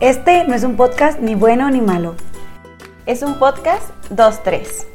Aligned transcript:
Este 0.00 0.44
no 0.48 0.54
es 0.54 0.64
un 0.64 0.76
podcast 0.76 1.20
ni 1.20 1.34
bueno 1.34 1.70
ni 1.70 1.82
malo. 1.82 2.16
Es 3.04 3.20
un 3.20 3.38
podcast 3.38 3.90
2-3. 4.08 4.86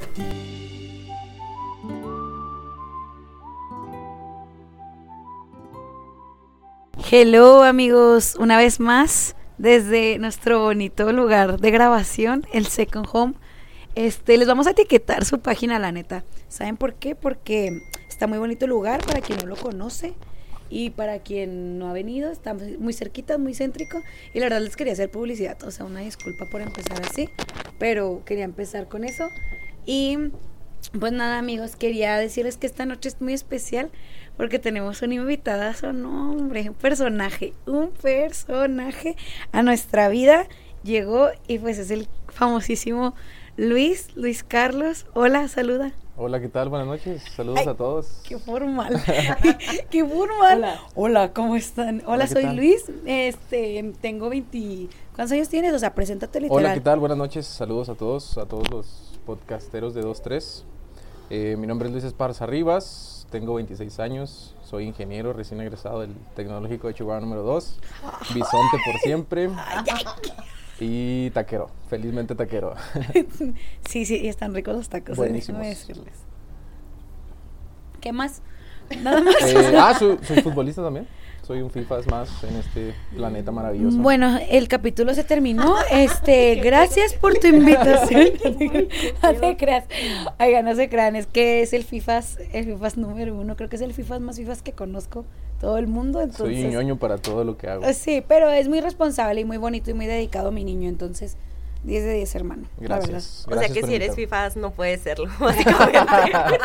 Hello 7.12 7.62
amigos, 7.62 8.36
una 8.40 8.58
vez 8.58 8.80
más 8.80 9.36
desde 9.60 10.18
nuestro 10.18 10.62
bonito 10.62 11.12
lugar 11.12 11.60
de 11.60 11.70
grabación, 11.70 12.48
el 12.52 12.66
Second 12.66 13.06
Home. 13.14 13.34
Este, 13.94 14.40
les 14.40 14.48
vamos 14.48 14.66
a 14.66 14.72
etiquetar 14.72 15.24
su 15.24 15.40
página, 15.40 15.78
la 15.78 15.92
neta. 15.92 16.24
¿Saben 16.48 16.78
por 16.78 16.96
qué? 16.96 17.14
Porque 17.14 17.80
está 18.10 18.26
muy 18.26 18.40
bonito 18.40 18.66
el 18.66 18.72
lugar 18.72 19.06
para 19.06 19.22
quien 19.22 19.38
no 19.38 19.46
lo 19.46 19.56
conoce 19.56 20.16
y 20.70 20.90
para 20.92 21.20
quien 21.20 21.78
no 21.78 21.90
ha 21.90 21.94
venido, 21.94 22.32
está 22.32 22.54
muy 22.54 22.94
cerquita, 22.94 23.38
muy 23.38 23.54
céntrico. 23.54 24.02
Y 24.34 24.40
la 24.40 24.46
verdad 24.46 24.62
les 24.62 24.76
quería 24.76 24.94
hacer 24.94 25.10
publicidad, 25.12 25.62
o 25.64 25.72
sea, 25.72 25.86
una 25.86 26.02
disculpa 26.02 26.46
por 26.46 26.62
empezar 26.62 27.02
así, 27.04 27.30
pero 27.80 28.24
quería 28.26 28.46
empezar 28.46 28.88
con 28.88 29.04
eso. 29.04 29.30
Y 29.86 30.18
pues 31.00 31.12
nada, 31.12 31.40
amigos, 31.40 31.76
quería 31.76 32.18
decirles 32.18 32.58
que 32.58 32.68
esta 32.68 32.86
noche 32.86 33.10
es 33.10 33.22
muy 33.22 33.34
especial 33.34 33.90
porque 34.38 34.60
tenemos 34.60 35.02
una 35.02 35.16
invitada, 35.16 35.76
no, 35.94 36.32
hombre, 36.32 36.70
un 36.70 36.76
personaje, 36.76 37.54
un 37.66 37.92
personaje 37.92 39.16
a 39.52 39.64
nuestra 39.64 40.10
vida. 40.10 40.48
Llegó 40.84 41.30
y 41.48 41.60
pues 41.60 41.80
es 41.80 41.90
el 41.90 42.08
famosísimo 42.28 43.16
Luis, 43.58 44.16
Luis 44.16 44.44
Carlos. 44.44 45.06
Hola, 45.14 45.48
saluda. 45.48 45.94
Hola, 46.18 46.40
¿qué 46.40 46.48
tal? 46.48 46.70
Buenas 46.70 46.88
noches. 46.88 47.22
Saludos 47.36 47.68
a 47.68 47.74
todos. 47.74 48.22
Qué 48.24 48.40
formal. 48.40 49.04
qué 49.90 50.06
formal. 50.06 50.80
Hola. 50.96 51.34
¿cómo 51.34 51.58
están? 51.58 52.04
Hola, 52.06 52.26
soy 52.28 52.46
Luis. 52.56 52.86
Este, 53.06 53.94
tengo 54.00 54.30
20 54.30 54.88
¿Cuántos 55.14 55.34
años 55.34 55.50
tienes? 55.50 55.74
O 55.74 55.80
sea, 55.80 55.94
preséntate 55.94 56.40
literal. 56.40 56.64
Hola, 56.64 56.74
¿qué 56.74 56.80
tal? 56.80 57.00
Buenas 57.00 57.18
noches. 57.18 57.46
Saludos 57.46 57.90
a 57.90 57.96
todos, 57.96 58.38
a 58.38 58.46
todos 58.46 58.72
los 58.72 59.20
podcasteros 59.26 59.94
de 59.94 60.04
23. 60.04 60.64
Eh, 61.32 61.58
mi 61.60 61.68
nombre 61.68 61.90
es 61.90 61.92
Luis 61.92 62.06
Esparza 62.06 62.46
Rivas. 62.46 63.28
Tengo 63.30 63.56
26 63.56 64.00
años. 64.00 64.56
Soy 64.64 64.86
ingeniero 64.86 65.34
recién 65.34 65.60
egresado 65.60 66.00
del 66.00 66.14
Tecnológico 66.34 66.88
de 66.88 66.94
Chihuahua 66.94 67.20
número 67.20 67.44
2. 67.44 67.80
Bisonte 68.34 68.78
por 68.86 69.00
siempre. 69.02 69.50
Y 70.80 71.30
taquero, 71.32 71.70
felizmente 71.90 72.36
taquero. 72.36 72.76
sí, 73.88 74.06
sí, 74.06 74.18
y 74.18 74.28
están 74.28 74.54
ricos 74.54 74.76
los 74.76 74.90
tacos. 74.90 75.18
Eh, 75.18 75.22
Buenísimos. 75.22 75.62
decirles. 75.62 76.14
¿Qué 78.02 78.12
más? 78.12 78.42
Nada 79.02 79.22
más. 79.22 79.36
Eh, 79.42 79.74
ah, 79.80 79.96
soy, 79.98 80.18
futbolista 80.42 80.84
también 80.84 81.08
soy 81.46 81.62
un 81.62 81.70
FIFAs 81.70 82.08
más 82.08 82.44
en 82.44 82.56
este 82.56 82.96
planeta 83.16 83.52
maravilloso. 83.52 84.00
Bueno, 84.00 84.40
el 84.50 84.68
capítulo 84.68 85.14
se 85.14 85.24
terminó. 85.24 85.76
Este, 85.92 86.56
gracias 86.64 87.14
por 87.14 87.36
tu 87.36 87.46
invitación. 87.46 88.32
no 89.22 89.34
te 89.36 89.56
creas. 89.56 89.86
Oiga, 90.40 90.64
no 90.64 90.74
se 90.74 90.90
crean, 90.90 91.16
es 91.16 91.28
que 91.28 91.62
es 91.62 91.74
el 91.74 91.84
FIFAs, 91.84 92.40
el 92.52 92.66
FIFAs 92.66 92.98
número 92.98 93.36
uno. 93.36 93.56
Creo 93.56 93.70
que 93.70 93.76
es 93.76 93.84
el 93.84 93.94
FIFAs 93.94 94.22
más 94.22 94.38
FIFAs 94.38 94.64
que 94.64 94.72
conozco 94.72 95.26
todo 95.60 95.78
el 95.78 95.88
mundo. 95.88 96.22
Entonces, 96.22 96.58
Soy 96.58 96.66
un 96.66 96.72
ñoño 96.72 96.98
para 96.98 97.18
todo 97.18 97.44
lo 97.44 97.58
que 97.58 97.68
hago. 97.68 97.84
Sí, 97.94 98.24
pero 98.28 98.50
es 98.50 98.68
muy 98.68 98.82
responsable 98.82 99.42
y 99.42 99.46
muy 99.46 99.58
bonito 99.58 99.92
y 99.92 99.94
muy 99.94 100.06
dedicado 100.06 100.52
mi 100.52 100.64
niño, 100.64 100.90
entonces 100.90 101.38
10 101.86 102.04
de 102.04 102.14
10, 102.16 102.36
hermano. 102.36 102.64
Gracias. 102.78 103.46
o 103.48 103.58
sea 103.58 103.70
que 103.70 103.84
si 103.84 103.94
eres 103.94 104.16
FIFAs 104.16 104.58
no 104.58 104.72
puedes 104.72 105.02
serlo, 105.02 105.30
básicamente. 105.40 106.60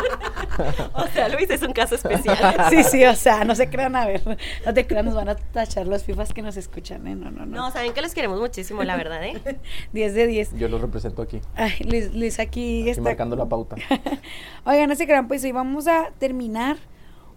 o 0.93 1.07
sea, 1.07 1.29
Luis 1.29 1.49
es 1.49 1.61
un 1.61 1.73
caso 1.73 1.95
especial. 1.95 2.37
sí, 2.69 2.83
sí, 2.83 3.05
o 3.05 3.15
sea, 3.15 3.43
no 3.45 3.53
se 3.55 3.69
crean, 3.69 3.95
a 3.95 4.05
ver, 4.05 4.21
no 4.65 4.73
te 4.73 4.87
crean, 4.87 5.05
nos 5.05 5.15
van 5.15 5.29
a 5.29 5.35
tachar 5.35 5.87
los 5.87 6.03
FIFAs 6.03 6.33
que 6.33 6.41
nos 6.41 6.57
escuchan, 6.57 7.07
¿eh? 7.07 7.15
No, 7.15 7.29
no, 7.29 7.45
no. 7.45 7.55
No, 7.55 7.71
saben 7.71 7.93
que 7.93 8.01
los 8.01 8.13
queremos 8.13 8.39
muchísimo, 8.39 8.83
la 8.83 8.97
verdad, 8.97 9.23
¿eh? 9.23 9.39
10 9.93 10.13
de 10.13 10.27
10. 10.27 10.55
Yo 10.57 10.67
los 10.67 10.81
represento 10.81 11.21
aquí. 11.21 11.39
Ay, 11.55 11.73
Luis, 11.85 12.13
Luis 12.13 12.39
aquí, 12.39 12.89
está. 12.89 13.03
marcando 13.03 13.35
la 13.35 13.45
pauta. 13.45 13.75
Oigan, 14.65 14.89
no 14.89 14.95
se 14.95 15.05
crean, 15.05 15.27
pues 15.27 15.43
hoy 15.43 15.51
vamos 15.51 15.87
a 15.87 16.09
terminar 16.17 16.77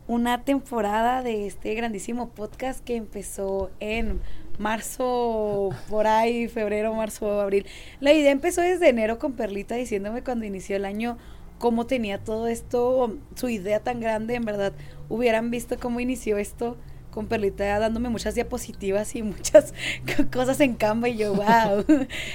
una 0.06 0.44
temporada 0.44 1.22
de 1.22 1.46
este 1.46 1.74
grandísimo 1.74 2.28
podcast 2.28 2.84
que 2.84 2.96
empezó 2.96 3.70
en 3.80 4.20
marzo, 4.58 5.70
por 5.88 6.06
ahí, 6.06 6.48
febrero, 6.48 6.94
marzo, 6.94 7.40
abril. 7.40 7.66
La 8.00 8.12
idea 8.12 8.30
empezó 8.30 8.60
desde 8.60 8.88
enero 8.88 9.18
con 9.18 9.32
Perlita 9.32 9.74
diciéndome 9.74 10.22
cuando 10.22 10.44
inició 10.44 10.76
el 10.76 10.84
año 10.84 11.18
cómo 11.58 11.86
tenía 11.86 12.18
todo 12.18 12.46
esto, 12.46 13.16
su 13.34 13.48
idea 13.48 13.80
tan 13.80 14.00
grande, 14.00 14.34
en 14.34 14.44
verdad, 14.44 14.72
hubieran 15.08 15.50
visto 15.50 15.78
cómo 15.78 16.00
inició 16.00 16.36
esto 16.36 16.76
con 17.10 17.28
Perlita 17.28 17.78
dándome 17.78 18.08
muchas 18.08 18.34
diapositivas 18.34 19.14
y 19.14 19.22
muchas 19.22 19.72
cosas 20.32 20.60
en 20.60 20.74
Canva 20.74 21.08
y 21.08 21.16
yo, 21.16 21.34
wow. 21.34 21.84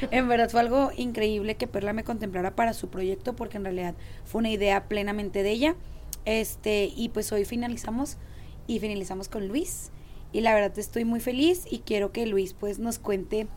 en 0.09 0.27
verdad 0.27 0.49
fue 0.49 0.61
algo 0.61 0.91
increíble 0.95 1.55
que 1.55 1.67
Perla 1.67 1.93
me 1.93 2.05
contemplara 2.05 2.55
para 2.55 2.73
su 2.73 2.89
proyecto 2.89 3.35
porque 3.35 3.57
en 3.57 3.65
realidad 3.65 3.93
fue 4.23 4.39
una 4.39 4.49
idea 4.49 4.85
plenamente 4.87 5.43
de 5.43 5.51
ella. 5.51 5.75
Este, 6.25 6.91
y 6.95 7.09
pues 7.09 7.31
hoy 7.31 7.45
finalizamos 7.45 8.17
y 8.67 8.79
finalizamos 8.79 9.29
con 9.29 9.47
Luis. 9.47 9.91
Y 10.31 10.41
la 10.41 10.53
verdad 10.53 10.77
estoy 10.77 11.05
muy 11.05 11.19
feliz 11.19 11.65
y 11.69 11.79
quiero 11.79 12.11
que 12.11 12.25
Luis 12.25 12.53
pues 12.53 12.79
nos 12.79 12.99
cuente. 12.99 13.47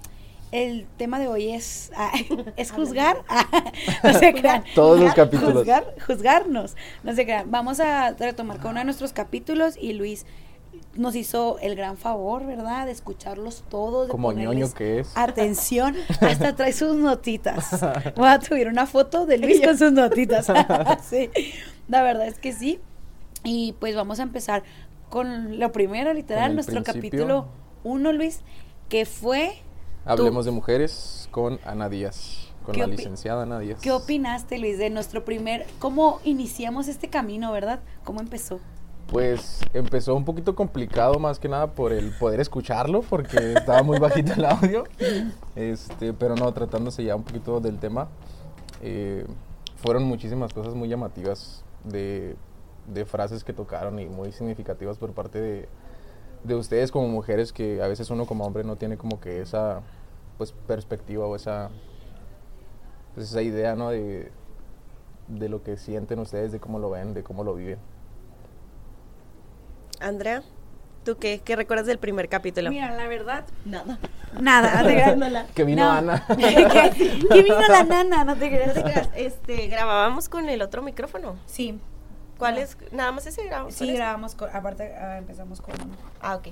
El 0.51 0.87
tema 0.99 1.19
de 1.19 1.29
hoy 1.29 1.51
es, 1.51 1.91
ah, 1.97 2.13
es 2.57 2.73
juzgar. 2.73 3.25
no 4.05 4.13
se 4.15 4.33
crean. 4.35 4.65
Todos 4.75 5.01
los 5.01 5.15
capítulos. 5.15 5.55
Juzgar, 5.55 5.95
juzgarnos. 6.07 6.77
No 7.03 7.15
se 7.15 7.25
crean. 7.25 7.51
Vamos 7.51 7.81
a 7.81 8.13
retomar 8.13 8.59
con 8.59 8.73
uno 8.73 8.81
de 8.81 8.85
nuestros 8.85 9.13
capítulos 9.13 9.77
y 9.81 9.95
Luis 9.95 10.27
nos 10.95 11.15
hizo 11.17 11.59
el 11.61 11.75
gran 11.75 11.97
favor, 11.97 12.47
¿verdad? 12.47 12.87
De 12.87 12.93
escucharlos 12.93 13.65
todos. 13.69 14.09
Como 14.09 14.33
ñoño 14.33 14.73
que 14.73 15.01
es. 15.01 15.13
Atención, 15.15 15.97
hasta 16.21 16.55
trae 16.55 16.73
sus 16.73 16.97
notitas. 16.97 17.81
Voy 18.17 18.29
a 18.29 18.41
subir 18.41 18.69
una 18.69 18.87
foto 18.87 19.27
de 19.27 19.39
Luis 19.39 19.61
con 19.61 19.77
sus 19.79 19.93
notitas. 19.93 20.47
sí, 21.03 21.31
la 21.89 22.03
verdad 22.03 22.27
es 22.27 22.39
que 22.39 22.53
sí. 22.53 22.81
Y 23.45 23.75
pues 23.81 23.95
vamos 23.95 24.21
a 24.21 24.23
empezar 24.23 24.63
con 25.11 25.59
lo 25.59 25.73
primero, 25.73 26.15
literal, 26.15 26.55
nuestro 26.55 26.83
capítulo 26.83 27.47
uno, 27.85 28.13
Luis, 28.13 28.41
que 28.89 29.05
fue... 29.05 29.53
Hablemos 30.05 30.45
de 30.45 30.51
mujeres 30.53 31.29
con 31.31 31.59
Ana 31.65 31.89
Díaz, 31.89 32.49
con 32.65 32.79
la 32.79 32.87
licenciada 32.87 33.43
Ana 33.43 33.59
Díaz. 33.59 33.81
¿Qué 33.81 33.93
opinaste, 33.93 34.59
Luis, 34.59 34.79
de 34.79 34.91
nuestro 34.91 35.25
primer... 35.25 35.67
¿Cómo 35.79 36.21
iniciamos 36.25 36.89
este 36.89 37.09
camino, 37.09 37.53
verdad? 37.53 37.81
¿Cómo 38.05 38.21
empezó? 38.21 38.61
Pues 39.09 39.61
empezó 39.75 40.15
un 40.15 40.25
poquito 40.25 40.55
complicado 40.55 41.19
más 41.19 41.39
que 41.39 41.49
nada 41.49 41.73
por 41.73 41.93
el 41.93 42.13
poder 42.13 42.41
escucharlo 42.41 43.03
porque 43.03 43.53
estaba 43.53 43.83
muy 43.83 43.99
bajito 43.99 44.33
el 44.33 44.45
audio. 44.47 44.85
Este, 45.55 46.15
pero 46.15 46.37
no, 46.37 46.51
tratándose 46.53 47.05
ya 47.05 47.15
un 47.15 47.23
poquito 47.23 47.61
del 47.61 47.79
tema, 47.79 48.09
eh, 48.81 49.27
fueron 49.77 50.05
muchísimas 50.05 50.55
cosas 50.55 50.75
muy 50.75 50.89
llamativas 50.89 51.63
de, 51.85 52.37
frases 53.07 53.45
que 53.45 53.53
tocaron 53.53 53.99
y 53.99 54.07
muy 54.07 54.33
significativas 54.33 54.99
por 54.99 55.13
parte 55.13 55.41
de, 55.41 55.69
de, 56.45 56.55
ustedes 56.55 56.91
como 56.91 57.09
mujeres 57.09 57.53
que 57.53 57.83
a 57.83 57.89
veces 57.89 58.11
uno 58.11 58.27
como 58.27 58.45
hombre 58.45 58.65
no 58.65 58.77
tiene 58.77 58.97
como 58.97 59.21
que 59.21 59.41
esa 59.41 59.83
pues 60.39 60.53
perspectiva 60.53 61.27
o 61.27 61.37
esa 61.37 61.71
pues, 63.15 63.31
esa 63.31 63.43
idea 63.43 63.77
¿no? 63.77 63.91
de, 63.91 64.31
de 65.29 65.49
lo 65.49 65.63
que 65.63 65.77
sienten 65.77 66.19
ustedes, 66.19 66.53
de 66.53 66.61
cómo 66.61 66.79
lo 66.79 66.91
ven, 66.91 67.15
de 67.15 67.23
cómo 67.23 67.45
lo 67.45 67.55
viven. 67.55 67.79
Andrea, 70.01 70.43
¿tú 71.05 71.17
qué, 71.19 71.41
qué 71.45 71.57
recuerdas 71.57 71.87
del 71.87 71.99
primer 71.99 72.29
capítulo? 72.29 72.71
Mira, 72.71 72.91
la 72.91 73.09
verdad, 73.09 73.45
nada. 73.65 73.99
Nada, 74.41 75.47
que 75.55 75.65
vino 75.65 75.91
Ana. 75.91 76.27
que, 76.37 77.43
vino 77.43 77.61
la 77.69 77.85
nana, 77.85 78.25
no 78.25 78.37
te 78.37 78.49
creas. 78.49 79.09
Este, 79.15 79.67
grabábamos 79.69 80.29
con 80.29 80.49
el 80.49 80.63
otro 80.63 80.83
micrófono. 80.83 81.37
Sí. 81.47 81.79
¿Cuál 82.39 82.59
es? 82.59 82.77
¿Nada 82.91 83.13
más 83.13 83.25
ese 83.27 83.45
grabamos? 83.45 83.75
Sí, 83.75 83.93
grabamos 83.93 84.35
con, 84.35 84.51
aparte 84.53 84.97
ah, 84.97 85.19
empezamos 85.19 85.61
con 85.61 85.75
Ah, 86.21 86.35
ok. 86.35 86.49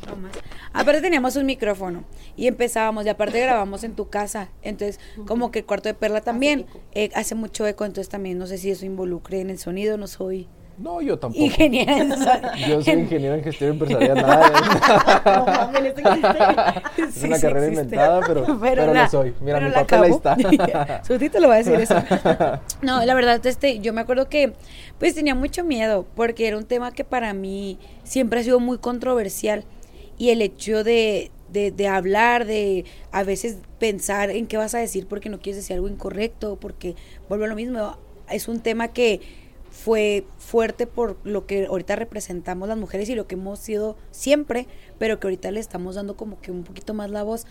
Aparte 0.72 1.00
teníamos 1.00 1.34
un 1.34 1.46
micrófono 1.46 2.04
y 2.36 2.46
empezábamos 2.46 3.06
y 3.06 3.08
aparte 3.08 3.40
grabamos 3.40 3.82
en 3.82 3.96
tu 3.96 4.08
casa. 4.08 4.50
Entonces, 4.62 5.00
como 5.26 5.50
que 5.50 5.60
el 5.60 5.64
cuarto 5.64 5.88
de 5.88 5.94
Perla 5.94 6.20
también 6.20 6.66
eh, 6.92 7.10
hace 7.14 7.34
mucho 7.34 7.66
eco, 7.66 7.84
entonces 7.84 8.08
también 8.08 8.38
no 8.38 8.46
sé 8.46 8.58
si 8.58 8.70
eso 8.70 8.86
involucre 8.86 9.40
en 9.40 9.50
el 9.50 9.58
sonido, 9.58 9.96
no 9.96 10.06
soy 10.06 10.48
no, 10.80 11.02
yo 11.02 11.18
tampoco. 11.18 11.44
Ingeniera 11.44 11.98
en 11.98 12.08
Yo 12.68 12.82
soy 12.82 12.94
ingeniero 12.94 13.34
en 13.34 13.44
gestión 13.44 13.70
empresarial, 13.72 14.14
nada. 14.14 15.70
es 16.96 17.22
una 17.22 17.38
carrera 17.38 17.66
inventada, 17.66 18.20
pero, 18.26 18.58
pero, 18.58 18.94
lo 18.94 19.08
soy. 19.08 19.34
Mira, 19.42 19.60
mi 19.60 19.70
papel 19.72 20.04
ahí 20.04 20.10
está. 20.10 21.02
Su 21.06 21.18
título 21.18 21.48
va 21.48 21.56
a 21.56 21.58
decir 21.58 21.74
eso. 21.74 21.96
No, 22.82 23.04
la 23.04 23.14
verdad, 23.14 23.44
este, 23.44 23.80
yo 23.80 23.92
me 23.92 24.00
acuerdo 24.00 24.28
que 24.28 24.54
pues 24.98 25.14
tenía 25.14 25.34
mucho 25.34 25.64
miedo, 25.64 26.06
porque 26.14 26.48
era 26.48 26.56
un 26.56 26.64
tema 26.64 26.92
que 26.92 27.04
para 27.04 27.34
mí 27.34 27.78
siempre 28.04 28.40
ha 28.40 28.42
sido 28.42 28.58
muy 28.58 28.78
controversial. 28.78 29.64
Y 30.16 30.30
el 30.30 30.40
hecho 30.40 30.82
de, 30.82 31.30
de, 31.50 31.72
de, 31.72 31.88
hablar, 31.88 32.46
de 32.46 32.86
a 33.12 33.22
veces 33.22 33.58
pensar 33.78 34.30
en 34.30 34.46
qué 34.46 34.56
vas 34.56 34.74
a 34.74 34.78
decir 34.78 35.06
porque 35.06 35.28
no 35.28 35.40
quieres 35.40 35.62
decir 35.62 35.74
algo 35.74 35.88
incorrecto, 35.88 36.56
porque 36.56 36.94
vuelvo 37.28 37.44
a 37.44 37.48
lo 37.48 37.54
mismo, 37.54 37.98
es 38.30 38.48
un 38.48 38.60
tema 38.60 38.88
que 38.88 39.20
fue 39.70 40.26
fuerte 40.38 40.86
por 40.86 41.16
lo 41.24 41.46
que 41.46 41.66
ahorita 41.66 41.96
representamos 41.96 42.68
las 42.68 42.76
mujeres 42.76 43.08
y 43.08 43.14
lo 43.14 43.26
que 43.26 43.36
hemos 43.36 43.58
sido 43.58 43.96
siempre, 44.10 44.66
pero 44.98 45.20
que 45.20 45.28
ahorita 45.28 45.50
le 45.50 45.60
estamos 45.60 45.94
dando 45.94 46.16
como 46.16 46.40
que 46.40 46.50
un 46.50 46.64
poquito 46.64 46.92
más 46.92 47.10
la 47.10 47.22
voz. 47.22 47.46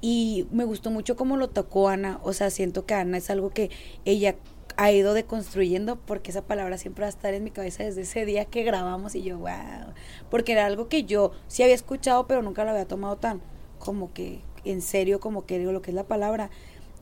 Y 0.00 0.46
me 0.52 0.64
gustó 0.64 0.90
mucho 0.90 1.16
cómo 1.16 1.36
lo 1.36 1.48
tocó 1.48 1.88
Ana. 1.88 2.20
O 2.22 2.32
sea, 2.32 2.50
siento 2.50 2.86
que 2.86 2.94
Ana 2.94 3.18
es 3.18 3.30
algo 3.30 3.50
que 3.50 3.70
ella 4.04 4.36
ha 4.76 4.92
ido 4.92 5.14
deconstruyendo 5.14 5.96
porque 5.96 6.30
esa 6.30 6.42
palabra 6.42 6.76
siempre 6.78 7.02
va 7.02 7.06
a 7.06 7.10
estar 7.10 7.32
en 7.34 7.44
mi 7.44 7.50
cabeza 7.50 7.82
desde 7.82 8.02
ese 8.02 8.26
día 8.26 8.44
que 8.44 8.62
grabamos 8.62 9.14
y 9.14 9.22
yo, 9.22 9.38
wow. 9.38 9.94
Porque 10.30 10.52
era 10.52 10.66
algo 10.66 10.88
que 10.88 11.04
yo 11.04 11.32
sí 11.48 11.62
había 11.62 11.74
escuchado, 11.74 12.26
pero 12.26 12.42
nunca 12.42 12.64
lo 12.64 12.70
había 12.70 12.86
tomado 12.86 13.16
tan 13.16 13.40
como 13.78 14.12
que 14.12 14.42
en 14.64 14.82
serio, 14.82 15.20
como 15.20 15.46
que 15.46 15.58
digo 15.58 15.72
lo 15.72 15.82
que 15.82 15.90
es 15.90 15.94
la 15.94 16.04
palabra. 16.04 16.50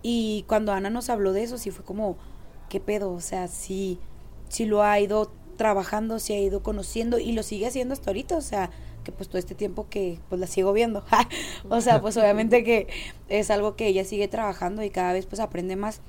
Y 0.02 0.44
cuando 0.48 0.72
Ana 0.72 0.90
nos 0.90 1.08
habló 1.10 1.32
de 1.32 1.42
eso, 1.42 1.58
sí 1.58 1.70
fue 1.70 1.84
como, 1.84 2.16
¿qué 2.68 2.78
pedo? 2.78 3.12
O 3.12 3.20
sea, 3.20 3.48
sí, 3.48 3.98
sí 4.54 4.66
lo 4.66 4.82
ha 4.82 4.98
ido 5.00 5.32
trabajando, 5.56 6.18
se 6.18 6.34
ha 6.34 6.40
ido 6.40 6.62
conociendo 6.62 7.18
y 7.18 7.32
lo 7.32 7.42
sigue 7.42 7.66
haciendo 7.66 7.92
hasta 7.92 8.10
ahorita. 8.10 8.36
O 8.36 8.40
sea, 8.40 8.70
que 9.02 9.12
pues 9.12 9.28
todo 9.28 9.38
este 9.38 9.54
tiempo 9.54 9.88
que 9.88 10.18
pues 10.28 10.40
la 10.40 10.46
sigo 10.46 10.72
viendo. 10.72 11.04
o 11.68 11.80
sea, 11.80 12.00
pues 12.00 12.16
obviamente 12.16 12.64
que 12.64 12.88
es 13.28 13.50
algo 13.50 13.76
que 13.76 13.88
ella 13.88 14.04
sigue 14.04 14.28
trabajando 14.28 14.82
y 14.82 14.90
cada 14.90 15.12
vez 15.12 15.26
pues 15.26 15.40
aprende 15.40 15.76
más. 15.76 16.00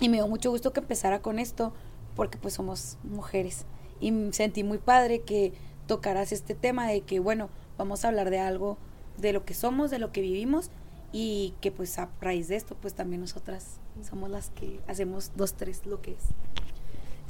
Y 0.00 0.08
me 0.08 0.16
dio 0.16 0.28
mucho 0.28 0.50
gusto 0.50 0.72
que 0.72 0.80
empezara 0.80 1.20
con 1.20 1.38
esto 1.38 1.72
porque 2.14 2.38
pues 2.38 2.54
somos 2.54 2.96
mujeres. 3.02 3.66
Y 4.00 4.12
sentí 4.32 4.64
muy 4.64 4.78
padre 4.78 5.20
que 5.20 5.52
tocaras 5.86 6.32
este 6.32 6.54
tema 6.54 6.86
de 6.88 7.02
que 7.02 7.20
bueno, 7.20 7.50
vamos 7.76 8.04
a 8.04 8.08
hablar 8.08 8.30
de 8.30 8.38
algo, 8.38 8.78
de 9.18 9.32
lo 9.32 9.44
que 9.44 9.54
somos, 9.54 9.90
de 9.90 9.98
lo 9.98 10.12
que 10.12 10.20
vivimos 10.20 10.70
y 11.12 11.54
que 11.60 11.72
pues 11.72 11.98
a 11.98 12.08
raíz 12.20 12.48
de 12.48 12.56
esto 12.56 12.76
pues 12.80 12.94
también 12.94 13.20
nosotras 13.20 13.80
somos 14.08 14.30
las 14.30 14.50
que 14.50 14.80
hacemos 14.86 15.32
dos, 15.36 15.54
tres 15.54 15.84
lo 15.84 16.00
que 16.00 16.12
es. 16.12 16.22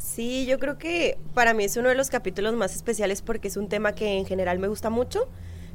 Sí, 0.01 0.47
yo 0.47 0.59
creo 0.59 0.79
que 0.79 1.19
para 1.35 1.53
mí 1.53 1.65
es 1.65 1.77
uno 1.77 1.91
de 1.91 1.95
los 1.95 2.09
capítulos 2.09 2.55
más 2.55 2.75
especiales 2.75 3.21
porque 3.21 3.49
es 3.49 3.59
un 3.59 3.69
tema 3.69 3.95
que 3.95 4.17
en 4.17 4.25
general 4.25 4.59
me 4.59 4.67
gusta 4.67 4.89
mucho. 4.89 5.29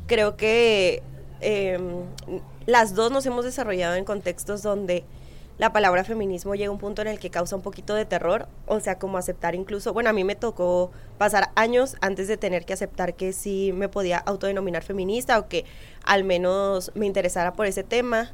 Creo 0.07 0.35
que 0.35 1.03
em, 1.41 2.05
las 2.65 2.95
dos 2.95 3.11
nos 3.11 3.23
hemos 3.27 3.45
desarrollado 3.45 3.93
en 3.93 4.03
contextos 4.03 4.63
donde 4.63 5.03
la 5.59 5.71
palabra 5.71 6.03
feminismo 6.03 6.55
llega 6.55 6.69
a 6.69 6.71
un 6.71 6.79
punto 6.79 7.03
en 7.03 7.07
el 7.07 7.19
que 7.19 7.29
causa 7.29 7.55
un 7.55 7.61
poquito 7.61 7.93
de 7.93 8.05
terror, 8.05 8.47
o 8.65 8.79
sea, 8.79 8.97
como 8.97 9.19
aceptar 9.19 9.53
incluso, 9.53 9.93
bueno, 9.93 10.09
a 10.09 10.13
mí 10.13 10.23
me 10.23 10.35
tocó 10.35 10.91
pasar 11.19 11.51
años 11.55 11.95
antes 12.01 12.27
de 12.27 12.35
tener 12.35 12.65
que 12.65 12.73
aceptar 12.73 13.13
que 13.13 13.31
sí 13.31 13.73
me 13.73 13.89
podía 13.89 14.17
autodenominar 14.17 14.81
feminista 14.81 15.37
o 15.37 15.47
que 15.47 15.65
al 16.03 16.23
menos 16.23 16.91
me 16.95 17.05
interesara 17.05 17.53
por 17.53 17.67
ese 17.67 17.83
tema 17.83 18.33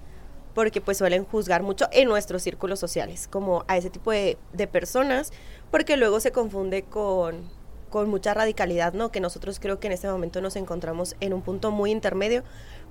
porque 0.53 0.81
pues 0.81 0.97
suelen 0.97 1.25
juzgar 1.25 1.63
mucho 1.63 1.87
en 1.91 2.07
nuestros 2.07 2.43
círculos 2.43 2.79
sociales, 2.79 3.27
como 3.27 3.63
a 3.67 3.77
ese 3.77 3.89
tipo 3.89 4.11
de, 4.11 4.37
personas, 4.71 5.31
porque 5.71 5.97
luego 5.97 6.19
se 6.19 6.31
confunde 6.31 6.83
con, 6.83 7.49
con 7.89 8.09
mucha 8.09 8.33
radicalidad, 8.33 8.93
¿no? 8.93 9.11
Que 9.11 9.19
nosotros 9.19 9.59
creo 9.59 9.79
que 9.79 9.87
en 9.87 9.93
este 9.93 10.09
momento 10.09 10.41
nos 10.41 10.55
encontramos 10.55 11.15
en 11.19 11.33
un 11.33 11.41
punto 11.41 11.71
muy 11.71 11.91
intermedio, 11.91 12.43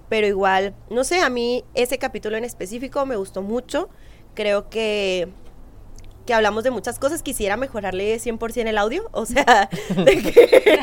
pero 0.08 0.26
igual, 0.26 0.74
no 0.88 1.04
sé, 1.04 1.20
a 1.20 1.30
mí 1.30 1.64
ese 1.74 1.98
capítulo 1.98 2.36
en 2.36 2.44
específico 2.44 3.04
me 3.06 3.16
gustó 3.16 3.42
mucho, 3.42 3.88
creo 4.34 4.68
que 4.70 5.28
que 6.30 6.34
hablamos 6.34 6.62
de 6.62 6.70
muchas 6.70 7.00
cosas, 7.00 7.24
quisiera 7.24 7.56
mejorarle 7.56 8.16
100% 8.16 8.68
el 8.68 8.78
audio, 8.78 9.08
o 9.10 9.26
sea, 9.26 9.68
de 9.96 10.22
que, 10.22 10.78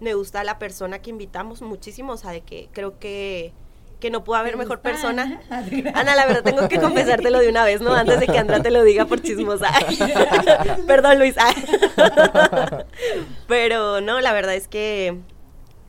me 0.00 0.14
gusta 0.14 0.44
la 0.44 0.58
persona 0.58 1.00
que 1.00 1.10
invitamos 1.10 1.62
muchísimo, 1.62 2.12
o 2.12 2.16
sea, 2.16 2.32
de 2.32 2.42
que 2.42 2.68
creo 2.72 2.98
que, 2.98 3.52
que 3.98 4.10
no 4.10 4.24
puede 4.24 4.40
haber 4.40 4.56
mejor 4.56 4.80
persona. 4.80 5.40
Ana, 5.94 6.14
la 6.14 6.26
verdad 6.26 6.42
tengo 6.42 6.68
que 6.68 6.78
confesártelo 6.80 7.38
de 7.38 7.48
una 7.48 7.64
vez, 7.64 7.80
¿no? 7.80 7.94
Antes 7.94 8.20
de 8.20 8.26
que 8.26 8.38
Andra 8.38 8.62
te 8.62 8.70
lo 8.70 8.84
diga 8.84 9.06
por 9.06 9.22
chismosa. 9.22 9.70
Perdón, 10.86 11.18
Luis. 11.18 11.34
Pero 13.46 14.00
no, 14.00 14.20
la 14.20 14.32
verdad 14.32 14.54
es 14.54 14.68
que 14.68 15.18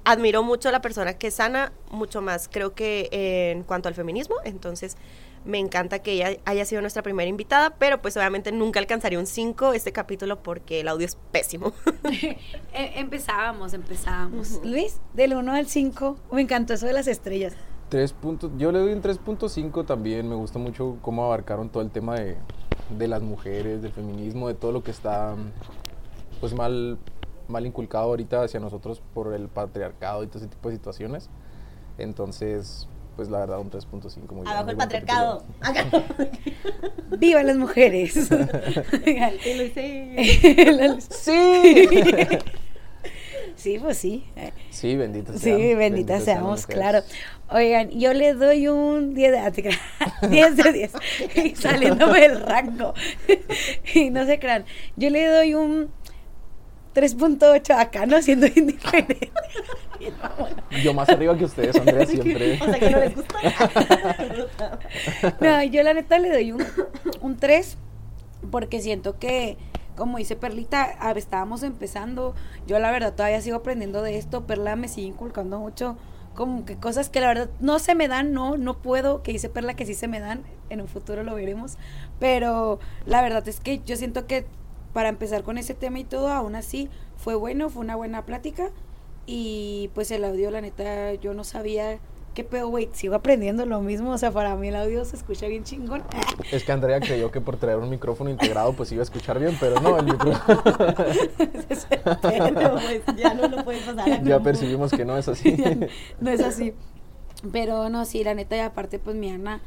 admiro 0.05 0.41
mucho 0.41 0.69
a 0.69 0.71
la 0.71 0.81
persona 0.81 1.17
que 1.17 1.27
es 1.27 1.39
Ana, 1.39 1.71
mucho 1.91 2.21
más 2.21 2.47
creo 2.49 2.73
que 2.73 3.09
en 3.11 3.63
cuanto 3.63 3.89
al 3.89 3.95
feminismo, 3.95 4.35
entonces 4.43 4.97
me 5.45 5.59
encanta 5.59 5.99
que 5.99 6.13
ella 6.13 6.39
haya 6.45 6.65
sido 6.65 6.81
nuestra 6.81 7.03
primera 7.03 7.29
invitada, 7.29 7.71
pero 7.71 8.01
pues 8.01 8.15
obviamente 8.17 8.51
nunca 8.51 8.79
alcanzaría 8.79 9.19
un 9.19 9.25
5 9.25 9.73
este 9.73 9.91
capítulo 9.91 10.41
porque 10.41 10.81
el 10.81 10.87
audio 10.87 11.05
es 11.05 11.17
pésimo. 11.31 11.73
Eh, 12.71 12.93
empezábamos, 12.95 13.73
empezábamos. 13.73 14.61
Luis, 14.63 14.99
del 15.13 15.33
1 15.33 15.53
al 15.53 15.67
5, 15.67 16.17
me 16.31 16.41
encantó 16.41 16.73
eso 16.73 16.85
de 16.85 16.93
las 16.93 17.07
estrellas. 17.07 17.53
Tres 17.89 18.13
puntos, 18.13 18.51
yo 18.57 18.71
le 18.71 18.79
doy 18.79 18.93
un 18.93 19.01
3.5 19.01 19.85
también, 19.85 20.29
me 20.29 20.35
gusta 20.35 20.59
mucho 20.59 20.97
cómo 21.01 21.25
abarcaron 21.25 21.69
todo 21.69 21.81
el 21.81 21.89
tema 21.89 22.15
de, 22.15 22.37
de 22.97 23.07
las 23.07 23.21
mujeres, 23.21 23.81
del 23.81 23.91
feminismo, 23.91 24.47
de 24.47 24.53
todo 24.53 24.71
lo 24.71 24.83
que 24.83 24.91
está 24.91 25.35
pues 26.39 26.53
mal, 26.53 26.97
mal 27.47 27.65
inculcado 27.65 28.05
ahorita 28.05 28.43
hacia 28.43 28.59
nosotros 28.59 29.01
por 29.13 29.33
el 29.33 29.47
patriarcado 29.47 30.23
y 30.23 30.27
todo 30.27 30.37
ese 30.39 30.47
tipo 30.47 30.69
de 30.69 30.75
situaciones. 30.75 31.29
Entonces, 31.97 32.87
pues 33.19 33.29
la 33.29 33.39
verdad 33.39 33.59
un 33.59 33.69
3.5 33.69 34.31
muy 34.31 34.47
Abajo 34.47 34.69
el 34.69 34.77
patriarcado. 34.77 35.43
¡Viva 37.19 37.43
las 37.43 37.57
mujeres! 37.57 38.13
sí. 41.09 41.89
Sí, 43.55 43.77
pues 43.77 43.97
sí. 43.97 44.23
Sí, 44.69 44.95
bendita 44.95 45.37
Sí, 45.37 45.75
bendita, 45.75 46.21
seamos, 46.21 46.65
claro. 46.65 47.01
Oigan, 47.49 47.89
yo 47.89 48.13
le 48.13 48.33
doy 48.33 48.69
un 48.69 49.13
10 49.13 49.31
de, 49.33 49.73
10 50.29 50.55
de 50.55 50.71
10, 50.71 51.59
saliéndome 51.59 52.21
del 52.21 52.39
rango. 52.39 52.93
y 53.93 54.11
no 54.11 54.25
se 54.25 54.39
crean, 54.39 54.63
yo 54.95 55.09
le 55.09 55.27
doy 55.27 55.55
un 55.55 55.91
3.8 56.93 57.75
acá, 57.77 58.05
no 58.05 58.21
siendo 58.21 58.47
indiferente. 58.55 59.31
Yo 60.83 60.93
más 60.93 61.09
arriba 61.09 61.37
que 61.37 61.45
ustedes, 61.45 61.75
Andrea, 61.75 62.05
siempre. 62.07 62.59
o 62.61 62.65
sea 62.65 62.79
que 62.79 62.89
no 62.89 62.99
les 62.99 63.15
gusta. 63.15 63.35
no, 65.41 65.63
yo 65.63 65.83
la 65.83 65.93
neta 65.93 66.19
le 66.19 66.31
doy 66.31 66.51
un, 66.53 66.63
un 67.21 67.37
3 67.37 67.77
porque 68.49 68.81
siento 68.81 69.19
que, 69.19 69.57
como 69.97 70.17
dice 70.17 70.35
Perlita, 70.35 70.95
estábamos 71.15 71.63
empezando. 71.63 72.33
Yo 72.65 72.79
la 72.79 72.91
verdad 72.91 73.13
todavía 73.13 73.41
sigo 73.41 73.57
aprendiendo 73.57 74.01
de 74.01 74.17
esto. 74.17 74.45
Perla 74.45 74.75
me 74.77 74.87
sigue 74.87 75.07
inculcando 75.07 75.59
mucho 75.59 75.97
como 76.35 76.63
que 76.63 76.77
cosas 76.77 77.09
que 77.09 77.19
la 77.19 77.27
verdad 77.27 77.49
no 77.59 77.79
se 77.79 77.95
me 77.95 78.07
dan, 78.07 78.31
no, 78.31 78.55
no 78.55 78.77
puedo, 78.77 79.23
que 79.23 79.33
dice 79.33 79.49
Perla 79.49 79.73
que 79.73 79.85
sí 79.85 79.93
se 79.93 80.07
me 80.07 80.21
dan, 80.21 80.43
en 80.69 80.79
un 80.79 80.87
futuro 80.87 81.23
lo 81.23 81.35
veremos, 81.35 81.77
pero 82.17 82.79
la 83.05 83.21
verdad 83.21 83.45
es 83.49 83.59
que 83.59 83.81
yo 83.85 83.97
siento 83.97 84.25
que 84.25 84.45
para 84.93 85.09
empezar 85.09 85.43
con 85.43 85.57
ese 85.57 85.73
tema 85.73 85.99
y 85.99 86.03
todo, 86.03 86.29
aún 86.29 86.55
así 86.55 86.89
fue 87.17 87.35
bueno, 87.35 87.69
fue 87.69 87.83
una 87.83 87.95
buena 87.95 88.25
plática 88.25 88.71
y 89.25 89.91
pues 89.93 90.09
el 90.11 90.23
audio, 90.23 90.49
la 90.51 90.61
neta, 90.61 91.13
yo 91.13 91.33
no 91.33 91.43
sabía 91.43 91.99
qué 92.33 92.43
pedo, 92.43 92.67
güey, 92.69 92.89
sigo 92.93 93.15
aprendiendo 93.15 93.65
lo 93.65 93.81
mismo, 93.81 94.11
o 94.11 94.17
sea, 94.17 94.31
para 94.31 94.55
mí 94.55 94.69
el 94.69 94.75
audio 94.75 95.03
se 95.05 95.15
escucha 95.15 95.47
bien 95.47 95.63
chingón. 95.63 96.03
Es 96.51 96.63
que 96.63 96.71
Andrea 96.71 96.99
creyó 96.99 97.31
que 97.31 97.41
por 97.41 97.57
traer 97.57 97.77
un 97.77 97.89
micrófono 97.89 98.29
integrado 98.29 98.73
pues 98.73 98.91
iba 98.91 99.01
a 99.01 99.03
escuchar 99.03 99.39
bien, 99.39 99.55
pero 99.59 99.79
no, 99.81 99.97
el 99.99 100.05
micrófono... 100.05 100.63
pues, 101.67 101.85
ya 103.17 103.33
no 103.33 103.47
lo 103.47 103.63
puedes 103.63 103.83
pasar. 103.83 104.23
Ya 104.23 104.39
percibimos 104.39 104.91
que 104.91 105.05
no 105.05 105.17
es 105.17 105.27
así. 105.27 105.57
no 106.19 106.31
es 106.31 106.41
así. 106.41 106.73
Pero 107.51 107.89
no, 107.89 108.05
sí, 108.05 108.23
la 108.23 108.33
neta, 108.33 108.57
y 108.57 108.61
aparte 108.61 108.99
pues 108.99 109.15
mi 109.15 109.29
Ana, 109.29 109.61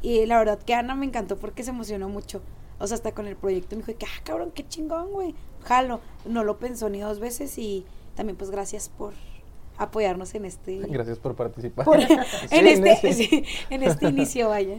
y 0.00 0.26
la 0.26 0.38
verdad 0.38 0.58
que 0.58 0.74
Ana 0.74 0.94
me 0.94 1.06
encantó 1.06 1.36
porque 1.36 1.62
se 1.64 1.70
emocionó 1.70 2.08
mucho. 2.08 2.40
O 2.82 2.86
sea, 2.88 2.96
hasta 2.96 3.12
con 3.12 3.28
el 3.28 3.36
proyecto 3.36 3.76
me 3.76 3.82
dijo 3.82 3.96
que, 3.96 4.06
ah, 4.06 4.22
cabrón, 4.24 4.50
qué 4.52 4.66
chingón, 4.66 5.12
güey. 5.12 5.36
Jalo. 5.62 6.00
No 6.24 6.42
lo 6.42 6.58
pensó 6.58 6.88
ni 6.88 6.98
dos 6.98 7.20
veces 7.20 7.56
y 7.56 7.86
también 8.16 8.36
pues 8.36 8.50
gracias 8.50 8.88
por 8.88 9.12
apoyarnos 9.78 10.34
en 10.34 10.46
este... 10.46 10.78
Gracias 10.88 11.20
por 11.20 11.36
participar. 11.36 11.86
en, 12.50 12.66
este, 12.66 13.44
en 13.70 13.82
este 13.84 14.08
inicio, 14.08 14.48
vaya. 14.48 14.78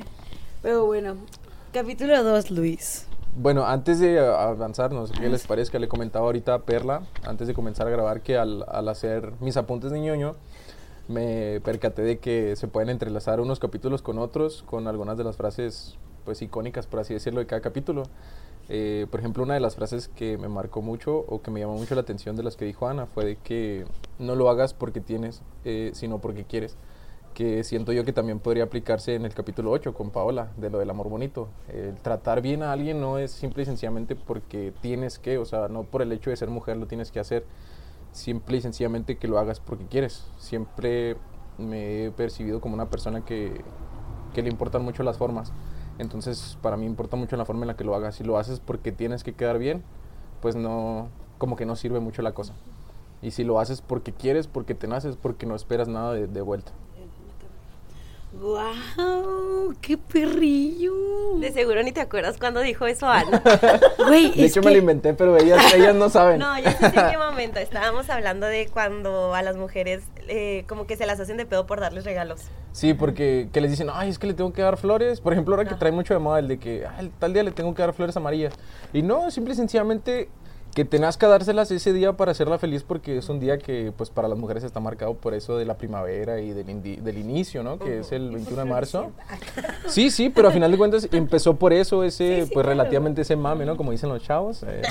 Pero 0.61 0.85
bueno, 0.85 1.15
capítulo 1.71 2.21
2, 2.25 2.51
Luis. 2.51 3.07
Bueno, 3.37 3.65
antes 3.65 3.99
de 3.99 4.19
avanzar, 4.19 4.91
no 4.91 5.07
sé 5.07 5.13
qué 5.13 5.29
les 5.29 5.47
parezca, 5.47 5.79
le 5.79 5.87
comentaba 5.87 6.25
ahorita 6.25 6.55
a 6.55 6.59
Perla, 6.63 7.03
antes 7.23 7.47
de 7.47 7.53
comenzar 7.53 7.87
a 7.87 7.89
grabar, 7.89 8.21
que 8.21 8.37
al, 8.37 8.65
al 8.67 8.89
hacer 8.89 9.31
mis 9.39 9.55
apuntes 9.55 9.91
de 9.91 10.01
ñoño, 10.01 10.35
me 11.07 11.61
percaté 11.61 12.01
de 12.01 12.19
que 12.19 12.57
se 12.57 12.67
pueden 12.67 12.89
entrelazar 12.89 13.39
unos 13.39 13.59
capítulos 13.59 14.01
con 14.01 14.19
otros, 14.19 14.63
con 14.63 14.89
algunas 14.89 15.17
de 15.17 15.23
las 15.23 15.37
frases 15.37 15.97
pues 16.25 16.41
icónicas, 16.41 16.87
por 16.87 16.99
así 16.99 17.13
decirlo, 17.13 17.39
de 17.39 17.45
cada 17.45 17.61
capítulo. 17.61 18.03
Eh, 18.69 19.07
por 19.11 19.19
ejemplo, 19.19 19.43
una 19.43 19.55
de 19.55 19.59
las 19.59 19.75
frases 19.75 20.07
que 20.07 20.37
me 20.37 20.47
marcó 20.47 20.81
mucho 20.81 21.25
o 21.27 21.41
que 21.41 21.51
me 21.51 21.59
llamó 21.59 21.75
mucho 21.75 21.95
la 21.95 22.01
atención 22.01 22.35
de 22.35 22.43
las 22.43 22.55
que 22.55 22.65
dijo 22.65 22.87
Ana 22.87 23.05
fue 23.07 23.25
de 23.25 23.35
que 23.35 23.85
no 24.19 24.35
lo 24.35 24.49
hagas 24.49 24.73
porque 24.73 25.01
tienes, 25.01 25.41
eh, 25.65 25.91
sino 25.93 26.19
porque 26.19 26.45
quieres. 26.45 26.77
que 27.33 27.63
siento 27.63 27.93
yo 27.93 28.05
que 28.05 28.13
también 28.13 28.39
podría 28.39 28.63
aplicarse 28.63 29.15
en 29.15 29.25
el 29.25 29.33
capítulo 29.33 29.71
8 29.71 29.95
con 29.95 30.11
Paola, 30.11 30.51
de 30.57 30.69
lo 30.69 30.77
del 30.77 30.89
amor 30.91 31.09
bonito. 31.09 31.49
El 31.67 31.95
tratar 31.95 32.41
bien 32.43 32.61
a 32.61 32.71
alguien 32.71 33.01
no 33.01 33.17
es 33.17 33.31
simple 33.31 33.63
y 33.63 33.65
sencillamente 33.65 34.15
porque 34.15 34.71
tienes 34.81 35.17
que, 35.17 35.39
o 35.39 35.45
sea, 35.45 35.67
no 35.67 35.83
por 35.83 36.03
el 36.03 36.11
hecho 36.11 36.29
de 36.29 36.37
ser 36.37 36.49
mujer 36.49 36.77
lo 36.77 36.85
tienes 36.85 37.11
que 37.11 37.19
hacer, 37.19 37.43
simple 38.11 38.57
y 38.57 38.61
sencillamente 38.61 39.17
que 39.17 39.27
lo 39.27 39.39
hagas 39.39 39.59
porque 39.59 39.85
quieres. 39.87 40.25
Siempre 40.37 41.17
me 41.57 42.05
he 42.05 42.11
percibido 42.11 42.61
como 42.61 42.75
una 42.75 42.89
persona 42.89 43.25
que, 43.25 43.61
que 44.33 44.41
le 44.41 44.49
importan 44.49 44.83
mucho 44.83 45.03
las 45.03 45.17
formas. 45.17 45.51
Entonces, 45.99 46.57
para 46.61 46.77
mí 46.77 46.85
importa 46.85 47.15
mucho 47.15 47.37
la 47.37 47.45
forma 47.45 47.61
en 47.63 47.67
la 47.67 47.75
que 47.75 47.83
lo 47.83 47.95
hagas. 47.95 48.15
Si 48.15 48.23
lo 48.23 48.37
haces 48.37 48.59
porque 48.59 48.91
tienes 48.91 49.23
que 49.23 49.33
quedar 49.33 49.59
bien, 49.59 49.83
pues 50.41 50.55
no, 50.55 51.09
como 51.37 51.55
que 51.55 51.65
no 51.65 51.75
sirve 51.75 51.99
mucho 51.99 52.21
la 52.21 52.33
cosa. 52.33 52.53
Y 53.21 53.31
si 53.31 53.43
lo 53.43 53.59
haces 53.59 53.81
porque 53.81 54.11
quieres, 54.11 54.47
porque 54.47 54.75
te 54.75 54.87
naces, 54.87 55.15
porque 55.15 55.45
no 55.45 55.55
esperas 55.55 55.87
nada 55.87 56.13
de, 56.13 56.27
de 56.27 56.41
vuelta. 56.41 56.73
¡Guau! 58.33 59.73
¡Qué 59.79 59.97
perrillo! 59.97 60.93
De 61.39 61.51
seguro 61.51 61.83
ni 61.83 61.91
te 61.91 62.01
acuerdas 62.01 62.37
cuando 62.37 62.61
dijo 62.61 62.85
eso 62.87 63.07
Ana. 63.07 63.41
Güey, 64.07 64.31
De 64.31 64.45
es 64.45 64.51
hecho, 64.51 64.61
que... 64.61 64.67
me 64.67 64.71
lo 64.73 64.79
inventé, 64.79 65.13
pero 65.13 65.37
ellas, 65.37 65.73
ellas 65.73 65.95
no 65.95 66.09
saben. 66.09 66.39
No, 66.39 66.57
ya 66.59 66.71
sé 66.77 66.85
en 66.87 66.91
qué 67.11 67.17
momento. 67.29 67.59
Estábamos 67.59 68.09
hablando 68.09 68.45
de 68.47 68.67
cuando 68.71 69.33
a 69.35 69.41
las 69.43 69.55
mujeres 69.55 70.03
eh, 70.27 70.65
como 70.67 70.87
que 70.87 70.97
se 70.97 71.05
las 71.05 71.19
hacen 71.19 71.37
de 71.37 71.45
pedo 71.45 71.65
por 71.65 71.79
darles 71.79 72.05
regalos. 72.05 72.41
Sí, 72.71 72.93
porque 72.93 73.49
que 73.53 73.61
les 73.61 73.69
dicen, 73.71 73.89
ay, 73.93 74.09
es 74.09 74.17
que 74.19 74.27
le 74.27 74.33
tengo 74.33 74.51
que 74.51 74.61
dar 74.63 74.77
flores. 74.77 75.21
Por 75.21 75.33
ejemplo, 75.33 75.55
ahora 75.55 75.67
que 75.69 75.75
trae 75.75 75.91
mucho 75.91 76.13
de 76.13 76.19
moda 76.19 76.39
el 76.39 76.47
de 76.47 76.57
que, 76.57 76.85
ay, 76.97 77.11
tal 77.19 77.33
día 77.33 77.43
le 77.43 77.51
tengo 77.51 77.73
que 77.75 77.81
dar 77.83 77.93
flores 77.93 78.17
amarillas. 78.17 78.53
Y 78.93 79.03
no, 79.03 79.29
simple 79.31 79.53
y 79.53 79.57
sencillamente 79.57 80.29
que 80.73 80.85
te 80.85 80.97
nazca 80.99 81.27
dárselas 81.27 81.69
ese 81.71 81.93
día 81.93 82.13
para 82.13 82.31
hacerla 82.31 82.57
feliz 82.57 82.83
porque 82.83 83.17
es 83.17 83.29
un 83.29 83.39
día 83.39 83.57
que 83.59 83.93
pues 83.95 84.09
para 84.09 84.27
las 84.27 84.37
mujeres 84.37 84.63
está 84.63 84.79
marcado 84.79 85.13
por 85.13 85.33
eso 85.33 85.57
de 85.57 85.65
la 85.65 85.77
primavera 85.77 86.39
y 86.41 86.51
del, 86.51 86.67
indi- 86.67 86.97
del 86.99 87.17
inicio, 87.17 87.61
¿no? 87.63 87.77
Que 87.77 87.99
es 87.99 88.11
el 88.11 88.31
21 88.31 88.63
de 88.63 88.69
marzo. 88.69 89.11
Sí, 89.87 90.09
sí, 90.09 90.29
pero 90.29 90.47
a 90.47 90.51
final 90.51 90.71
de 90.71 90.77
cuentas 90.77 91.07
empezó 91.11 91.55
por 91.55 91.73
eso 91.73 92.03
ese, 92.03 92.47
pues 92.53 92.65
relativamente 92.65 93.21
ese 93.21 93.35
mame, 93.35 93.65
¿no? 93.65 93.75
Como 93.77 93.91
dicen 93.91 94.09
los 94.09 94.23
chavos. 94.23 94.63
eh, 94.63 94.81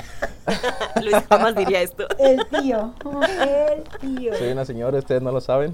Luis 1.02 1.16
jamás 1.28 1.54
diría 1.56 1.80
esto. 1.82 2.04
El 2.18 2.46
tío. 2.60 2.92
El 3.02 4.16
tío. 4.16 4.34
soy 4.36 4.48
una 4.52 4.64
señora, 4.64 4.98
ustedes 4.98 5.22
no 5.22 5.32
lo 5.32 5.40
saben, 5.40 5.72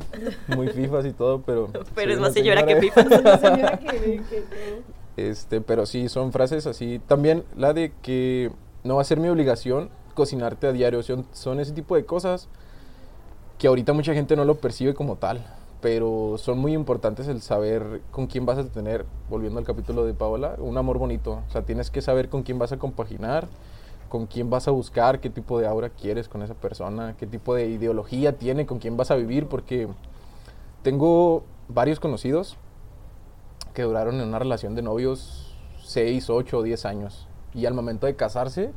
muy 0.48 0.68
fifas 0.68 1.04
y 1.04 1.12
todo, 1.12 1.42
pero... 1.42 1.68
Pero 1.94 2.12
es 2.12 2.20
más 2.20 2.32
señora 2.32 2.64
que 2.64 2.80
señora. 2.80 3.04
pipas. 3.04 3.22
La 3.24 3.38
señora 3.38 3.78
que 3.78 3.86
que 3.88 4.40
todo. 4.40 4.98
Este, 5.16 5.60
pero 5.60 5.84
sí, 5.84 6.08
son 6.08 6.30
frases 6.32 6.66
así. 6.66 7.00
También 7.06 7.42
la 7.56 7.72
de 7.72 7.92
que 8.02 8.52
no 8.85 8.97
va 8.97 9.02
a 9.02 9.04
ser 9.04 9.20
mi 9.20 9.28
obligación 9.28 9.90
cocinarte 10.14 10.66
a 10.66 10.73
diario. 10.73 11.02
Son, 11.02 11.26
son 11.32 11.61
ese 11.61 11.73
tipo 11.73 11.94
de 11.94 12.04
cosas 12.04 12.49
que 13.58 13.66
ahorita 13.66 13.92
mucha 13.92 14.14
gente 14.14 14.37
no 14.37 14.44
lo 14.44 14.56
percibe 14.56 14.94
como 14.94 15.16
tal. 15.16 15.44
Pero 15.80 16.37
son 16.38 16.58
muy 16.58 16.75
importantes 16.75 17.28
el 17.28 17.40
saber 17.40 18.02
con 18.11 18.26
quién 18.26 18.44
vas 18.44 18.58
a 18.58 18.64
tener, 18.64 19.06
volviendo 19.30 19.61
al 19.61 19.64
capítulo 19.64 20.04
de 20.04 20.12
Paola, 20.12 20.56
un 20.58 20.76
amor 20.76 20.99
bonito. 20.99 21.42
O 21.49 21.52
sea, 21.52 21.62
tienes 21.62 21.90
que 21.90 22.02
saber 22.02 22.28
con 22.28 22.42
quién 22.42 22.58
vas 22.58 22.73
a 22.73 22.78
compaginar, 22.78 23.47
con 24.08 24.26
quién 24.26 24.50
vas 24.50 24.66
a 24.66 24.73
buscar, 24.73 25.20
qué 25.20 25.30
tipo 25.30 25.61
de 25.61 25.68
aura 25.68 25.88
quieres 25.90 26.28
con 26.28 26.42
esa 26.42 26.54
persona, 26.54 27.14
qué 27.16 27.28
tipo 27.28 27.54
de 27.54 27.68
ideología 27.68 28.37
tiene, 28.37 28.66
con 28.66 28.80
quién 28.80 28.97
vas 28.97 29.12
a 29.12 29.14
vivir. 29.14 29.47
Porque 29.47 29.87
tengo 30.82 31.44
varios 31.68 32.00
conocidos 32.00 32.56
que 33.73 33.82
duraron 33.82 34.16
en 34.20 34.26
una 34.26 34.40
relación 34.40 34.75
de 34.75 34.82
novios 34.82 35.54
6, 35.85 36.28
8 36.28 36.58
o 36.58 36.62
10 36.64 36.85
años. 36.87 37.27
Y 37.55 37.67
al 37.67 37.75
momento 37.75 38.07
de 38.07 38.17
casarse, 38.17 38.73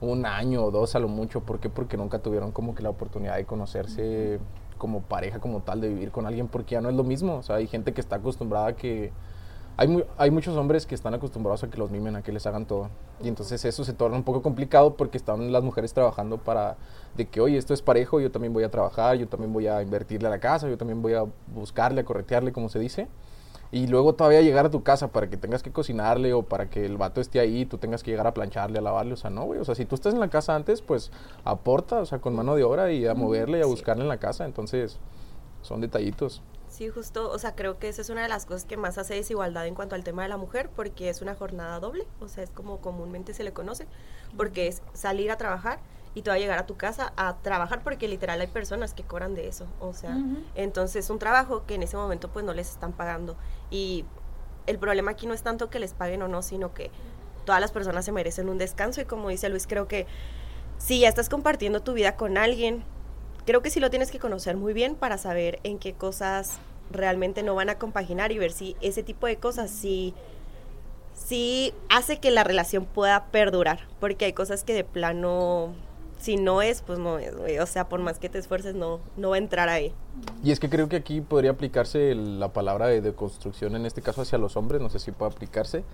un 0.00 0.26
año 0.26 0.64
o 0.64 0.70
dos 0.70 0.94
a 0.94 0.98
lo 0.98 1.08
mucho. 1.08 1.40
¿Por 1.40 1.60
qué? 1.60 1.68
Porque 1.68 1.96
nunca 1.96 2.18
tuvieron 2.20 2.52
como 2.52 2.74
que 2.74 2.82
la 2.82 2.90
oportunidad 2.90 3.36
de 3.36 3.44
conocerse 3.44 4.38
como 4.78 5.02
pareja, 5.02 5.40
como 5.40 5.60
tal, 5.60 5.80
de 5.80 5.88
vivir 5.88 6.10
con 6.10 6.26
alguien, 6.26 6.48
porque 6.48 6.74
ya 6.76 6.80
no 6.80 6.88
es 6.88 6.94
lo 6.94 7.04
mismo. 7.04 7.36
O 7.36 7.42
sea, 7.42 7.56
hay 7.56 7.66
gente 7.66 7.92
que 7.92 8.00
está 8.00 8.16
acostumbrada 8.16 8.68
a 8.68 8.76
que... 8.76 9.12
Hay, 9.76 10.04
hay 10.16 10.32
muchos 10.32 10.56
hombres 10.56 10.86
que 10.86 10.96
están 10.96 11.14
acostumbrados 11.14 11.62
a 11.62 11.70
que 11.70 11.78
los 11.78 11.92
mimen, 11.92 12.16
a 12.16 12.22
que 12.22 12.32
les 12.32 12.44
hagan 12.46 12.66
todo. 12.66 12.88
Y 13.22 13.28
entonces 13.28 13.64
eso 13.64 13.84
se 13.84 13.92
torna 13.92 14.16
un 14.16 14.24
poco 14.24 14.42
complicado 14.42 14.96
porque 14.96 15.16
están 15.16 15.52
las 15.52 15.62
mujeres 15.62 15.94
trabajando 15.94 16.38
para 16.38 16.76
de 17.16 17.28
que, 17.28 17.40
oye, 17.40 17.56
esto 17.58 17.74
es 17.74 17.82
parejo, 17.82 18.18
yo 18.18 18.32
también 18.32 18.52
voy 18.52 18.64
a 18.64 18.70
trabajar, 18.70 19.16
yo 19.16 19.28
también 19.28 19.52
voy 19.52 19.68
a 19.68 19.80
invertirle 19.80 20.26
a 20.26 20.30
la 20.30 20.40
casa, 20.40 20.68
yo 20.68 20.76
también 20.76 21.00
voy 21.00 21.14
a 21.14 21.24
buscarle, 21.54 22.00
a 22.00 22.04
corretearle, 22.04 22.52
como 22.52 22.68
se 22.68 22.80
dice. 22.80 23.06
Y 23.70 23.86
luego 23.86 24.14
todavía 24.14 24.40
llegar 24.40 24.66
a 24.66 24.70
tu 24.70 24.82
casa 24.82 25.08
para 25.08 25.28
que 25.28 25.36
tengas 25.36 25.62
que 25.62 25.70
cocinarle 25.70 26.32
o 26.32 26.42
para 26.42 26.70
que 26.70 26.86
el 26.86 26.96
vato 26.96 27.20
esté 27.20 27.38
ahí, 27.38 27.66
tú 27.66 27.76
tengas 27.76 28.02
que 28.02 28.10
llegar 28.10 28.26
a 28.26 28.32
plancharle, 28.32 28.78
a 28.78 28.82
lavarle, 28.82 29.12
o 29.12 29.16
sea, 29.16 29.28
no, 29.28 29.44
güey, 29.44 29.60
o 29.60 29.64
sea, 29.64 29.74
si 29.74 29.84
tú 29.84 29.94
estás 29.94 30.14
en 30.14 30.20
la 30.20 30.28
casa 30.28 30.54
antes, 30.54 30.80
pues 30.80 31.10
aporta, 31.44 31.98
o 31.98 32.06
sea, 32.06 32.18
con 32.20 32.34
mano 32.34 32.54
de 32.54 32.64
obra 32.64 32.90
y 32.92 33.06
a 33.06 33.14
moverle 33.14 33.58
y 33.58 33.60
a 33.60 33.64
sí. 33.64 33.70
buscarle 33.70 34.02
en 34.04 34.08
la 34.08 34.18
casa, 34.18 34.46
entonces 34.46 34.98
son 35.60 35.82
detallitos. 35.82 36.42
Sí, 36.68 36.88
justo, 36.88 37.30
o 37.30 37.38
sea, 37.38 37.54
creo 37.54 37.78
que 37.78 37.88
esa 37.88 38.02
es 38.02 38.10
una 38.10 38.22
de 38.22 38.28
las 38.28 38.46
cosas 38.46 38.64
que 38.64 38.76
más 38.76 38.98
hace 38.98 39.14
desigualdad 39.14 39.66
en 39.66 39.74
cuanto 39.74 39.94
al 39.94 40.04
tema 40.04 40.22
de 40.22 40.28
la 40.28 40.36
mujer, 40.36 40.70
porque 40.74 41.08
es 41.08 41.20
una 41.20 41.34
jornada 41.34 41.78
doble, 41.80 42.06
o 42.20 42.28
sea, 42.28 42.44
es 42.44 42.50
como 42.50 42.78
comúnmente 42.78 43.34
se 43.34 43.42
le 43.42 43.52
conoce, 43.52 43.86
porque 44.36 44.66
es 44.66 44.82
salir 44.94 45.30
a 45.30 45.36
trabajar 45.36 45.80
y 46.14 46.22
tú 46.22 46.30
vas 46.30 46.36
a 46.36 46.40
llegar 46.40 46.58
a 46.58 46.66
tu 46.66 46.76
casa 46.76 47.12
a 47.16 47.36
trabajar, 47.36 47.82
porque 47.82 48.08
literal 48.08 48.40
hay 48.40 48.46
personas 48.46 48.94
que 48.94 49.02
cobran 49.02 49.34
de 49.34 49.48
eso, 49.48 49.66
o 49.80 49.92
sea, 49.92 50.16
entonces 50.54 51.10
un 51.10 51.18
trabajo 51.18 51.64
que 51.66 51.74
en 51.74 51.82
ese 51.82 51.96
momento 51.96 52.28
pues 52.28 52.44
no 52.44 52.54
les 52.54 52.70
están 52.70 52.92
pagando. 52.92 53.36
Y 53.70 54.04
el 54.66 54.78
problema 54.78 55.12
aquí 55.12 55.26
no 55.26 55.34
es 55.34 55.42
tanto 55.42 55.70
que 55.70 55.78
les 55.78 55.94
paguen 55.94 56.22
o 56.22 56.28
no, 56.28 56.42
sino 56.42 56.74
que 56.74 56.90
todas 57.44 57.60
las 57.60 57.72
personas 57.72 58.04
se 58.04 58.12
merecen 58.12 58.48
un 58.48 58.58
descanso. 58.58 59.00
Y 59.00 59.04
como 59.04 59.28
dice 59.30 59.48
Luis, 59.48 59.66
creo 59.66 59.88
que 59.88 60.06
si 60.78 61.00
ya 61.00 61.08
estás 61.08 61.28
compartiendo 61.28 61.80
tu 61.80 61.94
vida 61.94 62.16
con 62.16 62.36
alguien, 62.36 62.84
creo 63.46 63.62
que 63.62 63.70
sí 63.70 63.80
lo 63.80 63.90
tienes 63.90 64.10
que 64.10 64.18
conocer 64.18 64.56
muy 64.56 64.74
bien 64.74 64.94
para 64.94 65.16
saber 65.16 65.58
en 65.62 65.78
qué 65.78 65.94
cosas 65.94 66.58
realmente 66.90 67.42
no 67.42 67.54
van 67.54 67.70
a 67.70 67.78
compaginar 67.78 68.32
y 68.32 68.38
ver 68.38 68.52
si 68.52 68.76
ese 68.80 69.02
tipo 69.02 69.26
de 69.26 69.36
cosas 69.36 69.70
sí, 69.70 70.14
sí 71.14 71.72
hace 71.88 72.18
que 72.18 72.30
la 72.30 72.44
relación 72.44 72.84
pueda 72.84 73.26
perdurar, 73.26 73.80
porque 74.00 74.26
hay 74.26 74.32
cosas 74.34 74.64
que 74.64 74.74
de 74.74 74.84
plano, 74.84 75.74
si 76.18 76.36
no 76.36 76.62
es, 76.62 76.82
pues 76.82 76.98
no 76.98 77.18
es, 77.18 77.36
güey. 77.36 77.58
o 77.58 77.66
sea, 77.66 77.88
por 77.88 78.00
más 78.00 78.18
que 78.18 78.28
te 78.28 78.38
esfuerces, 78.38 78.74
no, 78.74 79.00
no 79.16 79.30
va 79.30 79.36
a 79.36 79.38
entrar 79.38 79.68
ahí. 79.68 79.92
Y 80.42 80.50
es 80.50 80.60
que 80.60 80.68
creo 80.68 80.88
que 80.88 80.96
aquí 80.96 81.20
podría 81.20 81.52
aplicarse 81.52 82.14
la 82.14 82.52
palabra 82.52 82.88
de 82.88 83.00
deconstrucción, 83.00 83.76
en 83.76 83.86
este 83.86 84.02
caso 84.02 84.22
hacia 84.22 84.38
los 84.38 84.56
hombres, 84.56 84.80
no 84.80 84.90
sé 84.90 84.98
si 84.98 85.12
puede 85.12 85.32
aplicarse, 85.32 85.84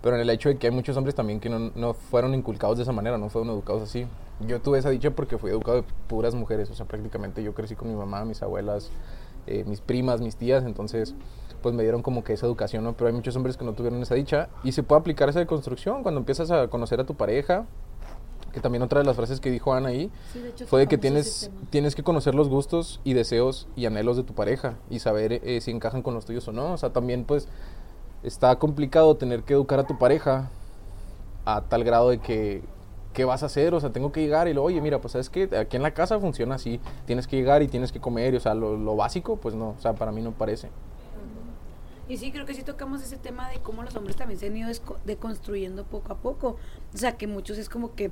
pero 0.00 0.16
en 0.16 0.22
el 0.22 0.30
hecho 0.30 0.48
de 0.48 0.56
que 0.58 0.68
hay 0.68 0.72
muchos 0.72 0.96
hombres 0.96 1.14
también 1.14 1.40
que 1.40 1.48
no, 1.48 1.72
no 1.74 1.94
fueron 1.94 2.34
inculcados 2.34 2.76
de 2.76 2.82
esa 2.84 2.92
manera, 2.92 3.18
no 3.18 3.28
fueron 3.30 3.50
educados 3.50 3.82
así. 3.82 4.06
Yo 4.40 4.60
tuve 4.60 4.78
esa 4.78 4.90
dicha 4.90 5.10
porque 5.10 5.38
fui 5.38 5.50
educado 5.50 5.78
de 5.78 5.84
puras 6.08 6.34
mujeres, 6.34 6.70
o 6.70 6.74
sea, 6.74 6.86
prácticamente 6.86 7.42
yo 7.42 7.54
crecí 7.54 7.74
con 7.74 7.88
mi 7.88 7.94
mamá, 7.94 8.24
mis 8.24 8.42
abuelas, 8.42 8.90
eh, 9.46 9.64
mis 9.66 9.80
primas, 9.80 10.20
mis 10.20 10.36
tías, 10.36 10.64
entonces 10.64 11.14
pues 11.62 11.74
me 11.74 11.82
dieron 11.82 12.02
como 12.02 12.22
que 12.24 12.34
esa 12.34 12.44
educación, 12.44 12.84
¿no? 12.84 12.92
Pero 12.92 13.08
hay 13.08 13.14
muchos 13.14 13.34
hombres 13.36 13.56
que 13.56 13.64
no 13.64 13.72
tuvieron 13.72 14.02
esa 14.02 14.14
dicha 14.14 14.50
y 14.62 14.72
se 14.72 14.82
puede 14.82 15.00
aplicar 15.00 15.30
esa 15.30 15.38
deconstrucción 15.38 16.02
cuando 16.02 16.20
empiezas 16.20 16.50
a 16.50 16.68
conocer 16.68 17.00
a 17.00 17.04
tu 17.04 17.14
pareja, 17.14 17.64
que 18.54 18.60
también 18.60 18.82
otra 18.82 19.00
de 19.00 19.04
las 19.04 19.16
frases 19.16 19.40
que 19.40 19.50
dijo 19.50 19.74
Ana 19.74 19.90
ahí, 19.90 20.10
Sí, 20.32 20.38
de 20.38 20.48
hecho, 20.50 20.66
fue 20.66 20.80
de 20.80 20.86
que 20.86 20.96
tienes, 20.96 21.50
tienes 21.70 21.94
que 21.94 22.02
conocer 22.02 22.34
los 22.34 22.48
gustos 22.48 23.00
y 23.04 23.12
deseos 23.12 23.68
y 23.76 23.86
anhelos 23.86 24.16
de 24.16 24.22
tu 24.22 24.34
pareja 24.34 24.76
y 24.88 25.00
saber 25.00 25.40
eh, 25.44 25.60
si 25.60 25.70
encajan 25.70 26.02
con 26.02 26.14
los 26.14 26.24
tuyos 26.24 26.46
o 26.48 26.52
no. 26.52 26.72
O 26.72 26.78
sea, 26.78 26.90
también 26.90 27.24
pues 27.24 27.48
está 28.22 28.56
complicado 28.56 29.16
tener 29.16 29.42
que 29.42 29.52
educar 29.54 29.78
a 29.80 29.86
tu 29.86 29.98
pareja 29.98 30.50
a 31.44 31.62
tal 31.62 31.84
grado 31.84 32.08
de 32.10 32.18
que, 32.18 32.62
¿qué 33.12 33.24
vas 33.24 33.42
a 33.42 33.46
hacer? 33.46 33.74
O 33.74 33.80
sea, 33.80 33.90
tengo 33.90 34.12
que 34.12 34.20
llegar 34.22 34.48
y 34.48 34.54
lo, 34.54 34.62
oye, 34.62 34.80
mira, 34.80 35.00
pues 35.00 35.12
sabes 35.12 35.28
que 35.28 35.50
aquí 35.56 35.76
en 35.76 35.82
la 35.82 35.92
casa 35.92 36.18
funciona 36.18 36.54
así, 36.54 36.80
tienes 37.06 37.26
que 37.26 37.36
llegar 37.36 37.62
y 37.62 37.68
tienes 37.68 37.92
que 37.92 38.00
comer, 38.00 38.34
y, 38.34 38.38
o 38.38 38.40
sea, 38.40 38.54
lo, 38.54 38.76
lo 38.76 38.96
básico, 38.96 39.36
pues 39.36 39.54
no, 39.54 39.70
o 39.70 39.80
sea, 39.80 39.94
para 39.94 40.10
mí 40.10 40.22
no 40.22 40.32
parece. 40.32 40.70
Y 42.08 42.18
sí, 42.18 42.30
creo 42.30 42.44
que 42.44 42.54
sí 42.54 42.62
tocamos 42.62 43.02
ese 43.02 43.16
tema 43.16 43.48
de 43.48 43.60
cómo 43.60 43.82
los 43.82 43.96
hombres 43.96 44.16
también 44.16 44.38
se 44.38 44.46
han 44.46 44.56
ido 44.56 44.70
deconstruyendo 45.06 45.84
poco 45.84 46.12
a 46.12 46.16
poco. 46.16 46.56
O 46.92 46.98
sea, 46.98 47.16
que 47.16 47.26
muchos 47.26 47.56
es 47.56 47.68
como 47.68 47.94
que, 47.94 48.10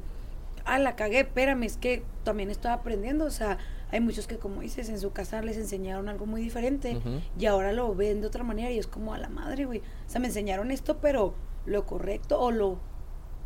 ah, 0.64 0.78
la 0.78 0.97
cagué, 0.97 1.21
espérame, 1.21 1.64
es 1.64 1.76
que 1.76 2.04
también 2.25 2.50
estoy 2.50 2.71
aprendiendo. 2.71 3.25
O 3.25 3.31
sea, 3.31 3.59
hay 3.90 4.00
muchos 4.00 4.26
que, 4.26 4.38
como 4.38 4.61
dices, 4.61 4.88
en 4.88 4.99
su 4.99 5.12
casa 5.12 5.42
les 5.42 5.57
enseñaron 5.57 6.09
algo 6.09 6.26
muy 6.26 6.40
diferente 6.40 6.99
y 7.38 7.47
ahora 7.47 7.73
lo 7.73 7.95
ven 7.95 8.21
de 8.21 8.26
otra 8.26 8.45
manera 8.45 8.71
y 8.71 8.78
es 8.78 8.87
como 8.87 9.14
a 9.14 9.19
la 9.19 9.28
madre, 9.28 9.64
güey. 9.66 9.81
O 9.81 10.11
sea, 10.11 10.21
me 10.21 10.28
enseñaron 10.28 10.71
esto, 10.71 10.99
pero 10.99 11.35
lo 11.66 11.87
correcto 11.87 12.40
o 12.40 12.50
lo 12.50 12.78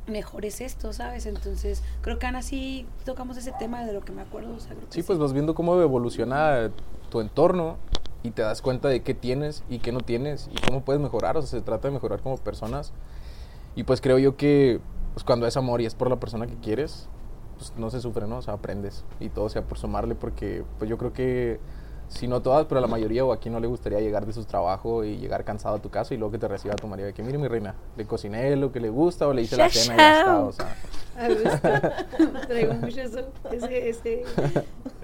mejor 0.06 0.44
es 0.44 0.60
esto, 0.60 0.92
¿sabes? 0.92 1.26
Entonces, 1.26 1.82
creo 2.00 2.18
que 2.18 2.26
Ana 2.26 2.42
sí 2.42 2.86
tocamos 3.04 3.36
ese 3.36 3.52
tema 3.58 3.84
de 3.84 3.92
lo 3.92 4.04
que 4.04 4.12
me 4.12 4.22
acuerdo. 4.22 4.54
O 4.54 4.60
sea, 4.60 4.74
creo 4.74 4.88
que 4.88 4.94
Sí, 4.94 5.02
pues 5.02 5.18
vas 5.18 5.32
viendo 5.32 5.54
cómo 5.54 5.80
evoluciona 5.80 6.70
tu 7.10 7.20
entorno 7.20 7.76
y 8.22 8.30
te 8.30 8.42
das 8.42 8.62
cuenta 8.62 8.88
de 8.88 9.02
qué 9.02 9.14
tienes 9.14 9.64
y 9.68 9.78
qué 9.80 9.92
no 9.92 10.00
tienes 10.00 10.48
y 10.52 10.60
cómo 10.66 10.82
puedes 10.84 11.02
mejorar. 11.02 11.36
O 11.36 11.42
sea, 11.42 11.58
se 11.58 11.64
trata 11.64 11.88
de 11.88 11.94
mejorar 11.94 12.20
como 12.20 12.36
personas. 12.38 12.92
Y 13.74 13.82
pues 13.82 14.00
creo 14.00 14.18
yo 14.18 14.36
que 14.36 14.80
pues, 15.16 15.24
cuando 15.24 15.46
es 15.46 15.56
amor 15.56 15.80
y 15.80 15.86
es 15.86 15.94
por 15.94 16.10
la 16.10 16.20
persona 16.20 16.46
que 16.46 16.56
quieres, 16.56 17.08
pues 17.56 17.72
no 17.78 17.88
se 17.88 18.02
sufre, 18.02 18.26
¿no? 18.26 18.36
O 18.36 18.42
sea, 18.42 18.52
aprendes 18.52 19.02
y 19.18 19.30
todo 19.30 19.48
sea 19.48 19.62
por 19.62 19.78
sumarle 19.78 20.14
porque 20.14 20.62
pues 20.78 20.90
yo 20.90 20.98
creo 20.98 21.14
que 21.14 21.58
si 22.08 22.28
no 22.28 22.40
todas, 22.40 22.66
pero 22.66 22.78
a 22.78 22.80
la 22.80 22.86
mayoría 22.86 23.24
o 23.24 23.32
a 23.32 23.38
quien 23.38 23.52
no 23.54 23.60
le 23.60 23.66
gustaría 23.66 24.00
llegar 24.00 24.26
de 24.26 24.32
su 24.32 24.44
trabajo 24.44 25.04
y 25.04 25.16
llegar 25.18 25.44
cansado 25.44 25.76
a 25.76 25.78
tu 25.82 25.90
casa 25.90 26.14
y 26.14 26.16
luego 26.16 26.32
que 26.32 26.38
te 26.38 26.48
reciba 26.48 26.74
tu 26.76 26.86
marido 26.86 27.06
de 27.06 27.12
que 27.14 27.22
mire 27.22 27.36
mi 27.38 27.48
reina, 27.48 27.74
le 27.96 28.04
cociné 28.06 28.54
lo 28.56 28.70
que 28.72 28.80
le 28.80 28.88
gusta 28.90 29.26
o 29.26 29.32
le 29.32 29.42
hice 29.42 29.56
la 29.56 29.68
cena 29.68 29.94
y 29.94 29.98
ya 29.98 30.18
está, 30.20 30.40
o 30.40 30.52
sea, 30.52 30.76
gusta. 31.42 32.06
Traigo 32.48 32.74
mucho 32.74 33.00
eso, 33.00 33.20
ese, 33.50 33.88
ese, 33.88 34.24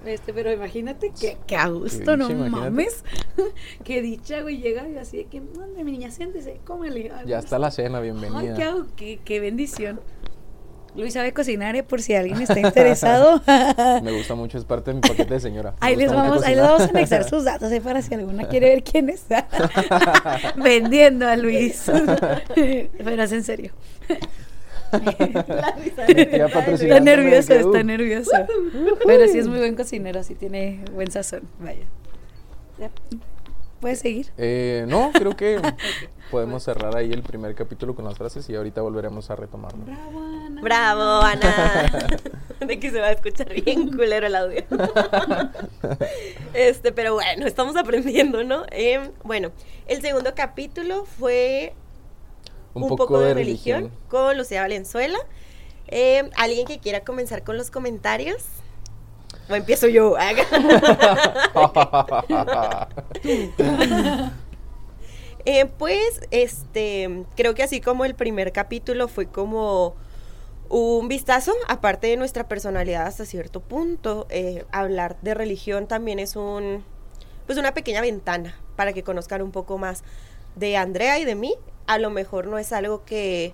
Este, 0.05 0.33
pero 0.33 0.51
imagínate 0.51 1.11
que, 1.19 1.37
que 1.45 1.55
a 1.55 1.67
gusto, 1.69 2.15
no 2.17 2.29
imagínate. 2.29 2.49
mames. 2.49 3.03
Qué 3.83 4.01
dicha, 4.01 4.41
güey, 4.41 4.57
llega 4.59 4.87
y 4.87 4.97
así 4.97 5.17
de 5.17 5.25
que, 5.25 5.41
mande, 5.41 5.83
mi 5.83 5.91
niña, 5.91 6.11
siéntese, 6.11 6.59
cómele. 6.65 7.11
Ay, 7.13 7.27
Ya 7.27 7.39
está 7.39 7.59
la 7.59 7.71
cena, 7.71 7.97
Ay, 7.99 8.03
bienvenida. 8.11 8.55
qué, 8.55 8.63
hago? 8.63 8.85
qué, 8.95 9.19
qué 9.23 9.39
bendición. 9.39 9.99
Luis 10.95 11.13
sabe 11.13 11.33
cocinar, 11.33 11.75
eh, 11.75 11.83
por 11.83 12.01
si 12.01 12.13
alguien 12.13 12.41
está 12.41 12.59
interesado. 12.59 13.41
Me 14.03 14.11
gusta 14.11 14.35
mucho, 14.35 14.57
es 14.57 14.65
parte 14.65 14.91
de 14.91 14.95
mi 14.95 15.01
paquete 15.01 15.33
de 15.33 15.39
señora. 15.39 15.73
Ahí 15.79 15.95
les, 15.95 16.11
vamos, 16.11 16.43
ahí 16.43 16.55
les 16.55 16.63
vamos 16.63 16.81
a 16.81 16.85
anexar 16.85 17.27
sus 17.27 17.43
datos 17.43 17.71
eh, 17.71 17.81
para 17.81 18.01
si 18.01 18.13
alguna 18.13 18.47
quiere 18.47 18.69
ver 18.69 18.83
quién 18.83 19.09
está 19.09 19.47
vendiendo 20.55 21.27
a 21.27 21.35
Luis. 21.35 21.85
Pero 22.55 23.23
es 23.23 23.31
en 23.31 23.43
serio. 23.43 23.71
Está 24.91 26.99
nervioso, 26.99 27.53
está 27.53 27.83
nervioso. 27.83 28.31
Pero 29.05 29.27
sí 29.27 29.39
es 29.39 29.47
muy 29.47 29.57
buen 29.57 29.75
cocinero, 29.75 30.23
sí 30.23 30.35
tiene 30.35 30.81
buen 30.93 31.09
sazón. 31.09 31.41
Vaya. 31.59 31.85
Ya. 32.77 32.91
¿Puedes 33.83 33.99
seguir? 33.99 34.31
Eh, 34.37 34.85
no, 34.87 35.11
creo 35.13 35.35
que 35.35 35.59
podemos 36.31 36.63
cerrar 36.63 36.95
ahí 36.95 37.11
el 37.11 37.21
primer 37.21 37.53
capítulo 37.53 37.93
con 37.93 38.05
las 38.05 38.17
frases 38.17 38.47
y 38.49 38.55
ahorita 38.55 38.81
volveremos 38.81 39.29
a 39.29 39.35
retomarlo. 39.35 39.83
Bravo, 39.83 40.21
Ana. 40.21 40.61
Bravo, 40.61 41.01
Ana. 41.21 42.09
De 42.65 42.79
que 42.79 42.91
se 42.91 43.01
va 43.01 43.07
a 43.07 43.11
escuchar 43.11 43.53
bien 43.61 43.91
culero 43.91 44.27
el 44.27 44.35
audio. 44.35 44.63
Este, 46.53 46.93
pero 46.93 47.15
bueno, 47.15 47.45
estamos 47.45 47.75
aprendiendo, 47.75 48.45
¿no? 48.45 48.63
Em, 48.71 49.11
bueno, 49.25 49.51
el 49.85 50.01
segundo 50.01 50.33
capítulo 50.33 51.03
fue 51.03 51.73
Un, 52.73 52.87
poco, 52.87 53.19
de, 53.19 53.33
religión. 53.33 53.91
con 54.07 54.37
Lucía 54.37 54.61
Valenzuela. 54.61 55.19
Em, 55.87 56.29
¿Alguien 56.37 56.65
que 56.65 56.79
quiera 56.79 57.01
comenzar 57.01 57.43
con 57.43 57.57
los 57.57 57.69
comentarios? 57.69 58.45
¿O 59.49 59.55
empiezo 59.55 59.87
yo? 59.87 60.15
Eh, 65.45 65.65
pues, 65.65 66.21
este, 66.31 67.25
creo 67.35 67.53
que 67.53 67.63
así 67.63 67.81
como 67.81 68.05
el 68.05 68.15
primer 68.15 68.53
capítulo 68.53 69.09
fue 69.09 69.25
como 69.25 69.93
un 70.69 71.09
vistazo, 71.09 71.51
aparte 71.67 72.07
de 72.07 72.15
nuestra 72.15 72.47
personalidad 72.47 73.05
hasta 73.05 73.25
cierto 73.25 73.59
punto, 73.59 74.25
eh, 74.29 74.63
hablar 74.71 75.17
de 75.21 75.33
religión 75.33 75.85
también 75.85 76.19
es 76.19 76.37
un, 76.37 76.85
pues 77.45 77.57
una 77.57 77.73
pequeña 77.73 77.99
ventana 77.99 78.57
para 78.77 78.93
que 78.93 79.03
conozcan 79.03 79.41
un 79.41 79.51
poco 79.51 79.77
más 79.77 80.05
de 80.55 80.77
Andrea 80.77 81.19
y 81.19 81.25
de 81.25 81.35
mí. 81.35 81.55
A 81.87 81.97
lo 81.97 82.09
mejor 82.09 82.47
no 82.47 82.57
es 82.57 82.71
algo 82.71 83.03
que 83.03 83.53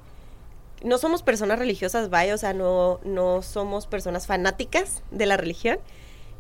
no 0.84 0.98
somos 0.98 1.24
personas 1.24 1.60
religiosas, 1.60 2.10
vaya, 2.10 2.34
o 2.34 2.38
sea, 2.38 2.54
no, 2.54 3.00
no 3.04 3.42
somos 3.42 3.88
personas 3.88 4.28
fanáticas 4.28 5.04
de 5.12 5.26
la 5.26 5.38
religión, 5.38 5.80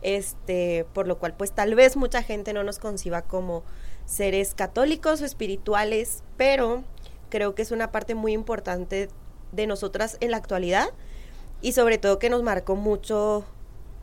este, 0.01 0.85
por 0.93 1.07
lo 1.07 1.17
cual, 1.19 1.35
pues 1.35 1.51
tal 1.51 1.75
vez 1.75 1.97
mucha 1.97 2.23
gente 2.23 2.53
no 2.53 2.63
nos 2.63 2.79
conciba 2.79 3.23
como 3.23 3.63
seres 4.05 4.53
católicos 4.55 5.21
o 5.21 5.25
espirituales, 5.25 6.23
pero 6.37 6.83
creo 7.29 7.53
que 7.53 7.61
es 7.61 7.71
una 7.71 7.91
parte 7.91 8.15
muy 8.15 8.33
importante 8.33 9.09
de 9.51 9.67
nosotras 9.67 10.17
en 10.19 10.31
la 10.31 10.37
actualidad 10.37 10.89
y 11.61 11.73
sobre 11.73 11.97
todo 11.97 12.19
que 12.19 12.29
nos 12.29 12.43
marcó 12.43 12.75
mucho 12.75 13.45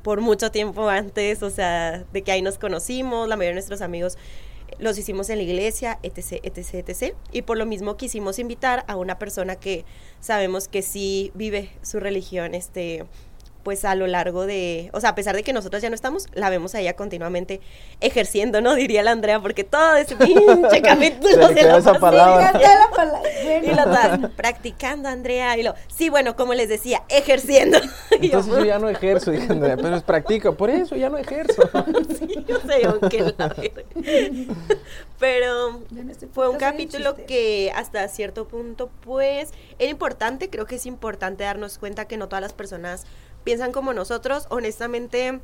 por 0.02 0.20
mucho 0.20 0.50
tiempo 0.52 0.88
antes, 0.88 1.42
o 1.42 1.50
sea, 1.50 2.04
de 2.12 2.22
que 2.22 2.30
ahí 2.30 2.42
nos 2.42 2.58
conocimos, 2.58 3.28
la 3.28 3.36
mayoría 3.36 3.50
de 3.50 3.54
nuestros 3.54 3.80
amigos 3.80 4.16
los 4.78 4.98
hicimos 4.98 5.30
en 5.30 5.38
la 5.38 5.44
iglesia, 5.44 5.98
etc, 6.02 6.40
etc, 6.42 6.88
etc. 6.88 7.14
Y 7.32 7.42
por 7.42 7.58
lo 7.58 7.66
mismo 7.66 7.96
quisimos 7.96 8.38
invitar 8.38 8.84
a 8.88 8.96
una 8.96 9.18
persona 9.18 9.56
que 9.56 9.84
sabemos 10.20 10.68
que 10.68 10.82
sí 10.82 11.30
vive 11.34 11.70
su 11.82 12.00
religión, 12.00 12.54
este, 12.54 13.04
pues 13.66 13.84
a 13.84 13.96
lo 13.96 14.06
largo 14.06 14.46
de, 14.46 14.90
o 14.92 15.00
sea, 15.00 15.10
a 15.10 15.14
pesar 15.16 15.34
de 15.34 15.42
que 15.42 15.52
nosotros 15.52 15.82
ya 15.82 15.88
no 15.88 15.96
estamos, 15.96 16.28
la 16.34 16.50
vemos 16.50 16.76
a 16.76 16.80
ella 16.80 16.94
continuamente 16.94 17.60
ejerciendo, 18.00 18.60
¿no? 18.60 18.76
Diría 18.76 19.02
la 19.02 19.10
Andrea, 19.10 19.40
porque 19.40 19.64
todo 19.64 19.96
ese 19.96 20.14
pinche 20.24 20.82
capítulo 20.82 21.48
Se 21.48 21.54
se 21.54 21.62
lo 21.64 21.76
esa 21.76 21.94
palabra. 21.94 22.52
La 22.56 22.90
palabra. 22.94 23.28
y 23.44 23.66
lo 23.66 23.72
estás 23.72 24.30
practicando, 24.36 25.08
Andrea. 25.08 25.58
Y 25.58 25.64
lo, 25.64 25.74
sí, 25.88 26.10
bueno, 26.10 26.36
como 26.36 26.54
les 26.54 26.68
decía, 26.68 27.02
ejerciendo. 27.08 27.80
Yo, 28.12 28.18
Entonces 28.20 28.54
yo 28.54 28.64
ya 28.64 28.78
no 28.78 28.88
ejerzo, 28.88 29.32
dije 29.32 29.50
Andrea, 29.50 29.76
pero 29.76 29.96
es 29.96 30.04
practico, 30.04 30.54
por 30.54 30.70
eso 30.70 30.94
ya 30.94 31.08
no 31.08 31.18
ejerzo. 31.18 31.68
sí, 32.18 32.44
yo 32.46 32.60
sé, 32.60 32.86
aunque 32.86 33.34
la. 33.36 33.54
Pero 35.18 35.80
este 36.08 36.28
fue 36.28 36.48
un 36.48 36.56
capítulo 36.56 37.16
que 37.26 37.72
hasta 37.74 38.06
cierto 38.08 38.46
punto, 38.46 38.90
pues, 39.00 39.50
era 39.80 39.90
importante. 39.90 40.50
Creo 40.50 40.66
que 40.66 40.76
es 40.76 40.86
importante 40.86 41.44
darnos 41.44 41.78
cuenta 41.78 42.06
que 42.06 42.16
no 42.16 42.28
todas 42.28 42.42
las 42.42 42.52
personas 42.52 43.06
piensan 43.46 43.70
como 43.70 43.92
nosotros. 43.92 44.46
Honestamente, 44.50 45.40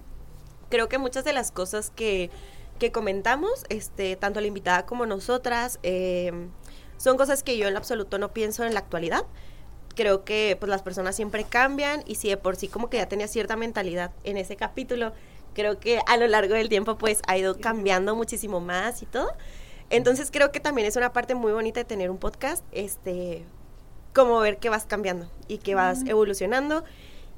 creo 0.70 0.88
que 0.88 0.98
muchas 0.98 1.24
de 1.24 1.32
las 1.32 1.52
cosas 1.52 1.90
que, 1.94 2.30
que 2.80 2.90
comentamos, 2.90 3.64
este, 3.68 4.16
tanto 4.16 4.40
la 4.40 4.48
invitada 4.48 4.86
como 4.86 5.06
nosotras, 5.06 5.78
eh, 5.84 6.48
son 6.96 7.16
cosas 7.16 7.44
que 7.44 7.56
yo 7.56 7.68
en 7.68 7.76
absoluto 7.76 8.18
no 8.18 8.32
pienso 8.32 8.64
en 8.64 8.74
la 8.74 8.80
actualidad. 8.80 9.24
Creo 9.94 10.24
que 10.24 10.56
pues 10.58 10.68
las 10.68 10.82
personas 10.82 11.14
siempre 11.14 11.44
cambian 11.44 12.02
y 12.04 12.16
si 12.16 12.28
de 12.28 12.36
por 12.36 12.56
sí 12.56 12.66
como 12.66 12.90
que 12.90 12.96
ya 12.96 13.08
tenía 13.08 13.28
cierta 13.28 13.54
mentalidad 13.54 14.10
en 14.24 14.36
ese 14.36 14.56
capítulo, 14.56 15.12
creo 15.54 15.78
que 15.78 16.00
a 16.08 16.16
lo 16.16 16.26
largo 16.26 16.54
del 16.54 16.68
tiempo 16.68 16.98
pues 16.98 17.22
ha 17.28 17.38
ido 17.38 17.60
cambiando 17.60 18.16
muchísimo 18.16 18.58
más 18.58 19.00
y 19.02 19.06
todo. 19.06 19.32
Entonces 19.90 20.32
creo 20.32 20.50
que 20.50 20.58
también 20.58 20.88
es 20.88 20.96
una 20.96 21.12
parte 21.12 21.36
muy 21.36 21.52
bonita 21.52 21.78
de 21.78 21.84
tener 21.84 22.10
un 22.10 22.18
podcast, 22.18 22.64
este, 22.72 23.44
como 24.12 24.40
ver 24.40 24.58
que 24.58 24.70
vas 24.70 24.86
cambiando 24.86 25.30
y 25.46 25.58
que 25.58 25.76
vas 25.76 26.02
evolucionando 26.06 26.82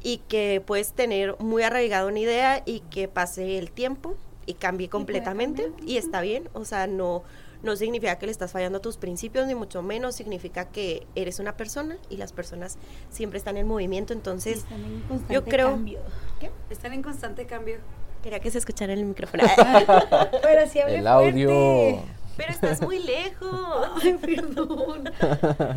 y 0.05 0.19
que 0.29 0.63
puedes 0.65 0.93
tener 0.93 1.35
muy 1.41 1.65
arraigada 1.65 2.07
una 2.07 2.21
idea 2.21 2.63
y 2.65 2.81
que 2.91 3.09
pase 3.09 3.59
el 3.59 3.73
tiempo 3.73 4.15
y 4.47 4.55
cambie 4.55 4.89
completamente 4.89 5.73
y 5.85 5.97
está 5.97 6.21
bien, 6.21 6.49
o 6.53 6.65
sea, 6.65 6.87
no 6.87 7.25
no 7.63 7.77
significa 7.77 8.19
que 8.19 8.27
le 8.27 8.33
estás 8.33 8.53
fallando 8.53 8.77
a 8.77 8.83
tus 8.83 8.99
principios 8.99 9.47
ni 9.47 9.55
mucho 9.55 9.81
menos 9.83 10.15
significa 10.15 10.67
que 10.67 11.07
eres 11.15 11.39
una 11.39 11.57
persona 11.57 11.97
y 12.11 12.19
las 12.19 12.31
personas 12.35 12.77
siempre 13.09 13.39
están 13.39 13.57
en 13.57 13.67
movimiento, 13.67 14.13
entonces 14.13 14.59
Están 14.59 14.85
en 14.85 15.01
constante 15.09 15.33
yo 15.35 15.45
creo- 15.45 15.71
cambio. 15.71 15.99
¿Qué? 16.41 16.51
Están 16.69 16.93
en 16.93 17.03
constante 17.03 17.47
cambio. 17.47 17.79
quería 18.23 18.41
que 18.41 18.51
se 18.51 18.59
escuchara 18.59 18.93
el 18.93 19.03
micrófono. 19.07 19.45
Pero 20.43 20.69
sí 20.69 20.79
hablé 20.81 20.99
El 20.99 21.07
audio. 21.07 22.03
Pero 22.37 22.53
estás 22.53 22.83
muy 22.83 22.99
lejos. 22.99 23.89
Ay, 24.03 24.15
perdón. 24.15 25.11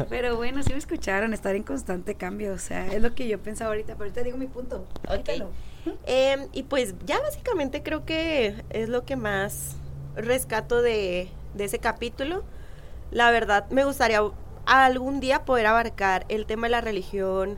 Pero 0.09 0.35
bueno, 0.35 0.63
sí 0.63 0.71
me 0.71 0.79
escucharon, 0.79 1.33
estar 1.33 1.55
en 1.55 1.63
constante 1.63 2.15
cambio. 2.15 2.53
O 2.53 2.57
sea, 2.57 2.87
es 2.87 3.01
lo 3.01 3.13
que 3.13 3.27
yo 3.27 3.39
pensaba 3.39 3.69
ahorita. 3.71 3.93
Pero 3.93 4.05
ahorita 4.05 4.23
digo 4.23 4.37
mi 4.37 4.47
punto. 4.47 4.85
Quítalo. 5.09 5.49
Em, 6.05 6.47
y 6.51 6.63
pues 6.63 6.95
ya 7.05 7.19
básicamente 7.19 7.81
creo 7.81 8.05
que 8.05 8.63
es 8.69 8.89
lo 8.89 9.05
que 9.05 9.15
más 9.15 9.75
rescato 10.15 10.81
de, 10.81 11.29
de 11.53 11.63
ese 11.63 11.79
capítulo. 11.79 12.43
La 13.11 13.31
verdad, 13.31 13.69
me 13.69 13.85
gustaría 13.85 14.21
algún 14.65 15.19
día 15.19 15.45
poder 15.45 15.65
abarcar 15.67 16.25
el 16.29 16.45
tema 16.45 16.67
de 16.67 16.71
la 16.71 16.81
religión, 16.81 17.57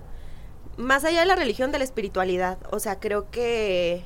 más 0.78 1.04
allá 1.06 1.22
de 1.22 1.26
la 1.26 1.36
religión, 1.36 1.72
de 1.72 1.80
la 1.80 1.84
espiritualidad. 1.84 2.60
O 2.72 2.80
sea, 2.80 3.00
creo 3.00 3.32
que 3.32 4.06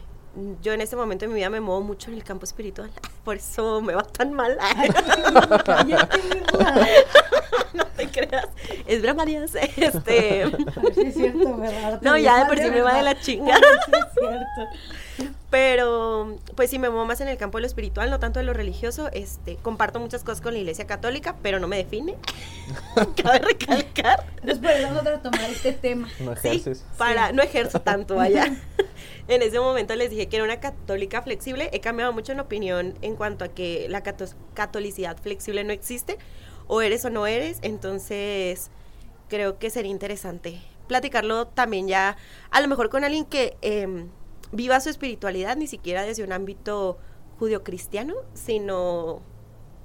yo 0.62 0.74
en 0.74 0.82
este 0.82 0.96
momento 0.96 1.26
de 1.26 1.30
mi 1.30 1.36
vida 1.36 1.50
me 1.50 1.60
muevo 1.62 1.82
mucho 1.82 2.10
en 2.10 2.18
el 2.18 2.24
campo 2.24 2.46
espiritual. 2.46 2.90
Por 3.24 3.38
eso 3.38 3.82
me 3.82 3.94
va 3.94 4.04
tan 4.04 4.34
mal. 4.34 4.58
No 7.74 7.86
te 7.88 8.08
creas. 8.08 8.50
Es 8.86 9.02
broma, 9.02 9.26
Dios. 9.26 9.52
Este. 9.56 10.44
A 10.44 10.80
ver 10.82 10.94
si 10.94 11.02
es 11.02 11.16
cierto, 11.16 11.58
¿verdad? 11.58 12.00
No, 12.04 12.16
ya 12.18 12.40
de 12.40 12.46
por 12.46 12.60
sí 12.60 12.70
me 12.70 12.82
va 12.82 12.94
de 12.98 13.02
la 13.02 13.20
chingada. 13.20 13.60
Sí 13.86 13.92
es 13.92 14.14
cierto. 14.14 15.34
Pero, 15.50 16.38
pues 16.56 16.70
sí 16.70 16.78
me 16.78 16.90
muevo 16.90 17.06
más 17.06 17.22
en 17.22 17.28
el 17.30 17.38
campo 17.38 17.58
de 17.58 17.62
lo 17.62 17.68
espiritual, 17.68 18.10
no 18.12 18.20
tanto 18.20 18.40
de 18.40 18.46
lo 18.46 18.54
religioso. 18.54 19.10
Este, 19.12 19.56
comparto 19.58 20.00
muchas 20.00 20.24
cosas 20.24 20.42
con 20.42 20.54
la 20.54 20.60
iglesia 20.60 20.86
católica, 20.86 21.36
pero 21.42 21.60
no 21.60 21.68
me 21.68 21.78
define. 21.78 22.16
Cabe 23.24 23.40
recalcar. 23.40 24.24
Entonces, 24.42 24.60
por 24.60 24.70
eso 24.72 24.88
vamos 24.88 25.06
a 25.08 25.10
retomar 25.12 25.50
este 25.50 25.74
tema. 25.74 26.08
No 26.20 26.36
Sí, 26.36 26.48
ejerces. 26.50 26.86
para, 26.98 27.32
no 27.32 27.42
ejerzo 27.42 27.82
tanto 27.82 28.20
allá. 28.20 28.56
En 29.28 29.42
ese 29.42 29.60
momento 29.60 29.96
les 29.96 30.10
dije 30.10 30.28
que 30.28 30.36
era 30.38 30.46
una 30.46 30.60
católica 30.60 31.22
flexible. 31.22 31.70
He 31.74 31.80
cambiado 31.80 32.12
mucho 32.14 32.32
en 32.32 32.40
opinión 32.40 32.94
en 33.02 33.16
cuanto 33.16 33.46
a 33.46 33.48
que 33.50 33.88
la 33.90 34.04
cato- 34.04 34.26
catolicidad 34.54 35.18
flexible 35.18 35.64
no 35.64 35.72
existe. 35.72 36.18
O 36.68 36.82
eres 36.82 37.04
o 37.06 37.10
no 37.10 37.28
eres. 37.28 37.60
Entonces, 37.62 38.70
creo 39.30 39.58
que 39.60 39.70
sería 39.70 39.92
interesante 39.92 40.62
platicarlo 40.88 41.48
también 41.48 41.88
ya, 41.88 42.18
a 42.52 42.60
lo 42.62 42.68
mejor 42.68 42.90
con 42.90 43.06
alguien 43.06 43.24
que 43.24 43.56
em, 43.62 44.10
viva 44.52 44.80
su 44.82 44.90
espiritualidad, 44.90 45.56
ni 45.56 45.66
siquiera 45.66 46.04
desde 46.04 46.24
un 46.26 46.34
ámbito 46.34 46.98
judio-cristiano, 47.40 48.14
sino 48.34 49.22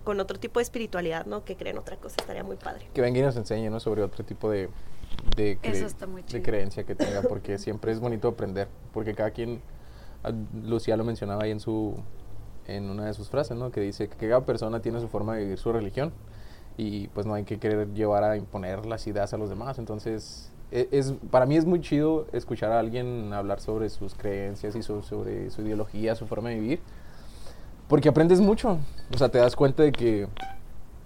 con 0.04 0.18
otro 0.20 0.38
tipo 0.40 0.58
de 0.58 0.64
espiritualidad, 0.64 1.24
¿no? 1.26 1.44
Que 1.44 1.56
creen 1.56 1.78
otra 1.78 1.96
cosa, 1.96 2.16
estaría 2.18 2.42
muy 2.42 2.56
padre. 2.56 2.88
Que 2.94 3.00
venga 3.00 3.20
y 3.20 3.22
nos 3.22 3.36
enseñe, 3.36 3.70
¿no? 3.70 3.78
Sobre 3.78 4.02
otro 4.02 4.24
tipo 4.24 4.50
de, 4.50 4.68
de, 5.36 5.58
cre- 5.60 5.80
de 6.38 6.42
creencia 6.42 6.84
que 6.84 6.94
tenga, 6.94 7.22
porque 7.22 7.58
siempre 7.58 7.92
es 7.92 8.00
bonito 8.00 8.28
aprender, 8.28 8.68
porque 8.92 9.14
cada 9.14 9.30
quien, 9.30 9.60
ah, 10.24 10.32
Lucía 10.64 10.96
lo 10.96 11.04
mencionaba 11.04 11.44
ahí 11.44 11.50
en 11.50 11.60
su, 11.60 11.94
en 12.66 12.90
una 12.90 13.06
de 13.06 13.14
sus 13.14 13.28
frases, 13.28 13.56
¿no? 13.56 13.70
Que 13.70 13.80
dice 13.80 14.08
que 14.08 14.28
cada 14.28 14.44
persona 14.44 14.80
tiene 14.80 15.00
su 15.00 15.08
forma 15.08 15.36
de 15.36 15.42
vivir 15.44 15.58
su 15.58 15.72
religión 15.72 16.12
y 16.76 17.08
pues 17.08 17.26
no 17.26 17.34
hay 17.34 17.44
que 17.44 17.58
querer 17.58 17.92
llevar 17.94 18.24
a 18.24 18.36
imponer 18.36 18.86
las 18.86 19.06
ideas 19.06 19.32
a 19.34 19.38
los 19.38 19.48
demás, 19.48 19.78
entonces 19.78 20.52
e, 20.70 20.88
es, 20.92 21.14
para 21.30 21.44
mí 21.46 21.56
es 21.56 21.64
muy 21.64 21.80
chido 21.80 22.26
escuchar 22.32 22.70
a 22.72 22.78
alguien 22.78 23.32
hablar 23.32 23.60
sobre 23.60 23.88
sus 23.88 24.14
creencias 24.14 24.76
y 24.76 24.82
sobre 24.82 25.50
su 25.50 25.62
ideología, 25.62 26.14
su 26.14 26.26
forma 26.26 26.50
de 26.50 26.56
vivir, 26.60 26.80
porque 27.88 28.08
aprendes 28.08 28.40
mucho, 28.40 28.78
o 29.12 29.18
sea, 29.18 29.28
te 29.30 29.38
das 29.38 29.56
cuenta 29.56 29.82
de 29.82 29.92
que 29.92 30.28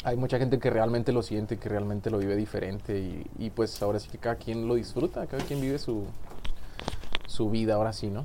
hay 0.04 0.16
mucha 0.16 0.38
gente 0.38 0.58
que 0.58 0.70
realmente 0.70 1.12
lo 1.12 1.22
siente, 1.22 1.58
que 1.58 1.68
realmente 1.68 2.10
lo 2.10 2.18
vive 2.18 2.36
diferente 2.36 2.98
y, 2.98 3.26
y 3.38 3.50
pues 3.50 3.80
ahora 3.82 4.00
sí 4.00 4.08
que 4.08 4.18
cada 4.18 4.36
quien 4.36 4.66
lo 4.66 4.74
disfruta, 4.74 5.26
cada 5.26 5.44
quien 5.44 5.60
vive 5.60 5.78
su, 5.78 6.06
su 7.26 7.50
vida, 7.50 7.74
ahora 7.74 7.92
sí, 7.92 8.08
¿no? 8.08 8.24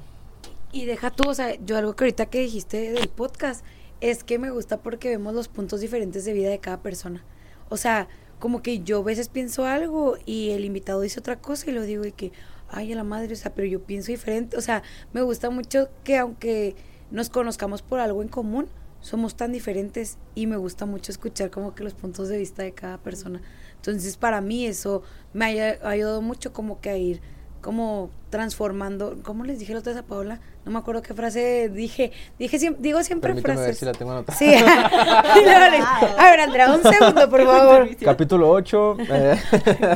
Y 0.72 0.86
deja 0.86 1.12
tú, 1.12 1.30
o 1.30 1.34
sea, 1.34 1.56
yo 1.56 1.78
algo 1.78 1.96
que 1.96 2.04
ahorita 2.04 2.26
que 2.26 2.40
dijiste 2.40 2.92
del 2.92 3.08
podcast 3.08 3.64
es 4.02 4.24
que 4.24 4.38
me 4.38 4.52
gusta 4.52 4.78
porque 4.78 5.10
vemos 5.10 5.34
los 5.34 5.48
puntos 5.48 5.80
diferentes 5.80 6.26
de 6.26 6.34
vida 6.34 6.50
de 6.50 6.60
cada 6.60 6.82
persona. 6.82 7.24
O 7.70 7.78
sea, 7.78 8.08
como 8.40 8.62
que 8.62 8.80
yo 8.80 9.00
a 9.00 9.04
veces 9.04 9.30
pienso 9.30 9.66
algo 9.66 10.18
y 10.26 10.52
el 10.52 10.66
invitado 10.66 11.02
dice 11.02 11.20
otra 11.20 11.40
cosa 11.40 11.70
y 11.70 11.74
lo 11.74 11.82
digo 11.84 12.06
y 12.06 12.12
que, 12.12 12.32
ay, 12.70 12.94
a 12.94 12.96
la 12.96 13.04
madre, 13.04 13.34
o 13.34 13.38
sea, 13.38 13.54
pero 13.54 13.68
yo 13.68 13.82
pienso 13.82 14.12
diferente. 14.12 14.58
O 14.58 14.62
sea, 14.62 14.84
me 15.14 15.22
gusta 15.22 15.50
mucho 15.50 15.90
que 16.04 16.18
aunque 16.18 16.76
nos 17.12 17.30
conozcamos 17.30 17.82
por 17.82 18.00
algo 18.00 18.22
en 18.22 18.28
común, 18.28 18.68
somos 19.08 19.36
tan 19.36 19.54
diferentes 19.54 20.18
y 20.36 20.48
me 20.48 20.58
gusta 20.58 20.86
mucho 20.86 21.14
escuchar 21.14 21.50
como 21.50 21.74
que 21.74 21.84
los 21.86 21.94
puntos 21.94 22.28
de 22.28 22.38
vista 22.38 22.64
de 22.64 22.74
cada 22.74 22.98
persona. 22.98 23.42
Entonces, 23.76 24.18
para 24.18 24.42
mí 24.42 24.66
eso 24.66 25.02
me 25.32 25.46
ha 25.46 25.88
ayudado 25.88 26.22
mucho 26.22 26.52
como 26.52 26.82
que 26.82 26.90
a 26.90 26.98
ir 26.98 27.22
como 27.62 28.12
transformando, 28.30 29.18
¿cómo 29.24 29.46
les 29.46 29.60
dije 29.60 29.72
la 29.72 29.80
otra 29.80 29.94
vez 29.94 30.02
a 30.02 30.06
Paola? 30.06 30.42
No 30.68 30.74
me 30.74 30.80
acuerdo 30.80 31.02
qué 31.02 31.14
frase 31.14 31.70
dije, 31.70 32.12
dije 32.38 32.76
digo 32.78 33.02
siempre 33.02 33.34
frases. 33.36 33.66
Ver 33.68 33.76
si 33.76 33.86
la 33.86 33.94
tengo 33.94 34.12
anotada. 34.12 34.38
Sí. 34.38 34.54
a 36.18 36.30
ver, 36.30 36.42
Andrea, 36.42 36.74
un 36.74 36.84
segundo, 36.84 37.30
por 37.30 37.46
favor. 37.46 37.96
Capítulo 37.96 38.50
8. 38.50 38.98
Eh. 39.00 39.38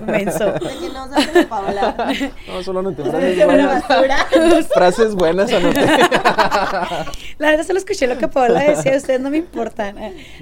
Menso. 0.05 0.53
no 2.47 2.63
solo 2.63 2.79
anoté 2.79 3.03
frases 3.03 3.45
buenas. 3.45 3.83
frases 4.73 5.13
buenas 5.13 5.51
anoté. 5.51 5.85
La 7.37 7.49
verdad 7.49 7.67
solo 7.67 7.79
escuché 7.79 8.07
lo 8.07 8.17
que 8.17 8.29
Paola 8.29 8.61
decía, 8.61 8.95
ustedes 8.95 9.19
no 9.19 9.29
me 9.29 9.39
importan. 9.39 9.97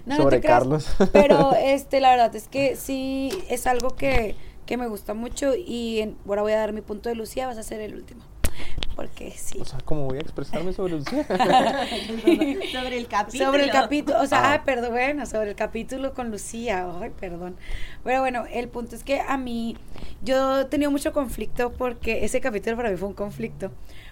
No, 0.05 0.17
Sobre 0.17 0.37
no 0.37 0.41
te 0.41 0.47
Carlos. 0.47 0.87
Pero 1.11 1.55
este, 1.55 2.01
la 2.01 2.11
verdad 2.11 2.35
es 2.35 2.47
que 2.47 2.75
sí 2.75 3.31
es 3.49 3.65
algo 3.65 3.95
que 3.95 4.35
que 4.67 4.77
me 4.77 4.85
gusta 4.87 5.15
mucho 5.15 5.55
y 5.55 6.15
ahora 6.27 6.43
voy 6.43 6.51
a 6.51 6.57
dar 6.57 6.73
mi 6.73 6.81
punto 6.81 7.09
de 7.09 7.15
Lucía, 7.15 7.47
vas 7.47 7.57
a 7.57 7.63
ser 7.63 7.81
el 7.81 7.95
último. 7.95 8.21
Porque 8.95 9.31
sí. 9.31 9.59
O 9.61 9.65
sea, 9.65 9.79
¿cómo 9.85 10.05
voy 10.05 10.17
a 10.17 10.21
expresarme 10.21 10.73
sobre 10.73 10.93
Lucía? 10.93 11.25
sobre 12.71 12.97
el 12.97 13.07
capítulo. 13.07 13.45
Sobre 13.45 13.63
el 13.63 13.71
capítulo, 13.71 14.21
o 14.21 14.25
sea, 14.25 14.53
ah. 14.53 14.63
perdón, 14.65 14.91
bueno, 14.91 15.25
sobre 15.25 15.51
el 15.51 15.55
capítulo 15.55 16.13
con 16.13 16.31
Lucía, 16.31 16.87
ay, 17.01 17.11
perdón. 17.19 17.55
Pero 18.03 18.21
bueno, 18.21 18.45
el 18.51 18.67
punto 18.67 18.95
es 18.95 19.03
que 19.03 19.21
a 19.21 19.37
mí, 19.37 19.77
yo 20.21 20.61
he 20.61 20.65
tenido 20.65 20.91
mucho 20.91 21.13
conflicto 21.13 21.71
porque 21.71 22.25
ese 22.25 22.41
capítulo 22.41 22.75
para 22.75 22.89
mí 22.89 22.97
fue 22.97 23.07
un 23.07 23.13
conflicto, 23.13 23.71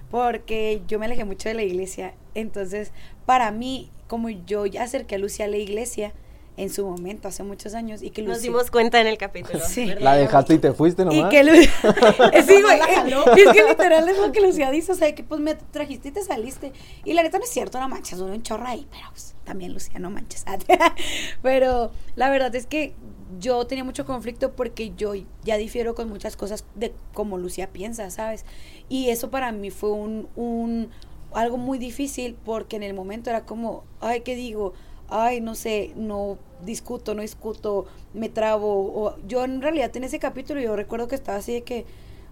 porque 0.10 0.82
yo 0.88 1.00
me 1.00 1.06
alejé 1.06 1.26
mucho 1.26 1.50
de 1.50 1.56
la 1.56 1.64
iglesia. 1.64 2.14
Entonces, 2.34 2.92
para 3.26 3.52
mí, 3.52 3.92
como 4.08 4.30
yo 4.30 4.66
ya 4.66 4.84
acerqué 4.84 5.16
a 5.16 5.18
Lucía 5.18 5.46
a 5.46 5.50
la 5.50 5.58
iglesia, 5.58 6.14
en 6.58 6.72
su 6.72 6.86
momento, 6.88 7.28
hace 7.28 7.44
muchos 7.44 7.76
años. 7.76 8.02
Y 8.02 8.10
que 8.10 8.24
Nos 8.24 8.42
dimos 8.42 8.72
cuenta 8.72 9.00
en 9.00 9.06
el 9.06 9.20
capítulo. 9.20 9.60
Sí. 9.64 9.86
La 10.00 10.16
dejaste 10.16 10.56
y 10.56 10.58
te 10.58 10.74
fuiste 10.74 11.06
nomás. 11.06 11.28
Y 11.28 11.30
que 11.30 11.44
sí, 12.44 12.62
güey, 12.62 12.80
es 12.80 13.54
que 13.54 13.64
literal 13.64 14.10
es 14.10 14.18
lo 14.18 14.32
que 14.32 14.42
Lucía 14.42 14.72
dice, 14.72 14.92
o 14.92 14.96
sea, 14.96 15.14
que 15.14 15.24
pues 15.24 15.40
me 15.40 15.54
trajiste 15.54 16.10
y 16.10 16.12
te 16.12 16.24
saliste. 16.24 16.74
Y 17.06 17.14
la 17.14 17.22
neta 17.22 17.38
no 17.38 17.44
es 17.44 17.52
cierto, 17.52 17.80
no 17.80 17.88
manches, 17.88 18.20
uno 18.20 18.34
un 18.34 18.42
chorro 18.42 18.66
ahí, 18.66 18.88
pero 18.90 19.04
pues, 19.12 19.36
también 19.44 19.72
Lucía, 19.72 20.00
no 20.00 20.10
manches. 20.10 20.46
pero 21.44 21.92
la 22.16 22.30
verdad 22.32 22.54
es 22.56 22.66
que 22.66 22.96
yo 23.40 23.68
tenía 23.68 23.84
mucho 23.84 24.06
conflicto 24.06 24.54
porque 24.54 24.94
yo 24.98 25.14
ya 25.44 25.58
difiero 25.58 25.94
con 25.94 26.10
muchas 26.10 26.36
cosas 26.36 26.66
de 26.74 26.92
cómo 27.14 27.38
Lucía 27.38 27.70
piensa, 27.72 28.10
¿sabes? 28.10 28.46
Y 28.90 29.10
eso 29.10 29.30
para 29.30 29.52
mí 29.52 29.70
fue 29.70 29.92
un, 29.92 30.28
un 30.36 30.90
algo 31.34 31.58
muy 31.58 31.78
difícil 31.78 32.36
porque 32.46 32.78
en 32.78 32.84
el 32.84 32.96
momento 32.96 33.30
era 33.30 33.46
como, 33.46 33.84
ay, 34.00 34.22
¿qué 34.22 34.36
digo? 34.36 34.74
ay, 35.10 35.42
no 35.42 35.56
sé, 35.56 35.92
no 35.96 36.38
discuto, 36.66 37.14
no 37.14 37.22
discuto, 37.22 37.86
me 38.14 38.30
trabo. 38.30 38.68
O, 38.70 39.16
yo 39.28 39.44
en 39.44 39.62
realidad 39.62 39.96
en 39.96 40.04
ese 40.04 40.20
capítulo 40.20 40.60
yo 40.60 40.76
recuerdo 40.76 41.08
que 41.08 41.16
estaba 41.16 41.38
así 41.38 41.54
de 41.54 41.62
que, 41.64 41.86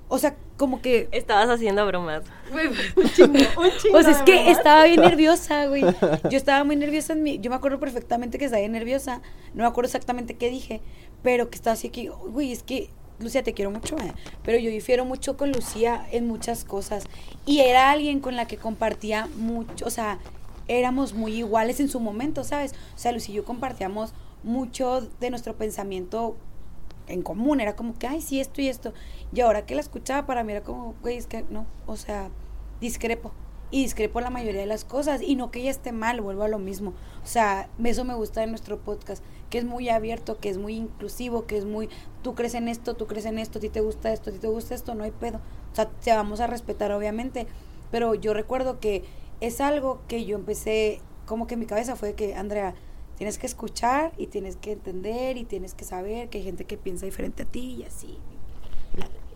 o 0.07 0.17
sea, 0.17 0.35
como 0.57 0.81
que... 0.81 1.07
Estabas 1.11 1.49
haciendo 1.49 1.85
bromas. 1.85 2.23
un 2.51 3.09
chingo, 3.09 3.33
un 3.57 3.71
chingo. 3.77 3.91
Pues 3.91 4.07
es 4.07 4.21
que 4.21 4.51
estaba 4.51 4.85
bien 4.85 5.01
nerviosa, 5.01 5.65
güey. 5.65 5.83
Yo 6.29 6.37
estaba 6.37 6.63
muy 6.63 6.75
nerviosa 6.75 7.13
en 7.13 7.23
mi... 7.23 7.39
Yo 7.39 7.49
me 7.49 7.55
acuerdo 7.55 7.79
perfectamente 7.79 8.37
que 8.37 8.45
estaba 8.45 8.59
bien 8.59 8.73
nerviosa. 8.73 9.21
No 9.53 9.63
me 9.63 9.67
acuerdo 9.67 9.87
exactamente 9.87 10.35
qué 10.35 10.49
dije, 10.49 10.81
pero 11.23 11.49
que 11.49 11.55
estaba 11.55 11.73
así 11.73 11.89
que, 11.89 12.09
güey, 12.09 12.51
es 12.51 12.63
que... 12.63 12.89
Lucía, 13.17 13.43
te 13.43 13.53
quiero 13.53 13.71
mucho, 13.71 13.95
eh, 13.99 14.11
pero 14.43 14.59
yo 14.59 14.69
difiero 14.69 15.05
mucho 15.05 15.37
con 15.37 15.53
Lucía 15.53 16.05
en 16.11 16.27
muchas 16.27 16.65
cosas. 16.65 17.05
Y 17.45 17.61
era 17.61 17.89
alguien 17.91 18.19
con 18.19 18.35
la 18.35 18.45
que 18.45 18.57
compartía 18.57 19.29
mucho, 19.37 19.85
o 19.85 19.89
sea, 19.89 20.19
éramos 20.67 21.13
muy 21.13 21.35
iguales 21.35 21.79
en 21.79 21.89
su 21.89 21.99
momento, 21.99 22.43
¿sabes? 22.43 22.73
O 22.95 22.97
sea, 22.97 23.11
Lucy 23.11 23.31
y 23.31 23.35
yo 23.35 23.45
compartíamos 23.45 24.13
mucho 24.43 25.01
de 25.19 25.29
nuestro 25.29 25.55
pensamiento 25.55 26.37
en 27.07 27.21
común, 27.21 27.61
era 27.61 27.75
como 27.75 27.97
que, 27.97 28.07
ay, 28.07 28.21
sí, 28.21 28.39
esto 28.39 28.61
y 28.61 28.67
esto. 28.67 28.93
Y 29.33 29.41
ahora 29.41 29.65
que 29.65 29.75
la 29.75 29.81
escuchaba, 29.81 30.25
para 30.25 30.43
mí 30.43 30.51
era 30.53 30.63
como, 30.63 30.95
güey, 31.01 31.17
es 31.17 31.27
que 31.27 31.43
no, 31.49 31.65
o 31.85 31.97
sea, 31.97 32.29
discrepo. 32.81 33.31
Y 33.71 33.83
discrepo 33.83 34.21
la 34.21 34.29
mayoría 34.29 34.61
de 34.61 34.67
las 34.67 34.85
cosas. 34.85 35.21
Y 35.21 35.35
no 35.35 35.51
que 35.51 35.59
ella 35.59 35.71
esté 35.71 35.91
mal, 35.91 36.21
vuelvo 36.21 36.43
a 36.43 36.47
lo 36.47 36.59
mismo. 36.59 36.93
O 37.23 37.27
sea, 37.27 37.67
eso 37.83 38.05
me 38.05 38.13
gusta 38.13 38.41
de 38.41 38.47
nuestro 38.47 38.79
podcast, 38.79 39.23
que 39.49 39.57
es 39.57 39.65
muy 39.65 39.89
abierto, 39.89 40.37
que 40.37 40.49
es 40.49 40.57
muy 40.57 40.75
inclusivo, 40.75 41.45
que 41.45 41.57
es 41.57 41.65
muy, 41.65 41.89
tú 42.21 42.35
crees 42.35 42.53
en 42.53 42.67
esto, 42.67 42.93
tú 42.93 43.07
crees 43.07 43.25
en 43.25 43.39
esto, 43.39 43.57
a 43.57 43.61
ti 43.61 43.69
te 43.69 43.81
gusta 43.81 44.13
esto, 44.13 44.29
a 44.29 44.33
ti 44.33 44.39
te 44.39 44.47
gusta 44.47 44.75
esto, 44.75 44.93
no 44.93 45.03
hay 45.03 45.11
pedo. 45.11 45.39
O 45.71 45.75
sea, 45.75 45.89
te 45.89 46.11
vamos 46.11 46.39
a 46.39 46.47
respetar, 46.47 46.91
obviamente. 46.91 47.47
Pero 47.91 48.15
yo 48.15 48.33
recuerdo 48.33 48.79
que 48.79 49.03
es 49.41 49.61
algo 49.61 50.01
que 50.07 50.25
yo 50.25 50.35
empecé, 50.35 51.01
como 51.25 51.47
que 51.47 51.55
en 51.55 51.61
mi 51.61 51.65
cabeza 51.65 51.95
fue 51.95 52.13
que, 52.13 52.35
Andrea, 52.35 52.75
tienes 53.17 53.37
que 53.37 53.47
escuchar 53.47 54.11
y 54.17 54.27
tienes 54.27 54.57
que 54.57 54.73
entender 54.73 55.37
y 55.37 55.45
tienes 55.45 55.73
que 55.73 55.85
saber 55.85 56.29
que 56.29 56.39
hay 56.39 56.43
gente 56.43 56.65
que 56.65 56.77
piensa 56.77 57.05
diferente 57.05 57.43
a 57.43 57.45
ti 57.45 57.77
y 57.79 57.83
así. 57.83 58.19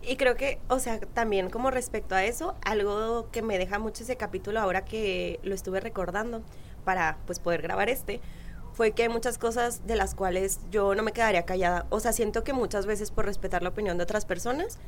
Y 0.02 0.16
creo 0.16 0.36
que, 0.36 0.60
o 0.70 0.80
sea, 0.80 1.00
también 1.00 1.50
como 1.50 1.72
respecto 1.72 2.16
a 2.16 2.24
eso, 2.24 2.56
algo 2.62 3.30
que 3.32 3.42
me 3.42 3.58
deja 3.58 3.80
mucho 3.80 4.04
ese 4.04 4.16
capítulo 4.16 4.60
ahora 4.60 4.86
que 4.86 5.40
lo 5.44 5.54
estuve 5.54 5.82
recordando 5.82 6.42
para 6.86 7.18
pues 7.26 7.40
poder 7.40 7.62
grabar 7.62 7.90
este, 7.90 8.22
fue 8.74 8.92
que 8.92 9.04
hay 9.04 9.10
muchas 9.10 9.38
cosas 9.38 9.86
de 9.86 9.96
las 9.98 10.16
cuales 10.16 10.62
yo 10.72 10.96
no 10.96 11.04
me 11.04 11.12
quedaría 11.12 11.44
callada. 11.44 11.86
O 11.90 12.00
sea, 12.00 12.14
siento 12.14 12.44
que 12.46 12.54
muchas 12.54 12.86
veces 12.86 13.12
por 13.12 13.26
respetar 13.26 13.62
la 13.62 13.70
opinión 13.70 13.98
de 13.98 14.04
otras 14.04 14.26
personas, 14.26 14.80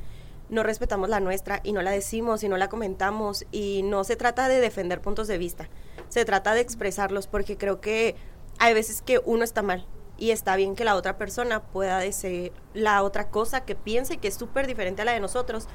no 0.52 0.62
respetamos 0.62 1.08
la 1.08 1.18
nuestra 1.18 1.60
y 1.64 1.72
no 1.72 1.80
la 1.80 1.90
decimos 1.90 2.44
y 2.44 2.48
no 2.48 2.58
la 2.58 2.68
comentamos 2.68 3.46
y 3.50 3.82
no 3.84 4.04
se 4.04 4.16
trata 4.16 4.48
de 4.48 4.60
defender 4.60 5.00
puntos 5.00 5.26
de 5.26 5.38
vista, 5.38 5.70
se 6.10 6.26
trata 6.26 6.52
de 6.52 6.60
expresarlos 6.60 7.26
porque 7.26 7.56
creo 7.56 7.80
que 7.80 8.16
hay 8.58 8.74
veces 8.74 9.00
que 9.00 9.18
uno 9.24 9.44
está 9.44 9.62
mal 9.62 9.86
y 10.18 10.30
está 10.30 10.54
bien 10.56 10.76
que 10.76 10.84
la 10.84 10.94
otra 10.94 11.16
persona 11.16 11.62
pueda 11.62 11.98
decir 11.98 12.52
la 12.74 13.02
otra 13.02 13.30
cosa 13.30 13.64
que 13.64 13.74
piense 13.74 14.18
que 14.18 14.28
es 14.28 14.34
súper 14.34 14.66
diferente 14.66 15.00
a 15.00 15.04
la 15.06 15.12
de 15.12 15.20
nosotros 15.20 15.68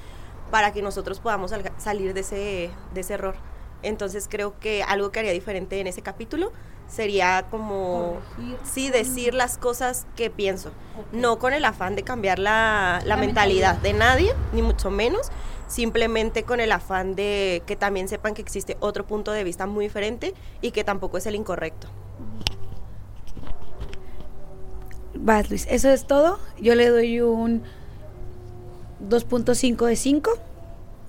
para 0.51 0.71
que 0.71 0.83
nosotros 0.83 1.19
podamos 1.19 1.51
salir 1.79 2.13
de 2.13 2.19
ese, 2.19 2.69
de 2.93 3.01
ese 3.01 3.15
error. 3.15 3.35
Entonces 3.83 4.27
creo 4.29 4.59
que 4.59 4.83
algo 4.83 5.11
que 5.11 5.19
haría 5.19 5.31
diferente 5.31 5.79
en 5.79 5.87
ese 5.87 6.01
capítulo 6.01 6.51
sería 6.87 7.45
como, 7.51 8.17
sí, 8.63 8.89
decir 8.89 9.33
las 9.33 9.57
cosas 9.57 10.07
que 10.15 10.29
pienso, 10.29 10.71
no 11.11 11.37
con 11.37 11.53
el 11.53 11.65
afán 11.65 11.95
de 11.95 12.03
cambiar 12.03 12.39
la, 12.39 13.01
mentalidad 13.19 13.75
de 13.77 13.93
nadie, 13.93 14.33
ni 14.53 14.61
mucho 14.61 14.89
menos, 14.89 15.27
simplemente 15.67 16.43
con 16.43 16.59
el 16.59 16.71
afán 16.71 17.15
de 17.15 17.61
que 17.65 17.75
también 17.75 18.07
sepan 18.07 18.33
que 18.33 18.41
existe 18.41 18.77
otro 18.79 19.05
punto 19.05 19.31
de 19.31 19.43
vista 19.43 19.65
muy 19.65 19.85
diferente 19.85 20.33
y 20.61 20.71
que 20.71 20.83
tampoco 20.83 21.17
es 21.17 21.25
el 21.25 21.35
incorrecto. 21.35 21.89
Vas, 25.13 25.49
Luis, 25.49 25.67
eso 25.69 25.89
es 25.89 26.05
todo. 26.05 26.39
Yo 26.61 26.75
le 26.75 26.87
doy 26.89 27.19
un 27.19 27.63
2.5 29.09 29.85
de 29.85 29.95
5 29.95 30.31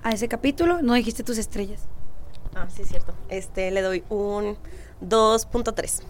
a 0.03 0.11
ese 0.11 0.29
capítulo. 0.29 0.83
No 0.83 0.95
dijiste 0.95 1.23
tus 1.23 1.39
estrellas. 1.39 1.87
Ah, 2.55 2.67
sí, 2.69 2.83
es 2.83 2.89
cierto. 2.89 3.13
Este, 3.29 3.71
le 3.71 3.83
doy 3.83 4.05
un 4.09 4.57
2.3. 5.03 6.03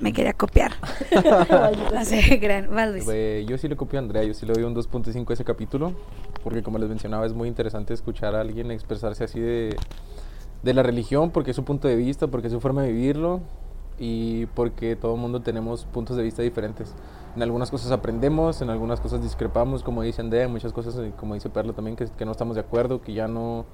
Me 0.00 0.12
quería 0.12 0.32
copiar. 0.32 0.72
yo 3.46 3.58
sí 3.58 3.68
le 3.68 3.76
copio 3.76 3.98
a 3.98 4.02
Andrea, 4.02 4.24
yo 4.24 4.32
sí 4.32 4.46
le 4.46 4.54
doy 4.54 4.62
un 4.62 4.74
2.5 4.74 5.28
a 5.28 5.32
ese 5.34 5.44
capítulo, 5.44 5.92
porque 6.42 6.62
como 6.62 6.78
les 6.78 6.88
mencionaba, 6.88 7.26
es 7.26 7.34
muy 7.34 7.48
interesante 7.48 7.92
escuchar 7.92 8.34
a 8.34 8.40
alguien 8.40 8.70
expresarse 8.70 9.24
así 9.24 9.40
de, 9.40 9.76
de 10.62 10.74
la 10.74 10.82
religión, 10.82 11.30
porque 11.30 11.50
es 11.50 11.56
su 11.56 11.64
punto 11.64 11.86
de 11.86 11.96
vista, 11.96 12.28
porque 12.28 12.46
es 12.46 12.52
su 12.52 12.60
forma 12.60 12.82
de 12.82 12.92
vivirlo, 12.92 13.42
y 14.00 14.46
porque 14.46 14.96
todo 14.96 15.14
el 15.14 15.20
mundo 15.20 15.42
tenemos 15.42 15.84
puntos 15.84 16.16
de 16.16 16.22
vista 16.22 16.40
diferentes. 16.40 16.94
En 17.36 17.42
algunas 17.42 17.70
cosas 17.70 17.92
aprendemos, 17.92 18.62
en 18.62 18.70
algunas 18.70 18.98
cosas 18.98 19.22
discrepamos, 19.22 19.82
como 19.82 20.02
dice 20.02 20.22
Andrea, 20.22 20.44
en 20.44 20.50
muchas 20.50 20.72
cosas, 20.72 20.96
eh, 20.96 21.12
como 21.18 21.34
dice 21.34 21.50
Perla 21.50 21.74
también, 21.74 21.96
que, 21.96 22.06
que 22.06 22.24
no 22.24 22.32
estamos 22.32 22.54
de 22.54 22.62
acuerdo, 22.62 23.02
que 23.02 23.12
ya 23.12 23.28
no 23.28 23.66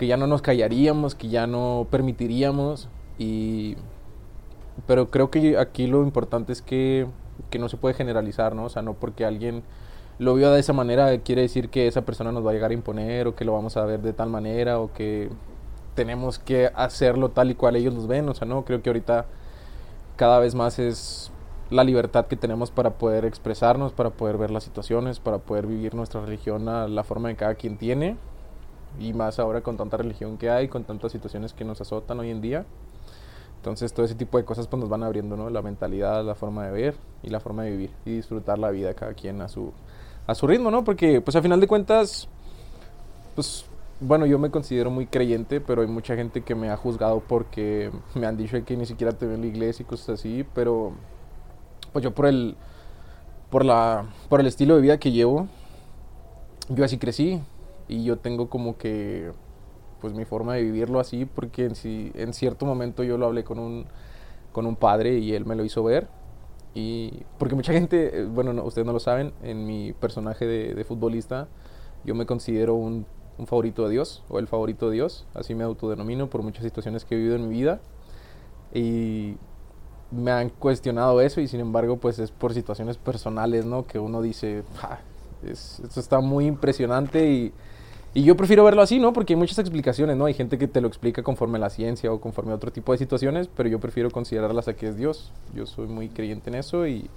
que 0.00 0.06
ya 0.06 0.16
no 0.16 0.26
nos 0.26 0.40
callaríamos, 0.40 1.14
que 1.14 1.28
ya 1.28 1.46
no 1.46 1.86
permitiríamos. 1.90 2.88
Y, 3.18 3.76
pero 4.86 5.10
creo 5.10 5.30
que 5.30 5.58
aquí 5.58 5.86
lo 5.86 6.02
importante 6.04 6.54
es 6.54 6.62
que, 6.62 7.06
que 7.50 7.58
no 7.58 7.68
se 7.68 7.76
puede 7.76 7.94
generalizar, 7.94 8.54
¿no? 8.54 8.64
O 8.64 8.68
sea, 8.70 8.80
no 8.80 8.94
porque 8.94 9.26
alguien 9.26 9.62
lo 10.18 10.34
vio 10.34 10.50
de 10.52 10.60
esa 10.60 10.72
manera, 10.72 11.18
quiere 11.18 11.42
decir 11.42 11.68
que 11.68 11.86
esa 11.86 12.00
persona 12.00 12.32
nos 12.32 12.46
va 12.46 12.52
a 12.52 12.54
llegar 12.54 12.70
a 12.70 12.74
imponer 12.74 13.26
o 13.28 13.34
que 13.34 13.44
lo 13.44 13.52
vamos 13.52 13.76
a 13.76 13.84
ver 13.84 14.00
de 14.00 14.14
tal 14.14 14.30
manera 14.30 14.80
o 14.80 14.90
que 14.90 15.28
tenemos 15.94 16.38
que 16.38 16.70
hacerlo 16.74 17.28
tal 17.28 17.50
y 17.50 17.54
cual 17.54 17.76
ellos 17.76 17.92
nos 17.92 18.06
ven. 18.06 18.26
O 18.30 18.32
sea, 18.32 18.48
no, 18.48 18.64
creo 18.64 18.80
que 18.80 18.88
ahorita 18.88 19.26
cada 20.16 20.38
vez 20.38 20.54
más 20.54 20.78
es 20.78 21.30
la 21.68 21.84
libertad 21.84 22.24
que 22.24 22.36
tenemos 22.36 22.70
para 22.70 22.94
poder 22.94 23.26
expresarnos, 23.26 23.92
para 23.92 24.08
poder 24.08 24.38
ver 24.38 24.50
las 24.50 24.64
situaciones, 24.64 25.20
para 25.20 25.40
poder 25.40 25.66
vivir 25.66 25.94
nuestra 25.94 26.22
religión 26.22 26.70
a 26.70 26.88
la 26.88 27.04
forma 27.04 27.28
que 27.28 27.36
cada 27.36 27.54
quien 27.54 27.76
tiene. 27.76 28.16
Y 28.98 29.12
más 29.12 29.38
ahora 29.38 29.60
con 29.62 29.76
tanta 29.76 29.96
religión 29.96 30.36
que 30.36 30.50
hay, 30.50 30.68
con 30.68 30.84
tantas 30.84 31.12
situaciones 31.12 31.52
que 31.52 31.64
nos 31.64 31.80
azotan 31.80 32.18
hoy 32.20 32.30
en 32.30 32.40
día. 32.40 32.64
Entonces 33.56 33.92
todo 33.92 34.06
ese 34.06 34.14
tipo 34.14 34.38
de 34.38 34.44
cosas 34.44 34.66
pues 34.66 34.80
nos 34.80 34.88
van 34.88 35.02
abriendo, 35.02 35.36
¿no? 35.36 35.50
La 35.50 35.60
mentalidad, 35.60 36.24
la 36.24 36.34
forma 36.34 36.64
de 36.66 36.72
ver 36.72 36.94
y 37.22 37.28
la 37.28 37.40
forma 37.40 37.64
de 37.64 37.72
vivir 37.72 37.90
y 38.06 38.12
disfrutar 38.16 38.58
la 38.58 38.70
vida 38.70 38.94
cada 38.94 39.12
quien 39.12 39.42
a 39.42 39.48
su, 39.48 39.72
a 40.26 40.34
su 40.34 40.46
ritmo, 40.46 40.70
¿no? 40.70 40.82
Porque 40.82 41.20
pues 41.20 41.36
a 41.36 41.42
final 41.42 41.60
de 41.60 41.66
cuentas, 41.66 42.26
pues 43.34 43.66
bueno, 44.00 44.24
yo 44.24 44.38
me 44.38 44.50
considero 44.50 44.90
muy 44.90 45.06
creyente, 45.06 45.60
pero 45.60 45.82
hay 45.82 45.88
mucha 45.88 46.16
gente 46.16 46.40
que 46.40 46.54
me 46.54 46.70
ha 46.70 46.76
juzgado 46.78 47.20
porque 47.20 47.90
me 48.14 48.26
han 48.26 48.38
dicho 48.38 48.64
que 48.64 48.76
ni 48.78 48.86
siquiera 48.86 49.12
te 49.12 49.26
veo 49.26 49.34
en 49.34 49.42
la 49.42 49.48
iglesia 49.48 49.82
y 49.82 49.86
cosas 49.86 50.20
así, 50.20 50.46
pero 50.54 50.92
pues 51.92 52.02
yo 52.02 52.14
por 52.14 52.26
el 52.26 52.56
por 53.50 53.62
la 53.64 54.06
por 54.30 54.40
el 54.40 54.46
estilo 54.46 54.74
de 54.76 54.80
vida 54.80 54.98
que 54.98 55.12
llevo, 55.12 55.48
yo 56.70 56.82
así 56.82 56.96
crecí 56.96 57.42
y 57.90 58.04
yo 58.04 58.18
tengo 58.18 58.48
como 58.48 58.78
que 58.78 59.32
pues 60.00 60.14
mi 60.14 60.24
forma 60.24 60.54
de 60.54 60.62
vivirlo 60.62 61.00
así 61.00 61.26
porque 61.26 61.66
en, 61.66 61.74
en 62.14 62.32
cierto 62.32 62.64
momento 62.64 63.02
yo 63.02 63.18
lo 63.18 63.26
hablé 63.26 63.44
con 63.44 63.58
un 63.58 63.86
con 64.52 64.66
un 64.66 64.76
padre 64.76 65.18
y 65.18 65.34
él 65.34 65.44
me 65.44 65.54
lo 65.56 65.64
hizo 65.64 65.82
ver 65.84 66.08
y 66.72 67.24
porque 67.38 67.56
mucha 67.56 67.72
gente, 67.72 68.20
eh, 68.20 68.24
bueno, 68.24 68.62
ustedes 68.64 68.86
no 68.86 68.92
lo 68.92 69.00
saben, 69.00 69.32
en 69.42 69.66
mi 69.66 69.92
personaje 69.92 70.46
de, 70.46 70.74
de 70.74 70.84
futbolista 70.84 71.48
yo 72.04 72.14
me 72.14 72.26
considero 72.26 72.74
un 72.74 73.06
un 73.40 73.46
favorito 73.46 73.84
de 73.84 73.94
Dios 73.94 74.22
o 74.28 74.38
el 74.38 74.46
favorito 74.46 74.90
de 74.90 74.96
Dios, 74.96 75.26
así 75.34 75.54
me 75.54 75.64
autodenomino 75.64 76.28
por 76.28 76.42
muchas 76.42 76.62
situaciones 76.62 77.04
que 77.04 77.14
he 77.14 77.18
vivido 77.18 77.36
en 77.36 77.48
mi 77.48 77.54
vida 77.54 77.80
y 78.74 79.36
me 80.10 80.30
han 80.30 80.50
cuestionado 80.50 81.20
eso 81.20 81.40
y 81.40 81.48
sin 81.48 81.60
embargo 81.60 81.96
pues 81.96 82.18
es 82.18 82.30
por 82.30 82.52
situaciones 82.52 82.98
personales, 82.98 83.64
¿no? 83.64 83.86
Que 83.86 83.98
uno 83.98 84.20
dice, 84.20 84.62
esto 85.42 86.00
está 86.00 86.20
muy 86.20 86.46
impresionante 86.46 87.30
y, 87.30 87.52
y, 88.14 88.22
yo 88.22 88.36
prefiero 88.36 88.64
verlo 88.64 88.82
así, 88.82 88.98
¿no? 88.98 89.12
Porque 89.12 89.34
hay 89.34 89.38
muchas 89.38 89.58
explicaciones, 89.58 90.16
¿no? 90.16 90.26
Hay 90.26 90.34
gente 90.34 90.58
que 90.58 90.68
te 90.68 90.80
lo 90.80 90.88
explica 90.88 91.22
conforme 91.22 91.58
a 91.58 91.60
la 91.60 91.70
ciencia 91.70 92.12
o 92.12 92.20
conforme 92.20 92.52
a 92.52 92.54
otro 92.54 92.72
tipo 92.72 92.92
de 92.92 92.98
situaciones, 92.98 93.48
pero 93.48 93.68
yo 93.68 93.80
prefiero 93.80 94.10
considerarlas 94.10 94.68
a 94.68 94.74
que 94.74 94.88
es 94.88 94.96
Dios. 94.96 95.32
Yo 95.54 95.66
soy 95.66 95.86
muy 95.86 96.08
creyente 96.08 96.50
en 96.50 96.56
eso 96.56 96.86
y 96.86 97.08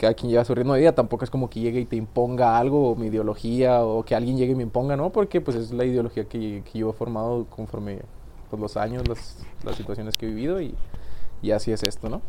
cada 0.00 0.14
quien 0.14 0.30
lleva 0.30 0.44
su 0.44 0.54
ritmo 0.54 0.74
de 0.74 0.80
vida, 0.80 0.92
tampoco 0.92 1.24
es 1.24 1.30
como 1.30 1.48
que 1.48 1.60
llegue 1.60 1.80
y 1.80 1.84
te 1.84 1.96
imponga 1.96 2.58
algo, 2.58 2.90
o 2.90 2.96
mi 2.96 3.06
ideología, 3.06 3.82
o 3.82 4.04
que 4.04 4.14
alguien 4.14 4.36
llegue 4.36 4.52
y 4.52 4.56
me 4.56 4.62
imponga, 4.62 4.96
¿no? 4.96 5.10
Porque 5.10 5.40
pues 5.40 5.56
es 5.56 5.72
la 5.72 5.84
ideología 5.84 6.24
que, 6.24 6.62
que 6.70 6.78
yo 6.78 6.90
he 6.90 6.92
formado 6.92 7.46
conforme 7.46 8.00
pues, 8.50 8.60
los 8.60 8.76
años, 8.76 9.06
las, 9.08 9.38
las 9.64 9.76
situaciones 9.76 10.16
que 10.16 10.26
he 10.26 10.28
vivido 10.28 10.60
y, 10.60 10.74
y, 11.42 11.50
así 11.52 11.72
es 11.72 11.82
esto, 11.82 12.08
¿no? 12.08 12.22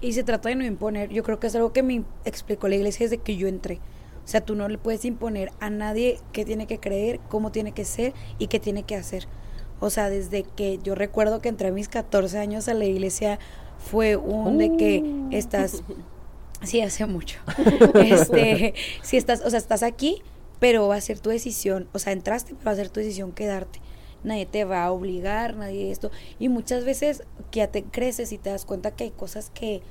Y 0.00 0.12
se 0.12 0.24
trata 0.24 0.48
de 0.48 0.56
no 0.56 0.64
imponer, 0.64 1.10
yo 1.10 1.22
creo 1.22 1.38
que 1.38 1.46
es 1.46 1.54
algo 1.54 1.72
que 1.72 1.82
me 1.82 2.04
explicó 2.24 2.68
la 2.68 2.76
iglesia 2.76 3.06
desde 3.06 3.18
que 3.18 3.36
yo 3.36 3.48
entré. 3.48 3.80
O 4.26 4.28
sea, 4.28 4.42
tú 4.42 4.56
no 4.56 4.68
le 4.68 4.76
puedes 4.76 5.04
imponer 5.04 5.52
a 5.60 5.70
nadie 5.70 6.18
qué 6.32 6.44
tiene 6.44 6.66
que 6.66 6.80
creer, 6.80 7.20
cómo 7.30 7.52
tiene 7.52 7.72
que 7.72 7.84
ser 7.84 8.12
y 8.38 8.48
qué 8.48 8.60
tiene 8.60 8.82
que 8.82 8.96
hacer. 8.96 9.26
O 9.80 9.88
sea, 9.88 10.10
desde 10.10 10.42
que 10.42 10.78
yo 10.82 10.94
recuerdo 10.94 11.40
que 11.40 11.48
entré 11.48 11.68
a 11.68 11.72
mis 11.72 11.88
14 11.88 12.36
años 12.38 12.68
a 12.68 12.74
la 12.74 12.84
iglesia, 12.84 13.38
fue 13.78 14.16
un 14.16 14.58
de 14.58 14.76
que 14.76 15.00
uh. 15.00 15.28
estás 15.30 15.82
Sí, 16.62 16.80
hace 16.80 17.06
mucho. 17.06 17.38
este, 18.04 18.74
si 19.02 19.16
estás, 19.16 19.42
o 19.44 19.50
sea, 19.50 19.58
estás 19.58 19.82
aquí, 19.82 20.22
pero 20.58 20.88
va 20.88 20.96
a 20.96 21.00
ser 21.00 21.20
tu 21.20 21.30
decisión, 21.30 21.88
o 21.92 21.98
sea, 21.98 22.12
entraste, 22.12 22.54
pero 22.54 22.66
va 22.66 22.72
a 22.72 22.76
ser 22.76 22.88
tu 22.88 23.00
decisión 23.00 23.32
quedarte. 23.32 23.80
Nadie 24.24 24.46
te 24.46 24.64
va 24.64 24.84
a 24.84 24.90
obligar, 24.90 25.56
nadie 25.56 25.90
esto. 25.90 26.10
Y 26.38 26.48
muchas 26.48 26.84
veces 26.84 27.22
que 27.50 27.58
ya 27.58 27.68
te 27.68 27.84
creces 27.84 28.32
y 28.32 28.38
te 28.38 28.50
das 28.50 28.64
cuenta 28.64 28.90
que 28.90 29.04
hay 29.04 29.10
cosas 29.10 29.50
que, 29.50 29.82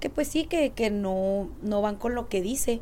que 0.00 0.10
pues 0.10 0.28
sí, 0.28 0.46
que, 0.46 0.70
que 0.70 0.90
no, 0.90 1.50
no 1.62 1.82
van 1.82 1.96
con 1.96 2.14
lo 2.14 2.28
que 2.28 2.40
dice. 2.40 2.80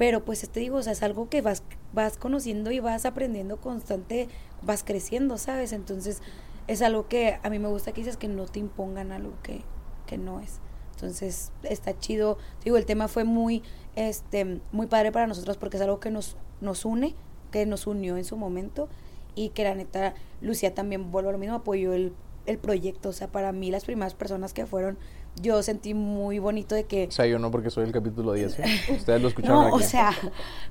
Pero 0.00 0.24
pues 0.24 0.48
te 0.48 0.60
digo, 0.60 0.78
o 0.78 0.82
sea, 0.82 0.94
es 0.94 1.02
algo 1.02 1.28
que 1.28 1.42
vas, 1.42 1.62
vas 1.92 2.16
conociendo 2.16 2.70
y 2.70 2.80
vas 2.80 3.04
aprendiendo 3.04 3.58
constante, 3.58 4.28
vas 4.62 4.82
creciendo, 4.82 5.36
¿sabes? 5.36 5.74
Entonces, 5.74 6.22
es 6.68 6.80
algo 6.80 7.06
que 7.06 7.38
a 7.42 7.50
mí 7.50 7.58
me 7.58 7.68
gusta 7.68 7.92
que 7.92 8.00
dices 8.00 8.16
que 8.16 8.26
no 8.26 8.46
te 8.46 8.60
impongan 8.60 9.12
algo 9.12 9.34
que, 9.42 9.60
que 10.06 10.16
no 10.16 10.40
es. 10.40 10.60
Entonces 10.94 11.52
está 11.64 11.98
chido. 11.98 12.38
Digo, 12.64 12.78
el 12.78 12.86
tema 12.86 13.08
fue 13.08 13.24
muy, 13.24 13.62
este, 13.94 14.62
muy 14.72 14.86
padre 14.86 15.12
para 15.12 15.26
nosotros 15.26 15.58
porque 15.58 15.76
es 15.76 15.82
algo 15.82 16.00
que 16.00 16.10
nos, 16.10 16.38
nos 16.62 16.86
une, 16.86 17.14
que 17.50 17.66
nos 17.66 17.86
unió 17.86 18.16
en 18.16 18.24
su 18.24 18.38
momento 18.38 18.88
y 19.34 19.50
que 19.50 19.64
la 19.64 19.74
neta, 19.74 20.14
Lucía 20.40 20.72
también, 20.72 21.10
vuelvo 21.10 21.28
a 21.28 21.32
lo 21.32 21.38
mismo, 21.38 21.56
apoyó 21.56 21.92
el, 21.92 22.14
el 22.46 22.56
proyecto. 22.56 23.10
O 23.10 23.12
sea, 23.12 23.28
para 23.28 23.52
mí 23.52 23.70
las 23.70 23.84
primeras 23.84 24.14
personas 24.14 24.54
que 24.54 24.64
fueron 24.64 24.96
yo 25.36 25.62
sentí 25.62 25.94
muy 25.94 26.38
bonito 26.38 26.74
de 26.74 26.84
que... 26.84 27.06
O 27.06 27.10
sea, 27.10 27.26
yo 27.26 27.38
no 27.38 27.50
porque 27.50 27.70
soy 27.70 27.84
el 27.84 27.92
capítulo 27.92 28.32
10, 28.32 28.58
¿eh? 28.58 28.64
Ustedes 28.98 29.22
lo 29.22 29.28
escucharon 29.28 29.68
no, 29.68 29.74
o 29.74 29.80
sea, 29.80 30.12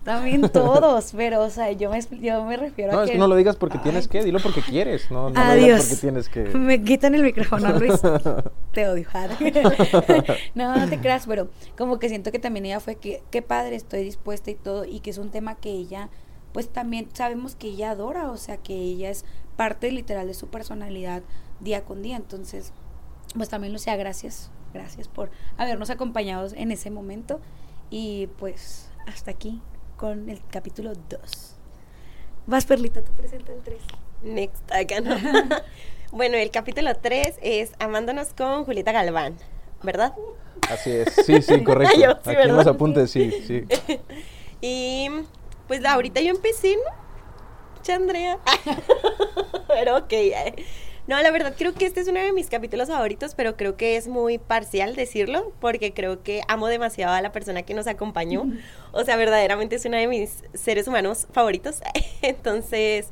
también 0.04 0.48
todos, 0.50 1.13
pero, 1.15 1.41
o 1.41 1.50
sea, 1.50 1.72
yo 1.72 1.89
me, 1.89 2.00
yo 2.22 2.43
me 2.43 2.58
refiero 2.58 2.91
a 2.91 2.93
que... 2.93 2.98
No, 2.98 3.04
es 3.04 3.12
que 3.12 3.17
no 3.17 3.28
lo 3.28 3.36
digas 3.36 3.56
porque 3.56 3.80
tienes 3.80 4.08
que, 4.08 4.24
dilo 4.24 4.39
porque 4.39 4.62
quieres, 4.62 5.10
no, 5.10 5.30
no 5.30 5.43
lo 5.43 5.54
digas 5.56 5.86
porque 5.88 6.02
tienes 6.02 6.30
que... 6.30 6.43
Me 6.43 6.84
quitan 6.84 7.15
el 7.15 7.24
micrófono, 7.24 7.69
Luis. 7.80 8.00
te 8.72 8.88
odio, 8.88 9.08
No, 10.56 10.76
no 10.76 10.88
te 10.88 11.00
creas, 11.00 11.26
pero 11.26 11.50
como 11.78 12.00
que 12.00 12.10
siento 12.10 12.32
que 12.32 12.39
también 12.39 12.65
ella 12.65 12.80
fue 12.80 12.95
que, 12.95 13.24
qué 13.32 13.41
padre, 13.41 13.76
estoy 13.76 14.04
dispuesta 14.04 14.52
y 14.52 14.56
todo, 14.56 14.86
y 14.86 15.00
que 15.00 15.10
es 15.10 15.17
un 15.17 15.32
tema 15.32 15.56
que 15.56 15.72
ella, 15.72 16.10
pues 16.54 16.69
también 16.69 17.08
sabemos 17.13 17.56
que 17.56 17.69
ella 17.69 17.91
adora, 17.91 18.30
o 18.30 18.38
sea, 18.38 18.58
que 18.58 18.76
ella 18.76 19.10
es 19.10 19.26
parte 19.56 19.91
literal 19.91 20.28
de 20.28 20.34
su 20.34 20.48
personalidad 20.48 21.24
día 21.60 21.84
con 21.84 22.02
día, 22.02 22.15
entonces 22.15 22.72
pues 23.35 23.49
también 23.49 23.73
Lucía, 23.73 23.95
gracias, 23.95 24.51
gracias 24.73 25.07
por 25.07 25.29
habernos 25.57 25.89
acompañado 25.89 26.47
en 26.55 26.71
ese 26.71 26.89
momento 26.89 27.39
y 27.89 28.27
pues 28.37 28.89
hasta 29.07 29.31
aquí 29.31 29.61
con 29.97 30.29
el 30.29 30.41
capítulo 30.49 30.93
2. 30.93 31.55
Vas, 32.47 32.65
Perlita, 32.65 33.01
tú 33.01 33.11
presenta 33.13 33.51
el 33.51 33.61
3. 33.61 33.77
Next, 34.23 34.71
acá 34.71 35.01
no. 35.01 35.15
bueno, 36.11 36.37
el 36.37 36.51
capítulo 36.51 36.95
3 36.95 37.35
es 37.41 37.71
Amándonos 37.79 38.33
con 38.33 38.65
Julieta 38.65 38.91
Galván, 38.91 39.37
¿verdad? 39.83 40.13
Así 40.69 40.91
es, 40.91 41.13
sí, 41.25 41.41
sí, 41.41 41.63
correcto. 41.63 41.99
Yo, 41.99 42.11
sí, 42.23 42.29
Aquí 42.31 42.47
nos 42.47 42.67
apuntes, 42.67 43.11
sí, 43.11 43.31
sí. 43.45 43.65
y 44.61 45.09
pues 45.67 45.85
ahorita 45.85 46.21
yo 46.21 46.31
empecé, 46.31 46.75
¿no? 46.75 47.81
Chandrea. 47.83 48.39
Pero 49.67 49.97
ok. 49.97 50.13
No, 51.10 51.19
la 51.24 51.32
verdad 51.32 51.56
creo 51.58 51.74
que 51.74 51.88
este 51.88 52.02
es 52.02 52.08
uno 52.08 52.19
de 52.19 52.32
mis 52.34 52.52
capítulos 52.52 52.88
favoritos, 52.88 53.34
pero 53.34 53.58
creo 53.58 53.76
que 53.76 53.98
es 53.98 54.08
muy 54.08 54.38
parcial 54.38 54.95
decirlo, 54.95 55.52
porque 55.60 55.91
creo 55.91 56.22
que 56.22 56.43
amo 56.48 56.67
demasiado 56.67 57.13
a 57.15 57.22
la 57.24 57.32
persona 57.32 57.63
que 57.63 57.74
nos 57.74 57.88
acompañó. 57.88 58.45
O 58.91 59.04
sea, 59.04 59.17
verdaderamente 59.17 59.76
es 59.76 59.86
uno 59.86 59.98
de 59.98 60.08
mis 60.08 60.43
seres 60.54 60.88
humanos 60.88 61.28
favoritos. 61.32 61.82
Entonces, 62.22 63.08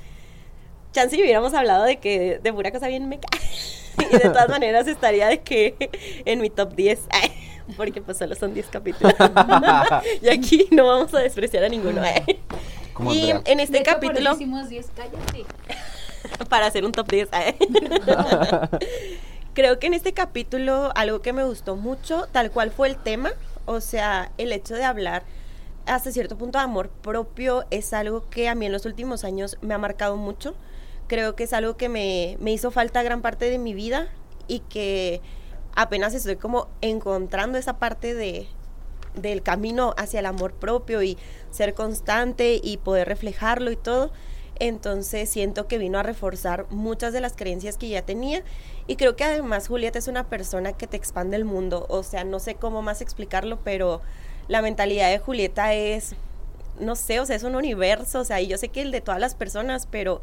chance 0.92 1.16
si 1.16 1.22
hubiéramos 1.24 1.56
hablado 1.56 1.86
de 1.86 1.98
que 1.98 2.40
de 2.42 2.54
pura 2.54 2.72
cosa 2.72 2.88
bien 2.88 3.10
me 3.10 3.20
y 4.12 4.14
de 4.16 4.30
todas 4.30 4.50
maneras 4.50 4.88
estaría 4.88 5.28
de 5.28 5.42
que 5.42 5.76
en 6.26 6.40
mi 6.40 6.52
top 6.52 6.76
10. 6.76 7.00
porque 7.78 8.02
pues 8.04 8.18
solo 8.18 8.36
son 8.36 8.54
10 8.54 8.68
capítulos. 8.68 9.14
y 10.22 10.30
aquí 10.30 10.68
no 10.70 10.86
vamos 10.86 11.16
a 11.16 11.20
despreciar 11.20 11.64
a 11.64 11.70
ninguno. 11.70 12.04
Y 13.12 13.32
en 13.46 13.60
este 13.60 13.82
capítulo... 13.82 14.34
hicimos 14.34 14.70
10, 14.70 14.88
cállate. 14.96 15.46
para 16.50 16.68
hacer 16.68 16.86
un 16.86 16.92
top 16.92 17.10
10. 17.10 17.30
¿eh? 17.34 17.58
Creo 19.54 19.80
que 19.80 19.88
en 19.88 19.94
este 19.94 20.14
capítulo 20.14 20.92
algo 20.96 21.22
que 21.22 21.34
me 21.34 21.44
gustó 21.44 21.76
mucho, 21.76 22.28
tal 22.32 22.52
cual 22.52 22.72
fue 22.72 22.88
el 22.90 22.98
tema, 22.98 23.32
o 23.66 23.82
sea, 23.82 24.32
el 24.38 24.52
hecho 24.52 24.76
de 24.76 24.84
hablar 24.84 25.24
hasta 25.86 26.12
cierto 26.12 26.38
punto 26.38 26.58
de 26.60 26.66
amor 26.66 26.90
propio 26.90 27.66
es 27.72 27.94
algo 27.94 28.30
que 28.30 28.50
a 28.50 28.56
mí 28.56 28.66
en 28.66 28.72
los 28.72 28.86
últimos 28.86 29.24
años 29.24 29.58
me 29.62 29.74
ha 29.74 29.78
marcado 29.78 30.18
mucho. 30.18 30.54
Creo 31.08 31.36
que 31.36 31.46
es 31.46 31.54
algo 31.54 31.78
que 31.78 31.90
me, 31.90 32.38
me 32.40 32.52
hizo 32.52 32.72
falta 32.72 33.02
gran 33.04 33.22
parte 33.22 33.50
de 33.50 33.58
mi 33.58 33.74
vida 33.74 34.10
y 34.48 34.60
que 34.60 35.22
apenas 35.76 36.14
estoy 36.14 36.36
como 36.36 36.68
encontrando 36.82 37.58
esa 37.58 37.78
parte 37.80 38.14
de, 38.14 38.48
del 39.16 39.42
camino 39.44 39.94
hacia 39.98 40.20
el 40.20 40.26
amor 40.26 40.54
propio 40.54 41.04
y 41.04 41.18
ser 41.52 41.74
constante 41.74 42.60
y 42.62 42.78
poder 42.78 43.08
reflejarlo 43.08 43.72
y 43.72 43.76
todo. 43.76 44.12
Entonces 44.60 45.30
siento 45.30 45.68
que 45.68 45.78
vino 45.78 46.00
a 46.00 46.04
reforzar 46.04 46.66
muchas 46.70 47.14
de 47.14 47.22
las 47.22 47.34
creencias 47.34 47.78
que 47.78 47.90
ya 47.90 48.02
tenía. 48.02 48.44
Y 48.88 48.96
creo 48.96 49.16
que 49.16 49.24
además 49.24 49.68
Julieta 49.68 50.00
es 50.00 50.08
una 50.08 50.30
persona 50.30 50.74
que 50.74 50.88
te 50.88 50.98
expande 50.98 51.36
el 51.38 51.46
mundo, 51.46 51.86
o 51.90 52.04
sea, 52.04 52.24
no 52.24 52.40
sé 52.40 52.56
cómo 52.56 52.82
más 52.82 53.02
explicarlo, 53.02 53.60
pero 53.64 54.02
la 54.48 54.62
mentalidad 54.62 55.10
de 55.10 55.20
Julieta 55.20 55.74
es, 55.74 56.16
no 56.80 56.96
sé, 56.96 57.20
o 57.20 57.26
sea, 57.26 57.36
es 57.36 57.44
un 57.44 57.56
universo, 57.56 58.20
o 58.20 58.24
sea, 58.24 58.42
y 58.42 58.48
yo 58.48 58.58
sé 58.58 58.70
que 58.70 58.82
el 58.82 58.92
de 58.92 59.02
todas 59.02 59.20
las 59.20 59.36
personas, 59.36 59.88
pero 59.88 60.22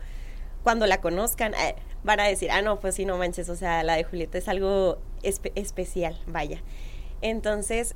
cuando 0.63 0.87
la 0.87 1.01
conozcan 1.01 1.55
eh, 1.55 1.77
van 2.03 2.21
a 2.21 2.25
decir, 2.25 2.51
ah, 2.51 2.63
no, 2.63 2.81
pues 2.81 2.95
sí, 2.95 3.05
no 3.05 3.19
manches, 3.19 3.49
o 3.49 3.57
sea, 3.57 3.83
la 3.83 3.97
de 3.97 4.05
Julieta 4.05 4.39
es 4.39 4.49
algo 4.49 4.99
especial, 5.23 6.19
vaya. 6.27 6.63
Entonces, 7.21 7.95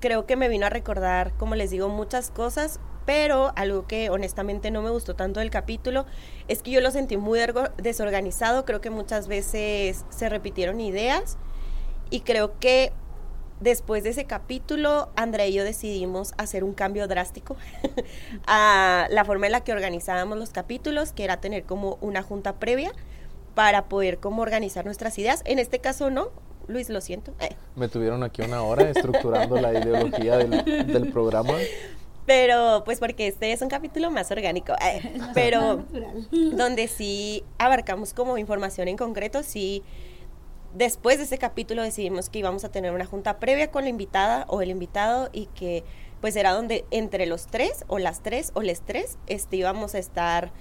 creo 0.00 0.26
que 0.26 0.36
me 0.36 0.48
vino 0.48 0.66
a 0.66 0.70
recordar, 0.70 1.32
como 1.38 1.54
les 1.54 1.70
digo, 1.70 1.88
muchas 1.88 2.30
cosas 2.30 2.80
pero 3.04 3.52
algo 3.56 3.86
que 3.86 4.10
honestamente 4.10 4.70
no 4.70 4.82
me 4.82 4.90
gustó 4.90 5.14
tanto 5.14 5.40
del 5.40 5.50
capítulo 5.50 6.06
es 6.48 6.62
que 6.62 6.70
yo 6.70 6.80
lo 6.80 6.90
sentí 6.90 7.16
muy 7.16 7.40
desorganizado, 7.78 8.64
creo 8.64 8.80
que 8.80 8.90
muchas 8.90 9.28
veces 9.28 10.04
se 10.10 10.28
repitieron 10.28 10.80
ideas 10.80 11.38
y 12.10 12.20
creo 12.20 12.58
que 12.58 12.92
después 13.60 14.02
de 14.02 14.10
ese 14.10 14.24
capítulo, 14.24 15.10
Andrea 15.16 15.46
y 15.46 15.54
yo 15.54 15.64
decidimos 15.64 16.34
hacer 16.36 16.64
un 16.64 16.74
cambio 16.74 17.06
drástico 17.08 17.56
a 18.46 19.06
la 19.10 19.24
forma 19.24 19.46
en 19.46 19.52
la 19.52 19.64
que 19.64 19.72
organizábamos 19.72 20.38
los 20.38 20.50
capítulos, 20.50 21.12
que 21.12 21.24
era 21.24 21.40
tener 21.40 21.64
como 21.64 21.98
una 22.00 22.22
junta 22.22 22.54
previa 22.56 22.92
para 23.54 23.84
poder 23.88 24.18
como 24.18 24.42
organizar 24.42 24.84
nuestras 24.84 25.18
ideas. 25.18 25.42
En 25.44 25.58
este 25.58 25.78
caso 25.78 26.10
no, 26.10 26.30
Luis, 26.68 26.88
lo 26.88 27.00
siento. 27.00 27.34
Eh. 27.40 27.54
Me 27.76 27.88
tuvieron 27.88 28.22
aquí 28.22 28.42
una 28.42 28.62
hora 28.62 28.88
estructurando 28.88 29.60
la 29.60 29.72
ideología 29.78 30.38
del, 30.38 31.10
programa. 31.12 31.54
Pero, 32.24 32.82
pues 32.84 33.00
porque 33.00 33.26
este 33.26 33.52
es 33.52 33.62
un 33.62 33.68
capítulo 33.68 34.10
más 34.10 34.30
orgánico, 34.30 34.74
eh, 34.74 35.02
pero 35.34 35.84
donde 36.30 36.88
sí 36.88 37.44
abarcamos 37.58 38.14
como 38.14 38.38
información 38.38 38.88
en 38.88 38.96
concreto, 38.96 39.42
sí 39.42 39.82
después 40.74 41.18
de 41.18 41.24
ese 41.24 41.38
capítulo 41.38 41.82
decidimos 41.82 42.30
que 42.30 42.38
íbamos 42.38 42.64
a 42.64 42.70
tener 42.70 42.92
una 42.92 43.04
junta 43.04 43.38
previa 43.38 43.70
con 43.70 43.84
la 43.84 43.90
invitada 43.90 44.46
o 44.48 44.62
el 44.62 44.70
invitado 44.70 45.28
y 45.32 45.46
que 45.46 45.84
pues 46.20 46.36
era 46.36 46.52
donde 46.52 46.84
entre 46.90 47.26
los 47.26 47.46
tres 47.46 47.84
o 47.88 47.98
las 47.98 48.22
tres 48.22 48.52
o 48.54 48.62
les 48.62 48.80
tres 48.80 49.18
este, 49.26 49.56
íbamos 49.56 49.94
a 49.94 49.98
estar 49.98 50.52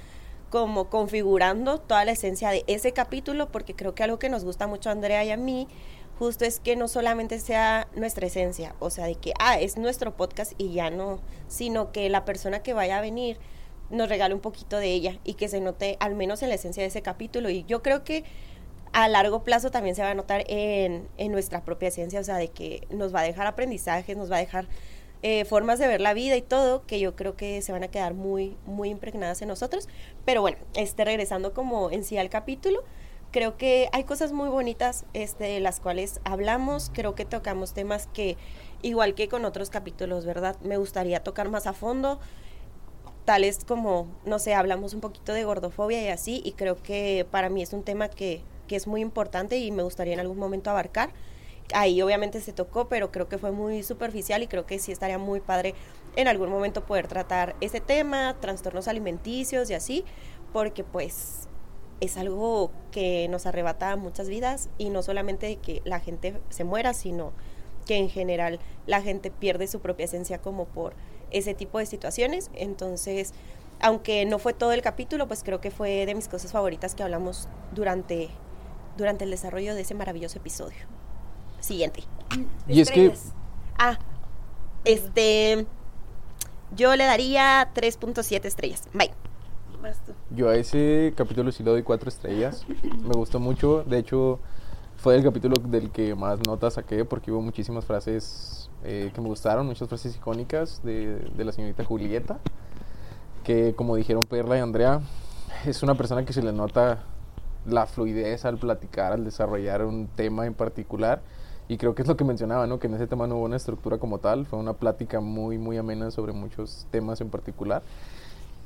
como 0.50 0.90
configurando 0.90 1.78
toda 1.80 2.04
la 2.04 2.12
esencia 2.12 2.50
de 2.50 2.64
ese 2.68 2.92
capítulo 2.92 3.52
porque 3.52 3.74
creo 3.74 3.96
que 3.96 4.04
algo 4.04 4.20
que 4.20 4.28
nos 4.28 4.44
gusta 4.44 4.68
mucho 4.68 4.90
a 4.90 4.92
Andrea 4.92 5.24
y 5.24 5.32
a 5.32 5.38
mí 5.38 5.68
justo 6.18 6.46
es 6.46 6.60
que 6.60 6.76
no 6.76 6.88
solamente 6.88 7.40
sea 7.40 7.88
nuestra 7.96 8.28
esencia, 8.28 8.76
o 8.80 8.90
sea, 8.90 9.06
de 9.06 9.16
que, 9.16 9.34
ah, 9.40 9.60
es 9.60 9.78
nuestro 9.78 10.16
podcast 10.16 10.54
y 10.58 10.74
ya 10.74 10.90
no, 10.90 11.20
sino 11.48 11.92
que 11.92 12.10
la 12.10 12.26
persona 12.26 12.62
que 12.64 12.74
vaya 12.74 12.98
a 12.98 13.02
venir 13.02 13.38
nos 13.90 14.10
regale 14.10 14.34
un 14.34 14.40
poquito 14.40 14.78
de 14.78 14.88
ella 14.88 15.20
y 15.24 15.34
que 15.34 15.48
se 15.48 15.60
note 15.60 15.98
al 16.00 16.16
menos 16.16 16.42
en 16.42 16.50
la 16.50 16.56
esencia 16.56 16.82
de 16.84 16.88
ese 16.88 17.02
capítulo. 17.02 17.50
Y 17.50 17.64
yo 17.66 17.82
creo 17.82 18.04
que 18.04 18.24
a 18.94 19.08
largo 19.08 19.44
plazo 19.44 19.72
también 19.72 19.96
se 19.96 20.02
va 20.02 20.12
a 20.12 20.14
notar 20.14 20.44
en, 20.48 21.08
nuestra 21.30 21.64
propia 21.64 21.90
esencia, 21.90 22.20
o 22.20 22.24
sea, 22.24 22.38
de 22.38 22.50
que 22.50 22.88
nos 22.90 23.14
va 23.14 23.22
a 23.22 23.24
dejar 23.24 23.48
aprendizajes, 23.48 24.18
nos 24.18 24.32
va 24.32 24.38
a 24.38 24.40
dejar 24.40 24.68
eh, 25.22 25.46
formas 25.46 25.80
de 25.80 25.88
ver 25.88 26.02
la 26.02 26.14
vida 26.14 26.36
y 26.36 26.42
todo, 26.42 26.86
que 26.86 27.00
yo 27.00 27.16
creo 27.16 27.36
que 27.36 27.62
se 27.62 27.72
van 27.72 27.84
a 27.84 27.88
quedar 27.90 28.14
muy, 28.14 28.58
muy 28.66 28.90
impregnadas 28.90 29.42
en 29.42 29.48
nosotros. 29.48 29.88
Pero 30.26 30.42
bueno, 30.42 30.58
este, 30.74 31.06
regresando 31.06 31.54
como 31.54 31.92
en 31.92 32.04
sí 32.04 32.18
al 32.18 32.30
capítulo, 32.30 32.84
creo 33.32 33.58
que 33.58 33.90
hay 33.94 34.04
cosas 34.04 34.32
muy 34.32 34.50
bonitas 34.50 35.06
este, 35.14 35.46
de 35.46 35.60
las 35.60 35.80
cuales 35.80 36.20
hablamos, 36.24 36.92
creo 36.94 37.16
que 37.16 37.26
tocamos 37.26 37.74
temas 37.74 38.08
que, 38.14 38.38
igual 38.82 39.16
que 39.16 39.28
con 39.28 39.46
otros 39.46 39.70
capítulos, 39.70 40.26
¿verdad? 40.26 40.58
Me 40.62 40.78
gustaría 40.78 41.24
tocar 41.24 41.50
más 41.50 41.68
a 41.68 41.74
fondo 41.74 42.20
tales 43.26 43.64
como, 43.66 44.08
no 44.26 44.40
sé, 44.40 44.56
hablamos 44.56 44.96
un 44.96 45.00
poquito 45.00 45.32
de 45.34 45.44
gordofobia 45.44 46.02
y 46.02 46.08
así, 46.08 46.42
y 46.44 46.54
creo 46.54 46.82
que 46.82 47.26
para 47.30 47.50
mí 47.50 47.62
es 47.62 47.72
un 47.72 47.84
tema 47.84 48.10
que 48.10 48.42
que 48.72 48.78
es 48.78 48.88
muy 48.88 49.02
importante 49.02 49.58
y 49.58 49.70
me 49.70 49.84
gustaría 49.84 50.14
en 50.14 50.22
algún 50.22 50.38
momento 50.38 50.70
abarcar. 50.70 51.10
Ahí 51.74 52.02
obviamente 52.02 52.40
se 52.40 52.54
tocó, 52.54 52.88
pero 52.88 53.12
creo 53.12 53.28
que 53.28 53.38
fue 53.38 53.52
muy 53.52 53.84
superficial 53.84 54.44
y 54.44 54.48
creo 54.48 54.66
que 54.66 54.80
sí 54.80 54.94
estaría 54.94 55.18
muy 55.18 55.42
padre 55.42 55.76
en 56.16 56.30
algún 56.30 56.50
momento 56.50 56.86
poder 56.86 57.06
tratar 57.08 57.54
ese 57.60 57.82
tema, 57.82 58.38
trastornos 58.40 58.88
alimenticios 58.88 59.70
y 59.70 59.74
así, 59.74 60.06
porque 60.54 60.86
pues 60.86 61.50
es 62.02 62.18
algo 62.18 62.72
que 62.92 63.28
nos 63.30 63.46
arrebata 63.46 63.96
muchas 63.96 64.28
vidas 64.28 64.70
y 64.78 64.90
no 64.90 65.02
solamente 65.04 65.56
que 65.58 65.82
la 65.86 66.00
gente 66.00 66.40
se 66.50 66.64
muera, 66.64 66.94
sino 66.94 67.32
que 67.86 67.96
en 67.96 68.10
general 68.10 68.60
la 68.88 69.02
gente 69.02 69.32
pierde 69.32 69.68
su 69.68 69.80
propia 69.80 70.06
esencia 70.06 70.42
como 70.42 70.66
por 70.66 70.94
ese 71.32 71.54
tipo 71.54 71.80
de 71.80 71.86
situaciones. 71.86 72.52
Entonces, 72.54 73.34
aunque 73.80 74.26
no 74.26 74.40
fue 74.40 74.54
todo 74.54 74.74
el 74.74 74.82
capítulo, 74.82 75.28
pues 75.28 75.44
creo 75.44 75.62
que 75.62 75.72
fue 75.72 76.06
de 76.06 76.16
mis 76.16 76.28
cosas 76.28 76.52
favoritas 76.52 76.96
que 76.96 77.04
hablamos 77.04 77.48
durante 77.74 78.30
durante 78.98 79.24
el 79.24 79.32
desarrollo 79.32 79.76
de 79.76 79.82
ese 79.82 79.94
maravilloso 79.94 80.38
episodio. 80.38 80.78
Siguiente. 81.60 82.04
Y 82.68 82.82
es 82.82 82.92
que... 82.92 83.14
Ah, 83.78 83.98
este... 84.84 85.66
Yo 86.76 86.96
le 86.96 87.04
daría 87.04 87.70
3.7 87.74 88.46
estrellas. 88.46 88.84
Bye. 88.94 89.12
Yo 90.30 90.50
a 90.50 90.56
ese 90.56 91.14
capítulo 91.16 91.52
sí 91.52 91.64
le 91.64 91.72
doy 91.72 91.84
4 91.84 92.10
estrellas. 92.10 92.66
Me 93.04 93.14
gustó 93.14 93.40
mucho. 93.40 93.84
De 93.84 93.98
hecho, 93.98 94.40
fue 94.98 95.16
el 95.16 95.24
capítulo 95.24 95.56
del 95.58 95.92
que 95.92 96.16
más 96.16 96.40
notas 96.46 96.76
saqué 96.76 97.06
porque 97.06 97.32
hubo 97.32 97.42
muchísimas 97.42 97.86
frases 97.86 98.70
eh, 98.84 99.12
que 99.14 99.22
me 99.22 99.28
gustaron, 99.28 99.66
muchas 99.66 99.88
frases 99.88 100.16
icónicas 100.16 100.84
de, 100.84 101.20
de 101.36 101.46
la 101.46 101.52
señorita 101.52 101.84
Julieta. 101.84 102.40
Que 103.44 103.74
como 103.76 103.96
dijeron 103.96 104.26
Perla 104.26 104.58
y 104.58 104.60
Andrea, 104.60 105.02
es 105.66 105.84
una 105.84 105.96
persona 105.96 106.26
que 106.26 106.34
se 106.34 106.44
le 106.44 106.54
nota 106.54 107.00
la 107.66 107.86
fluidez 107.86 108.46
al 108.46 108.58
platicar, 108.58 109.14
al 109.14 109.24
desarrollar 109.24 109.86
un 109.86 110.08
tema 110.08 110.46
en 110.46 110.54
particular. 110.54 111.22
Y 111.68 111.78
creo 111.78 111.96
que 111.96 112.02
es 112.02 112.08
lo 112.08 112.18
que 112.18 112.24
mencionaba, 112.24 112.68
¿no? 112.68 112.80
Que 112.80 112.88
en 112.88 112.96
ese 112.96 113.08
tema 113.08 113.28
no 113.28 113.38
hubo 113.38 113.46
una 113.46 113.56
estructura 113.56 113.98
como 113.98 114.18
tal, 114.20 114.46
fue 114.46 114.60
una 114.60 114.74
plática 114.74 115.22
muy, 115.22 115.58
muy 115.58 115.78
amena 115.78 116.12
sobre 116.12 116.34
muchos 116.34 116.86
temas 116.92 117.22
en 117.22 117.30
particular. 117.30 117.82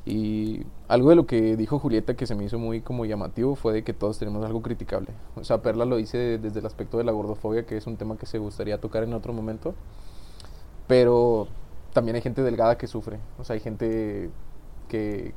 Y 0.05 0.67
algo 0.87 1.09
de 1.09 1.15
lo 1.15 1.25
que 1.25 1.57
dijo 1.57 1.79
Julieta 1.79 2.15
que 2.15 2.27
se 2.27 2.35
me 2.35 2.43
hizo 2.43 2.59
muy 2.59 2.81
como 2.81 3.05
llamativo 3.05 3.55
fue 3.55 3.73
de 3.73 3.83
que 3.83 3.93
todos 3.93 4.19
tenemos 4.19 4.45
algo 4.45 4.61
criticable. 4.61 5.09
O 5.35 5.43
sea, 5.43 5.63
Perla 5.63 5.85
lo 5.85 5.95
dice 5.95 6.37
desde 6.37 6.59
el 6.59 6.65
aspecto 6.67 6.99
de 6.99 7.03
la 7.03 7.11
gordofobia, 7.11 7.65
que 7.65 7.75
es 7.75 7.87
un 7.87 7.97
tema 7.97 8.15
que 8.15 8.27
se 8.27 8.37
gustaría 8.37 8.79
tocar 8.79 9.03
en 9.03 9.13
otro 9.15 9.33
momento. 9.33 9.73
Pero 10.87 11.47
también 11.93 12.15
hay 12.15 12.21
gente 12.21 12.43
delgada 12.43 12.77
que 12.77 12.85
sufre. 12.85 13.19
O 13.39 13.43
sea, 13.43 13.55
hay 13.55 13.61
gente 13.61 14.29
que, 14.89 15.33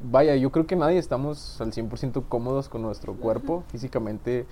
vaya, 0.00 0.34
yo 0.36 0.50
creo 0.50 0.66
que 0.66 0.76
nadie 0.76 0.96
estamos 0.98 1.60
al 1.60 1.72
100% 1.72 2.24
cómodos 2.26 2.70
con 2.70 2.80
nuestro 2.80 3.14
cuerpo. 3.16 3.64
Físicamente 3.68 4.46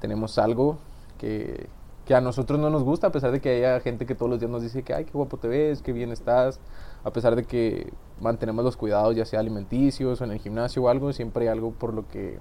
tenemos 0.00 0.38
algo 0.38 0.76
que, 1.16 1.68
que, 2.04 2.14
a 2.14 2.20
nosotros 2.20 2.60
no 2.60 2.68
nos 2.68 2.82
gusta, 2.82 3.06
a 3.06 3.12
pesar 3.12 3.32
de 3.32 3.40
que 3.40 3.48
haya 3.48 3.80
gente 3.80 4.04
que 4.04 4.14
todos 4.14 4.28
los 4.28 4.38
días 4.38 4.50
nos 4.50 4.62
dice 4.62 4.82
que, 4.82 4.92
ay, 4.92 5.06
qué 5.06 5.12
guapo 5.12 5.38
te 5.38 5.48
ves, 5.48 5.80
qué 5.80 5.92
bien 5.92 6.12
estás. 6.12 6.60
A 7.04 7.12
pesar 7.12 7.36
de 7.36 7.44
que 7.44 7.92
mantenemos 8.20 8.64
los 8.64 8.76
cuidados, 8.76 9.14
ya 9.14 9.24
sea 9.24 9.40
alimenticios 9.40 10.20
o 10.20 10.24
en 10.24 10.32
el 10.32 10.38
gimnasio 10.38 10.82
o 10.82 10.88
algo, 10.88 11.12
siempre 11.12 11.44
hay 11.44 11.48
algo 11.48 11.72
por 11.72 11.94
lo 11.94 12.08
que, 12.08 12.38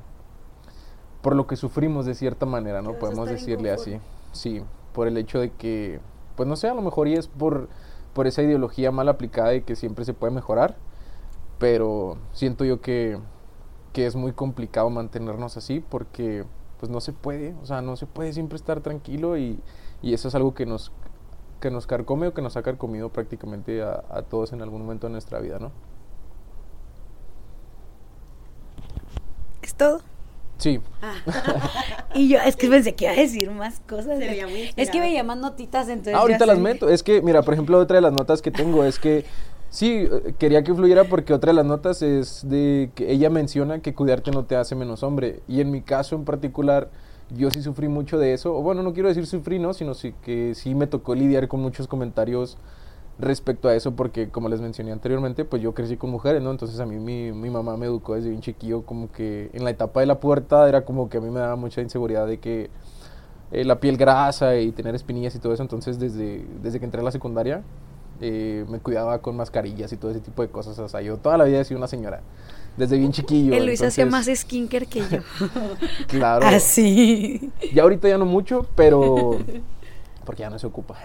por 1.21 1.35
lo 1.35 1.47
que 1.47 1.55
sufrimos 1.55 2.05
de 2.05 2.15
cierta 2.15 2.45
manera, 2.45 2.81
¿no? 2.81 2.93
Podemos 2.93 3.29
decirle 3.29 3.71
así. 3.71 3.99
Sí, 4.31 4.61
por 4.93 5.07
el 5.07 5.17
hecho 5.17 5.39
de 5.39 5.51
que, 5.51 5.99
pues 6.35 6.47
no 6.47 6.55
sé, 6.55 6.67
a 6.67 6.73
lo 6.73 6.81
mejor 6.81 7.07
y 7.07 7.13
es 7.13 7.27
por, 7.27 7.69
por 8.13 8.27
esa 8.27 8.41
ideología 8.41 8.91
mal 8.91 9.07
aplicada 9.09 9.53
y 9.53 9.61
que 9.61 9.75
siempre 9.75 10.05
se 10.05 10.13
puede 10.13 10.33
mejorar 10.33 10.75
pero 11.57 12.17
siento 12.33 12.65
yo 12.65 12.81
que, 12.81 13.19
es 13.93 14.15
muy 14.15 14.31
complicado 14.31 14.91
mantenernos 14.91 15.57
así 15.57 15.79
porque 15.79 16.45
pues 16.79 16.91
no 16.91 17.01
se 17.01 17.13
puede, 17.13 17.55
o 17.63 17.65
sea, 17.65 17.81
no 17.81 17.95
se 17.95 18.05
puede 18.05 18.31
siempre 18.31 18.55
estar 18.55 18.81
tranquilo 18.81 19.39
y, 19.39 19.59
eso 20.03 20.27
es 20.27 20.35
algo 20.35 20.53
que 20.53 20.67
nos, 20.67 20.91
que 21.59 21.71
nos 21.71 21.87
carcome 21.87 22.27
o 22.27 22.33
que 22.33 22.41
nos 22.41 22.57
ha 22.57 22.63
carcomido 22.63 23.09
prácticamente 23.09 23.81
a, 23.81 24.03
a 24.09 24.21
todos 24.23 24.53
en 24.53 24.61
algún 24.61 24.81
momento 24.81 25.07
de 25.07 25.11
nuestra 25.11 25.39
vida, 25.39 25.59
¿no? 25.59 25.71
¿Es 29.61 29.75
todo? 29.75 30.01
Sí. 30.57 30.79
Ah. 31.01 31.15
y 32.15 32.29
yo, 32.29 32.39
es 32.39 32.55
que 32.55 32.67
pensé 32.67 32.95
que 32.95 33.05
iba 33.05 33.13
a 33.13 33.17
decir 33.17 33.51
más 33.51 33.79
cosas. 33.87 34.19
es 34.19 34.89
que 34.89 34.99
veía 34.99 35.23
más 35.23 35.37
notitas, 35.37 35.87
entonces. 35.87 36.15
Ah, 36.15 36.19
ahorita 36.19 36.45
las 36.45 36.57
meto. 36.57 36.89
Es 36.89 37.03
que, 37.03 37.21
mira, 37.21 37.43
por 37.43 37.53
ejemplo, 37.53 37.77
otra 37.77 37.95
de 37.95 38.01
las 38.01 38.13
notas 38.13 38.41
que 38.41 38.51
tengo 38.51 38.83
es 38.83 38.99
que 38.99 39.25
Sí, 39.69 40.07
quería 40.39 40.63
que 40.63 40.73
fluyera 40.73 41.03
porque 41.03 41.33
otra 41.33 41.51
de 41.51 41.55
las 41.55 41.65
notas 41.65 42.01
es 42.01 42.47
de 42.47 42.89
que 42.95 43.11
ella 43.11 43.29
menciona 43.29 43.79
que 43.79 43.93
cuidarte 43.93 44.31
no 44.31 44.45
te 44.45 44.55
hace 44.55 44.75
menos 44.75 45.03
hombre. 45.03 45.41
Y 45.47 45.61
en 45.61 45.71
mi 45.71 45.81
caso 45.81 46.15
en 46.15 46.23
particular, 46.23 46.89
yo 47.35 47.51
sí 47.51 47.61
sufrí 47.61 47.87
mucho 47.87 48.17
de 48.17 48.33
eso. 48.33 48.55
O 48.55 48.61
bueno, 48.61 48.83
no 48.83 48.93
quiero 48.93 49.09
decir 49.09 49.25
sufrí, 49.25 49.59
¿no? 49.59 49.73
Sino 49.73 49.93
sí 49.93 50.13
que 50.23 50.55
sí 50.55 50.75
me 50.75 50.87
tocó 50.87 51.15
lidiar 51.15 51.47
con 51.47 51.61
muchos 51.61 51.87
comentarios 51.87 52.57
respecto 53.19 53.67
a 53.67 53.75
eso 53.75 53.95
porque 53.95 54.29
como 54.29 54.47
les 54.47 54.61
mencioné 54.61 54.91
anteriormente, 54.91 55.43
pues 55.43 55.61
yo 55.61 55.73
crecí 55.73 55.97
con 55.97 56.09
mujeres, 56.11 56.41
¿no? 56.41 56.51
Entonces 56.51 56.79
a 56.79 56.85
mí 56.85 56.97
mi, 56.97 57.31
mi 57.31 57.49
mamá 57.49 57.75
me 57.77 57.87
educó 57.87 58.15
desde 58.15 58.29
bien 58.29 58.41
chiquillo 58.41 58.83
como 58.83 59.11
que 59.11 59.49
en 59.53 59.63
la 59.63 59.71
etapa 59.71 60.01
de 60.01 60.05
la 60.05 60.19
puerta 60.19 60.67
era 60.69 60.85
como 60.85 61.09
que 61.09 61.17
a 61.17 61.21
mí 61.21 61.29
me 61.29 61.39
daba 61.39 61.55
mucha 61.55 61.81
inseguridad 61.81 62.27
de 62.27 62.39
que 62.39 62.69
eh, 63.51 63.63
la 63.63 63.79
piel 63.79 63.97
grasa 63.97 64.57
y 64.57 64.71
tener 64.71 64.93
espinillas 64.95 65.35
y 65.35 65.39
todo 65.39 65.53
eso. 65.53 65.63
Entonces 65.63 65.99
desde, 65.99 66.45
desde 66.61 66.79
que 66.79 66.85
entré 66.85 67.01
a 67.01 67.03
la 67.03 67.11
secundaria 67.11 67.63
eh, 68.21 68.65
me 68.69 68.79
cuidaba 68.79 69.19
con 69.19 69.35
mascarillas 69.35 69.91
y 69.93 69.97
todo 69.97 70.11
ese 70.11 70.19
tipo 70.19 70.41
de 70.41 70.49
cosas. 70.49 70.77
O 70.79 70.87
sea, 70.87 71.01
yo 71.01 71.17
toda 71.17 71.37
la 71.37 71.45
vida 71.45 71.59
he 71.59 71.65
sido 71.65 71.77
una 71.77 71.87
señora. 71.87 72.21
Desde 72.77 72.97
bien 72.97 73.11
chiquillo. 73.11 73.53
El 73.55 73.65
Luis 73.65 73.81
hacía 73.81 74.05
más 74.05 74.29
skincare 74.33 74.85
que 74.85 74.99
yo. 74.99 75.19
claro. 76.07 76.45
Así. 76.45 77.51
Ya 77.73 77.81
ahorita 77.83 78.07
ya 78.07 78.17
no 78.17 78.25
mucho, 78.25 78.67
pero 78.75 79.39
porque 80.23 80.41
ya 80.41 80.49
no 80.49 80.59
se 80.59 80.67
ocupa. 80.67 80.95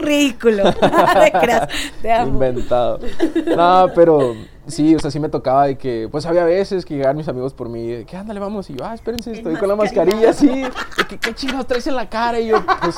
Ridículo. 0.00 0.74
Inventado. 2.26 2.98
No, 3.54 3.86
pero 3.94 4.34
sí, 4.66 4.94
o 4.94 4.98
sea, 4.98 5.10
sí 5.10 5.20
me 5.20 5.28
tocaba 5.28 5.66
de 5.66 5.76
que, 5.76 6.08
pues 6.10 6.26
había 6.26 6.44
veces 6.44 6.84
que 6.84 6.94
llegaban 6.94 7.16
mis 7.16 7.28
amigos 7.28 7.52
por 7.54 7.68
mí, 7.68 8.04
que 8.04 8.16
ándale, 8.16 8.40
vamos, 8.40 8.68
y 8.70 8.74
yo, 8.74 8.84
ah, 8.84 8.94
espérense, 8.94 9.32
estoy 9.32 9.56
con 9.56 9.68
la 9.68 9.76
mascarilla 9.76 10.30
así, 10.30 10.64
¿qué, 11.08 11.18
qué 11.18 11.34
chingados 11.34 11.66
traes 11.66 11.86
en 11.86 11.96
la 11.96 12.08
cara? 12.08 12.40
Y 12.40 12.48
yo, 12.48 12.64
pues, 12.80 12.96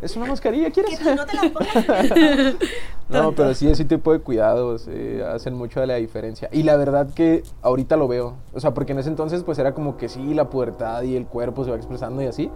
es 0.00 0.16
una 0.16 0.26
mascarilla, 0.26 0.70
¿quieres? 0.70 0.98
Que 0.98 1.14
no 1.14 1.26
te 1.26 1.36
la 1.36 1.42
pongas. 1.50 2.54
No, 3.08 3.32
pero 3.32 3.54
sí, 3.54 3.66
ese 3.66 3.86
tipo 3.86 4.12
de 4.12 4.18
cuidados 4.18 4.86
eh, 4.86 5.24
hacen 5.26 5.54
mucho 5.54 5.80
de 5.80 5.86
la 5.86 5.94
diferencia. 5.94 6.50
Y 6.52 6.62
la 6.62 6.76
verdad 6.76 7.08
que 7.14 7.42
ahorita 7.62 7.96
lo 7.96 8.06
veo. 8.06 8.34
O 8.52 8.60
sea, 8.60 8.74
porque 8.74 8.92
en 8.92 8.98
ese 8.98 9.08
entonces 9.08 9.44
pues 9.44 9.58
era 9.58 9.72
como 9.72 9.96
que 9.96 10.10
sí, 10.10 10.34
la 10.34 10.50
pubertad 10.50 11.02
y 11.04 11.16
el 11.16 11.24
cuerpo 11.24 11.64
se 11.64 11.70
va 11.70 11.76
expresando 11.76 12.20
y 12.20 12.26
así. 12.26 12.50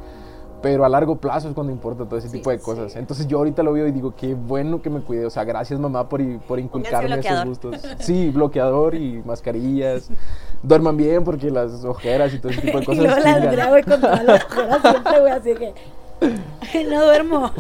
Pero 0.63 0.85
a 0.85 0.89
largo 0.89 1.17
plazo 1.17 1.49
es 1.49 1.55
cuando 1.55 1.73
importa 1.73 2.05
todo 2.05 2.19
ese 2.19 2.29
Sí, 2.29 2.39
tipo 2.39 2.51
de 2.51 2.59
cosas. 2.61 2.95
Entonces 2.97 3.27
yo 3.27 3.39
ahorita 3.39 3.63
lo 3.63 3.73
veo 3.73 3.89
y 3.89 3.93
digo, 3.93 4.15
qué 4.17 4.35
bueno 4.35 4.81
que 4.81 4.91
me 4.91 5.01
cuidé. 5.01 5.27
O 5.27 5.31
sea, 5.31 5.45
gracias 5.45 5.79
mamá 5.81 6.09
por, 6.09 6.23
por 6.43 6.61
inculcarme 6.61 7.19
esos 7.19 7.45
gustos. 7.45 7.81
Sí, 7.99 8.31
bloqueador 8.31 8.95
y 8.95 9.23
mascarillas. 9.25 10.09
Duerman 10.63 10.97
bien 10.97 11.25
porque 11.25 11.51
las 11.51 11.85
ojeras 11.85 12.33
y 12.33 12.39
todo 12.39 12.53
ese 12.53 12.61
tipo 12.63 12.79
de 12.79 12.87
cosas 12.87 13.05
luego 13.05 13.17
la 13.17 13.23
chingan. 13.25 13.43
Andrea, 13.49 13.69
güey, 13.69 13.83
con 13.83 14.01
todas 14.01 14.25
las 14.25 14.45
ojeras 14.47 14.81
siempre, 14.83 15.21
güey, 15.21 15.33
así 15.33 15.55
que 15.55 16.85
no 16.85 17.05
duermo. 17.05 17.51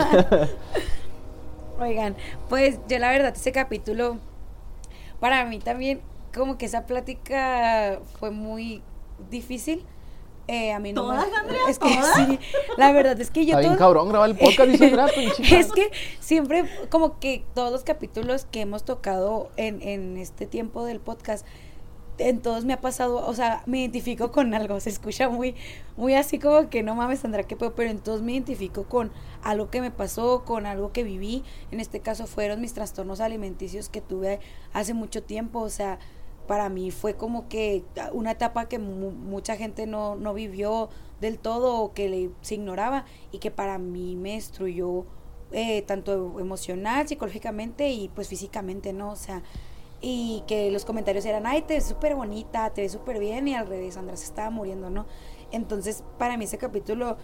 Oigan, 1.81 2.15
pues 2.49 2.79
yo 2.89 2.99
la 2.99 3.11
verdad, 3.11 3.33
ese 3.35 3.51
capítulo, 3.51 4.19
para 5.19 5.45
mí 5.47 5.59
también, 5.59 6.01
como 6.33 6.57
que 6.57 6.67
esa 6.67 6.87
plática 6.87 7.99
fue 8.21 8.31
muy 8.31 8.83
difícil. 9.31 9.85
Eh, 10.49 10.73
a 10.73 10.79
mí 10.81 10.93
no 10.93 11.05
me- 11.07 11.15
¿Todas, 11.15 11.33
Andrea? 11.41 11.61
Es 11.69 11.79
que 11.79 11.89
¿Todas? 11.95 12.15
sí, 12.17 12.39
la 12.77 12.93
verdad 12.93 13.21
es 13.21 13.31
que 13.31 13.45
yo 13.47 13.51
Está 13.51 13.61
bien 13.61 13.73
todo- 13.73 13.79
cabrón 13.79 14.09
grabar 14.09 14.31
el 14.31 14.37
podcast, 14.37 14.69
dice 14.69 14.93
es 15.59 15.73
que 15.73 15.91
siempre, 16.21 16.65
como 16.91 17.19
que 17.21 17.45
todos 17.55 17.71
los 17.71 17.85
capítulos 17.85 18.45
que 18.51 18.61
hemos 18.61 18.85
tocado 18.85 19.51
en, 19.57 19.81
en 19.83 20.17
este 20.19 20.47
tiempo 20.47 20.85
del 20.85 20.99
podcast, 21.01 21.47
en 22.19 22.41
todos 22.43 22.65
me 22.65 22.75
ha 22.75 22.81
pasado, 22.81 23.27
o 23.27 23.35
sea, 23.35 23.63
me 23.67 23.81
identifico 23.81 24.33
con 24.33 24.53
algo, 24.53 24.79
se 24.81 24.91
escucha 24.91 25.29
muy, 25.29 25.55
muy 25.97 26.15
así 26.15 26.39
como 26.39 26.69
que 26.69 26.83
no 26.83 26.95
mames, 26.95 27.21
Sandra, 27.21 27.43
qué 27.45 27.57
pedo, 27.57 27.75
pero 27.75 27.91
en 27.91 28.01
todos 28.01 28.21
me 28.23 28.33
identifico 28.33 28.85
con 28.85 29.11
algo 29.43 29.71
que 29.71 29.81
me 29.81 29.91
pasó, 29.91 30.45
con 30.45 30.67
algo 30.67 30.93
que 30.93 31.05
viví, 31.05 31.43
en 31.71 31.81
este 31.81 32.01
caso 32.01 32.27
fueron 32.27 32.61
mis 32.61 32.75
trastornos 32.75 33.21
alimenticios 33.21 33.89
que 33.89 34.01
tuve 34.03 34.41
hace 34.75 34.93
mucho 34.93 35.23
tiempo, 35.23 35.61
o 35.61 35.71
sea, 35.71 35.99
para 36.47 36.69
mí 36.69 36.91
fue 36.91 37.15
como 37.15 37.49
que 37.49 37.85
una 38.13 38.33
etapa 38.33 38.69
que 38.69 38.79
mu- 38.79 39.11
mucha 39.13 39.57
gente 39.57 39.87
no, 39.87 40.17
no 40.17 40.35
vivió 40.35 40.89
del 41.21 41.39
todo 41.39 41.81
o 41.81 41.93
que 41.95 42.09
le, 42.09 42.31
se 42.41 42.55
ignoraba 42.57 43.05
y 43.31 43.39
que 43.39 43.51
para 43.51 43.79
mí 43.79 44.17
me 44.17 44.35
destruyó 44.35 45.05
eh, 45.53 45.83
tanto 45.83 46.39
emocional, 46.41 47.07
psicológicamente 47.09 47.91
y 47.91 48.09
pues 48.09 48.29
físicamente, 48.29 48.93
¿no? 48.93 49.11
O 49.13 49.17
sea, 49.17 49.43
y 50.01 50.43
que 50.49 50.71
los 50.73 50.85
comentarios 50.85 51.25
eran, 51.25 51.47
ay, 51.47 51.63
te 51.63 51.75
ves 51.75 51.85
súper 51.87 52.15
bonita, 52.17 52.71
te 52.71 52.83
ves 52.83 52.93
súper 52.93 53.19
bien 53.21 53.47
y 53.47 53.55
al 53.55 53.67
revés, 53.69 53.97
Andrés 53.97 54.21
se 54.21 54.27
estaba 54.27 54.51
muriendo, 54.51 54.91
¿no? 54.91 55.07
Entonces, 55.53 56.03
para 56.19 56.37
mí 56.37 56.45
ese 56.45 56.59
capítulo, 56.59 57.17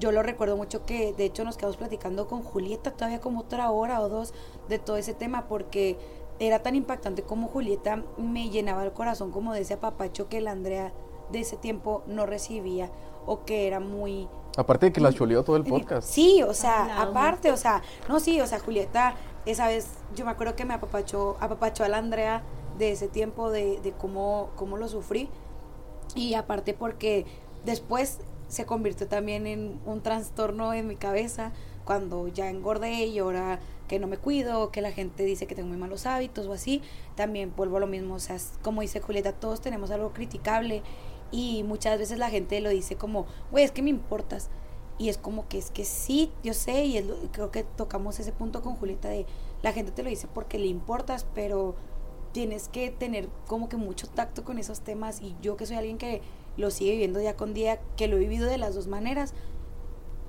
yo 0.00 0.10
lo 0.10 0.22
recuerdo 0.22 0.56
mucho 0.56 0.84
que 0.84 1.12
de 1.12 1.24
hecho 1.24 1.44
nos 1.44 1.56
quedamos 1.56 1.76
platicando 1.76 2.26
con 2.26 2.42
Julieta 2.42 2.90
todavía 2.90 3.20
como 3.20 3.40
otra 3.40 3.70
hora 3.70 4.00
o 4.00 4.08
dos 4.08 4.34
de 4.68 4.78
todo 4.80 4.96
ese 4.96 5.14
tema 5.14 5.46
porque 5.46 5.96
era 6.38 6.62
tan 6.62 6.74
impactante 6.74 7.22
como 7.22 7.48
Julieta 7.48 8.02
me 8.16 8.50
llenaba 8.50 8.84
el 8.84 8.92
corazón 8.92 9.30
como 9.30 9.52
de 9.52 9.60
ese 9.60 9.74
apapacho 9.74 10.28
que 10.28 10.40
la 10.40 10.50
Andrea 10.52 10.92
de 11.30 11.40
ese 11.40 11.56
tiempo 11.56 12.02
no 12.06 12.26
recibía 12.26 12.90
o 13.26 13.44
que 13.44 13.66
era 13.66 13.80
muy 13.80 14.28
Aparte 14.56 14.86
de 14.86 14.92
que 14.92 15.00
la 15.00 15.12
choleó 15.12 15.42
todo 15.42 15.56
el 15.56 15.64
podcast. 15.64 16.08
Sí, 16.08 16.42
o 16.42 16.54
sea, 16.54 17.02
aparte, 17.02 17.50
o 17.50 17.56
sea, 17.56 17.82
no, 18.08 18.20
sí, 18.20 18.40
o 18.40 18.46
sea, 18.46 18.60
Julieta, 18.60 19.16
esa 19.46 19.66
vez, 19.66 19.88
yo 20.14 20.24
me 20.24 20.30
acuerdo 20.30 20.54
que 20.54 20.64
me 20.64 20.74
apapachó, 20.74 21.36
apapachó 21.40 21.82
a 21.82 21.88
la 21.88 21.98
Andrea 21.98 22.42
de 22.78 22.92
ese 22.92 23.08
tiempo 23.08 23.50
de, 23.50 23.80
de 23.80 23.92
cómo, 23.92 24.50
cómo 24.54 24.76
lo 24.76 24.86
sufrí. 24.88 25.28
Y 26.14 26.34
aparte 26.34 26.72
porque 26.72 27.26
después 27.64 28.20
se 28.46 28.64
convirtió 28.64 29.08
también 29.08 29.48
en 29.48 29.80
un 29.86 30.02
trastorno 30.02 30.72
en 30.72 30.86
mi 30.86 30.96
cabeza 30.96 31.52
cuando 31.84 32.28
ya 32.28 32.48
engordé 32.48 33.04
y 33.06 33.18
ahora 33.18 33.60
que 33.88 33.98
no 33.98 34.06
me 34.06 34.16
cuido, 34.16 34.70
que 34.70 34.80
la 34.80 34.92
gente 34.92 35.24
dice 35.24 35.46
que 35.46 35.54
tengo 35.54 35.68
muy 35.68 35.76
malos 35.76 36.06
hábitos 36.06 36.46
o 36.46 36.52
así, 36.52 36.80
también 37.16 37.52
vuelvo 37.54 37.76
a 37.76 37.80
lo 37.80 37.86
mismo, 37.86 38.14
o 38.14 38.18
sea, 38.18 38.38
como 38.62 38.80
dice 38.80 39.00
Julieta, 39.00 39.32
todos 39.32 39.60
tenemos 39.60 39.90
algo 39.90 40.12
criticable 40.12 40.82
y 41.30 41.62
muchas 41.64 41.98
veces 41.98 42.18
la 42.18 42.30
gente 42.30 42.60
lo 42.60 42.70
dice 42.70 42.96
como, 42.96 43.26
güey, 43.50 43.64
es 43.64 43.72
que 43.72 43.82
me 43.82 43.90
importas. 43.90 44.50
Y 44.96 45.08
es 45.08 45.18
como 45.18 45.48
que 45.48 45.58
es 45.58 45.70
que 45.72 45.84
sí, 45.84 46.30
yo 46.44 46.54
sé, 46.54 46.84
y 46.84 46.96
es 46.98 47.06
lo- 47.06 47.16
creo 47.32 47.50
que 47.50 47.64
tocamos 47.64 48.20
ese 48.20 48.30
punto 48.32 48.62
con 48.62 48.76
Julieta 48.76 49.08
de 49.08 49.26
la 49.62 49.72
gente 49.72 49.90
te 49.90 50.02
lo 50.04 50.08
dice 50.10 50.28
porque 50.32 50.58
le 50.58 50.66
importas, 50.66 51.26
pero 51.34 51.74
tienes 52.32 52.68
que 52.68 52.90
tener 52.90 53.28
como 53.48 53.68
que 53.68 53.76
mucho 53.76 54.06
tacto 54.08 54.44
con 54.44 54.58
esos 54.58 54.80
temas 54.80 55.20
y 55.20 55.34
yo 55.42 55.56
que 55.56 55.66
soy 55.66 55.76
alguien 55.76 55.98
que 55.98 56.20
lo 56.56 56.70
sigue 56.70 56.92
viviendo 56.92 57.18
día 57.18 57.36
con 57.36 57.54
día, 57.54 57.80
que 57.96 58.06
lo 58.08 58.16
he 58.16 58.20
vivido 58.20 58.48
de 58.48 58.58
las 58.58 58.74
dos 58.76 58.86
maneras, 58.86 59.34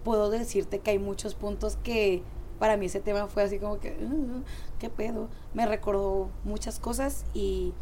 puedo 0.05 0.29
decirte 0.29 0.79
que 0.79 0.91
hay 0.91 0.99
muchos 0.99 1.35
puntos 1.35 1.77
que 1.83 2.23
para 2.59 2.77
mí 2.77 2.85
ese 2.85 3.01
tema 3.01 3.27
fue 3.27 3.43
así 3.43 3.59
como 3.59 3.79
que, 3.79 3.89
"Uh, 4.01 4.43
¿qué 4.79 4.89
pedo? 4.89 5.27
Me 5.53 5.65
recordó 5.65 6.29
muchas 6.45 6.79
cosas 6.79 7.25
y 7.33 7.73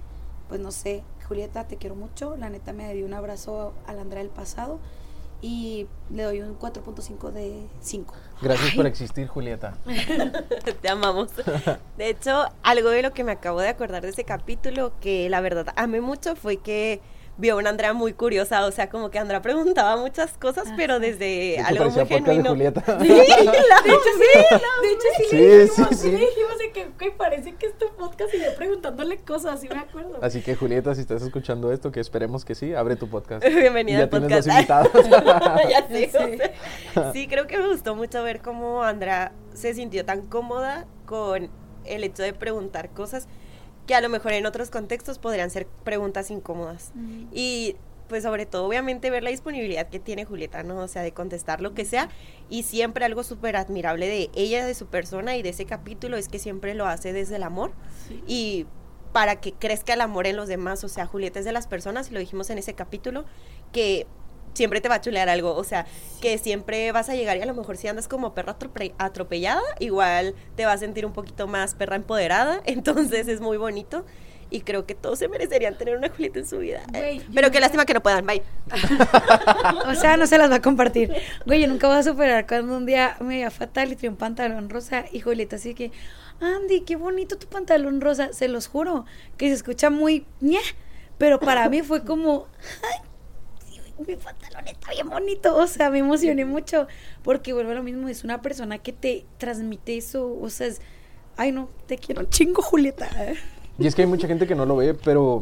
pues 0.49 0.59
no 0.59 0.71
sé, 0.71 1.03
Julieta, 1.27 1.67
te 1.67 1.77
quiero 1.77 1.95
mucho, 1.95 2.35
la 2.37 2.49
neta 2.49 2.73
me 2.73 2.91
dio 2.95 3.05
un 3.05 3.13
abrazo 3.13 3.73
a 3.85 3.93
la 3.93 4.01
Andrea 4.01 4.23
del 4.23 4.31
pasado 4.31 4.79
y 5.41 5.87
le 6.09 6.23
doy 6.23 6.41
un 6.41 6.57
4.5 6.57 7.31
de 7.31 7.67
5. 7.81 8.13
Gracias 8.41 8.75
por 8.75 8.85
existir, 8.87 9.27
Julieta. 9.27 9.77
Te 10.81 10.89
amamos. 10.89 11.29
De 11.97 12.09
hecho, 12.09 12.45
algo 12.63 12.89
de 12.89 13.01
lo 13.01 13.13
que 13.13 13.23
me 13.25 13.33
acabo 13.33 13.59
de 13.59 13.67
acordar 13.67 14.01
de 14.03 14.09
ese 14.09 14.23
capítulo 14.23 14.93
que 15.01 15.29
la 15.29 15.41
verdad 15.41 15.67
amé 15.75 15.99
mucho 16.01 16.35
fue 16.37 16.57
que 16.57 17.01
vio 17.37 17.55
a 17.55 17.57
una 17.57 17.71
Andrea 17.71 17.93
muy 17.93 18.13
curiosa, 18.13 18.65
o 18.65 18.71
sea, 18.71 18.89
como 18.89 19.09
que 19.09 19.17
Andrea 19.17 19.41
preguntaba 19.41 19.97
muchas 19.97 20.37
cosas, 20.37 20.67
pero 20.77 20.99
desde 20.99 21.57
algo 21.59 21.85
muy 21.85 21.93
podcast 21.93 22.09
de 22.11 22.19
genuino. 22.35 22.49
Julieta. 22.51 22.81
Sí, 23.01 23.07
la- 23.07 23.81
De 23.81 23.89
hecho, 23.89 24.09
sí, 24.17 24.39
de 24.81 24.91
hecho, 24.91 25.07
sí, 25.17 25.23
Sí, 25.29 25.35
le 25.37 25.59
dijimos, 25.63 25.89
sí, 25.89 25.95
sí, 25.95 26.01
sí. 26.01 26.11
le 26.11 26.17
dijimos 26.19 26.57
de 26.59 26.71
que, 26.71 26.91
que 26.97 27.11
parece 27.11 27.55
que 27.55 27.65
este 27.65 27.87
podcast 27.87 28.33
y 28.35 28.37
yo 28.39 28.55
preguntándole 28.55 29.17
cosas, 29.17 29.53
así 29.55 29.67
me 29.67 29.79
acuerdo. 29.79 30.19
Así 30.21 30.41
que 30.41 30.55
Julieta, 30.55 30.93
si 30.93 31.01
estás 31.01 31.23
escuchando 31.23 31.71
esto, 31.71 31.91
que 31.91 31.99
esperemos 31.99 32.45
que 32.45 32.53
sí, 32.53 32.73
abre 32.75 32.95
tu 32.95 33.09
podcast. 33.09 33.43
Bienvenida 33.47 33.95
Y 33.95 33.97
ya 33.97 34.03
al 34.03 34.09
tienes 34.09 34.45
podcast. 34.47 34.93
dos 34.93 35.05
invitados. 35.05 35.61
ya 35.69 35.87
sea, 36.93 37.11
Sí, 37.13 37.27
creo 37.27 37.47
que 37.47 37.57
me 37.57 37.67
gustó 37.67 37.95
mucho 37.95 38.21
ver 38.23 38.41
cómo 38.41 38.83
Andrea 38.83 39.31
se 39.53 39.73
sintió 39.73 40.05
tan 40.05 40.21
cómoda 40.27 40.85
con 41.07 41.49
el 41.85 42.03
hecho 42.03 42.21
de 42.23 42.33
preguntar 42.33 42.91
cosas 42.91 43.27
que 43.87 43.95
a 43.95 44.01
lo 44.01 44.09
mejor 44.09 44.33
en 44.33 44.45
otros 44.45 44.69
contextos 44.69 45.19
podrían 45.19 45.49
ser 45.49 45.67
preguntas 45.83 46.31
incómodas. 46.31 46.91
Y 47.31 47.75
pues 48.07 48.23
sobre 48.23 48.45
todo, 48.45 48.65
obviamente, 48.67 49.09
ver 49.09 49.23
la 49.23 49.29
disponibilidad 49.29 49.89
que 49.89 49.99
tiene 49.99 50.25
Julieta, 50.25 50.61
¿no? 50.63 50.77
O 50.77 50.87
sea, 50.87 51.01
de 51.01 51.13
contestar 51.13 51.61
lo 51.61 51.73
que 51.73 51.85
sea. 51.85 52.09
Y 52.49 52.63
siempre 52.63 53.05
algo 53.05 53.23
súper 53.23 53.55
admirable 53.55 54.07
de 54.07 54.29
ella, 54.35 54.65
de 54.65 54.75
su 54.75 54.87
persona 54.87 55.35
y 55.35 55.41
de 55.41 55.49
ese 55.49 55.65
capítulo 55.65 56.17
es 56.17 56.27
que 56.27 56.39
siempre 56.39 56.75
lo 56.75 56.85
hace 56.85 57.13
desde 57.13 57.37
el 57.37 57.43
amor. 57.43 57.71
Y 58.27 58.67
para 59.13 59.39
que 59.39 59.53
crezca 59.53 59.93
el 59.93 60.01
amor 60.01 60.27
en 60.27 60.35
los 60.35 60.47
demás. 60.47 60.83
O 60.83 60.89
sea, 60.89 61.05
Julieta 61.05 61.39
es 61.39 61.45
de 61.45 61.53
las 61.53 61.67
personas, 61.67 62.09
y 62.09 62.13
lo 62.13 62.19
dijimos 62.19 62.49
en 62.49 62.57
ese 62.57 62.73
capítulo, 62.73 63.25
que 63.71 64.05
siempre 64.53 64.81
te 64.81 64.89
va 64.89 64.95
a 64.95 65.01
chulear 65.01 65.29
algo. 65.29 65.55
O 65.55 65.63
sea, 65.63 65.85
que 66.21 66.37
siempre 66.37 66.91
vas 66.91 67.09
a 67.09 67.15
llegar 67.15 67.37
y 67.37 67.41
a 67.41 67.45
lo 67.45 67.53
mejor 67.53 67.77
si 67.77 67.87
andas 67.87 68.07
como 68.07 68.33
perra 68.33 68.57
atrope- 68.57 68.93
atropellada, 68.97 69.61
igual 69.79 70.35
te 70.55 70.65
vas 70.65 70.75
a 70.75 70.77
sentir 70.79 71.05
un 71.05 71.13
poquito 71.13 71.47
más 71.47 71.75
perra 71.75 71.95
empoderada. 71.95 72.61
Entonces 72.65 73.27
es 73.27 73.41
muy 73.41 73.57
bonito. 73.57 74.05
Y 74.49 74.61
creo 74.61 74.85
que 74.85 74.93
todos 74.93 75.17
se 75.17 75.27
merecerían 75.27 75.75
tener 75.79 75.97
una 75.97 76.09
Julieta 76.09 76.37
en 76.37 76.45
su 76.47 76.59
vida. 76.59 76.83
Güey, 76.91 77.21
Pero 77.33 77.49
qué 77.49 77.59
lástima 77.59 77.85
que 77.85 77.95
no 77.95 78.03
puedan. 78.03 78.23
Bye. 78.27 78.43
O 79.87 79.95
sea, 79.95 80.15
no 80.17 80.27
se 80.27 80.37
las 80.37 80.51
va 80.51 80.55
a 80.55 80.61
compartir. 80.61 81.11
Güey, 81.47 81.61
yo 81.61 81.67
nunca 81.67 81.87
voy 81.87 81.97
a 81.97 82.03
superar 82.03 82.45
cuando 82.47 82.77
un 82.77 82.85
día 82.85 83.17
me 83.19 83.29
veía 83.29 83.49
fatal 83.51 83.91
y 83.91 83.95
traía 83.95 84.11
un 84.11 84.17
pantalón 84.17 84.69
rosa 84.69 85.05
y 85.11 85.21
Julieta 85.21 85.55
así 85.55 85.73
que, 85.73 85.91
Andy, 86.39 86.81
qué 86.81 86.95
bonito 86.97 87.37
tu 87.37 87.47
pantalón 87.47 87.99
rosa. 88.01 88.31
Se 88.33 88.47
los 88.47 88.67
juro 88.67 89.05
que 89.37 89.47
se 89.47 89.53
escucha 89.55 89.89
muy 89.89 90.25
ñe, 90.39 90.59
pero 91.17 91.39
para 91.39 91.67
mí 91.69 91.81
fue 91.81 92.03
como, 92.03 92.47
ay, 92.83 92.99
mi 94.07 94.15
pantalón 94.15 94.67
está 94.67 94.91
bien 94.91 95.09
bonito. 95.09 95.55
O 95.55 95.67
sea, 95.67 95.89
me 95.89 95.99
emocioné 95.99 96.45
mucho 96.45 96.87
porque 97.23 97.53
vuelve 97.53 97.71
a 97.71 97.75
lo 97.75 97.83
mismo, 97.83 98.07
es 98.07 98.23
una 98.23 98.41
persona 98.41 98.77
que 98.77 98.93
te 98.93 99.25
transmite 99.37 99.97
eso. 99.97 100.37
O 100.39 100.49
sea, 100.49 100.67
es, 100.67 100.81
ay 101.37 101.51
no, 101.51 101.69
te 101.87 101.97
quiero 101.97 102.21
un 102.21 102.29
chingo, 102.29 102.61
Julieta. 102.61 103.09
Y 103.77 103.87
es 103.87 103.95
que 103.95 104.03
hay 104.03 104.07
mucha 104.07 104.27
gente 104.27 104.47
que 104.47 104.55
no 104.55 104.65
lo 104.65 104.75
ve, 104.75 104.93
pero 104.93 105.41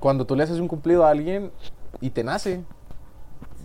cuando 0.00 0.26
tú 0.26 0.34
le 0.34 0.44
haces 0.44 0.60
un 0.60 0.68
cumplido 0.68 1.04
a 1.04 1.10
alguien 1.10 1.50
y 2.00 2.10
te 2.10 2.24
nace, 2.24 2.62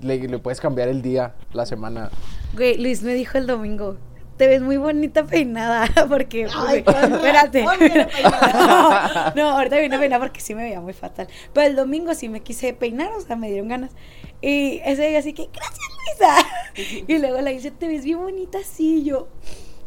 le, 0.01 0.17
le 0.17 0.39
puedes 0.39 0.59
cambiar 0.59 0.89
el 0.89 1.01
día, 1.01 1.35
la 1.53 1.65
semana. 1.65 2.09
Güey, 2.55 2.77
Luis 2.77 3.03
me 3.03 3.13
dijo 3.13 3.37
el 3.37 3.47
domingo, 3.47 3.97
te 4.37 4.47
ves 4.47 4.61
muy 4.61 4.77
bonita 4.77 5.25
peinada, 5.25 5.87
porque... 6.09 6.47
Ay, 6.55 6.83
espérate. 6.85 7.63
¿Cuándo 7.63 7.87
la 7.87 8.07
peinada? 8.09 9.33
no, 9.35 9.49
ahorita 9.49 9.77
vine 9.77 9.95
a 9.95 9.99
peinar 9.99 10.19
porque 10.19 10.41
sí 10.41 10.55
me 10.55 10.63
veía 10.63 10.81
muy 10.81 10.93
fatal. 10.93 11.27
Pero 11.53 11.67
el 11.67 11.75
domingo 11.75 12.13
sí 12.13 12.29
me 12.29 12.41
quise 12.41 12.73
peinar, 12.73 13.11
o 13.13 13.21
sea, 13.21 13.35
me 13.35 13.49
dieron 13.49 13.67
ganas. 13.69 13.91
Y 14.41 14.81
ese 14.85 15.07
día 15.07 15.19
así 15.19 15.33
que, 15.33 15.49
gracias 15.53 16.45
Luisa. 16.75 17.05
y 17.07 17.19
luego 17.19 17.41
la 17.41 17.51
dice, 17.51 17.71
te 17.71 17.87
ves 17.87 18.03
bien 18.03 18.19
bonita 18.19 18.59
así, 18.59 18.99
y 18.99 19.03
yo... 19.05 19.27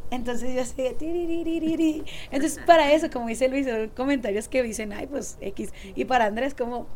Entonces 0.08 0.54
yo 0.54 0.62
así, 0.62 2.04
entonces 2.30 2.60
para 2.64 2.92
eso, 2.92 3.10
como 3.10 3.26
dice 3.26 3.48
Luis, 3.48 3.66
son 3.66 3.88
comentarios 3.88 4.46
que 4.46 4.62
dicen, 4.62 4.92
ay, 4.92 5.08
pues 5.08 5.36
X. 5.40 5.72
Y 5.96 6.04
para 6.04 6.26
Andrés 6.26 6.54
como, 6.54 6.86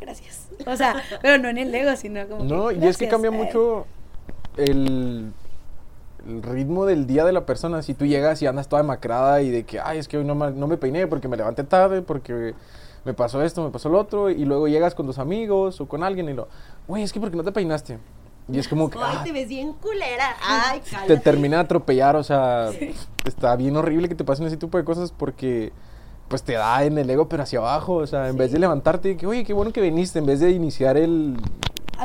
gracias. 0.00 0.48
O 0.66 0.76
sea, 0.76 1.02
pero 1.22 1.38
no 1.38 1.48
en 1.48 1.58
el 1.58 1.74
ego, 1.74 1.96
sino 1.96 2.28
como... 2.28 2.44
No, 2.44 2.70
y 2.70 2.86
es 2.86 2.98
que 2.98 3.08
cambia 3.08 3.30
Eh, 3.30 3.32
mucho 3.32 3.86
el, 4.56 5.32
el 6.26 6.42
ritmo 6.42 6.86
del 6.86 7.06
día 7.06 7.24
de 7.24 7.32
la 7.32 7.46
persona. 7.46 7.82
Si 7.82 7.94
tú 7.94 8.06
llegas 8.06 8.42
y 8.42 8.46
andas 8.46 8.68
toda 8.68 8.82
demacrada 8.82 9.42
y 9.42 9.50
de 9.50 9.64
que, 9.64 9.80
ay, 9.80 9.98
es 9.98 10.08
que 10.08 10.18
hoy 10.18 10.24
no 10.24 10.34
me, 10.34 10.50
no 10.50 10.66
me 10.66 10.76
peiné 10.76 11.06
porque 11.06 11.28
me 11.28 11.36
levanté 11.36 11.64
tarde, 11.64 12.02
porque 12.02 12.54
me 13.04 13.14
pasó 13.14 13.42
esto, 13.42 13.64
me 13.64 13.70
pasó 13.70 13.88
lo 13.88 13.98
otro, 13.98 14.30
y 14.30 14.44
luego 14.44 14.68
llegas 14.68 14.94
con 14.94 15.06
tus 15.06 15.18
amigos 15.18 15.80
o 15.80 15.86
con 15.86 16.02
alguien 16.02 16.28
y 16.28 16.34
lo, 16.34 16.48
güey, 16.86 17.02
es 17.02 17.12
que 17.12 17.20
porque 17.20 17.36
no 17.36 17.44
te 17.44 17.52
peinaste. 17.52 17.98
Y 18.48 18.58
es 18.58 18.68
como 18.68 18.90
que. 18.90 18.98
Ay, 18.98 19.16
ah, 19.18 19.24
te 19.24 19.32
ves 19.32 19.48
bien 19.48 19.72
culera. 19.74 20.36
Ay, 20.42 20.80
te 20.80 20.90
cállate. 20.90 21.16
termina 21.18 21.58
de 21.58 21.62
atropellar, 21.62 22.16
o 22.16 22.24
sea, 22.24 22.70
está 23.24 23.54
bien 23.56 23.76
horrible 23.76 24.08
que 24.08 24.14
te 24.14 24.24
pasen 24.24 24.46
ese 24.46 24.56
tipo 24.56 24.78
de 24.78 24.84
cosas 24.84 25.12
porque 25.12 25.72
pues 26.28 26.42
te 26.42 26.54
da 26.54 26.82
en 26.84 26.96
el 26.96 27.10
ego 27.10 27.28
pero 27.28 27.42
hacia 27.42 27.58
abajo, 27.58 27.96
o 27.96 28.06
sea, 28.06 28.28
en 28.28 28.36
vez 28.38 28.52
de 28.52 28.58
levantarte 28.58 29.10
y 29.10 29.16
que, 29.16 29.26
oye, 29.26 29.44
qué 29.44 29.52
bueno 29.52 29.70
que 29.70 29.82
viniste, 29.82 30.18
en 30.18 30.26
vez 30.26 30.40
de 30.40 30.50
iniciar 30.50 30.96
el, 30.96 31.36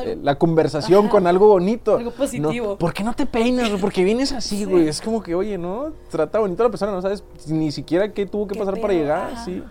El- 0.04 0.24
la 0.24 0.38
conversación 0.38 1.06
Ajá. 1.06 1.10
con 1.10 1.28
algo 1.28 1.48
bonito. 1.48 1.96
Algo 1.98 2.12
positivo. 2.12 2.68
No, 2.72 2.78
¿Por 2.78 2.94
qué 2.94 3.04
no 3.04 3.14
te 3.14 3.26
peinas? 3.26 3.70
güey? 3.70 3.82
¿Por 3.82 3.92
qué 3.92 4.04
vienes 4.04 4.32
así, 4.32 4.66
güey? 4.66 4.88
Es 4.88 5.02
como 5.02 5.24
que, 5.24 5.34
oye, 5.36 5.58
no, 5.58 5.92
trata 6.10 6.40
bonito 6.40 6.64
a 6.64 6.66
la 6.66 6.70
persona, 6.70 6.92
no 6.92 7.02
sabes 7.02 7.24
ni 7.48 7.72
siquiera 7.72 8.14
qué 8.14 8.26
tuvo 8.26 8.48
que 8.48 8.54
¿Qué 8.54 8.60
pasar 8.60 8.80
para 8.80 8.94
llegar, 8.94 9.32
Ajá. 9.34 9.46
sí. 9.46 9.64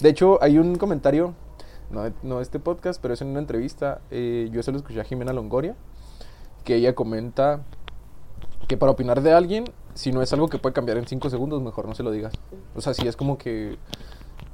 De 0.00 0.08
hecho, 0.08 0.38
hay 0.42 0.58
un 0.58 0.76
comentario, 0.76 1.34
no, 1.90 2.02
no 2.22 2.40
este 2.40 2.58
podcast, 2.60 3.00
pero 3.00 3.14
es 3.14 3.20
en 3.22 3.28
una 3.28 3.38
entrevista, 3.40 4.00
eh, 4.10 4.48
yo 4.52 4.62
se 4.62 4.70
lo 4.72 4.78
escuché 4.78 5.00
a 5.00 5.04
Jimena 5.04 5.32
Longoria, 5.32 5.74
que 6.64 6.76
ella 6.76 6.94
comenta 6.94 7.62
que 8.68 8.76
para 8.76 8.92
opinar 8.92 9.20
de 9.22 9.32
alguien, 9.32 9.64
si 9.94 10.10
no 10.10 10.22
es 10.22 10.32
algo 10.32 10.48
que 10.48 10.58
puede 10.58 10.72
cambiar 10.72 10.96
en 10.98 11.06
cinco 11.06 11.30
segundos, 11.30 11.60
mejor 11.62 11.86
no 11.86 11.94
se 11.94 12.02
lo 12.02 12.10
digas. 12.10 12.32
O 12.74 12.80
sea, 12.80 12.94
si 12.94 13.06
es 13.06 13.16
como 13.16 13.38
que, 13.38 13.76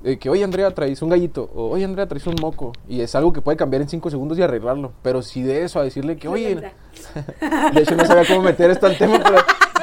eh, 0.03 0.19
que 0.19 0.31
oye 0.31 0.43
Andrea, 0.43 0.71
traes 0.71 1.03
un 1.03 1.11
gallito, 1.11 1.51
o 1.55 1.71
oye 1.71 1.85
Andrea, 1.85 2.09
traes 2.09 2.27
un 2.27 2.37
moco, 2.41 2.73
y 2.89 3.01
es 3.01 3.15
algo 3.15 3.33
que 3.33 3.43
puede 3.43 3.57
cambiar 3.57 3.83
en 3.83 3.89
cinco 3.89 4.11
segundos 4.11 4.39
y 4.39 4.43
arreglarlo. 4.43 4.93
Pero 5.03 5.23
si 5.23 5.43
de 5.43 5.65
eso 5.65 5.79
a 5.79 5.85
decirle 5.85 6.17
que, 6.17 6.29
oye, 6.29 6.57
de 7.75 7.83
hecho 7.83 7.97
no 7.97 8.05
sabía 8.05 8.27
cómo 8.27 8.43
meter 8.43 8.71
esto 8.71 8.87
al 8.87 8.97
tema, 8.97 9.21
pero 9.23 9.39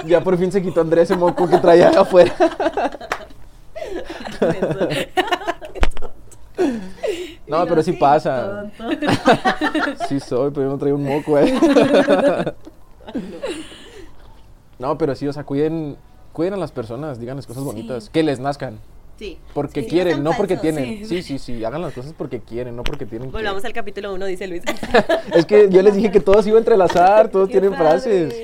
ya 0.08 0.24
por 0.24 0.38
fin 0.38 0.52
se 0.52 0.62
quitó 0.62 0.82
Andrea 0.82 1.04
ese 1.04 1.16
moco 1.16 1.48
que 1.48 1.58
traía 1.58 1.90
afuera. 1.90 2.34
No, 7.48 7.66
pero 7.66 7.82
sí 7.82 7.94
pasa. 7.94 8.70
Sí 10.10 10.20
soy, 10.20 10.52
pero 10.52 10.66
yo 10.66 10.72
no 10.72 10.78
traigo 10.78 10.98
un 10.98 11.06
moco, 11.06 11.38
eh. 11.38 11.54
No, 14.80 14.98
pero 14.98 15.16
sí, 15.16 15.28
o 15.28 15.34
sea, 15.34 15.44
cuiden, 15.44 15.98
cuiden 16.34 16.56
a 16.56 16.58
las 16.58 16.72
personas, 16.72 17.20
díganles 17.20 17.48
cosas 17.48 17.64
bonitas, 17.64 18.10
que 18.10 18.22
les 18.22 18.40
nazcan, 18.40 18.80
Sí. 19.18 19.38
porque 19.54 19.82
Sí, 19.84 19.88
quieren, 19.90 20.24
no 20.24 20.32
porque 20.38 20.58
tienen. 20.58 21.06
Sí, 21.08 21.22
sí, 21.24 21.40
sí, 21.40 21.64
hagan 21.66 21.82
las 21.82 21.94
cosas 21.94 22.14
porque 22.18 22.40
quieren, 22.40 22.76
no 22.76 22.84
porque 22.84 23.06
tienen. 23.06 23.30
que- 23.30 23.36
Volvamos 23.38 23.66
al 23.66 23.74
capítulo 23.74 24.14
1, 24.14 24.26
dice 24.28 24.48
Luis. 24.48 24.62
Es 25.34 25.46
que 25.46 25.70
yo 25.70 25.82
les 25.82 25.96
dije 25.96 26.12
que 26.12 26.20
todos 26.20 26.46
iban 26.46 26.58
a 26.58 26.60
entrelazar, 26.60 27.28
todos 27.32 27.50
tienen 27.50 27.72
padre. 27.72 27.84
frases. 27.86 28.36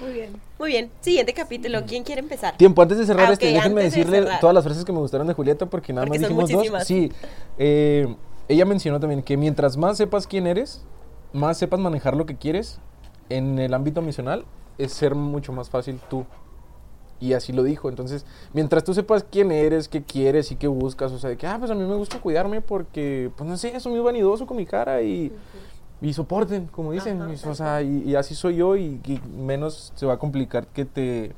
Muy 0.00 0.12
bien. 0.12 0.30
Muy 0.58 0.68
bien, 0.70 0.90
siguiente 1.00 1.34
capítulo. 1.34 1.82
¿Quién 1.86 2.02
quiere 2.02 2.20
empezar? 2.22 2.56
Tiempo, 2.56 2.80
antes 2.80 2.96
de 2.98 3.04
cerrar 3.06 3.28
Ah, 3.28 3.32
este, 3.34 3.52
déjenme 3.52 3.82
de 3.82 3.90
decirle 3.90 4.26
todas 4.40 4.54
las 4.54 4.64
frases 4.64 4.84
que 4.86 4.92
me 4.92 4.98
gustaron 4.98 5.26
de 5.26 5.34
Julieta 5.34 5.66
porque 5.66 5.92
nada 5.92 6.06
Porque 6.06 6.18
más 6.20 6.28
dijimos 6.48 6.50
dos. 6.72 6.84
Sí, 6.86 7.12
eh, 7.58 8.06
ella 8.48 8.64
mencionó 8.64 8.98
también 8.98 9.22
que 9.22 9.36
mientras 9.36 9.76
más 9.76 9.98
sepas 9.98 10.26
quién 10.26 10.46
eres, 10.46 10.82
más 11.34 11.58
sepas 11.58 11.78
manejar 11.78 12.16
lo 12.16 12.24
que 12.24 12.36
quieres 12.36 12.78
en 13.28 13.58
el 13.58 13.74
ámbito 13.74 14.00
misional, 14.00 14.44
es 14.78 14.92
ser 14.92 15.14
mucho 15.14 15.52
más 15.52 15.68
fácil 15.68 16.00
tú. 16.08 16.24
Y 17.20 17.32
así 17.32 17.52
lo 17.52 17.62
dijo. 17.62 17.88
Entonces, 17.88 18.26
mientras 18.52 18.84
tú 18.84 18.92
sepas 18.92 19.24
quién 19.30 19.50
eres, 19.50 19.88
qué 19.88 20.02
quieres 20.02 20.52
y 20.52 20.56
qué 20.56 20.68
buscas, 20.68 21.12
o 21.12 21.18
sea, 21.18 21.30
de 21.30 21.36
que, 21.36 21.46
ah, 21.46 21.56
pues 21.58 21.70
a 21.70 21.74
mí 21.74 21.84
me 21.84 21.94
gusta 21.94 22.20
cuidarme 22.20 22.60
porque, 22.60 23.30
pues 23.36 23.48
no 23.48 23.56
sé, 23.56 23.78
soy 23.80 23.92
muy 23.92 24.00
vanidoso 24.00 24.46
con 24.46 24.56
mi 24.56 24.66
cara 24.66 25.02
y, 25.02 25.32
y 26.02 26.12
soporten, 26.12 26.66
como 26.66 26.92
dicen. 26.92 27.22
Ajá, 27.22 27.50
o 27.50 27.54
sea, 27.54 27.82
y, 27.82 28.02
y 28.04 28.14
así 28.14 28.34
soy 28.34 28.56
yo 28.56 28.76
y, 28.76 29.00
y 29.06 29.20
menos 29.38 29.92
se 29.94 30.06
va 30.06 30.14
a 30.14 30.18
complicar 30.18 30.66
que 30.66 30.84
te 30.84 31.34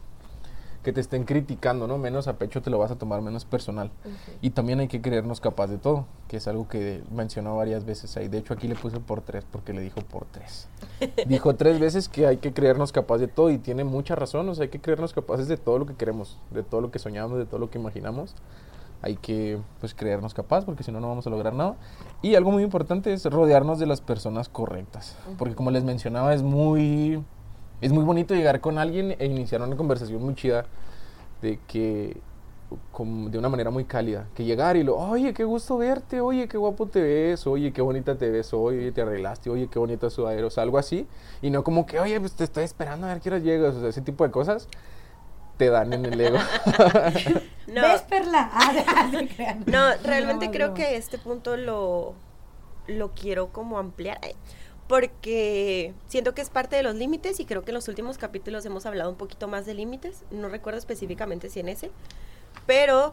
que 0.89 0.93
te 0.95 1.03
estén 1.03 1.25
criticando, 1.25 1.87
¿no? 1.87 1.99
Menos 1.99 2.29
a 2.29 2.39
pecho 2.39 2.63
te 2.63 2.71
lo 2.71 2.79
vas 2.79 2.91
a 2.91 2.97
tomar 2.97 3.21
menos 3.21 3.45
personal. 3.45 3.91
Y 4.41 4.51
también 4.51 4.81
hay 4.81 4.89
que 4.89 5.03
creernos 5.03 5.39
capaz 5.39 5.67
de 5.67 5.77
todo, 5.77 6.07
que 6.29 6.39
es 6.39 6.49
algo 6.49 6.67
que 6.67 7.03
mencionó 7.11 7.55
varias 7.59 7.85
veces 7.85 8.17
ahí. 8.17 8.29
De 8.29 8.39
hecho, 8.39 8.55
aquí 8.55 8.69
le 8.69 8.75
puse 8.75 8.99
por 8.99 9.21
tres, 9.21 9.45
porque 9.53 9.75
le 9.75 9.83
dijo 9.83 10.01
por 10.01 10.25
tres. 10.25 10.67
dijo 11.27 11.55
tres 11.57 11.79
veces 11.79 12.09
que 12.09 12.27
hay 12.27 12.39
que 12.39 12.55
creernos 12.55 12.91
capaz 12.91 13.19
de 13.19 13.29
todo 13.29 13.51
y 13.51 13.59
tiene 13.59 13.85
mucha 13.85 14.15
razón. 14.15 14.49
O 14.49 14.55
sea, 14.55 14.63
hay 14.63 14.71
que 14.71 14.81
creernos 14.81 15.13
capaces 15.13 15.47
de 15.47 15.59
todo 15.59 15.79
lo 15.79 15.85
que 15.85 15.95
queremos, 15.95 16.39
de 16.53 16.63
todo 16.63 16.81
lo 16.81 16.91
que 16.91 16.99
soñamos, 16.99 17.37
de 17.37 17.45
todo 17.45 17.61
lo 17.61 17.69
que 17.69 17.79
imaginamos. 17.79 18.35
Hay 19.03 19.17
que, 19.17 19.59
pues, 19.81 19.93
creernos 19.93 20.33
capaz, 20.33 20.65
porque 20.65 20.85
si 20.85 20.91
no, 20.91 21.01
no 21.01 21.09
vamos 21.09 21.27
a 21.27 21.31
lograr 21.31 21.53
nada. 21.53 21.77
Y 22.23 22.35
algo 22.35 22.51
muy 22.51 22.63
importante 22.63 23.13
es 23.13 23.27
rodearnos 23.27 23.79
de 23.79 23.85
las 23.85 24.01
personas 24.01 24.49
correctas. 24.49 25.19
Porque 25.37 25.55
como 25.55 25.71
les 25.71 25.85
mencionaba, 25.85 26.33
es 26.33 26.43
muy... 26.43 27.23
Es 27.81 27.93
muy 27.93 28.05
bonito 28.05 28.35
llegar 28.35 28.61
con 28.61 28.79
alguien 28.79 29.15
e 29.19 29.27
iniciar 29.27 29.63
una 29.63 29.77
conversación 29.77 30.23
muy 30.23 30.35
chida 30.35 30.67
de 31.43 31.59
que 31.67 32.21
como 32.93 33.31
de 33.31 33.39
una 33.39 33.49
manera 33.49 33.71
muy 33.71 33.85
cálida, 33.85 34.27
que 34.35 34.45
llegar 34.45 34.77
y 34.77 34.83
lo, 34.83 34.97
oye, 34.97 35.33
qué 35.33 35.45
gusto 35.45 35.79
verte, 35.79 36.21
oye, 36.21 36.49
qué 36.49 36.59
guapo 36.59 36.87
te 36.87 37.01
ves, 37.01 37.47
oye, 37.47 37.73
qué 37.73 37.81
bonita 37.81 38.17
te 38.17 38.29
ves, 38.29 38.53
oye, 38.53 38.93
te 38.93 39.01
arreglaste, 39.01 39.49
oye, 39.49 39.69
qué 39.69 39.79
bonita 39.79 40.11
sudadera, 40.11 40.47
o 40.47 40.51
sea, 40.51 40.65
algo 40.65 40.77
así, 40.77 41.07
y 41.41 41.51
no 41.51 41.65
como 41.65 41.87
que, 41.87 41.99
oye, 41.99 42.21
pues 42.21 42.33
te 42.33 42.45
estoy 42.45 42.65
esperando 42.65 43.07
a 43.07 43.15
ver 43.15 43.23
qué 43.23 43.31
hora 43.31 43.39
llegas, 43.39 43.75
o 43.75 43.81
sea, 43.81 43.89
ese 43.89 44.03
tipo 44.03 44.25
de 44.25 44.31
cosas 44.31 44.69
te 45.57 45.71
dan 45.71 45.93
en 45.93 46.05
el 46.07 46.21
ego. 46.21 46.39
No, 47.69 47.83
¿Ves, 47.83 48.03
Perla? 48.03 48.51
Ah, 48.55 49.11
no 49.67 50.03
realmente 50.03 50.51
creo 50.51 50.73
que 50.73 50.97
este 50.97 51.19
punto 51.19 51.57
lo, 51.59 52.15
lo 52.87 53.11
quiero 53.13 53.53
como 53.53 53.79
ampliar. 53.79 54.19
Porque 54.89 55.93
siento 56.09 56.35
que 56.35 56.41
es 56.41 56.51
parte 56.51 56.77
de 56.77 56.83
los 56.83 56.95
límites 56.95 57.39
y 57.41 57.45
creo 57.45 57.63
que 57.63 57.71
en 57.71 57.75
los 57.75 57.89
últimos 57.89 58.17
capítulos 58.17 58.65
hemos 58.65 58.87
hablado 58.87 59.11
un 59.11 59.17
poquito 59.17 59.47
más 59.47 59.67
de 59.67 59.75
límites. 59.75 60.25
No 60.31 60.49
recuerdo 60.49 60.79
específicamente 60.79 61.51
si 61.51 61.61
en 61.61 61.69
ese. 61.69 61.91
Pero 62.67 63.13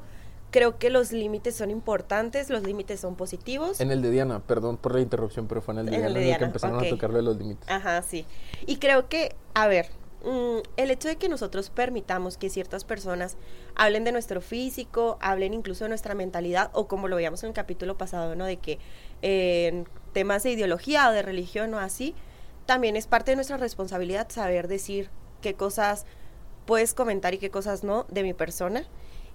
creo 0.52 0.78
que 0.78 0.90
los 0.90 1.12
límites 1.12 1.54
son 1.56 1.70
importantes, 1.70 2.50
los 2.50 2.64
límites 2.64 3.02
son 3.02 3.16
positivos. 3.16 3.82
en 3.82 3.92
el 3.92 4.02
de 4.02 4.10
Diana, 4.10 4.40
perdón 4.40 4.78
por 4.78 4.94
la 4.96 5.02
interrupción, 5.02 5.48
pero 5.48 5.62
fue 5.62 5.74
en 5.74 5.82
el 5.82 5.86
de 5.88 5.98
En 5.98 6.06
el 6.06 6.14
Diana 6.14 6.26
de 6.26 6.32
el 6.32 6.38
que 6.38 6.46
empezaron 6.46 6.80
a 6.82 6.90
tocarle 6.90 7.22
los 7.22 7.36
límites. 7.36 7.70
Ajá, 7.70 8.02
sí. 8.02 8.26
Y 8.66 8.78
creo 8.78 9.10
que, 9.10 9.36
a 9.54 9.68
ver, 9.68 9.90
mm, 10.24 10.60
el 10.78 10.92
hecho 10.92 11.10
de 11.10 11.18
que 11.18 11.28
nosotros 11.28 11.70
permitamos 11.72 12.38
que 12.38 12.50
ciertas 12.50 12.86
personas 12.86 13.36
hablen 13.76 14.06
de 14.06 14.14
nuestro 14.14 14.40
físico, 14.40 15.18
hablen 15.20 15.54
incluso 15.54 15.84
de 15.84 15.90
nuestra 15.90 16.16
mentalidad, 16.16 16.70
o 16.72 16.88
como 16.88 17.10
lo 17.10 17.18
veíamos 17.18 17.44
en 17.44 17.50
el 17.50 17.54
capítulo 17.54 17.98
pasado, 17.98 18.38
¿no? 18.38 18.46
De 18.46 18.56
que 18.56 18.80
eh, 19.22 19.84
temas 20.16 20.43
de 20.43 20.51
ideología 20.51 21.09
o 21.09 21.11
de 21.11 21.22
religión 21.22 21.74
o 21.74 21.78
así, 21.78 22.16
también 22.66 22.95
es 22.95 23.05
parte 23.05 23.32
de 23.32 23.36
nuestra 23.36 23.57
responsabilidad 23.57 24.30
saber 24.30 24.70
decir 24.70 25.09
qué 25.41 25.55
cosas 25.55 26.05
puedes 26.66 26.93
comentar 26.93 27.34
y 27.34 27.38
qué 27.38 27.51
cosas 27.51 27.84
no 27.84 28.05
de 28.09 28.24
mi 28.24 28.34
persona. 28.34 28.86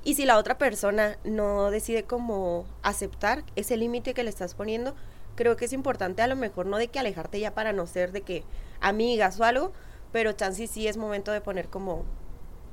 Y 0.05 0.15
si 0.15 0.25
la 0.25 0.39
otra 0.39 0.57
persona 0.57 1.19
no 1.23 1.71
decide 1.71 2.05
como 2.05 2.65
aceptar 2.83 3.45
ese 3.57 3.77
límite 3.77 4.15
que 4.15 4.25
le 4.25 4.31
estás 4.31 4.55
poniendo, 4.55 4.95
creo 5.35 5.55
que 5.55 5.67
es 5.67 5.75
importante 5.75 6.23
a 6.23 6.27
lo 6.27 6.35
mejor 6.35 6.65
no 6.65 6.79
de 6.79 6.89
que 6.89 6.99
alejarte 6.99 7.39
ya 7.39 7.53
para 7.53 7.75
no 7.75 7.87
ser 7.87 8.11
de 8.11 8.23
que 8.23 8.43
amigas 8.81 9.39
o 9.39 9.45
algo, 9.45 9.73
pero 10.13 10.33
chance 10.33 10.67
sí 10.67 10.89
es 10.89 10.97
momento 10.97 11.31
de 11.31 11.43
poner 11.43 11.69
como 11.69 12.07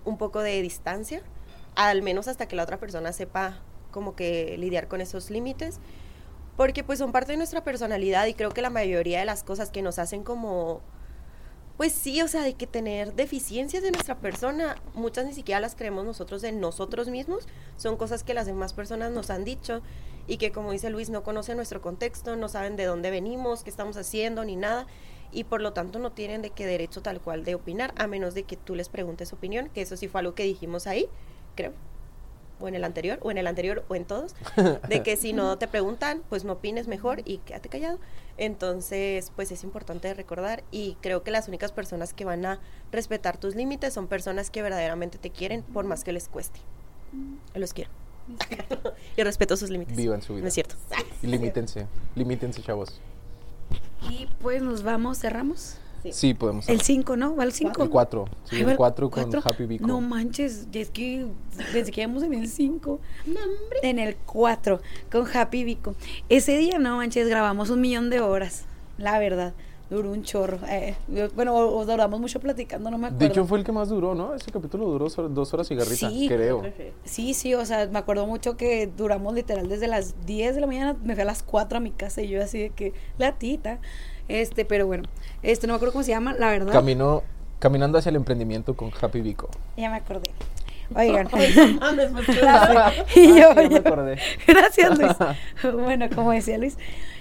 un 0.06 0.18
poco 0.18 0.40
de 0.40 0.62
distancia, 0.62 1.24
al 1.76 2.02
menos 2.04 2.30
hasta 2.30 2.48
que 2.48 2.56
la 2.56 2.64
otra 2.64 2.80
persona 2.80 3.12
sepa 3.12 3.60
como 3.92 4.16
que 4.16 4.58
lidiar 4.58 4.88
con 4.88 5.02
esos 5.02 5.30
límites, 5.30 5.82
porque 6.58 6.84
pues 6.84 7.00
son 7.00 7.14
parte 7.14 7.32
de 7.32 7.38
nuestra 7.38 7.64
personalidad 7.64 8.26
y 8.26 8.34
creo 8.34 8.50
que 8.50 8.62
la 8.62 8.70
mayoría 8.70 9.20
de 9.20 9.26
las 9.26 9.44
cosas 9.44 9.70
que 9.70 9.82
nos 9.82 10.00
hacen 10.00 10.24
como 10.24 10.82
pues 11.78 11.94
sí, 11.94 12.24
o 12.24 12.28
sea, 12.28 12.42
de 12.42 12.56
que 12.56 12.66
tener 12.66 13.14
deficiencias 13.14 13.84
de 13.84 13.92
nuestra 13.92 14.18
persona, 14.18 14.78
muchas 14.96 15.28
ni 15.28 15.34
siquiera 15.34 15.60
las 15.60 15.76
creemos 15.76 16.04
nosotros 16.06 16.44
en 16.44 16.60
nosotros 16.60 17.08
mismos, 17.08 17.48
son 17.78 17.98
cosas 17.98 18.24
que 18.24 18.34
las 18.34 18.48
demás 18.48 18.74
personas 18.74 19.12
nos 19.12 19.30
han 19.30 19.46
dicho 19.46 19.84
y 20.26 20.38
que 20.38 20.52
como 20.52 20.72
dice 20.72 20.90
Luis, 20.90 21.12
no 21.12 21.22
conocen 21.22 21.56
nuestro 21.56 21.80
contexto, 21.80 22.36
no 22.36 22.50
saben 22.50 22.78
de 22.78 22.86
dónde 22.86 23.12
venimos, 23.12 23.64
qué 23.64 23.70
estamos 23.70 23.96
haciendo, 23.96 24.44
ni 24.44 24.56
nada, 24.56 24.88
y 25.32 25.44
por 25.44 25.62
lo 25.62 25.74
tanto 25.74 26.00
no 26.00 26.12
tienen 26.12 26.42
de 26.42 26.50
qué 26.50 26.66
derecho 26.66 27.04
tal 27.04 27.22
cual 27.22 27.46
de 27.46 27.54
opinar, 27.54 27.94
a 27.96 28.08
menos 28.08 28.34
de 28.34 28.42
que 28.42 28.58
tú 28.58 28.74
les 28.74 28.90
preguntes 28.90 29.32
opinión, 29.32 29.70
que 29.70 29.82
eso 29.82 29.96
sí 29.98 30.08
fue 30.08 30.22
algo 30.22 30.34
que 30.34 30.44
dijimos 30.44 30.88
ahí, 30.88 31.08
creo, 31.56 31.74
o 32.60 32.68
en 32.68 32.76
el 32.76 32.84
anterior, 32.84 33.20
o 33.22 33.32
en 33.32 33.38
el 33.38 33.48
anterior, 33.48 33.84
o 33.88 33.96
en 33.96 34.06
todos, 34.06 34.36
de 34.90 35.04
que 35.04 35.16
si 35.16 35.34
no 35.34 35.58
te 35.58 35.68
preguntan, 35.68 36.24
pues 36.30 36.44
no 36.44 36.54
opines 36.54 36.88
mejor 36.88 37.22
y 37.26 37.40
quédate 37.40 37.70
callado. 37.70 38.00
Entonces, 38.38 39.32
pues 39.36 39.52
es 39.52 39.64
importante 39.64 40.14
recordar 40.14 40.64
y 40.72 40.98
creo 41.02 41.24
que 41.24 41.32
las 41.32 41.48
únicas 41.48 41.72
personas 41.72 42.14
que 42.14 42.26
van 42.26 42.46
a 42.46 42.60
respetar 42.92 43.38
tus 43.38 43.56
límites 43.56 43.94
son 43.94 44.08
personas 44.08 44.52
que 44.52 44.62
verdaderamente 44.62 45.18
te 45.18 45.32
quieren 45.32 45.64
por 45.64 45.86
más 45.86 46.04
que 46.04 46.14
les 46.14 46.30
cueste. 46.30 46.60
Los 47.56 47.74
quiero. 47.74 47.90
y 49.18 49.24
respeto 49.24 49.58
sus 49.58 49.70
límites. 49.70 49.96
Vivan 49.96 50.22
su 50.22 50.34
vida. 50.34 50.44
No 50.44 50.48
es 50.50 50.54
cierto. 50.54 50.76
Y 51.22 51.28
limítense, 51.28 51.88
limítense, 52.16 52.62
chavos. 52.62 53.00
Y 54.10 54.28
pues 54.42 54.62
nos 54.62 54.84
vamos, 54.84 55.20
cerramos. 55.20 55.80
Sí. 56.04 56.12
Sí, 56.14 56.34
podemos. 56.34 56.68
El 56.70 56.82
5, 56.82 57.18
¿no? 57.18 57.36
¿Va 57.36 57.44
el 57.44 57.52
5? 57.54 57.84
El 57.84 57.90
4. 57.90 58.26
Sí, 58.46 58.56
Ay, 58.58 58.62
el 58.64 58.70
el 58.70 58.78
4 58.78 59.10
con 59.10 59.24
cuatro. 59.24 59.42
Happy 59.44 59.66
Vico. 59.66 59.88
No 59.88 60.00
manches, 60.02 60.68
es 60.72 60.90
que 60.90 61.26
desde 61.74 61.92
que 61.92 62.02
íbamos 62.02 62.24
en 62.24 62.34
el 62.34 62.48
5. 62.48 63.00
En 63.84 64.00
el 64.00 64.16
4 64.16 64.80
con 65.12 65.26
Happy 65.34 65.64
Vico. 65.64 65.96
Ese 66.30 66.58
día, 66.58 66.80
no 66.80 66.98
manches, 66.98 67.28
grabamos 67.28 67.70
un 67.70 67.82
millón 67.82 68.10
de 68.10 68.20
horas, 68.22 68.66
la 68.98 69.20
verdad. 69.20 69.54
duró 69.90 70.12
un 70.12 70.22
chorro. 70.24 70.60
Eh, 70.68 70.96
bueno, 71.34 71.56
o, 71.56 71.78
o 71.78 71.86
duramos 71.86 72.20
mucho 72.20 72.42
platicando, 72.42 72.92
no 72.92 72.98
me 72.98 73.08
acuerdo. 73.08 73.20
De 73.26 73.32
hecho, 73.32 73.46
fue 73.46 73.58
el 73.58 73.64
que 73.64 73.72
más 73.72 73.88
duró, 73.88 74.16
¿no? 74.16 74.34
Ese 74.36 74.52
capítulo 74.52 74.86
duró 74.86 75.08
dos 75.30 75.54
horas 75.54 75.72
y 75.72 75.76
garrita, 75.76 76.10
Sí. 76.10 76.26
creo. 76.28 76.62
Sí, 77.06 77.34
sí, 77.34 77.54
o 77.54 77.66
sea, 77.66 77.88
me 77.88 77.98
acuerdo 78.00 78.28
mucho 78.28 78.58
que 78.58 78.88
duramos 78.98 79.34
literal 79.34 79.70
desde 79.70 79.88
las 79.88 80.26
10 80.26 80.56
de 80.56 80.62
la 80.62 80.68
mañana, 80.68 80.98
me 81.06 81.14
fui 81.14 81.22
a 81.22 81.26
las 81.26 81.42
4 81.42 81.78
a 81.78 81.80
mi 81.80 81.92
casa 81.92 82.22
y 82.22 82.28
yo 82.28 82.44
así 82.44 82.60
de 82.60 82.70
que, 82.72 82.92
la 83.18 83.38
tita. 83.38 83.80
Este, 84.28 84.66
pero 84.66 84.86
bueno, 84.88 85.06
este 85.52 85.68
no 85.68 85.74
me 85.74 85.76
acuerdo 85.78 85.94
cómo 85.94 86.04
se 86.04 86.12
llama, 86.12 86.34
la 86.34 86.50
verdad. 86.50 86.72
Caminó, 86.74 87.24
caminando 87.60 87.98
hacia 87.98 88.10
el 88.10 88.16
emprendimiento 88.18 88.76
con 88.76 88.92
Happy 89.02 89.22
Vico. 89.22 89.50
Ya 89.76 89.90
me 89.90 89.98
acordé. 89.98 90.32
Oigan. 90.96 91.28
Y 91.38 91.54
yo, 91.54 92.40
Ah, 92.48 92.92
sí, 93.08 93.34
ya 93.36 93.54
me 93.54 93.70
yo- 93.70 93.78
acordé. 93.78 94.18
Gracias, 94.48 94.98
Luis. 94.98 95.14
bueno, 95.74 96.08
como 96.14 96.32
decía 96.32 96.58
Luis, 96.58 96.78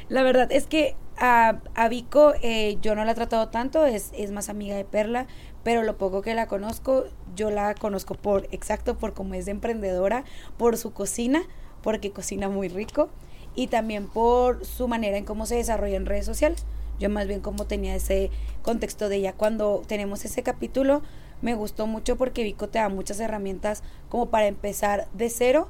la 0.09 0.23
verdad 0.23 0.51
es 0.53 0.67
que 0.67 0.95
a, 1.19 1.59
a 1.75 1.89
Vico 1.89 2.35
eh, 2.43 2.79
yo 2.83 2.95
no 2.95 3.05
la 3.05 3.13
he 3.13 3.15
tratado 3.15 3.49
tanto, 3.49 3.87
es, 3.87 4.13
es 4.17 4.31
más 4.31 4.49
amiga 4.49 4.77
de 4.77 4.85
Perla, 4.85 5.27
pero 5.65 5.83
lo 5.83 5.97
poco 5.97 6.23
que 6.23 6.35
la 6.35 6.47
conozco, 6.47 7.05
yo 7.35 7.51
la 7.51 7.75
conozco 7.75 8.15
por, 8.15 8.47
exacto, 8.53 8.97
por 8.99 9.15
cómo 9.15 9.35
es 9.35 9.47
de 9.47 9.51
emprendedora, 9.53 10.25
por 10.59 10.77
su 10.77 10.93
cocina, 10.93 11.43
porque 11.83 12.11
cocina 12.13 12.49
muy 12.49 12.69
rico, 12.69 13.09
y 13.57 13.67
también 13.69 14.07
por 14.07 14.65
su 14.65 14.87
manera 14.87 15.17
en 15.17 15.25
cómo 15.25 15.47
se 15.47 15.57
desarrolla 15.57 15.97
en 15.97 16.07
redes 16.07 16.27
sociales. 16.27 16.65
Yo 16.99 17.11
más 17.11 17.27
bien 17.27 17.41
como 17.41 17.67
tenía 17.67 17.95
ese 17.95 18.31
contexto 18.63 19.09
de 19.09 19.17
ella. 19.17 19.33
Cuando 19.33 19.83
tenemos 19.87 20.25
ese 20.25 20.43
capítulo, 20.43 21.03
me 21.43 21.55
gustó 21.55 21.87
mucho 21.87 22.17
porque 22.17 22.43
Vico 22.43 22.69
te 22.69 22.79
da 22.79 22.89
muchas 22.89 23.21
herramientas 23.21 23.83
como 24.09 24.27
para 24.31 24.47
empezar 24.47 25.09
de 25.13 25.29
cero 25.31 25.69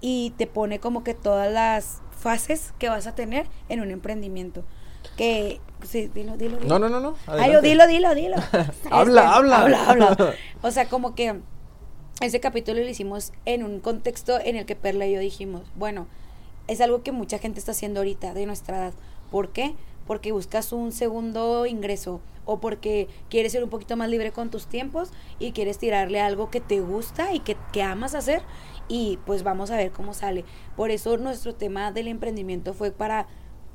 y 0.00 0.34
te 0.36 0.46
pone 0.46 0.78
como 0.78 1.04
que 1.04 1.14
todas 1.14 1.50
las 1.52 2.00
fases 2.10 2.72
que 2.78 2.88
vas 2.88 3.06
a 3.06 3.14
tener 3.14 3.46
en 3.68 3.80
un 3.80 3.90
emprendimiento. 3.90 4.64
Que, 5.16 5.60
sí, 5.86 6.10
dilo, 6.12 6.36
dilo, 6.36 6.58
dilo. 6.58 6.68
No, 6.68 6.78
no, 6.78 6.88
no, 6.88 7.00
no. 7.00 7.14
Ay, 7.26 7.52
yo, 7.52 7.62
dilo, 7.62 7.86
dilo, 7.86 8.14
dilo. 8.14 8.36
Habla, 8.90 9.34
habla. 9.34 9.62
Habla, 9.62 9.88
habla. 9.88 10.34
O 10.62 10.70
sea, 10.70 10.88
como 10.88 11.14
que 11.14 11.40
ese 12.20 12.40
capítulo 12.40 12.80
lo 12.80 12.88
hicimos 12.88 13.32
en 13.44 13.62
un 13.62 13.80
contexto 13.80 14.38
en 14.40 14.56
el 14.56 14.66
que 14.66 14.74
Perla 14.74 15.06
y 15.06 15.14
yo 15.14 15.20
dijimos, 15.20 15.62
bueno, 15.76 16.06
es 16.66 16.80
algo 16.80 17.02
que 17.02 17.12
mucha 17.12 17.38
gente 17.38 17.60
está 17.60 17.72
haciendo 17.72 18.00
ahorita 18.00 18.34
de 18.34 18.46
nuestra 18.46 18.78
edad. 18.78 18.94
¿Por 19.30 19.50
qué? 19.50 19.74
Porque 20.06 20.32
buscas 20.32 20.72
un 20.72 20.92
segundo 20.92 21.66
ingreso 21.66 22.20
o 22.44 22.60
porque 22.60 23.08
quieres 23.28 23.52
ser 23.52 23.64
un 23.64 23.70
poquito 23.70 23.96
más 23.96 24.08
libre 24.08 24.32
con 24.32 24.50
tus 24.50 24.66
tiempos 24.66 25.10
y 25.38 25.52
quieres 25.52 25.78
tirarle 25.78 26.20
algo 26.20 26.50
que 26.50 26.60
te 26.60 26.80
gusta 26.80 27.34
y 27.34 27.40
que, 27.40 27.56
que 27.72 27.82
amas 27.82 28.14
hacer 28.14 28.42
y 28.88 29.18
pues 29.26 29.42
vamos 29.42 29.70
a 29.70 29.76
ver 29.76 29.90
cómo 29.90 30.14
sale. 30.14 30.44
Por 30.76 30.90
eso 30.90 31.16
nuestro 31.16 31.54
tema 31.54 31.90
del 31.90 32.08
emprendimiento 32.08 32.72
fue 32.72 32.92
para 32.92 33.26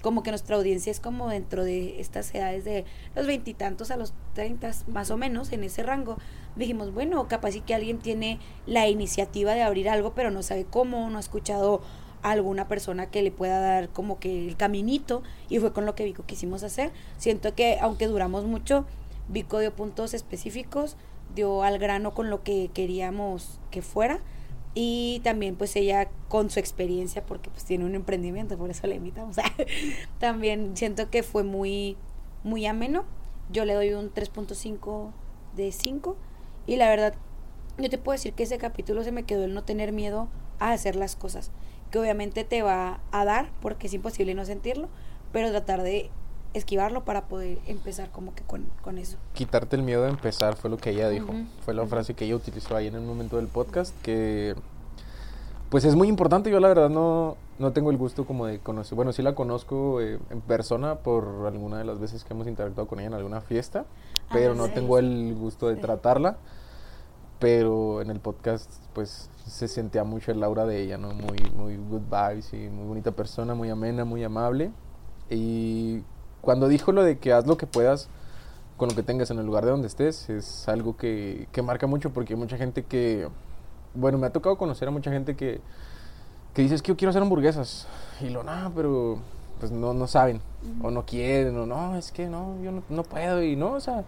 como 0.02 0.24
que 0.24 0.32
nuestra 0.32 0.56
audiencia 0.56 0.92
es 0.92 1.00
como 1.00 1.30
dentro 1.30 1.64
de 1.64 2.00
estas 2.00 2.34
edades 2.34 2.66
de 2.66 2.86
los 3.16 3.28
veintitantos 3.28 3.92
a 3.92 3.98
los 3.98 4.14
treintas, 4.34 4.88
más 4.88 5.12
o 5.12 5.18
menos, 5.18 5.52
en 5.52 5.64
ese 5.64 5.84
rango. 5.84 6.18
Dijimos, 6.56 6.94
bueno, 6.94 7.28
capaz 7.28 7.52
sí 7.52 7.62
que 7.62 7.76
alguien 7.76 8.00
tiene 8.00 8.40
la 8.66 8.88
iniciativa 8.88 9.54
de 9.54 9.62
abrir 9.62 9.90
algo, 9.90 10.14
pero 10.14 10.32
no 10.32 10.42
sabe 10.42 10.66
cómo, 10.66 11.10
no 11.10 11.18
ha 11.18 11.20
escuchado 11.20 11.82
a 12.24 12.32
alguna 12.32 12.68
persona 12.68 13.08
que 13.10 13.22
le 13.22 13.32
pueda 13.32 13.60
dar 13.60 13.90
como 13.90 14.20
que 14.20 14.48
el 14.48 14.58
caminito, 14.58 15.24
y 15.50 15.60
fue 15.60 15.74
con 15.74 15.86
lo 15.86 15.96
que 15.96 16.06
Vico 16.06 16.24
quisimos 16.26 16.64
hacer. 16.64 16.92
Siento 17.18 17.56
que 17.56 17.78
aunque 17.80 18.08
duramos 18.08 18.46
mucho, 18.46 18.86
Vico 19.28 19.60
dio 19.60 19.74
puntos 19.74 20.14
específicos, 20.14 20.98
dio 21.36 21.64
al 21.64 21.80
grano 21.80 22.14
con 22.14 22.30
lo 22.30 22.44
que 22.44 22.70
queríamos 22.74 23.60
que 23.70 23.82
fuera 23.82 24.20
y 24.74 25.22
también 25.24 25.56
pues 25.56 25.76
ella 25.76 26.10
con 26.30 26.50
su 26.50 26.60
experiencia 26.60 27.26
porque 27.26 27.50
pues 27.50 27.66
tiene 27.66 27.86
un 27.86 27.96
emprendimiento 27.96 28.58
por 28.58 28.70
eso 28.70 28.88
la 28.88 28.96
invitamos. 28.96 29.38
También 30.20 30.76
siento 30.78 31.10
que 31.10 31.24
fue 31.24 31.44
muy 31.44 31.98
muy 32.44 32.66
ameno. 32.66 33.06
Yo 33.52 33.66
le 33.66 33.74
doy 33.74 33.94
un 33.94 34.14
3.5 34.14 35.12
de 35.56 35.72
5 35.72 36.16
y 36.68 36.78
la 36.78 36.90
verdad 36.90 37.16
yo 37.78 37.90
te 37.90 37.98
puedo 37.98 38.14
decir 38.14 38.34
que 38.34 38.44
ese 38.44 38.58
capítulo 38.58 39.04
se 39.04 39.12
me 39.12 39.24
quedó 39.24 39.44
el 39.44 39.54
no 39.54 39.64
tener 39.64 39.92
miedo 39.92 40.30
a 40.60 40.72
hacer 40.72 40.96
las 40.96 41.16
cosas 41.16 41.52
que 41.92 42.00
obviamente 42.00 42.44
te 42.44 42.62
va 42.64 43.00
a 43.12 43.26
dar 43.26 43.50
porque 43.62 43.88
es 43.88 43.94
imposible 43.94 44.34
no 44.34 44.46
sentirlo 44.46 44.88
pero 45.32 45.50
tratar 45.52 45.84
de 45.84 46.10
esquivarlo 46.54 47.06
para 47.06 47.28
poder 47.28 47.60
empezar 47.68 48.10
como 48.12 48.34
que 48.36 48.44
con, 48.44 48.66
con 48.82 48.98
eso 48.98 49.18
Quitarte 49.34 49.76
el 49.78 49.84
miedo 49.84 50.04
de 50.04 50.10
empezar 50.10 50.56
fue 50.56 50.70
lo 50.70 50.78
que 50.78 50.90
ella 50.90 51.08
dijo. 51.10 51.32
Ujú, 51.32 51.46
Fue 51.64 51.74
la 51.74 51.84
ujú. 51.84 51.92
frase 51.92 52.14
que 52.14 52.26
ella 52.26 52.36
utilizó 52.36 52.76
ahí 52.76 52.88
en 52.88 52.96
el 52.96 53.02
momento 53.02 53.38
del 53.38 53.48
podcast 53.48 53.96
que 54.02 54.56
pues 55.70 55.86
es 55.86 55.96
muy 55.96 56.10
importante. 56.10 56.52
Yo 56.52 56.60
la 56.60 56.68
verdad 56.68 56.90
no, 56.90 57.38
no 57.58 57.72
tengo 57.72 57.92
el 57.92 57.98
gusto 57.98 58.26
como 58.26 58.46
de 58.46 58.60
conocer. 58.60 58.98
Bueno, 58.98 59.14
sí 59.14 59.22
la 59.22 59.34
conozco 59.36 60.02
eh, 60.02 60.20
en 60.30 60.42
persona 60.42 60.96
por 60.96 61.46
alguna 61.48 61.78
de 61.78 61.86
las 61.86 61.98
veces 62.00 62.26
que 62.26 62.34
hemos 62.34 62.48
interactuado 62.48 62.90
con 62.90 63.00
ella 63.00 63.08
en 63.08 63.14
alguna 63.14 63.40
fiesta, 63.40 63.86
pero 64.34 64.52
Ah, 64.52 64.56
no 64.56 64.66
sí, 64.66 64.72
tengo 64.74 64.98
el 65.00 65.34
gusto 65.36 65.70
de 65.70 65.76
Sí. 65.76 65.82
tratarla. 65.82 66.36
Pero 67.40 68.02
en 68.02 68.10
el 68.12 68.20
podcast 68.20 68.70
pues 68.94 69.30
se 69.46 69.68
sentía 69.68 70.04
mucho 70.04 70.32
el 70.32 70.44
aura 70.44 70.66
de 70.66 70.82
ella, 70.82 70.98
¿no? 70.98 71.12
Muy, 71.12 71.38
muy 71.56 71.78
good 71.78 72.02
vibes 72.02 72.54
y 72.54 72.70
muy 72.70 72.88
bonita 72.88 73.12
persona, 73.12 73.56
muy 73.56 73.70
amena, 73.70 74.06
muy 74.06 74.24
amable. 74.24 74.72
Y 75.30 76.02
cuando 76.42 76.68
dijo 76.68 76.92
lo 76.92 77.04
de 77.04 77.20
que 77.20 77.34
haz 77.34 77.48
lo 77.48 77.58
que 77.58 77.68
puedas 77.68 78.10
con 78.78 78.90
lo 78.90 78.96
que 78.96 79.04
tengas 79.04 79.30
en 79.30 79.38
el 79.38 79.46
lugar 79.46 79.64
de 79.64 79.72
donde 79.72 79.88
estés, 79.88 80.30
es 80.30 80.68
algo 80.68 80.98
que, 80.98 81.48
que 81.52 81.62
marca 81.62 81.86
mucho 81.86 82.10
porque 82.10 82.34
hay 82.34 82.40
mucha 82.40 82.58
gente 82.58 82.84
que, 82.84 83.28
bueno, 83.94 84.18
me 84.18 84.26
ha 84.26 84.32
tocado 84.32 84.58
conocer 84.58 84.88
a 84.88 84.92
mucha 84.92 85.12
gente 85.12 85.36
que, 85.36 85.62
que 86.56 86.64
dice, 86.64 86.76
es 86.76 86.82
que 86.82 86.90
yo 86.90 86.98
quiero 86.98 87.12
hacer 87.12 87.22
hamburguesas. 87.22 87.88
Y 88.22 88.30
lo, 88.30 88.44
no, 88.44 88.72
pero 88.76 89.20
pues 89.62 89.72
no, 89.72 89.94
no 89.94 90.08
saben, 90.08 90.42
o 90.82 90.90
no 90.90 91.06
quieren, 91.06 91.56
o 91.56 91.68
no, 91.68 91.96
es 91.96 92.12
que 92.12 92.28
no, 92.28 92.56
yo 92.64 92.72
no, 92.72 92.82
no 92.90 93.04
puedo, 93.04 93.44
y 93.44 93.56
no, 93.56 93.74
o 93.74 93.80
sea, 93.80 94.06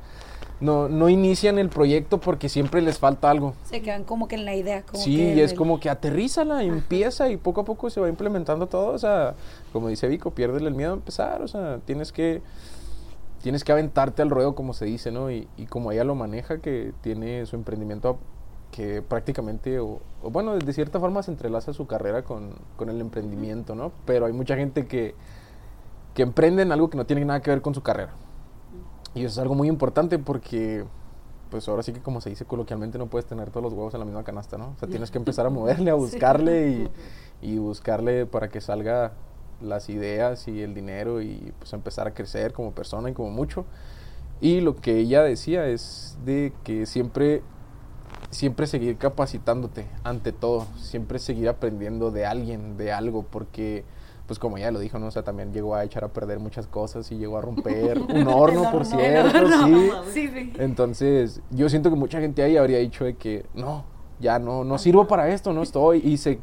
no, 0.60 0.90
no 0.90 1.10
inician 1.10 1.60
el 1.60 1.70
proyecto 1.70 2.20
porque 2.20 2.50
siempre 2.50 2.82
les 2.82 2.98
falta 2.98 3.30
algo. 3.30 3.54
se 3.66 3.84
quedan 3.84 4.04
como 4.04 4.28
que 4.28 4.34
en 4.34 4.46
la 4.46 4.56
idea 4.56 4.82
como 4.82 4.98
Sí, 5.02 5.16
que 5.16 5.36
y 5.36 5.40
es 5.42 5.54
como 5.54 5.80
que 5.80 5.92
aterrízala, 5.92 6.64
empieza 6.64 7.30
y 7.30 7.38
poco 7.38 7.62
a 7.62 7.66
poco 7.66 7.92
se 7.92 8.02
va 8.02 8.10
implementando 8.10 8.66
todo. 8.66 8.94
O 8.94 8.98
sea, 8.98 9.36
como 9.72 9.90
dice 9.90 10.08
Vico, 10.08 10.32
piérdele 10.32 10.70
el 10.70 10.74
miedo 10.74 10.92
a 10.92 10.96
empezar. 10.96 11.44
O 11.44 11.48
sea, 11.48 11.80
tienes 11.86 12.12
que, 12.12 12.42
tienes 13.44 13.64
que 13.64 13.74
aventarte 13.74 14.24
al 14.24 14.32
ruedo, 14.32 14.56
como 14.56 14.74
se 14.74 14.86
dice, 14.86 15.12
¿no? 15.12 15.30
Y, 15.30 15.48
y 15.56 15.68
como 15.68 15.92
ella 15.92 16.04
lo 16.04 16.16
maneja, 16.16 16.58
que 16.58 16.94
tiene 17.02 17.46
su 17.46 17.56
emprendimiento 17.56 18.18
que 18.72 19.04
prácticamente, 19.04 19.80
o, 19.80 20.00
o 20.24 20.32
bueno, 20.32 20.58
de 20.58 20.74
cierta 20.74 21.00
forma 21.00 21.22
se 21.22 21.30
entrelaza 21.30 21.74
su 21.74 21.86
carrera 21.86 22.24
con, 22.24 22.56
con 22.76 22.90
el 22.90 23.00
emprendimiento, 23.02 23.76
¿no? 23.76 23.92
Pero 24.06 24.26
hay 24.26 24.34
mucha 24.34 24.56
gente 24.56 24.88
que, 24.88 25.14
que 26.14 26.22
emprende 26.22 26.62
en 26.62 26.72
algo 26.72 26.90
que 26.90 26.98
no 26.98 27.06
tiene 27.06 27.26
nada 27.26 27.42
que 27.42 27.52
ver 27.52 27.62
con 27.62 27.74
su 27.74 27.82
carrera. 27.82 28.14
Y 29.16 29.20
eso 29.20 29.28
es 29.30 29.38
algo 29.38 29.56
muy 29.56 29.68
importante 29.68 30.20
porque, 30.20 30.86
pues 31.50 31.68
ahora 31.68 31.84
sí 31.84 31.94
que 31.94 32.02
como 32.02 32.22
se 32.22 32.30
dice 32.30 32.46
coloquialmente, 32.46 32.98
no 32.98 33.08
puedes 33.08 33.26
tener 33.26 33.50
todos 33.50 33.64
los 33.64 33.74
huevos 33.74 33.94
en 33.94 34.00
la 34.00 34.06
misma 34.06 34.24
canasta, 34.24 34.58
¿no? 34.58 34.74
O 34.76 34.80
sea, 34.80 34.88
tienes 34.88 35.12
que 35.12 35.18
empezar 35.18 35.46
a 35.46 35.50
moverle, 35.52 35.92
a 35.92 35.96
buscarle 35.96 36.70
y, 37.42 37.52
y 37.54 37.58
buscarle 37.58 38.26
para 38.26 38.50
que 38.50 38.62
salga 38.62 39.14
las 39.62 39.90
ideas 39.90 40.48
y 40.48 40.62
el 40.62 40.74
dinero 40.74 41.22
y 41.22 41.54
pues 41.60 41.72
empezar 41.74 42.08
a 42.08 42.14
crecer 42.14 42.54
como 42.54 42.72
persona 42.72 43.10
y 43.10 43.14
como 43.14 43.30
mucho. 43.30 43.66
Y 44.42 44.62
lo 44.62 44.76
que 44.76 44.98
ella 44.98 45.24
decía 45.24 45.68
es 45.68 46.18
de 46.26 46.54
que 46.64 46.86
siempre, 46.86 47.42
siempre 48.30 48.68
seguir 48.68 48.98
capacitándote 48.98 49.88
ante 50.04 50.32
todo, 50.32 50.68
siempre 50.78 51.20
seguir 51.20 51.48
aprendiendo 51.48 52.12
de 52.12 52.26
alguien, 52.26 52.78
de 52.78 52.92
algo, 52.92 53.24
porque 53.24 53.86
pues 54.28 54.40
como 54.40 54.58
ella 54.58 54.72
lo 54.72 54.80
dijo, 54.80 55.00
¿no? 55.00 55.08
O 55.08 55.12
sea, 55.12 55.24
también 55.24 55.52
llegó 55.54 55.76
a 55.76 55.84
echar 55.84 56.04
a 56.04 56.08
perder 56.08 56.40
muchas 56.40 56.66
cosas 56.68 57.12
y 57.12 57.18
llegó 57.18 57.38
a 57.38 57.42
romper 57.42 58.00
un 58.10 58.28
horno, 58.28 58.72
por 58.72 58.86
cierto, 58.86 59.48
sí. 59.66 59.90
sí, 60.14 60.28
sí. 60.34 60.54
Entonces, 60.60 61.42
yo 61.52 61.70
siento 61.70 61.90
que 61.90 61.96
mucha 61.96 62.20
gente 62.22 62.42
ahí 62.44 62.56
habría 62.58 62.80
dicho 62.80 63.04
de 63.06 63.16
que 63.16 63.46
no, 63.54 63.84
ya 64.20 64.40
no, 64.40 64.64
no 64.64 64.78
sirvo 64.78 65.08
para 65.08 65.30
esto, 65.30 65.52
no 65.54 65.62
estoy. 65.62 66.02
Y 66.04 66.18
se, 66.18 66.40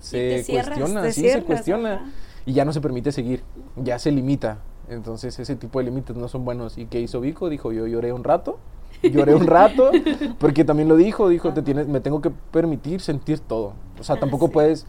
se 0.00 0.42
cierras, 0.42 0.76
cuestiona, 0.78 1.04
sí, 1.12 1.20
cierras, 1.20 1.40
se 1.42 1.46
cuestiona. 1.46 1.94
ajá. 1.94 2.04
Y 2.46 2.52
ya 2.54 2.64
no 2.64 2.72
se 2.72 2.80
permite 2.80 3.12
seguir, 3.12 3.42
ya 3.76 3.98
se 3.98 4.10
limita. 4.10 4.58
Entonces, 4.88 5.38
ese 5.38 5.54
tipo 5.54 5.78
de 5.78 5.84
límites 5.84 6.16
no 6.16 6.26
son 6.26 6.44
buenos. 6.44 6.78
¿Y 6.78 6.86
qué 6.86 7.00
hizo 7.00 7.20
Vico? 7.20 7.48
Dijo, 7.48 7.70
yo 7.70 7.86
lloré 7.86 8.12
un 8.12 8.24
rato. 8.24 8.58
Lloré 9.02 9.34
un 9.34 9.46
rato, 9.46 9.92
porque 10.38 10.64
también 10.64 10.88
lo 10.88 10.96
dijo, 10.96 11.28
dijo, 11.28 11.54
te 11.54 11.62
tienes, 11.62 11.86
me 11.86 12.00
tengo 12.00 12.20
que 12.20 12.30
permitir 12.50 13.00
sentir 13.00 13.38
todo. 13.40 13.74
O 13.98 14.02
sea, 14.02 14.18
tampoco 14.18 14.46
Sí. 14.48 14.52
puedes, 14.52 14.86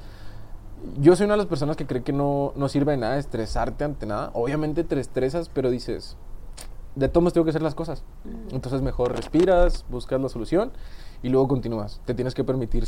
yo 0.99 1.15
soy 1.15 1.25
una 1.25 1.33
de 1.33 1.39
las 1.39 1.47
personas 1.47 1.77
que 1.77 1.85
cree 1.85 2.03
que 2.03 2.13
no, 2.13 2.53
no 2.55 2.69
sirve 2.69 2.91
de 2.91 2.97
nada 2.97 3.17
estresarte 3.17 3.83
ante 3.83 4.05
nada. 4.05 4.31
Obviamente 4.33 4.83
te 4.83 4.99
estresas, 4.99 5.49
pero 5.49 5.69
dices, 5.69 6.17
de 6.95 7.07
todos 7.09 7.33
tengo 7.33 7.45
que 7.45 7.51
hacer 7.51 7.61
las 7.61 7.75
cosas. 7.75 8.03
Entonces 8.51 8.81
mejor 8.81 9.15
respiras, 9.15 9.85
buscas 9.89 10.19
la 10.21 10.29
solución 10.29 10.71
y 11.23 11.29
luego 11.29 11.47
continúas. 11.47 12.01
Te 12.05 12.13
tienes 12.13 12.33
que 12.33 12.43
permitir 12.43 12.85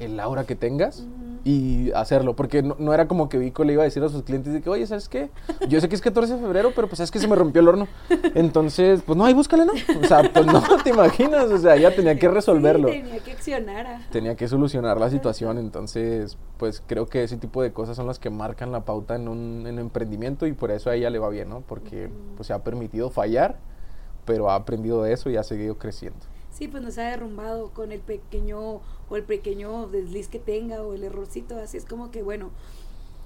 sentir 0.00 0.10
la, 0.10 0.14
el 0.14 0.20
aura 0.20 0.44
que 0.44 0.56
tengas 0.56 1.04
y 1.44 1.90
hacerlo. 1.92 2.36
Porque 2.36 2.62
no, 2.62 2.76
no 2.78 2.92
era 2.92 3.08
como 3.08 3.28
que 3.28 3.38
Vico 3.38 3.64
le 3.64 3.72
iba 3.72 3.82
a 3.82 3.84
decir 3.84 4.02
a 4.02 4.08
sus 4.08 4.22
clientes 4.22 4.52
de 4.52 4.60
que, 4.60 4.70
oye, 4.70 4.86
¿sabes 4.86 5.08
qué? 5.08 5.30
Yo 5.68 5.80
sé 5.80 5.88
que 5.88 5.94
es 5.94 6.00
14 6.00 6.34
de 6.34 6.40
febrero, 6.40 6.72
pero 6.74 6.88
pues 6.88 7.00
es 7.00 7.10
que 7.10 7.18
se 7.18 7.28
me 7.28 7.36
rompió 7.36 7.60
el 7.62 7.68
horno. 7.68 7.88
Entonces, 8.34 9.02
pues 9.04 9.16
no, 9.16 9.24
ahí 9.24 9.34
búscale, 9.34 9.64
¿no? 9.64 9.72
O 9.72 10.06
sea, 10.06 10.30
pues 10.32 10.46
no, 10.46 10.62
te 10.84 10.90
imaginas, 10.90 11.44
o 11.44 11.58
sea, 11.58 11.76
ya 11.76 11.94
tenía 11.94 12.18
que 12.18 12.28
resolverlo. 12.28 12.88
Sí, 12.88 13.00
tenía 13.00 13.18
que 13.20 13.32
accionar. 13.32 13.86
ah. 13.86 14.00
Tenía 14.10 14.36
que 14.36 14.48
solucionar 14.48 14.98
la 15.00 15.10
situación, 15.10 15.58
entonces, 15.58 16.36
pues 16.58 16.82
creo 16.86 17.06
que 17.06 17.22
ese 17.22 17.36
tipo 17.36 17.62
de 17.62 17.72
cosas 17.72 17.96
son 17.96 18.06
las 18.06 18.18
que 18.18 18.30
marcan 18.30 18.72
la 18.72 18.84
pauta 18.84 19.14
en 19.16 19.28
un 19.28 19.66
en 19.66 19.78
emprendimiento 19.78 20.46
y 20.46 20.52
por 20.52 20.70
eso 20.70 20.90
a 20.90 20.94
ella 20.94 21.10
le 21.10 21.18
va 21.18 21.28
bien, 21.28 21.48
¿no? 21.48 21.60
Porque 21.60 22.10
pues 22.36 22.46
se 22.46 22.52
ha 22.52 22.62
permitido 22.62 23.10
fallar, 23.10 23.56
pero 24.24 24.50
ha 24.50 24.54
aprendido 24.54 25.02
de 25.02 25.12
eso 25.12 25.30
y 25.30 25.36
ha 25.36 25.42
seguido 25.42 25.78
creciendo. 25.78 26.18
Sí, 26.50 26.68
pues 26.68 26.82
no 26.82 26.90
se 26.90 27.00
ha 27.00 27.10
derrumbado 27.10 27.70
con 27.70 27.92
el 27.92 28.00
pequeño 28.00 28.80
o 29.10 29.16
el 29.16 29.24
pequeño 29.24 29.88
desliz 29.88 30.28
que 30.28 30.38
tenga 30.38 30.82
o 30.82 30.94
el 30.94 31.04
errorcito. 31.04 31.58
Así 31.58 31.76
es 31.76 31.84
como 31.84 32.10
que, 32.10 32.22
bueno, 32.22 32.50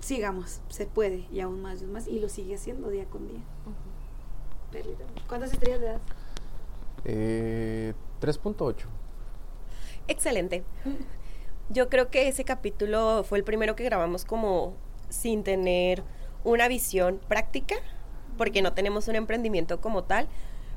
sigamos, 0.00 0.60
se 0.68 0.86
puede 0.86 1.26
y 1.30 1.40
aún 1.40 1.62
más 1.62 1.80
y 1.80 1.84
aún 1.84 1.92
más. 1.92 2.08
Y 2.08 2.18
lo 2.18 2.28
sigue 2.28 2.56
haciendo 2.56 2.88
día 2.88 3.04
con 3.04 3.28
día. 3.28 3.40
¿Cuántas 5.28 5.52
estrellas 5.52 5.80
le 5.80 5.86
das? 5.86 6.00
Eh, 7.04 7.94
3.8. 8.20 8.86
Excelente. 10.08 10.64
Yo 11.70 11.88
creo 11.88 12.10
que 12.10 12.28
ese 12.28 12.44
capítulo 12.44 13.24
fue 13.24 13.38
el 13.38 13.44
primero 13.44 13.76
que 13.76 13.84
grabamos 13.84 14.24
como 14.24 14.74
sin 15.08 15.44
tener 15.44 16.02
una 16.44 16.66
visión 16.68 17.20
práctica, 17.28 17.76
porque 18.36 18.62
no 18.62 18.72
tenemos 18.72 19.08
un 19.08 19.16
emprendimiento 19.16 19.80
como 19.80 20.04
tal, 20.04 20.28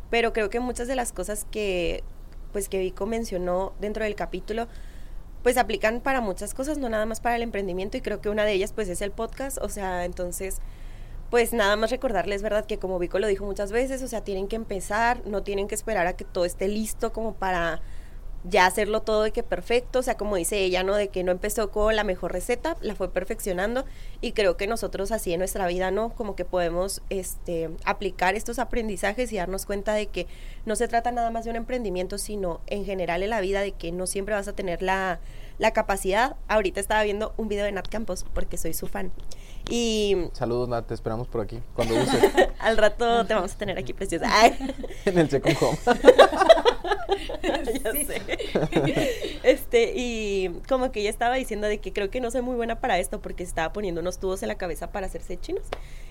pero 0.09 0.31
creo 0.31 0.49
que 0.49 0.59
muchas 0.59 0.87
de 0.87 0.95
las 0.95 1.11
cosas 1.11 1.45
que 1.49 2.03
pues 2.53 2.69
que 2.69 2.79
Vico 2.79 3.05
mencionó 3.05 3.73
dentro 3.79 4.05
del 4.05 4.15
capítulo 4.15 4.67
pues 5.43 5.57
aplican 5.57 6.01
para 6.01 6.21
muchas 6.21 6.53
cosas, 6.53 6.77
no 6.77 6.89
nada 6.89 7.05
más 7.05 7.21
para 7.21 7.35
el 7.35 7.41
emprendimiento 7.41 7.97
y 7.97 8.01
creo 8.01 8.21
que 8.21 8.29
una 8.29 8.45
de 8.45 8.53
ellas 8.53 8.73
pues 8.73 8.89
es 8.89 9.01
el 9.01 9.11
podcast, 9.11 9.57
o 9.59 9.69
sea, 9.69 10.05
entonces 10.05 10.59
pues 11.29 11.53
nada 11.53 11.75
más 11.75 11.91
recordarles, 11.91 12.41
¿verdad? 12.41 12.65
Que 12.65 12.79
como 12.79 12.99
Vico 12.99 13.19
lo 13.19 13.27
dijo 13.27 13.45
muchas 13.45 13.71
veces, 13.71 14.01
o 14.01 14.07
sea, 14.07 14.21
tienen 14.21 14.47
que 14.47 14.55
empezar, 14.55 15.21
no 15.25 15.43
tienen 15.43 15.67
que 15.67 15.75
esperar 15.75 16.07
a 16.07 16.15
que 16.15 16.23
todo 16.23 16.45
esté 16.45 16.67
listo 16.67 17.11
como 17.11 17.33
para 17.33 17.81
ya 18.49 18.65
hacerlo 18.65 19.01
todo 19.01 19.23
de 19.23 19.31
que 19.31 19.43
perfecto, 19.43 19.99
o 19.99 20.03
sea, 20.03 20.15
como 20.15 20.35
dice 20.35 20.59
ella, 20.59 20.83
¿no? 20.83 20.95
De 20.95 21.09
que 21.09 21.23
no 21.23 21.31
empezó 21.31 21.71
con 21.71 21.95
la 21.95 22.03
mejor 22.03 22.31
receta, 22.31 22.77
la 22.81 22.95
fue 22.95 23.11
perfeccionando 23.11 23.85
y 24.21 24.31
creo 24.31 24.57
que 24.57 24.67
nosotros 24.67 25.11
así 25.11 25.33
en 25.33 25.39
nuestra 25.39 25.67
vida, 25.67 25.91
¿no? 25.91 26.09
Como 26.09 26.35
que 26.35 26.45
podemos 26.45 27.01
este, 27.09 27.69
aplicar 27.85 28.35
estos 28.35 28.59
aprendizajes 28.59 29.31
y 29.31 29.37
darnos 29.37 29.65
cuenta 29.65 29.93
de 29.93 30.07
que 30.07 30.27
no 30.65 30.75
se 30.75 30.87
trata 30.87 31.11
nada 31.11 31.31
más 31.31 31.45
de 31.45 31.51
un 31.51 31.55
emprendimiento, 31.57 32.17
sino 32.17 32.61
en 32.67 32.85
general 32.85 33.23
en 33.23 33.31
la 33.31 33.41
vida 33.41 33.61
de 33.61 33.71
que 33.71 33.91
no 33.91 34.07
siempre 34.07 34.35
vas 34.35 34.47
a 34.47 34.53
tener 34.53 34.81
la, 34.81 35.19
la 35.57 35.71
capacidad. 35.71 36.35
Ahorita 36.47 36.79
estaba 36.79 37.03
viendo 37.03 37.33
un 37.37 37.47
video 37.47 37.65
de 37.65 37.71
Nat 37.71 37.87
Campos 37.87 38.25
porque 38.33 38.57
soy 38.57 38.73
su 38.73 38.87
fan 38.87 39.11
y 39.69 40.15
Saludos, 40.33 40.69
Nat, 40.69 40.87
te 40.87 40.93
esperamos 40.93 41.27
por 41.27 41.41
aquí, 41.41 41.59
cuando 41.73 41.95
uses, 41.95 42.31
al 42.59 42.77
rato 42.77 43.25
te 43.25 43.33
vamos 43.33 43.53
a 43.53 43.57
tener 43.57 43.77
aquí 43.77 43.93
preciosa. 43.93 44.27
Ay. 44.29 44.57
en 45.05 45.17
el 45.17 45.29
Second 45.29 45.57
Home. 45.61 45.77
ya 47.43 47.91
sé. 47.91 48.21
Este, 49.43 49.93
y 49.95 50.49
como 50.67 50.91
que 50.91 51.01
ella 51.01 51.09
estaba 51.09 51.35
diciendo 51.35 51.67
de 51.67 51.79
que 51.79 51.93
creo 51.93 52.09
que 52.09 52.19
no 52.19 52.31
soy 52.31 52.41
muy 52.41 52.55
buena 52.55 52.79
para 52.79 52.99
esto 52.99 53.21
porque 53.21 53.43
se 53.43 53.49
estaba 53.49 53.73
poniendo 53.73 54.01
unos 54.01 54.19
tubos 54.19 54.41
en 54.43 54.49
la 54.49 54.55
cabeza 54.55 54.91
para 54.91 55.07
hacerse 55.07 55.39
chinos. 55.39 55.65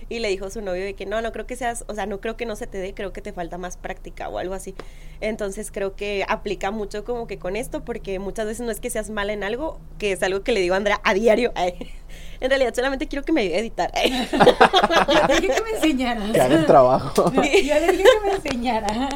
Y 0.09 0.19
le 0.19 0.29
dijo 0.29 0.45
a 0.45 0.49
su 0.49 0.61
novio 0.61 0.83
de 0.83 0.93
que 0.93 1.05
no, 1.05 1.21
no 1.21 1.31
creo 1.31 1.45
que 1.45 1.55
seas, 1.55 1.83
o 1.87 1.93
sea, 1.93 2.05
no 2.05 2.21
creo 2.21 2.37
que 2.37 2.45
no 2.45 2.55
se 2.55 2.65
te 2.65 2.77
dé, 2.77 2.93
creo 2.93 3.11
que 3.11 3.21
te 3.21 3.33
falta 3.33 3.57
más 3.57 3.75
práctica 3.75 4.29
o 4.29 4.37
algo 4.37 4.53
así. 4.53 4.73
Entonces 5.19 5.71
creo 5.71 5.95
que 5.95 6.25
aplica 6.27 6.71
mucho 6.71 7.03
como 7.03 7.27
que 7.27 7.37
con 7.39 7.55
esto 7.55 7.83
porque 7.83 8.19
muchas 8.19 8.45
veces 8.45 8.65
no 8.65 8.71
es 8.71 8.79
que 8.79 8.89
seas 8.89 9.09
mala 9.09 9.33
en 9.33 9.43
algo, 9.43 9.79
que 9.97 10.13
es 10.13 10.23
algo 10.23 10.43
que 10.43 10.53
le 10.53 10.61
digo 10.61 10.75
a 10.75 10.77
Andrea 10.77 11.01
a 11.03 11.13
diario. 11.13 11.51
Ay, 11.55 11.91
En 12.39 12.49
realidad 12.49 12.73
solamente 12.73 13.07
quiero 13.07 13.23
que 13.23 13.31
me 13.31 13.41
ayude 13.41 13.55
a 13.55 13.59
editar. 13.59 13.91
Yo 14.03 15.27
le 15.27 15.41
dije 15.41 15.53
que 15.53 15.61
me 15.61 15.69
enseñaras. 15.71 16.31
Que 16.31 16.41
haga 16.41 16.55
el 16.55 16.65
trabajo. 16.65 17.31
Yo 17.35 17.41
le 17.41 17.91
dije 17.91 18.03
que 18.03 18.29
me 18.29 18.35
enseñara. 18.35 19.09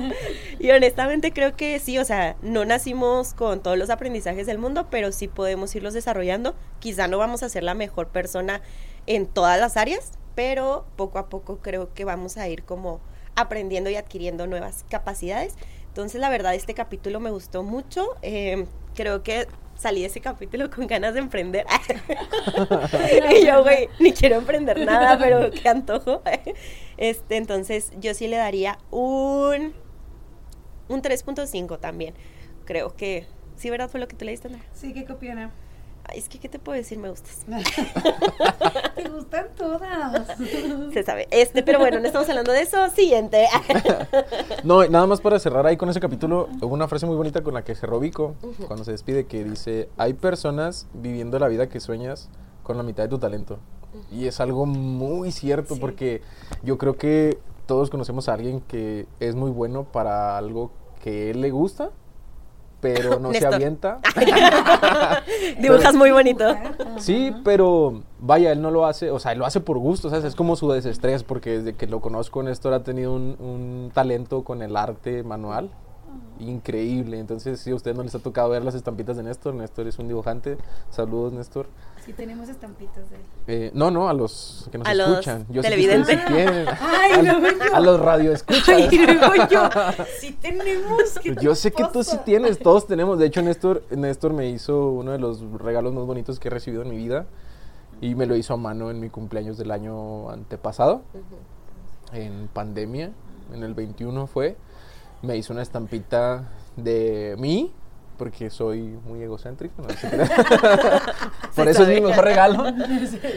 Y 0.59 0.71
honestamente 0.71 1.31
creo 1.31 1.55
que 1.55 1.79
sí, 1.79 1.97
o 1.97 2.05
sea, 2.05 2.35
no 2.41 2.65
nacimos 2.65 3.33
con 3.33 3.61
todos 3.61 3.77
los 3.77 3.89
aprendizajes 3.89 4.47
del 4.47 4.57
mundo, 4.57 4.87
pero 4.89 5.11
sí 5.11 5.27
podemos 5.27 5.75
irlos 5.75 5.93
desarrollando. 5.93 6.55
Quizá 6.79 7.07
no 7.07 7.17
vamos 7.17 7.43
a 7.43 7.49
ser 7.49 7.63
la 7.63 7.73
mejor 7.73 8.07
persona 8.07 8.61
en 9.07 9.27
todas 9.27 9.59
las 9.59 9.77
áreas, 9.77 10.11
pero 10.35 10.85
poco 10.95 11.19
a 11.19 11.29
poco 11.29 11.57
creo 11.57 11.93
que 11.93 12.05
vamos 12.05 12.37
a 12.37 12.47
ir 12.47 12.63
como 12.63 13.01
aprendiendo 13.35 13.89
y 13.89 13.95
adquiriendo 13.95 14.47
nuevas 14.47 14.85
capacidades. 14.89 15.55
Entonces, 15.87 16.21
la 16.21 16.29
verdad, 16.29 16.55
este 16.55 16.73
capítulo 16.73 17.19
me 17.19 17.31
gustó 17.31 17.63
mucho. 17.63 18.15
Eh, 18.21 18.65
creo 18.95 19.23
que 19.23 19.47
salí 19.81 20.01
de 20.01 20.07
ese 20.07 20.21
capítulo 20.21 20.69
con 20.69 20.87
ganas 20.87 21.13
de 21.13 21.19
emprender. 21.19 21.65
y 23.31 23.45
yo, 23.45 23.63
güey, 23.63 23.89
ni 23.99 24.13
quiero 24.13 24.35
emprender 24.35 24.79
nada, 24.85 25.17
pero 25.17 25.49
qué 25.51 25.67
antojo. 25.67 26.21
Este, 26.97 27.37
entonces, 27.37 27.91
yo 27.99 28.13
sí 28.13 28.27
le 28.27 28.37
daría 28.37 28.77
un 28.91 29.73
un 30.87 31.01
3.5 31.01 31.79
también. 31.79 32.13
Creo 32.65 32.95
que 32.95 33.25
sí, 33.55 33.69
¿verdad? 33.69 33.89
Fue 33.89 33.99
lo 33.99 34.07
que 34.07 34.15
tú 34.15 34.25
le 34.25 34.31
diste, 34.31 34.47
Andrea? 34.47 34.65
Sí, 34.73 34.93
qué 34.93 35.05
copiona. 35.05 35.51
Ay, 36.11 36.19
es 36.19 36.27
que, 36.29 36.39
¿qué 36.39 36.49
te 36.49 36.59
puedo 36.59 36.75
decir? 36.77 36.97
Me 36.97 37.09
gustas. 37.09 37.45
Te 38.95 39.09
gustan 39.09 39.47
todas. 39.57 40.27
Se 40.93 41.03
sabe. 41.03 41.27
Este, 41.31 41.63
pero 41.63 41.79
bueno, 41.79 41.99
no 41.99 42.05
estamos 42.05 42.27
hablando 42.29 42.51
de 42.51 42.61
eso. 42.61 42.77
Siguiente. 42.89 43.47
No, 44.63 44.85
nada 44.87 45.07
más 45.07 45.21
para 45.21 45.39
cerrar 45.39 45.65
ahí 45.65 45.75
con 45.77 45.89
ese 45.89 45.99
capítulo, 45.99 46.47
hubo 46.61 46.73
una 46.73 46.87
frase 46.87 47.05
muy 47.07 47.15
bonita 47.15 47.41
con 47.41 47.53
la 47.55 47.63
que 47.63 47.73
cerró 47.73 47.99
Vico 47.99 48.35
cuando 48.67 48.85
se 48.85 48.91
despide 48.91 49.25
que 49.25 49.43
dice, 49.43 49.89
hay 49.97 50.13
personas 50.13 50.87
viviendo 50.93 51.39
la 51.39 51.47
vida 51.47 51.67
que 51.67 51.79
sueñas 51.79 52.29
con 52.61 52.77
la 52.77 52.83
mitad 52.83 53.03
de 53.03 53.09
tu 53.09 53.17
talento. 53.17 53.57
Y 54.11 54.27
es 54.27 54.39
algo 54.39 54.65
muy 54.67 55.31
cierto 55.31 55.75
Sí. 55.75 55.79
porque 55.79 56.21
yo 56.63 56.77
creo 56.77 56.95
que 56.95 57.39
todos 57.65 57.89
conocemos 57.89 58.29
a 58.29 58.33
alguien 58.33 58.61
que 58.61 59.07
es 59.19 59.35
muy 59.35 59.49
bueno 59.49 59.83
para 59.85 60.37
algo 60.37 60.71
que 61.03 61.31
él 61.31 61.41
le 61.41 61.49
gusta, 61.49 61.89
pero 62.81 63.19
no 63.19 63.31
se 63.31 63.45
avienta. 63.45 63.99
Dibujas 65.59 65.95
muy 65.95 66.11
bonito. 66.11 66.43
Sí, 66.97 67.33
pero 67.45 68.01
vaya, 68.19 68.51
él 68.51 68.61
no 68.61 68.71
lo 68.71 68.85
hace, 68.85 69.11
o 69.11 69.19
sea, 69.19 69.31
él 69.31 69.39
lo 69.39 69.45
hace 69.45 69.59
por 69.61 69.77
gusto, 69.77 70.09
¿sabes? 70.09 70.25
Es 70.25 70.35
como 70.35 70.55
su 70.55 70.69
desestrés, 70.71 71.23
porque 71.23 71.59
desde 71.59 71.73
que 71.75 71.87
lo 71.87 72.01
conozco, 72.01 72.43
Néstor 72.43 72.73
ha 72.73 72.83
tenido 72.83 73.13
un, 73.13 73.37
un 73.39 73.91
talento 73.93 74.43
con 74.43 74.61
el 74.61 74.75
arte 74.75 75.23
manual 75.23 75.69
increíble. 76.39 77.19
Entonces, 77.19 77.59
si 77.59 77.71
a 77.71 77.75
ustedes 77.75 77.95
no 77.95 78.03
les 78.03 78.15
ha 78.15 78.19
tocado 78.19 78.49
ver 78.49 78.63
las 78.63 78.75
estampitas 78.75 79.17
de 79.17 79.23
Néstor, 79.23 79.53
Néstor 79.53 79.87
es 79.87 79.99
un 79.99 80.07
dibujante. 80.07 80.57
Saludos, 80.89 81.33
Néstor. 81.33 81.67
Sí, 82.05 82.13
tenemos 82.13 82.49
estampitas 82.49 83.09
de 83.11 83.15
él. 83.15 83.21
Eh, 83.47 83.71
no, 83.75 83.91
no, 83.91 84.09
a 84.09 84.13
los 84.13 84.67
que 84.71 84.79
nos 84.79 84.87
A 84.87 84.93
los 84.95 85.09
escuchan. 85.09 85.45
Yo 85.49 85.61
sé 85.61 85.69
que 85.69 85.75
televidentes. 85.75 86.19
sí 86.19 86.33
tienen. 86.33 86.67
Ay, 86.79 87.11
a, 87.11 87.21
no, 87.21 87.39
yo. 87.41 87.75
a 87.75 87.79
los 87.79 87.99
radioescuchas. 87.99 88.69
Ay, 88.69 88.97
luego 88.97 89.47
yo. 89.49 89.69
Sí 90.19 90.31
tenemos. 90.41 91.19
¿qué 91.21 91.33
te 91.35 91.43
Yo 91.43 91.53
sé 91.53 91.71
que 91.71 91.83
tú 91.93 92.03
sí 92.03 92.17
tienes, 92.25 92.57
todos 92.57 92.87
tenemos. 92.87 93.19
De 93.19 93.27
hecho, 93.27 93.41
Néstor, 93.43 93.83
Néstor 93.91 94.33
me 94.33 94.49
hizo 94.49 94.89
uno 94.89 95.11
de 95.11 95.19
los 95.19 95.41
regalos 95.59 95.93
más 95.93 96.05
bonitos 96.05 96.39
que 96.39 96.47
he 96.47 96.51
recibido 96.51 96.81
en 96.81 96.89
mi 96.89 96.97
vida. 96.97 97.27
Y 98.01 98.15
me 98.15 98.25
lo 98.25 98.35
hizo 98.35 98.55
a 98.55 98.57
mano 98.57 98.89
en 98.89 98.99
mi 98.99 99.09
cumpleaños 99.09 99.59
del 99.59 99.69
año 99.69 100.31
antepasado. 100.31 101.03
En 102.13 102.49
pandemia, 102.51 103.11
en 103.53 103.63
el 103.63 103.75
21 103.75 104.25
fue. 104.25 104.57
Me 105.21 105.37
hizo 105.37 105.53
una 105.53 105.61
estampita 105.61 106.49
de 106.75 107.35
mí, 107.37 107.71
porque 108.21 108.51
soy 108.51 108.99
muy 109.03 109.23
egocéntrico. 109.23 109.81
no. 109.81 109.87
Por 111.55 111.67
eso 111.67 111.81
es 111.81 111.89
mi 111.89 112.01
mejor 112.01 112.23
regalo. 112.23 112.65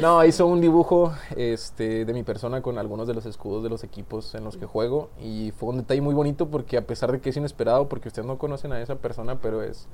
No, 0.02 0.22
hizo 0.26 0.46
un 0.46 0.60
dibujo 0.60 1.14
este, 1.36 2.04
de 2.04 2.12
mi 2.12 2.22
persona 2.22 2.60
con 2.60 2.76
algunos 2.76 3.08
de 3.08 3.14
los 3.14 3.24
escudos 3.24 3.62
de 3.62 3.70
los 3.70 3.82
equipos 3.82 4.34
en 4.34 4.44
los 4.44 4.58
que 4.58 4.66
juego. 4.66 5.08
Y 5.18 5.52
fue 5.56 5.70
un 5.70 5.78
detalle 5.78 6.02
muy 6.02 6.12
bonito 6.12 6.50
porque 6.50 6.76
a 6.76 6.86
pesar 6.86 7.12
de 7.12 7.20
que 7.22 7.30
es 7.30 7.36
inesperado, 7.38 7.88
porque 7.88 8.08
ustedes 8.08 8.28
no 8.28 8.36
conocen 8.36 8.74
a 8.74 8.82
esa 8.82 8.96
persona, 8.96 9.38
pero 9.40 9.62
es 9.62 9.88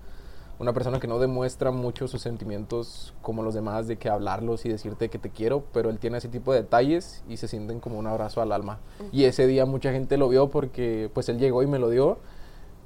una 0.58 0.72
persona 0.72 0.98
que 0.98 1.06
no 1.06 1.20
demuestra 1.20 1.70
mucho 1.70 2.08
sus 2.08 2.20
sentimientos 2.20 3.14
como 3.22 3.44
los 3.44 3.54
demás, 3.54 3.86
de 3.86 3.96
que 3.96 4.08
hablarlos 4.08 4.66
y 4.66 4.70
decirte 4.70 5.08
que 5.08 5.20
te 5.20 5.30
quiero, 5.30 5.62
pero 5.72 5.90
él 5.90 6.00
tiene 6.00 6.18
ese 6.18 6.28
tipo 6.28 6.52
de 6.52 6.62
detalles 6.62 7.22
y 7.28 7.36
se 7.36 7.46
sienten 7.46 7.78
como 7.78 7.96
un 7.96 8.08
abrazo 8.08 8.42
al 8.42 8.50
alma. 8.50 8.80
Y 9.12 9.22
ese 9.22 9.46
día 9.46 9.66
mucha 9.66 9.92
gente 9.92 10.16
lo 10.16 10.28
vio 10.28 10.50
porque 10.50 11.12
pues 11.14 11.28
él 11.28 11.38
llegó 11.38 11.62
y 11.62 11.68
me 11.68 11.78
lo 11.78 11.90
dio. 11.90 12.18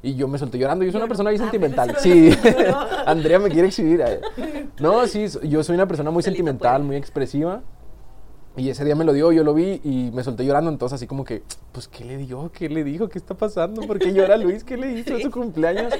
Y 0.04 0.14
yo 0.16 0.28
me 0.28 0.36
solté 0.38 0.58
llorando. 0.58 0.84
Yo 0.84 0.92
soy 0.92 0.98
una 1.00 1.08
persona 1.08 1.30
muy 1.30 1.38
Ah, 1.38 1.42
sentimental. 1.42 1.88
pero 1.88 2.00
Sí. 2.00 2.30
Andrea 3.06 3.38
me 3.38 3.48
quiere 3.48 3.68
exhibir. 3.68 4.04
No, 4.78 5.06
sí, 5.06 5.26
yo 5.44 5.62
soy 5.64 5.74
una 5.76 5.88
persona 5.88 6.10
muy 6.10 6.22
sentimental, 6.22 6.82
muy 6.84 6.96
expresiva. 6.96 7.62
Y 8.56 8.68
ese 8.68 8.84
día 8.84 8.94
me 8.94 9.04
lo 9.04 9.12
dio, 9.12 9.32
yo 9.32 9.42
lo 9.42 9.52
vi 9.52 9.80
y 9.82 10.12
me 10.14 10.22
solté 10.22 10.44
llorando. 10.44 10.70
Entonces, 10.70 10.94
así 10.96 11.06
como 11.08 11.24
que, 11.24 11.42
pues, 11.72 11.88
¿qué 11.88 12.04
le 12.04 12.18
dio? 12.18 12.52
¿Qué 12.52 12.68
le 12.68 12.84
dijo? 12.84 13.08
¿Qué 13.08 13.18
está 13.18 13.34
pasando? 13.34 13.82
¿Por 13.82 13.98
qué 13.98 14.12
llora 14.12 14.36
Luis? 14.36 14.62
¿Qué 14.62 14.76
le 14.76 14.92
hizo? 14.92 15.16
¿Es 15.16 15.24
su 15.24 15.30
cumpleaños? 15.32 15.92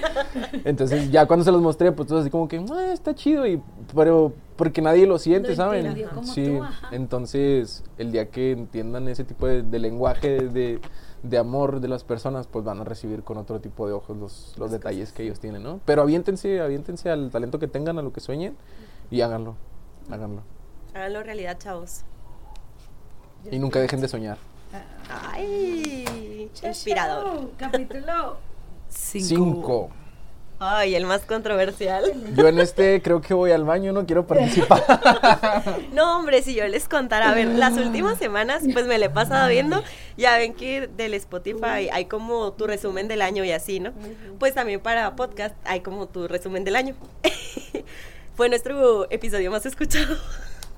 Entonces, 0.65 1.11
ya 1.11 1.27
cuando 1.27 1.45
se 1.45 1.51
los 1.51 1.61
mostré, 1.61 1.91
pues, 1.91 2.07
todos 2.07 2.21
así 2.21 2.31
como 2.31 2.47
que, 2.47 2.59
"Ah, 2.71 2.93
está 2.93 3.13
chido. 3.15 3.45
Y, 3.47 3.61
pero, 3.93 4.35
porque 4.55 4.81
nadie 4.83 5.05
lo 5.07 5.19
siente, 5.19 5.49
Lo 5.49 5.57
¿saben? 5.57 6.05
Sí. 6.23 6.45
tú. 6.59 6.65
Entonces, 6.93 7.83
el 7.99 8.13
día 8.13 8.29
que 8.31 8.53
entiendan 8.53 9.09
ese 9.09 9.25
tipo 9.25 9.49
de, 9.49 9.63
de 9.63 9.79
lenguaje 9.81 10.29
de, 10.29 10.49
de 10.49 10.81
amor 11.33 11.81
de 11.81 11.89
las 11.89 12.05
personas, 12.05 12.47
pues 12.47 12.65
van 12.65 12.81
a 12.81 12.85
recibir 12.85 13.23
con 13.23 13.39
otro 13.39 13.61
tipo 13.61 13.87
de 13.87 13.93
ojos 13.93 14.17
los, 14.17 14.55
los 14.59 14.71
detalles 14.71 15.13
que 15.13 15.23
ellos 15.23 15.41
tienen, 15.41 15.63
¿no? 15.63 15.81
Pero 15.85 16.03
aviéntense, 16.03 16.61
aviéntense 16.61 17.11
al 17.11 17.31
talento 17.31 17.59
que 17.59 17.67
tengan, 17.67 17.99
a 17.99 18.03
lo 18.03 18.13
que 18.13 18.21
sueñen 18.21 18.57
y 19.11 19.21
háganlo, 19.23 19.57
háganlo. 20.11 20.43
Háganlo 20.95 21.23
realidad, 21.23 21.59
chavos. 21.59 22.03
Y 23.51 23.59
nunca 23.59 23.81
dejen 23.81 24.01
de 24.01 24.09
soñar. 24.09 24.39
Ay, 25.09 26.51
inspirador. 26.63 27.51
Capítulo 27.57 28.37
5. 28.89 29.91
Ay, 30.59 30.95
el 30.95 31.05
más 31.05 31.23
controversial. 31.23 32.05
Yo 32.37 32.49
en 32.49 32.59
este 32.59 33.03
creo 33.03 33.21
que 33.21 33.35
voy 33.35 33.51
al 33.51 33.65
baño, 33.65 33.93
no 33.93 34.07
quiero 34.07 34.27
participar. 34.27 34.83
No, 35.93 36.17
hombre, 36.19 36.43
si 36.43 36.55
yo 36.55 36.67
les 36.67 36.89
contara, 36.89 37.31
a 37.31 37.35
ver, 37.35 37.47
las 37.47 37.75
últimas 37.75 38.19
semanas, 38.19 38.63
pues 38.73 38.87
me 38.87 38.99
le 38.99 39.07
he 39.07 39.11
pasado 39.11 39.49
viendo, 39.49 39.83
ya 40.17 40.37
ven 40.37 40.55
que 40.55 40.89
del 40.89 41.15
Spotify 41.15 41.89
hay 41.93 42.07
como 42.07 42.53
tu 42.53 42.67
resumen 42.67 43.09
del 43.09 43.23
año 43.23 43.45
y 43.45 43.53
así, 43.53 43.81
¿no? 43.81 43.93
Pues 44.39 44.55
también 44.55 44.81
para 44.81 45.15
podcast 45.17 45.55
hay 45.65 45.81
como 45.81 46.07
tu 46.09 46.27
resumen 46.29 46.65
del 46.65 46.77
año. 46.77 46.95
Fue 48.37 48.49
nuestro 48.49 49.11
episodio 49.11 49.51
más 49.51 49.65
escuchado. 49.67 50.17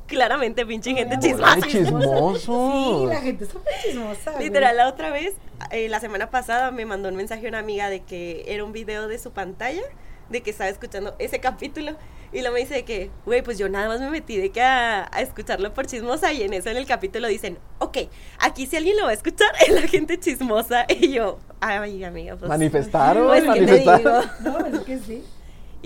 Claramente, 0.06 0.64
pinche 0.66 0.94
gente 0.94 1.18
chismosa. 1.18 1.60
chismosos. 1.66 2.42
Sí, 3.00 3.06
la 3.08 3.20
gente 3.20 3.44
es 3.44 3.50
súper 3.50 3.72
chismosa. 3.82 4.32
güey. 4.32 4.44
Literal, 4.44 4.76
la 4.76 4.88
otra 4.88 5.10
vez, 5.10 5.34
eh, 5.70 5.88
la 5.88 6.00
semana 6.00 6.30
pasada, 6.30 6.70
me 6.70 6.84
mandó 6.86 7.08
un 7.08 7.16
mensaje 7.16 7.48
una 7.48 7.58
amiga 7.58 7.88
de 7.90 8.00
que 8.00 8.44
era 8.46 8.64
un 8.64 8.72
video 8.72 9.08
de 9.08 9.18
su 9.18 9.32
pantalla, 9.32 9.82
de 10.30 10.42
que 10.42 10.50
estaba 10.50 10.70
escuchando 10.70 11.14
ese 11.18 11.40
capítulo. 11.40 11.96
Y 12.32 12.42
lo 12.42 12.50
me 12.52 12.58
dice 12.60 12.74
de 12.74 12.84
que, 12.84 13.10
güey, 13.24 13.40
pues 13.42 13.56
yo 13.56 13.68
nada 13.68 13.86
más 13.88 14.00
me 14.00 14.10
metí 14.10 14.36
de 14.36 14.50
que 14.50 14.60
a, 14.60 15.08
a 15.12 15.20
escucharlo 15.22 15.72
por 15.72 15.86
chismosa. 15.86 16.32
Y 16.32 16.42
en 16.42 16.52
eso 16.52 16.68
en 16.68 16.76
el 16.76 16.84
capítulo 16.86 17.28
dicen, 17.28 17.56
ok, 17.78 17.98
aquí 18.40 18.66
si 18.66 18.76
alguien 18.76 18.96
lo 18.96 19.04
va 19.04 19.10
a 19.10 19.14
escuchar 19.14 19.48
es 19.66 19.72
la 19.72 19.82
gente 19.88 20.18
chismosa. 20.18 20.84
Y 20.88 21.12
yo, 21.12 21.38
ay, 21.60 22.02
amiga, 22.04 22.36
pues. 22.36 22.48
Manifestaron, 22.48 23.28
Pues, 23.28 23.42
¿qué 23.44 23.48
te 23.48 23.60
manifestaron. 23.60 24.30
digo? 24.42 24.58
No, 24.58 24.66
es 24.66 24.80
que 24.84 24.98
sí. 24.98 25.24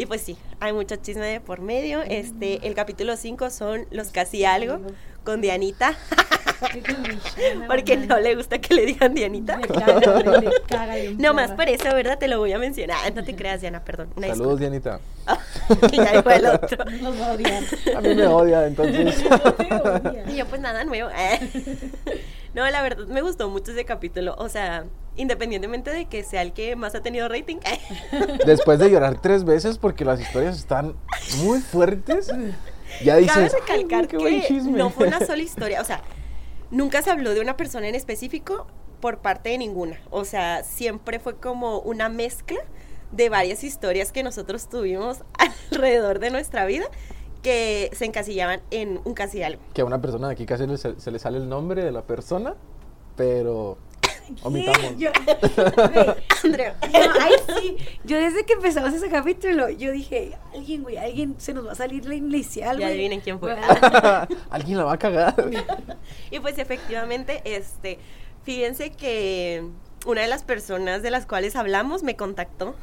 Y 0.00 0.06
pues 0.06 0.22
sí, 0.22 0.38
hay 0.60 0.72
mucho 0.72 0.96
chisme 0.96 1.26
de 1.26 1.40
por 1.42 1.60
medio. 1.60 2.00
Este, 2.00 2.66
el 2.66 2.74
capítulo 2.74 3.18
5 3.18 3.50
son 3.50 3.84
los 3.90 4.08
casi 4.12 4.46
algo 4.46 4.80
con 5.24 5.42
Dianita, 5.42 5.94
porque 7.68 7.98
no 7.98 8.18
le 8.18 8.34
gusta 8.34 8.58
que 8.62 8.72
le 8.72 8.86
digan 8.86 9.12
Dianita. 9.12 9.60
Caga, 9.60 10.00
caga 10.66 10.94
No 11.18 11.34
más 11.34 11.50
por 11.50 11.68
eso, 11.68 11.94
¿verdad? 11.94 12.18
Te 12.18 12.28
lo 12.28 12.38
voy 12.38 12.50
a 12.54 12.58
mencionar. 12.58 13.14
No 13.14 13.22
te 13.22 13.36
creas, 13.36 13.60
Diana, 13.60 13.84
perdón. 13.84 14.08
Una 14.16 14.28
Saludos, 14.28 14.60
Dianita. 14.60 15.00
Y 15.92 15.96
ya 15.98 16.12
dijo 16.12 16.30
el 16.30 16.46
otro. 16.46 16.82
Nos 17.02 17.20
va 17.20 17.26
a 17.26 17.32
odiar. 17.32 17.62
A 17.94 18.00
mí 18.00 18.14
me 18.14 18.26
odia, 18.26 18.66
entonces. 18.66 19.22
Y 20.28 20.36
yo, 20.36 20.46
pues 20.46 20.62
nada 20.62 20.82
nuevo. 20.84 21.10
No, 22.54 22.68
la 22.70 22.80
verdad, 22.80 23.06
me 23.06 23.20
gustó 23.20 23.50
mucho 23.50 23.72
ese 23.72 23.84
capítulo. 23.84 24.34
O 24.38 24.48
sea, 24.48 24.86
independientemente 25.20 25.90
de 25.90 26.06
que 26.06 26.22
sea 26.24 26.42
el 26.42 26.52
que 26.52 26.76
más 26.76 26.94
ha 26.94 27.02
tenido 27.02 27.28
rating. 27.28 27.56
Después 28.46 28.78
de 28.78 28.90
llorar 28.90 29.20
tres 29.20 29.44
veces 29.44 29.78
porque 29.78 30.04
las 30.04 30.20
historias 30.20 30.56
están 30.58 30.94
muy 31.42 31.60
fuertes, 31.60 32.28
ya 33.02 33.12
Cabe 33.14 33.20
dices. 33.22 33.52
recalcar 33.52 34.00
"Ay, 34.02 34.06
qué 34.08 34.16
buen 34.18 34.40
que 34.40 34.46
chisme". 34.48 34.78
no 34.78 34.90
fue 34.90 35.06
una 35.08 35.20
sola 35.26 35.42
historia. 35.42 35.80
O 35.80 35.84
sea, 35.84 36.02
nunca 36.70 37.02
se 37.02 37.10
habló 37.10 37.34
de 37.34 37.40
una 37.40 37.56
persona 37.56 37.88
en 37.88 37.94
específico 37.94 38.66
por 39.00 39.18
parte 39.18 39.50
de 39.50 39.58
ninguna. 39.58 40.00
O 40.10 40.24
sea, 40.24 40.62
siempre 40.64 41.18
fue 41.20 41.36
como 41.36 41.78
una 41.80 42.08
mezcla 42.08 42.58
de 43.12 43.28
varias 43.28 43.64
historias 43.64 44.12
que 44.12 44.22
nosotros 44.22 44.68
tuvimos 44.68 45.18
alrededor 45.70 46.18
de 46.18 46.30
nuestra 46.30 46.64
vida 46.66 46.84
que 47.42 47.90
se 47.94 48.04
encasillaban 48.04 48.60
en 48.70 49.00
un 49.04 49.14
casi 49.14 49.42
algo. 49.42 49.62
Que 49.72 49.80
a 49.80 49.84
una 49.86 50.00
persona 50.00 50.26
de 50.28 50.34
aquí 50.34 50.44
casi 50.46 50.64
se, 50.76 51.00
se 51.00 51.10
le 51.10 51.18
sale 51.18 51.38
el 51.38 51.48
nombre 51.48 51.82
de 51.82 51.90
la 51.90 52.02
persona, 52.02 52.54
pero 53.16 53.78
omitamos. 54.42 54.96
Yo, 54.98 55.10
güey, 55.92 56.06
Andrea. 56.44 56.76
no, 56.82 56.98
ay, 57.20 57.32
sí. 57.60 57.76
Yo 58.04 58.16
desde 58.18 58.44
que 58.44 58.54
empezamos 58.54 58.92
ese 58.94 59.08
capítulo, 59.08 59.68
yo 59.70 59.92
dije, 59.92 60.32
alguien, 60.54 60.82
güey, 60.82 60.96
alguien 60.96 61.34
se 61.38 61.52
nos 61.54 61.66
va 61.66 61.72
a 61.72 61.74
salir 61.74 62.04
la 62.06 62.14
inicial, 62.14 62.76
Ya 62.78 62.86
güey. 62.86 62.94
adivinen 62.94 63.20
quién 63.20 63.38
fue. 63.38 63.52
Alguien 64.50 64.78
la 64.78 64.84
va 64.84 64.94
a 64.94 64.98
cagar. 64.98 65.34
Y 66.30 66.40
pues 66.40 66.58
efectivamente, 66.58 67.42
este, 67.44 67.98
fíjense 68.44 68.90
que 68.90 69.64
una 70.06 70.22
de 70.22 70.28
las 70.28 70.42
personas 70.44 71.02
de 71.02 71.10
las 71.10 71.26
cuales 71.26 71.56
hablamos 71.56 72.02
me 72.02 72.16
contactó 72.16 72.74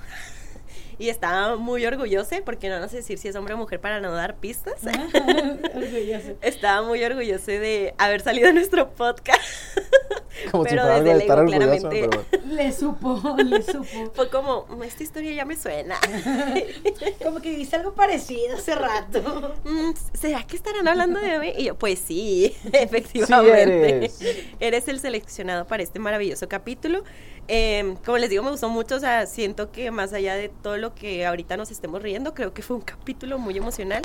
y 0.99 1.09
estaba 1.09 1.55
muy 1.57 1.85
orgullosa, 1.85 2.37
porque 2.43 2.69
no 2.69 2.75
vamos 2.75 2.93
a 2.93 2.95
decir 2.97 3.17
si 3.17 3.27
es 3.27 3.35
hombre 3.35 3.53
o 3.53 3.57
mujer 3.57 3.79
para 3.79 3.99
no 3.99 4.11
dar 4.11 4.35
pistas. 4.37 4.81
Estaba 6.41 6.81
muy 6.85 7.03
orgullosa 7.03 7.51
de 7.51 7.93
haber 7.97 8.21
salido 8.21 8.49
en 8.49 8.55
nuestro 8.55 8.89
podcast. 8.91 9.41
Como 10.51 10.63
si 10.65 10.69
Pero 10.69 10.83
algo 10.83 10.95
de 10.95 11.03
desde 11.03 11.19
estar 11.21 11.45
claramente. 11.45 12.07
Pero 12.09 12.25
Le 12.45 12.71
supo, 12.71 13.35
le 13.43 13.61
supo. 13.63 14.11
Fue 14.13 14.29
como, 14.29 14.67
"Mm, 14.69 14.83
esta 14.83 15.01
historia 15.01 15.31
ya 15.31 15.45
me 15.45 15.57
suena. 15.57 15.97
Como 17.23 17.41
que 17.41 17.55
viste 17.55 17.75
algo 17.75 17.93
parecido 17.95 18.55
hace 18.55 18.75
rato. 18.75 19.55
Mm, 19.63 19.93
¿Será 20.13 20.45
que 20.45 20.55
estarán 20.55 20.87
hablando 20.87 21.19
de 21.19 21.39
mí? 21.39 21.53
Y 21.57 21.65
yo, 21.65 21.75
pues 21.75 21.97
sí, 21.99 22.55
efectivamente. 22.71 23.87
eres. 23.97 24.19
eres. 24.59 24.87
el 24.87 24.99
seleccionado 24.99 25.65
para 25.65 25.81
este 25.81 25.97
maravilloso 25.97 26.47
capítulo. 26.47 27.03
Eh, 27.49 27.95
como 28.05 28.17
les 28.17 28.29
digo, 28.29 28.43
me 28.43 28.51
gustó 28.51 28.67
mucho, 28.67 28.95
o 28.95 28.99
sea, 28.99 29.25
siento 29.25 29.71
que 29.71 29.89
más 29.89 30.11
allá 30.11 30.35
de 30.35 30.49
todo 30.49 30.77
lo 30.77 30.93
que 30.93 31.25
ahorita 31.25 31.55
nos 31.55 31.71
estemos 31.71 32.01
riendo, 32.01 32.33
creo 32.33 32.53
que 32.53 32.61
fue 32.61 32.75
un 32.75 32.81
capítulo 32.81 33.37
muy 33.39 33.57
emocional. 33.57 34.01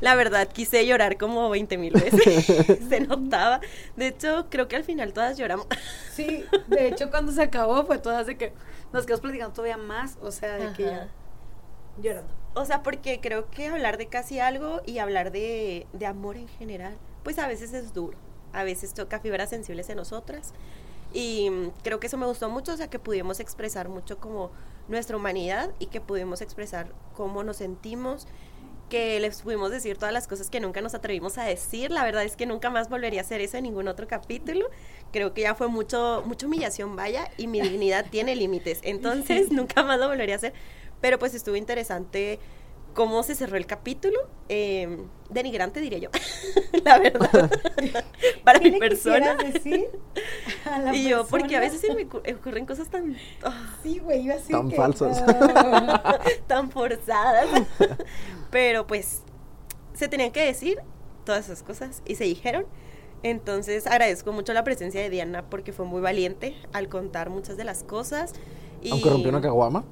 La 0.00 0.14
verdad, 0.14 0.48
quise 0.48 0.84
llorar 0.86 1.16
como 1.16 1.50
20 1.50 1.78
mil 1.78 1.92
veces, 1.92 2.44
se 2.88 3.00
notaba. 3.00 3.60
De 3.96 4.08
hecho, 4.08 4.46
creo 4.50 4.66
que 4.66 4.76
al 4.76 4.84
final 4.84 5.12
todas 5.12 5.38
lloramos. 5.38 5.66
Sí, 6.14 6.44
de 6.66 6.88
hecho 6.88 7.08
cuando 7.10 7.32
se 7.32 7.40
acabó 7.40 7.86
fue 7.86 7.96
todas 7.98 8.26
de 8.26 8.36
que 8.36 8.52
nos 8.92 9.06
quedamos 9.06 9.22
platicando 9.22 9.54
todavía 9.54 9.78
más, 9.78 10.18
o 10.20 10.30
sea, 10.30 10.56
de 10.56 10.72
que 10.74 10.86
Ajá. 10.86 11.06
ya 11.06 12.02
llorando. 12.02 12.34
O 12.54 12.64
sea, 12.64 12.82
porque 12.82 13.20
creo 13.20 13.48
que 13.50 13.68
hablar 13.68 13.96
de 13.96 14.08
casi 14.08 14.38
algo 14.40 14.82
y 14.84 14.98
hablar 14.98 15.30
de, 15.30 15.86
de 15.92 16.06
amor 16.06 16.36
en 16.36 16.48
general, 16.48 16.98
pues 17.22 17.38
a 17.38 17.46
veces 17.46 17.72
es 17.72 17.94
duro. 17.94 18.18
A 18.52 18.64
veces 18.64 18.92
toca 18.92 19.20
fibras 19.20 19.50
sensibles 19.50 19.88
en 19.88 19.96
nosotras. 19.96 20.52
Y 21.12 21.50
mm, 21.50 21.70
creo 21.82 22.00
que 22.00 22.06
eso 22.06 22.16
me 22.16 22.26
gustó 22.26 22.48
mucho, 22.48 22.72
o 22.72 22.76
sea, 22.76 22.88
que 22.88 22.98
pudimos 22.98 23.40
expresar 23.40 23.88
mucho 23.88 24.18
como 24.18 24.50
nuestra 24.88 25.16
humanidad 25.16 25.70
y 25.78 25.86
que 25.86 26.00
pudimos 26.00 26.40
expresar 26.40 26.92
cómo 27.14 27.42
nos 27.42 27.58
sentimos, 27.58 28.26
que 28.88 29.20
les 29.20 29.42
pudimos 29.42 29.70
decir 29.70 29.96
todas 29.96 30.12
las 30.12 30.26
cosas 30.26 30.50
que 30.50 30.58
nunca 30.58 30.80
nos 30.80 30.94
atrevimos 30.94 31.38
a 31.38 31.44
decir. 31.44 31.92
La 31.92 32.04
verdad 32.04 32.24
es 32.24 32.36
que 32.36 32.44
nunca 32.44 32.70
más 32.70 32.88
volvería 32.88 33.20
a 33.20 33.22
hacer 33.22 33.40
eso 33.40 33.56
en 33.56 33.62
ningún 33.62 33.86
otro 33.86 34.08
capítulo. 34.08 34.68
Creo 35.12 35.32
que 35.32 35.42
ya 35.42 35.54
fue 35.54 35.68
mucho, 35.68 36.24
mucha 36.26 36.46
humillación, 36.46 36.96
vaya, 36.96 37.30
y 37.36 37.46
mi 37.46 37.60
dignidad 37.60 38.06
tiene 38.10 38.34
límites. 38.34 38.80
Entonces, 38.82 39.52
nunca 39.52 39.84
más 39.84 39.98
lo 40.00 40.08
volvería 40.08 40.34
a 40.34 40.38
hacer. 40.38 40.52
Pero 41.00 41.18
pues 41.18 41.34
estuvo 41.34 41.56
interesante 41.56 42.40
cómo 42.94 43.22
se 43.22 43.34
cerró 43.34 43.56
el 43.56 43.66
capítulo. 43.66 44.18
eh, 44.48 44.98
denigrante, 45.30 45.80
diría 45.80 45.98
yo. 45.98 46.10
la 46.84 46.98
verdad. 46.98 47.50
Para 48.44 48.58
¿Qué 48.58 48.64
mi 48.66 48.70
le 48.72 48.78
persona. 48.80 49.36
quisieras 49.36 49.54
decir 49.54 49.88
a 50.64 50.78
la 50.80 50.92
Y 50.96 51.08
yo, 51.08 51.24
porque 51.26 51.56
a 51.56 51.60
veces 51.60 51.80
se 51.80 51.94
me 51.94 52.08
ocur- 52.08 52.36
ocurren 52.36 52.66
cosas 52.66 52.88
tan, 52.90 53.16
ah, 53.44 53.76
Sí, 53.82 54.00
güey, 54.00 54.22
iba 54.22 54.34
así 54.34 54.50
Tan 54.52 54.68
que- 54.70 54.76
falsas. 54.76 55.22
Tan 56.48 56.70
forzadas. 56.70 57.46
Pero 58.50 58.86
pues 58.86 59.22
se 59.94 60.08
tenían 60.08 60.32
que 60.32 60.44
decir 60.44 60.78
todas 61.24 61.44
esas 61.44 61.62
cosas 61.62 62.02
y 62.06 62.16
se 62.16 62.24
dijeron. 62.24 62.66
Entonces 63.22 63.86
agradezco 63.86 64.32
mucho 64.32 64.52
la 64.52 64.64
presencia 64.64 65.00
de 65.00 65.10
Diana 65.10 65.44
porque 65.48 65.72
fue 65.72 65.84
muy 65.86 66.00
valiente 66.00 66.56
al 66.72 66.88
contar 66.88 67.30
muchas 67.30 67.56
de 67.56 67.64
las 67.64 67.84
cosas. 67.84 68.32
Y... 68.82 68.90
aunque 68.90 69.10
rompió 69.10 69.28
una 69.30 69.40
caguama. 69.42 69.84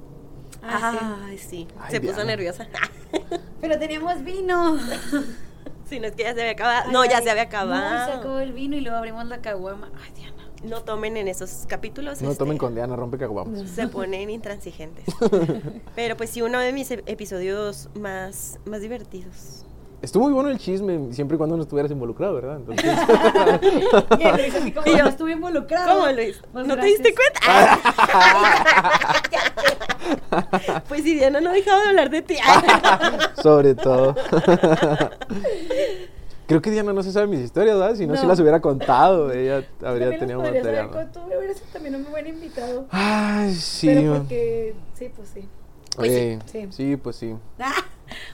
Ah, 0.63 1.17
Ay, 1.25 1.37
sí. 1.37 1.67
Ay, 1.79 1.91
se 1.91 2.01
puso 2.01 2.23
nerviosa. 2.23 2.67
Pero 3.61 3.79
teníamos 3.79 4.23
vino. 4.23 4.77
si 5.89 5.99
no 5.99 6.07
es 6.07 6.15
que 6.15 6.23
ya 6.23 6.33
se 6.33 6.41
había 6.41 6.51
acabado. 6.51 6.91
No, 6.91 7.05
ya 7.05 7.17
Ay, 7.17 7.23
se 7.23 7.29
había 7.31 7.43
No, 7.43 7.49
acabado. 7.49 8.05
se 8.05 8.11
acabó 8.19 8.39
el 8.39 8.53
vino 8.53 8.75
y 8.75 8.81
luego 8.81 8.97
abrimos 8.97 9.25
la 9.27 9.39
caguama. 9.41 9.89
Ay, 10.03 10.11
Diana. 10.15 10.35
No 10.63 10.81
tomen 10.83 11.15
en 11.15 11.27
esos 11.29 11.65
capítulos. 11.67 12.21
No 12.21 12.31
este, 12.31 12.39
tomen 12.39 12.57
con 12.57 12.75
Diana, 12.75 12.95
rompe 12.95 13.17
caguamas. 13.17 13.69
Se 13.75 13.87
ponen 13.87 14.29
intransigentes. 14.29 15.05
Pero 15.95 16.17
pues 16.17 16.29
sí, 16.31 16.41
uno 16.41 16.59
de 16.59 16.73
mis 16.73 16.91
e- 16.91 17.03
episodios 17.05 17.89
más, 17.95 18.59
más 18.65 18.81
divertidos. 18.81 19.65
Estuvo 20.01 20.23
muy 20.25 20.33
bueno 20.33 20.49
el 20.49 20.57
chisme, 20.57 21.11
siempre 21.13 21.35
y 21.35 21.37
cuando 21.37 21.57
no 21.57 21.63
estuvieras 21.63 21.91
involucrado, 21.91 22.35
¿verdad? 22.35 22.55
Entonces, 22.57 22.85
Y 24.19 24.23
el 24.23 24.35
Luis 24.37 24.55
así 24.55 24.71
como 24.71 24.87
Y 24.87 24.91
yo, 24.97 25.03
no 25.03 25.09
estuve 25.09 25.31
involucrado. 25.33 25.99
¿Cómo, 25.99 26.11
Luis? 26.13 26.39
Pues 26.53 26.67
¿No 26.67 26.77
te 26.77 26.85
diste 26.85 27.13
cuenta? 27.13 27.79
pues 30.87 31.03
si 31.03 31.15
Diana 31.15 31.41
no 31.41 31.49
ha 31.49 31.53
dejado 31.53 31.81
de 31.81 31.87
hablar 31.89 32.09
de 32.09 32.21
ti. 32.21 32.37
sobre 33.43 33.75
todo. 33.75 34.15
Creo 36.47 36.61
que 36.61 36.71
Diana 36.71 36.93
no 36.93 37.03
se 37.03 37.11
sabe 37.11 37.27
mis 37.27 37.41
historias, 37.41 37.77
¿verdad? 37.77 37.95
Si 37.95 38.07
no, 38.07 38.15
si 38.15 38.23
No. 38.23 38.29
las 38.29 38.39
hubiera 38.39 38.61
contado, 38.61 39.31
ella 39.31 39.63
habría 39.83 40.09
También 40.11 40.19
tenido 40.19 40.39
material. 40.41 40.89
contado, 40.91 41.27
hubieras 41.27 41.57
sido 41.57 41.69
también 41.73 41.95
un 41.95 42.09
buen 42.09 42.25
invitado. 42.25 42.85
Ay, 42.89 43.53
sí. 43.53 43.87
Pero 43.87 44.17
porque, 44.19 44.73
sí, 44.93 45.11
pues 45.15 45.29
sí. 45.33 45.47
Pues 45.95 46.11
sí, 46.13 46.39
sí. 46.51 46.67
sí, 46.71 46.95
pues 46.97 47.15
sí. 47.17 47.35
Ah, 47.59 47.73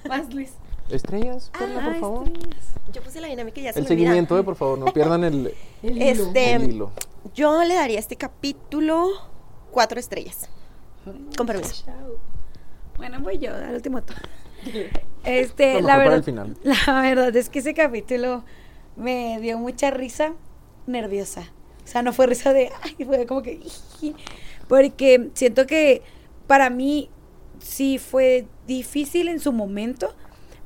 más 0.08 0.32
Luis. 0.34 0.54
Estrellas, 0.90 1.52
Perla, 1.58 1.84
por 1.84 1.94
Ah, 1.96 2.00
favor. 2.00 2.28
estrellas. 2.28 2.66
Yo 2.94 3.02
puse 3.02 3.20
la 3.22 3.28
dinámica 3.28 3.60
y 3.60 3.64
ya 3.64 3.74
se 3.74 3.80
El 3.80 3.84
me 3.86 3.88
seguimiento, 3.90 4.38
eh, 4.38 4.44
por 4.44 4.56
favor, 4.56 4.78
no 4.78 4.86
pierdan 4.94 5.24
el, 5.24 5.54
El 5.84 5.98
hilo. 5.98 6.06
Este, 6.28 6.54
el 6.54 6.64
hilo. 6.72 6.92
yo 7.34 7.64
le 7.64 7.74
daría 7.76 7.98
a 7.98 8.00
este 8.00 8.16
capítulo 8.16 9.08
cuatro 9.72 10.00
estrellas. 10.00 10.50
Con 11.38 11.46
permiso. 11.48 11.86
Bueno, 12.98 13.20
voy 13.22 13.38
yo, 13.38 13.54
al 13.54 13.76
último 13.76 14.02
turno. 14.04 14.22
Este, 15.26 15.82
la 15.82 15.98
verdad, 15.98 16.24
final. 16.24 16.56
la 16.64 17.02
verdad 17.02 17.36
es 17.36 17.50
que 17.50 17.58
ese 17.58 17.74
capítulo 17.74 18.44
me 18.96 19.40
dio 19.42 19.58
mucha 19.58 19.90
risa 19.90 20.34
nerviosa. 20.86 21.52
O 21.84 21.88
sea, 21.88 22.04
no 22.04 22.14
fue 22.14 22.28
risa 22.28 22.54
de, 22.54 22.70
ay, 22.84 23.06
fue 23.06 23.26
como 23.26 23.42
que, 23.42 23.60
porque 24.68 25.32
siento 25.34 25.66
que 25.66 26.04
para 26.46 26.70
mí 26.70 27.10
sí 27.60 27.98
fue 27.98 28.46
difícil 28.68 29.28
en 29.30 29.40
su 29.40 29.52
momento, 29.52 30.14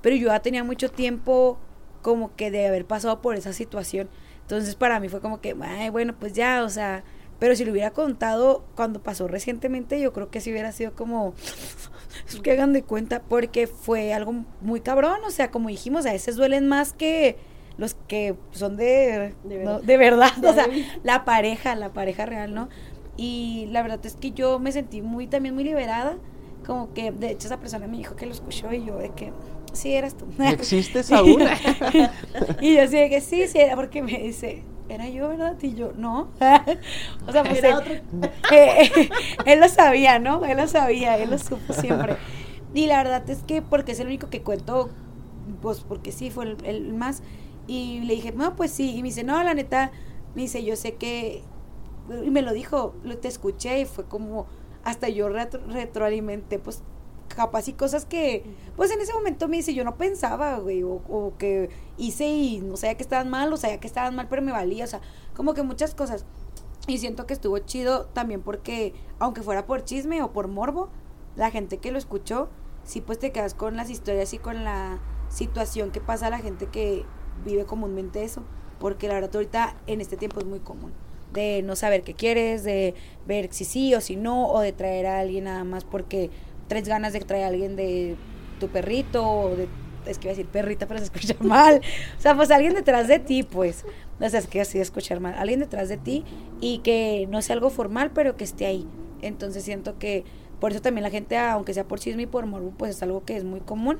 pero 0.01 0.15
yo 0.15 0.27
ya 0.27 0.39
tenía 0.39 0.63
mucho 0.63 0.89
tiempo 0.89 1.57
como 2.01 2.35
que 2.35 2.51
de 2.51 2.67
haber 2.67 2.85
pasado 2.85 3.21
por 3.21 3.35
esa 3.35 3.53
situación. 3.53 4.09
Entonces 4.41 4.75
para 4.75 4.99
mí 4.99 5.09
fue 5.09 5.21
como 5.21 5.41
que, 5.41 5.55
ay, 5.61 5.89
bueno, 5.89 6.15
pues 6.17 6.33
ya, 6.33 6.63
o 6.63 6.69
sea, 6.69 7.03
pero 7.39 7.55
si 7.55 7.65
lo 7.65 7.71
hubiera 7.71 7.91
contado 7.91 8.65
cuando 8.75 9.01
pasó 9.01 9.27
recientemente, 9.27 9.99
yo 10.01 10.11
creo 10.13 10.29
que 10.29 10.41
sí 10.41 10.51
hubiera 10.51 10.71
sido 10.71 10.93
como 10.93 11.33
que 12.43 12.51
hagan 12.51 12.73
de 12.73 12.83
cuenta, 12.83 13.21
porque 13.21 13.67
fue 13.67 14.13
algo 14.13 14.45
muy 14.61 14.81
cabrón, 14.81 15.19
o 15.25 15.31
sea, 15.31 15.51
como 15.51 15.69
dijimos, 15.69 16.05
a 16.05 16.11
veces 16.13 16.35
duelen 16.35 16.67
más 16.67 16.93
que 16.93 17.37
los 17.77 17.93
que 18.07 18.35
son 18.51 18.75
de, 18.75 19.33
De 19.43 19.63
no, 19.63 19.79
verdad. 19.79 19.81
de 19.83 19.97
verdad, 19.97 20.31
o 20.45 20.53
sea, 20.53 20.67
la 21.03 21.23
pareja, 21.25 21.75
la 21.75 21.93
pareja 21.93 22.25
real, 22.25 22.53
¿no? 22.53 22.69
Y 23.15 23.67
la 23.71 23.81
verdad 23.81 24.05
es 24.05 24.15
que 24.15 24.31
yo 24.31 24.59
me 24.59 24.71
sentí 24.71 25.01
muy, 25.01 25.27
también 25.27 25.55
muy 25.55 25.63
liberada, 25.63 26.17
como 26.65 26.93
que, 26.93 27.11
de 27.11 27.31
hecho, 27.31 27.47
esa 27.47 27.59
persona 27.59 27.87
me 27.87 27.97
dijo 27.97 28.15
que 28.15 28.25
lo 28.25 28.33
escuchó 28.33 28.71
y 28.73 28.85
yo 28.85 28.97
de 28.97 29.11
que, 29.11 29.31
sí, 29.73 29.93
eras 29.93 30.15
tú. 30.17 30.25
¿Existes 30.43 31.11
aún? 31.11 31.43
y 32.61 32.75
yo 32.75 32.81
así 32.83 32.97
de 32.97 33.09
que 33.09 33.21
sí, 33.21 33.47
sí, 33.47 33.59
era 33.59 33.75
porque 33.75 34.01
me 34.01 34.17
dice, 34.17 34.63
era 34.89 35.07
yo, 35.09 35.29
¿verdad? 35.29 35.57
Y 35.61 35.75
yo, 35.75 35.93
no. 35.95 36.31
o 37.27 37.31
sea, 37.31 37.45
pues 37.45 37.59
Era 37.59 37.69
él, 37.69 37.75
otro. 37.75 37.93
eh, 37.93 38.01
eh, 38.49 39.09
él 39.45 39.59
lo 39.59 39.67
sabía, 39.69 40.19
¿no? 40.19 40.43
Él 40.45 40.57
lo 40.57 40.67
sabía, 40.67 41.17
él 41.17 41.29
lo 41.31 41.37
supo 41.37 41.73
siempre. 41.73 42.17
Y 42.73 42.87
la 42.87 42.97
verdad 42.97 43.29
es 43.29 43.43
que 43.43 43.61
porque 43.61 43.91
es 43.93 43.99
el 43.99 44.07
único 44.07 44.29
que 44.29 44.41
cuento, 44.43 44.89
pues 45.61 45.81
porque 45.81 46.11
sí, 46.11 46.29
fue 46.31 46.45
el, 46.45 46.57
el 46.65 46.93
más. 46.93 47.23
Y 47.67 48.01
le 48.01 48.15
dije, 48.15 48.31
no, 48.31 48.55
pues 48.55 48.71
sí. 48.71 48.95
Y 48.95 49.01
me 49.01 49.09
dice, 49.09 49.23
no, 49.23 49.41
la 49.43 49.53
neta, 49.53 49.91
me 50.35 50.43
dice, 50.43 50.63
yo 50.63 50.75
sé 50.75 50.95
que. 50.95 51.43
Y 52.25 52.29
me 52.31 52.41
lo 52.41 52.53
dijo, 52.53 52.95
lo, 53.03 53.17
te 53.17 53.27
escuché 53.27 53.81
y 53.81 53.85
fue 53.85 54.05
como, 54.05 54.47
hasta 54.83 55.09
yo 55.09 55.29
retro- 55.29 55.63
retroalimenté, 55.67 56.57
pues 56.57 56.83
capaz 57.35 57.67
y 57.67 57.73
cosas 57.73 58.05
que, 58.05 58.43
pues 58.75 58.91
en 58.91 58.99
ese 59.01 59.13
momento 59.13 59.47
me 59.47 59.57
dice, 59.57 59.73
yo 59.73 59.83
no 59.83 59.97
pensaba, 59.97 60.59
güey, 60.59 60.83
o, 60.83 61.33
que 61.37 61.69
hice 61.97 62.27
y 62.27 62.59
no 62.59 62.77
sabía 62.77 62.95
que 62.95 63.03
estaban 63.03 63.29
mal, 63.29 63.51
o 63.53 63.57
sabía 63.57 63.79
que 63.79 63.87
estaban 63.87 64.15
mal, 64.15 64.27
pero 64.29 64.41
me 64.41 64.51
valía, 64.51 64.83
o 64.83 64.87
sea, 64.87 65.01
como 65.35 65.53
que 65.53 65.63
muchas 65.63 65.95
cosas. 65.95 66.25
Y 66.87 66.97
siento 66.97 67.25
que 67.25 67.33
estuvo 67.33 67.57
chido 67.59 68.05
también 68.07 68.41
porque, 68.41 68.93
aunque 69.19 69.43
fuera 69.43 69.65
por 69.65 69.83
chisme 69.83 70.21
o 70.23 70.31
por 70.31 70.47
morbo, 70.47 70.89
la 71.35 71.51
gente 71.51 71.77
que 71.77 71.91
lo 71.91 71.97
escuchó, 71.97 72.49
sí 72.83 73.01
pues 73.01 73.19
te 73.19 73.31
quedas 73.31 73.53
con 73.53 73.75
las 73.75 73.89
historias 73.89 74.33
y 74.33 74.39
con 74.39 74.63
la 74.63 74.99
situación 75.29 75.91
que 75.91 76.01
pasa 76.01 76.27
a 76.27 76.29
la 76.31 76.39
gente 76.39 76.65
que 76.67 77.05
vive 77.45 77.65
comúnmente 77.65 78.23
eso. 78.23 78.43
Porque 78.79 79.07
la 79.07 79.13
verdad 79.15 79.35
ahorita 79.35 79.75
en 79.87 80.01
este 80.01 80.17
tiempo 80.17 80.39
es 80.39 80.45
muy 80.45 80.59
común. 80.59 80.93
De 81.33 81.61
no 81.61 81.75
saber 81.75 82.01
qué 82.01 82.15
quieres, 82.15 82.63
de 82.63 82.95
ver 83.27 83.53
si 83.53 83.65
sí 83.65 83.93
o 83.93 84.01
si 84.01 84.15
no, 84.15 84.49
o 84.49 84.61
de 84.61 84.73
traer 84.73 85.05
a 85.05 85.19
alguien 85.19 85.43
nada 85.43 85.63
más 85.63 85.83
porque 85.83 86.31
traes 86.69 86.87
ganas 86.87 87.11
de 87.11 87.19
traer 87.19 87.43
a 87.43 87.47
alguien 87.47 87.75
de 87.75 88.15
tu 88.61 88.69
perrito, 88.69 89.29
o 89.29 89.55
de, 89.57 89.67
es 90.05 90.17
que 90.17 90.27
iba 90.27 90.31
a 90.31 90.35
decir 90.37 90.45
perrita, 90.45 90.87
pero 90.87 90.99
se 90.99 91.05
escucha 91.05 91.35
mal. 91.41 91.81
O 92.17 92.21
sea, 92.21 92.35
pues 92.35 92.49
alguien 92.51 92.73
detrás 92.73 93.09
de 93.09 93.19
ti, 93.19 93.43
pues. 93.43 93.83
O 94.21 94.29
sea, 94.29 94.39
es 94.39 94.47
que 94.47 94.61
así 94.61 94.79
escuchar 94.79 95.19
mal. 95.19 95.35
Alguien 95.37 95.59
detrás 95.59 95.89
de 95.89 95.97
ti 95.97 96.23
y 96.61 96.79
que 96.79 97.27
no 97.29 97.41
sea 97.41 97.55
algo 97.55 97.69
formal, 97.69 98.11
pero 98.13 98.37
que 98.37 98.45
esté 98.45 98.65
ahí. 98.65 98.87
Entonces 99.21 99.63
siento 99.63 99.99
que 99.99 100.23
por 100.59 100.71
eso 100.71 100.81
también 100.81 101.03
la 101.03 101.09
gente, 101.09 101.37
aunque 101.37 101.73
sea 101.73 101.85
por 101.85 101.99
chisme 101.99 102.23
y 102.23 102.27
por 102.27 102.45
morbo, 102.45 102.71
pues 102.77 102.95
es 102.95 103.03
algo 103.03 103.23
que 103.25 103.35
es 103.35 103.43
muy 103.43 103.61
común. 103.61 103.99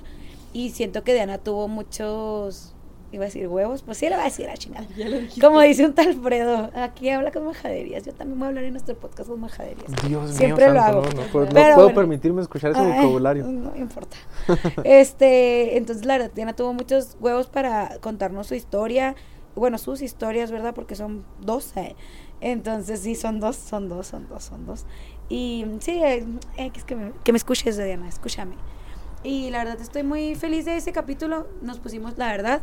Y 0.54 0.72
siento 0.72 1.04
que 1.04 1.14
Diana 1.14 1.38
tuvo 1.38 1.68
muchos, 1.68 2.74
iba 3.12 3.24
a 3.24 3.28
decir 3.28 3.48
huevos, 3.48 3.82
pues 3.82 3.98
sí 3.98 4.08
le 4.10 4.16
va 4.16 4.22
a 4.22 4.26
decir 4.26 4.48
a 4.50 4.56
chingada. 4.58 4.86
Como 5.42 5.62
dice 5.62 5.86
un 5.86 5.94
tal 5.94 6.14
Fredo, 6.22 6.70
aquí 6.76 7.10
habla 7.10 7.32
con 7.32 7.46
majaderías. 7.46 8.04
Yo 8.06 8.14
también 8.14 8.38
voy 8.40 8.46
a 8.46 8.50
hablar 8.50 8.64
en 8.66 8.74
nuestro 8.74 8.96
podcast 8.96 9.30
con 9.30 9.40
majaderías. 9.40 9.92
Dios 10.08 10.32
Siempre 10.32 10.66
mío, 10.66 10.74
lo 10.76 10.82
santo, 10.82 10.98
hago. 11.00 11.08
no, 11.10 11.22
no 11.24 11.28
puedo, 11.32 11.46
no 11.46 11.52
Pero 11.54 11.76
puedo 11.76 11.88
bueno. 11.88 11.96
permitirme 11.96 12.42
escuchar 12.42 12.72
ese 12.72 12.80
Ay, 12.82 12.88
vocabulario. 12.92 13.46
No 13.46 13.72
me 13.72 13.80
importa. 13.80 14.18
Este, 14.84 15.78
entonces 15.78 16.06
la 16.06 16.18
verdad, 16.18 16.32
Diana 16.34 16.56
tuvo 16.56 16.74
muchos 16.74 17.18
huevos 17.20 17.48
para 17.48 17.98
contarnos 18.00 18.48
su 18.48 18.56
historia. 18.56 19.16
Bueno, 19.56 19.78
sus 19.78 20.02
historias, 20.02 20.52
¿verdad? 20.52 20.74
Porque 20.74 20.96
son 20.96 21.26
dos. 21.42 21.76
eh. 21.78 21.96
Entonces, 22.42 23.02
sí, 23.02 23.16
son 23.16 23.40
dos, 23.40 23.56
son 23.58 23.90
dos, 23.90 24.08
son 24.08 24.28
dos, 24.30 24.44
son 24.44 24.66
dos. 24.66 24.86
Y 25.28 25.66
sí, 25.80 26.02
eh, 26.04 26.26
eh, 26.58 26.70
que, 26.72 26.80
es 26.80 26.86
que, 26.86 26.96
me, 26.96 27.12
que 27.24 27.32
me 27.34 27.38
escuches, 27.38 27.76
Diana, 27.78 28.08
escúchame. 28.08 28.56
Y 29.24 29.50
la 29.50 29.58
verdad, 29.66 29.82
estoy 29.82 30.04
muy 30.04 30.36
feliz 30.36 30.64
de 30.66 30.78
ese 30.78 30.94
capítulo. 30.94 31.48
Nos 31.62 31.80
pusimos, 31.80 32.18
la 32.18 32.28
verdad, 32.32 32.62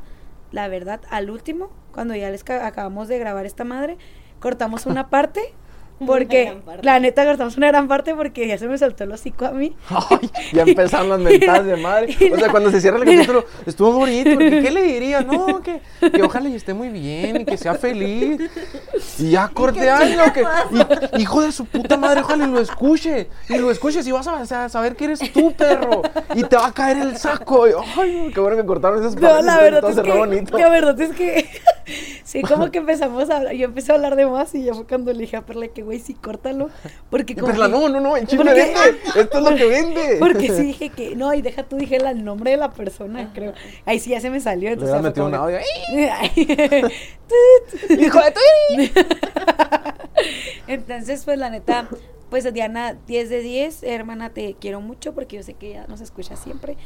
la 0.53 0.69
verdad, 0.69 1.01
al 1.11 1.31
último, 1.31 1.71
cuando 1.93 2.15
ya 2.15 2.31
les 2.31 2.45
ca- 2.45 2.67
acabamos 2.67 3.09
de 3.09 3.19
grabar 3.19 3.47
esta 3.47 3.65
madre, 3.65 3.97
cortamos 4.41 4.87
una 4.87 5.09
parte. 5.11 5.55
Porque, 6.07 6.59
la 6.83 7.01
neta, 7.01 7.25
cortamos 7.25 7.57
una 7.57 7.69
gran 7.69 7.89
parte 7.89 8.15
porque 8.15 8.47
ya 8.47 8.59
se 8.59 8.69
me 8.69 8.77
soltó 8.77 9.05
el 9.05 9.13
hocico 9.13 9.47
a 9.47 9.53
mí. 9.53 9.75
Ay, 9.89 10.31
ya 10.53 10.63
empezaron 10.67 11.09
las 11.09 11.21
mentadas 11.21 11.65
de 11.65 11.77
madre. 11.77 12.15
O 12.33 12.37
sea, 12.37 12.51
cuando 12.51 12.71
se 12.71 12.83
cierra 12.83 12.99
el 12.99 13.05
capítulo, 13.05 13.47
estuvo 13.65 13.93
bonito. 13.93 14.31
porque 14.35 14.61
¿Qué 14.61 14.71
le 14.71 14.83
diría? 14.83 15.23
No, 15.23 15.63
que, 15.63 15.81
que 16.11 16.23
ojalá 16.23 16.51
y 16.51 16.55
esté 16.55 16.75
muy 16.75 16.91
bien 16.91 17.41
y 17.41 17.45
que 17.47 17.57
sea 17.57 17.75
feliz. 17.77 18.41
Y 19.19 19.31
ya 19.31 19.49
corte 19.49 19.89
año. 19.89 20.21
Que, 20.35 20.45
y- 21.17 21.23
hijo 21.23 21.41
de 21.41 21.51
su 21.53 21.65
puta 21.65 21.97
madre, 21.97 22.21
ojalá 22.21 22.45
y 22.47 22.51
lo 22.51 22.61
escuche. 22.61 23.29
Y 23.49 23.57
lo 23.57 23.71
escuches 23.71 24.07
y 24.07 24.13
vas 24.13 24.27
a, 24.27 24.65
a 24.65 24.69
saber 24.69 24.97
que 24.97 25.07
eres 25.07 25.21
tú, 25.33 25.55
perro. 25.55 26.03
Y 26.35 26.43
te 26.45 26.57
va 26.57 26.67
a 26.67 26.73
caer 26.73 26.99
el 26.99 27.17
saco. 27.17 27.67
Y, 27.69 27.73
ay, 27.99 28.31
qué 28.35 28.41
bueno 28.41 28.57
que 28.59 28.67
cortaron 28.67 29.01
esas 29.01 29.15
No, 29.15 29.23
partes. 29.31 29.47
la 29.47 29.53
entonces 29.55 29.65
verdad 29.65 29.81
todo 29.81 29.91
es 29.91 29.97
cerró 29.97 30.13
que, 30.13 30.19
bonito. 30.19 30.59
la 30.59 30.69
verdad 30.69 31.01
es 31.01 31.13
que 31.17 31.49
sí, 32.25 32.43
como 32.43 32.71
que 32.73 32.79
empezamos 32.79 33.31
a 33.31 33.37
hablar, 33.39 33.55
yo 33.55 33.65
empecé 33.67 33.93
a 33.93 33.95
hablar 33.95 34.17
de 34.17 34.27
más 34.27 34.55
y 34.55 34.65
ya 34.65 34.75
fue 34.75 34.87
cuando 34.87 35.13
le 35.13 35.21
dije 35.21 35.37
a 35.37 35.43
Perla 35.47 35.69
que 35.69 35.83
güey, 35.83 35.99
sí, 36.01 36.15
córtalo, 36.15 36.71
porque 37.11 37.35
como 37.35 37.47
Perla, 37.49 37.67
que- 37.67 37.73
no, 37.73 37.89
no, 37.89 38.01
no, 38.01 38.19
chisme 38.21 38.45
porque- 38.45 38.55
vende. 38.55 38.99
Esto 39.21 39.39
es 39.39 39.45
lo 39.51 39.57
que 39.57 39.67
vende. 39.67 40.17
Porque 40.19 40.49
sí 40.49 40.63
dije 40.63 40.89
que, 40.91 41.15
no, 41.17 41.33
y 41.35 41.43
deja 41.43 41.63
tú, 41.63 41.77
dije 41.77 41.97
el 41.97 42.25
nombre 42.25 42.51
de 42.53 42.57
la 42.57 42.71
persona, 42.71 43.31
creo. 43.35 43.53
Ahí 43.85 43.99
sí 43.99 44.11
ya 44.11 44.21
se 44.21 44.31
me 44.31 44.41
salió. 44.41 44.69
Le 44.69 44.75
Entonces 44.75 44.95
fue 44.97 45.03
metido 45.03 45.27
un 45.27 45.35
audio. 45.35 45.59
Hijo 47.99 48.21
de 48.21 48.33
tu. 48.33 48.41
Entonces, 50.67 51.25
pues 51.25 51.39
la 51.39 51.51
neta, 51.51 51.89
pues 52.31 52.53
Diana, 52.53 52.97
10 53.07 53.29
de 53.29 53.41
10, 53.41 53.83
hermana, 53.85 54.31
te 54.31 54.55
quiero 54.61 54.81
mucho 54.81 55.15
porque 55.15 55.37
yo 55.37 55.43
sé 55.43 55.55
que 55.55 55.71
ella 55.71 55.87
nos 55.89 56.01
escucha 56.01 56.37
siempre. 56.37 56.77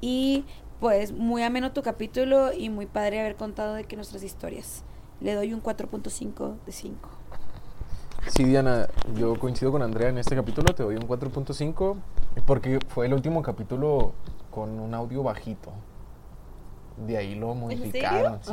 Y 0.00 0.44
pues 0.80 1.12
muy 1.12 1.42
ameno 1.42 1.72
tu 1.72 1.82
capítulo 1.82 2.52
y 2.52 2.70
muy 2.70 2.86
padre 2.86 3.20
haber 3.20 3.36
contado 3.36 3.74
de 3.74 3.84
que 3.84 3.96
nuestras 3.96 4.22
historias. 4.22 4.82
Le 5.20 5.34
doy 5.34 5.52
un 5.52 5.62
4.5 5.62 6.56
de 6.64 6.72
5. 6.72 7.08
Sí, 8.28 8.44
Diana, 8.44 8.88
yo 9.16 9.38
coincido 9.38 9.72
con 9.72 9.82
Andrea 9.82 10.08
en 10.08 10.18
este 10.18 10.34
capítulo, 10.34 10.74
te 10.74 10.82
doy 10.82 10.96
un 10.96 11.06
4.5 11.06 11.96
porque 12.46 12.78
fue 12.88 13.06
el 13.06 13.14
último 13.14 13.42
capítulo 13.42 14.12
con 14.50 14.78
un 14.80 14.94
audio 14.94 15.22
bajito. 15.22 15.70
De 17.06 17.16
ahí 17.16 17.34
lo 17.34 17.54
modificaron, 17.54 18.40
sí. 18.42 18.52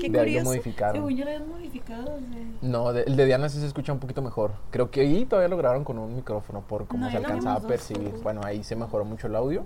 Qué 0.00 0.08
de 0.10 0.18
ahí 0.20 0.24
lo 0.34 0.40
curioso. 0.40 0.44
modificaron. 0.48 0.96
Según 0.96 1.16
yo 1.16 1.24
lo 1.24 1.30
habían 1.30 1.48
modificado. 1.48 2.18
No, 2.60 2.92
de- 2.92 3.02
el 3.02 3.16
de 3.16 3.24
Diana 3.24 3.48
sí 3.48 3.60
se 3.60 3.66
escucha 3.66 3.92
un 3.92 4.00
poquito 4.00 4.20
mejor. 4.20 4.52
Creo 4.70 4.90
que 4.90 5.00
ahí 5.02 5.24
todavía 5.26 5.48
lo 5.48 5.56
grabaron 5.56 5.84
con 5.84 5.96
un 5.98 6.16
micrófono 6.16 6.62
por 6.62 6.86
cómo 6.88 7.04
No, 7.04 7.10
se 7.12 7.18
alcanzaba 7.18 7.56
a 7.56 7.60
percibir. 7.60 8.14
Bueno, 8.22 8.40
ahí 8.44 8.64
se 8.64 8.74
mejoró 8.74 9.04
mucho 9.04 9.28
el 9.28 9.36
audio. 9.36 9.62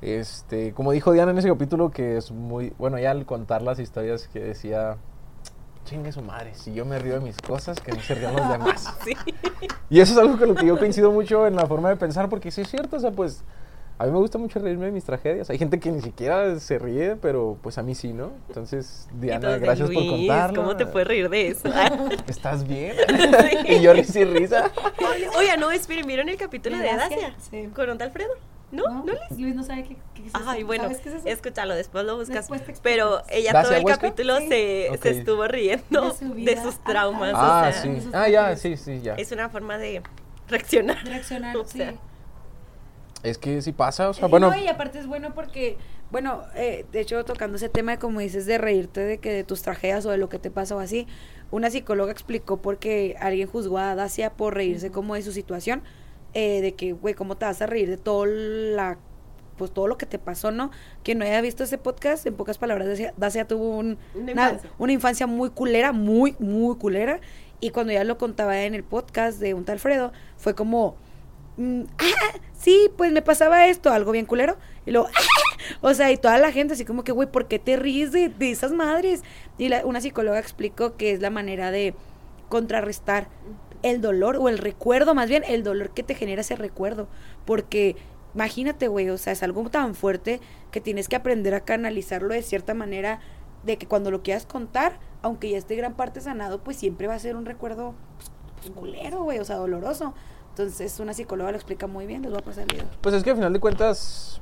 Este, 0.00 0.72
como 0.72 0.92
dijo 0.92 1.12
Diana 1.12 1.32
en 1.32 1.38
ese 1.38 1.48
capítulo, 1.48 1.90
que 1.90 2.16
es 2.16 2.30
muy, 2.30 2.72
bueno, 2.78 2.98
ya 2.98 3.10
al 3.10 3.26
contar 3.26 3.62
las 3.62 3.78
historias 3.78 4.28
que 4.28 4.38
decía, 4.40 4.96
chingue 5.84 6.12
su 6.12 6.22
madre, 6.22 6.54
si 6.54 6.72
yo 6.72 6.84
me 6.84 6.98
río 6.98 7.14
de 7.14 7.20
mis 7.20 7.36
cosas, 7.38 7.80
que 7.80 7.92
no 7.92 8.00
se 8.00 8.14
rían 8.14 8.36
los 8.36 8.48
demás. 8.52 8.94
Sí. 9.04 9.14
Y 9.90 10.00
eso 10.00 10.12
es 10.12 10.18
algo 10.18 10.38
con 10.38 10.48
lo 10.48 10.54
que 10.54 10.66
yo 10.66 10.78
coincido 10.78 11.10
mucho 11.10 11.46
en 11.46 11.56
la 11.56 11.66
forma 11.66 11.88
de 11.88 11.96
pensar, 11.96 12.28
porque 12.28 12.50
sí 12.50 12.60
es 12.60 12.68
cierto, 12.68 12.96
o 12.96 13.00
sea, 13.00 13.10
pues 13.10 13.42
a 13.98 14.04
mí 14.06 14.12
me 14.12 14.18
gusta 14.18 14.38
mucho 14.38 14.60
reírme 14.60 14.86
de 14.86 14.92
mis 14.92 15.02
tragedias. 15.02 15.50
Hay 15.50 15.58
gente 15.58 15.80
que 15.80 15.90
ni 15.90 16.00
siquiera 16.00 16.60
se 16.60 16.78
ríe, 16.78 17.16
pero 17.16 17.58
pues 17.60 17.78
a 17.78 17.82
mí 17.82 17.96
sí, 17.96 18.12
¿no? 18.12 18.30
Entonces, 18.46 19.08
Diana, 19.14 19.58
gracias 19.58 19.90
por 19.90 19.96
"Luis, 20.04 20.28
contarlo. 20.28 20.62
¿Cómo 20.62 20.76
te 20.76 20.86
puedes 20.86 21.08
reír 21.08 21.28
de 21.28 21.48
eso? 21.48 21.68
¿Estás 22.28 22.64
bien? 22.68 22.94
y 23.68 23.80
yo 23.80 23.92
y 23.96 24.02
risa. 24.24 24.70
Oye, 25.36 25.56
no, 25.58 25.72
esperen, 25.72 26.06
¿vieron 26.06 26.28
el 26.28 26.36
capítulo 26.36 26.76
De 26.76 26.84
de 26.84 26.94
Dacia? 26.94 27.16
Dacia? 27.16 27.34
Sí. 27.50 27.68
¿Con 27.74 27.90
un 27.90 27.98
tal 27.98 28.12
Fredo? 28.12 28.34
¿No? 28.70 29.02
¿No, 29.02 29.04
les? 29.04 29.38
Luis 29.38 29.54
no 29.54 29.62
sabe 29.62 29.82
qué, 29.84 29.96
qué 30.14 30.26
es 30.26 30.34
eso. 30.34 30.44
Ay, 30.46 30.62
bueno, 30.62 30.84
¿Sabes 30.84 30.98
qué 30.98 31.08
es 31.08 31.14
eso? 31.16 31.28
escúchalo, 31.28 31.74
después 31.74 32.04
lo 32.04 32.16
buscas. 32.16 32.36
Después 32.36 32.62
te 32.64 32.70
explico. 32.72 32.82
Pero 32.82 33.22
ella 33.30 33.52
¿Dacia 33.52 33.68
todo 33.70 33.78
el 33.78 33.84
Huesca? 33.86 34.00
capítulo 34.08 34.38
Sí. 34.40 34.48
se, 34.48 34.98
se 35.02 35.10
estuvo 35.10 35.48
riendo 35.48 36.02
De 36.10 36.14
su 36.18 36.28
de, 36.28 36.34
vida. 36.34 36.62
sus 36.62 36.78
traumas. 36.84 37.32
Ah, 37.34 37.66
o 37.68 37.72
sea, 37.72 37.82
sí. 37.82 38.10
Ah, 38.12 38.28
ya, 38.28 38.56
sí, 38.56 38.76
sí, 38.76 39.00
ya. 39.00 39.14
Es 39.14 39.32
una 39.32 39.48
forma 39.48 39.78
de 39.78 40.02
reaccionar. 40.48 41.02
Reaccionar, 41.04 41.56
O 41.58 41.64
sí. 41.64 41.82
Es 43.22 43.36
que 43.38 43.60
sí 43.62 43.72
pasa, 43.72 44.10
o 44.10 44.14
sea, 44.14 44.28
Y 44.28 44.30
bueno, 44.30 44.50
no, 44.50 44.56
y 44.56 44.68
aparte 44.68 44.98
es 45.00 45.06
bueno 45.08 45.34
porque, 45.34 45.76
bueno, 46.10 46.42
eh, 46.54 46.84
de 46.92 47.00
hecho, 47.00 47.24
tocando 47.24 47.56
ese 47.56 47.68
tema, 47.68 47.92
de, 47.92 47.98
como 47.98 48.20
dices, 48.20 48.46
de 48.46 48.58
reírte 48.58 49.00
de 49.00 49.18
que 49.18 49.32
de 49.32 49.42
tus 49.44 49.62
tragedias 49.62 50.06
o 50.06 50.10
de 50.10 50.18
lo 50.18 50.28
que 50.28 50.38
te 50.38 50.50
pasa 50.52 50.76
o 50.76 50.78
así, 50.78 51.08
una 51.50 51.68
psicóloga 51.70 52.12
explicó 52.12 52.58
por 52.58 52.78
qué 52.78 53.16
alguien 53.18 53.48
juzgó 53.48 53.78
a 53.78 53.94
Dacia 53.96 54.30
por 54.30 54.54
reírse 54.54 54.92
como 54.92 55.14
de 55.16 55.22
su 55.22 55.32
situación, 55.32 55.82
eh, 56.34 56.60
de 56.60 56.74
que, 56.74 56.92
güey, 56.92 57.14
¿cómo 57.14 57.36
te 57.36 57.44
vas 57.46 57.60
a 57.62 57.66
reír 57.66 57.88
de 57.88 57.96
todo 57.96 58.26
la 58.26 58.98
pues 59.56 59.72
todo 59.72 59.88
lo 59.88 59.98
que 59.98 60.06
te 60.06 60.20
pasó, 60.20 60.52
¿no? 60.52 60.70
Quien 61.02 61.18
no 61.18 61.24
haya 61.24 61.40
visto 61.40 61.64
ese 61.64 61.78
podcast, 61.78 62.24
en 62.26 62.34
pocas 62.36 62.58
palabras, 62.58 62.86
Dacia, 62.86 63.12
Dacia 63.16 63.44
tuvo 63.48 63.76
un, 63.76 63.98
Una 64.14 64.22
una, 64.22 64.30
infancia. 64.44 64.70
una 64.78 64.92
infancia 64.92 65.26
muy 65.26 65.50
culera, 65.50 65.90
muy, 65.90 66.36
muy 66.38 66.76
culera. 66.76 67.18
Y 67.58 67.70
cuando 67.70 67.92
ya 67.92 68.04
lo 68.04 68.18
contaba 68.18 68.62
en 68.62 68.76
el 68.76 68.84
podcast 68.84 69.40
de 69.40 69.54
un 69.54 69.64
tal 69.64 69.80
Fredo, 69.80 70.12
fue 70.36 70.54
como, 70.54 70.94
mm, 71.56 71.82
ah, 71.98 72.38
sí, 72.56 72.88
pues 72.96 73.10
me 73.10 73.20
pasaba 73.20 73.66
esto, 73.66 73.90
algo 73.90 74.12
bien 74.12 74.26
culero. 74.26 74.56
Y 74.86 74.92
luego, 74.92 75.08
ah, 75.08 75.20
o 75.80 75.92
sea, 75.92 76.12
y 76.12 76.18
toda 76.18 76.38
la 76.38 76.52
gente 76.52 76.74
así 76.74 76.84
como 76.84 77.02
que, 77.02 77.10
güey, 77.10 77.28
¿por 77.28 77.48
qué 77.48 77.58
te 77.58 77.76
ríes 77.76 78.12
de, 78.12 78.28
de 78.28 78.52
esas 78.52 78.70
madres? 78.70 79.24
Y 79.58 79.70
la- 79.70 79.84
una 79.84 80.00
psicóloga 80.00 80.38
explicó 80.38 80.96
que 80.96 81.10
es 81.10 81.20
la 81.20 81.30
manera 81.30 81.72
de 81.72 81.94
contrarrestar 82.48 83.26
el 83.82 84.00
dolor 84.00 84.36
o 84.36 84.48
el 84.48 84.58
recuerdo, 84.58 85.14
más 85.14 85.28
bien 85.28 85.44
el 85.46 85.62
dolor 85.62 85.90
que 85.90 86.02
te 86.02 86.14
genera 86.14 86.40
ese 86.40 86.56
recuerdo. 86.56 87.08
Porque 87.44 87.96
imagínate, 88.34 88.88
güey, 88.88 89.10
o 89.10 89.18
sea, 89.18 89.32
es 89.32 89.42
algo 89.42 89.68
tan 89.70 89.94
fuerte 89.94 90.40
que 90.70 90.80
tienes 90.80 91.08
que 91.08 91.16
aprender 91.16 91.54
a 91.54 91.60
canalizarlo 91.60 92.34
de 92.34 92.42
cierta 92.42 92.74
manera, 92.74 93.20
de 93.64 93.76
que 93.76 93.86
cuando 93.86 94.10
lo 94.10 94.22
quieras 94.22 94.46
contar, 94.46 94.98
aunque 95.22 95.50
ya 95.50 95.58
esté 95.58 95.76
gran 95.76 95.94
parte 95.94 96.20
sanado, 96.20 96.62
pues 96.62 96.76
siempre 96.76 97.06
va 97.06 97.14
a 97.14 97.18
ser 97.18 97.36
un 97.36 97.44
recuerdo 97.44 97.94
pues, 98.56 98.70
culero, 98.70 99.24
güey, 99.24 99.38
o 99.38 99.44
sea, 99.44 99.56
doloroso. 99.56 100.14
Entonces, 100.50 100.98
una 101.00 101.14
psicóloga 101.14 101.50
lo 101.50 101.56
explica 101.56 101.86
muy 101.86 102.06
bien, 102.06 102.22
les 102.22 102.30
voy 102.30 102.40
a 102.40 102.44
pasar 102.44 102.64
el 102.68 102.76
video. 102.76 102.88
Pues 103.00 103.14
es 103.14 103.22
que 103.22 103.30
al 103.30 103.36
final 103.36 103.52
de 103.52 103.60
cuentas 103.60 104.40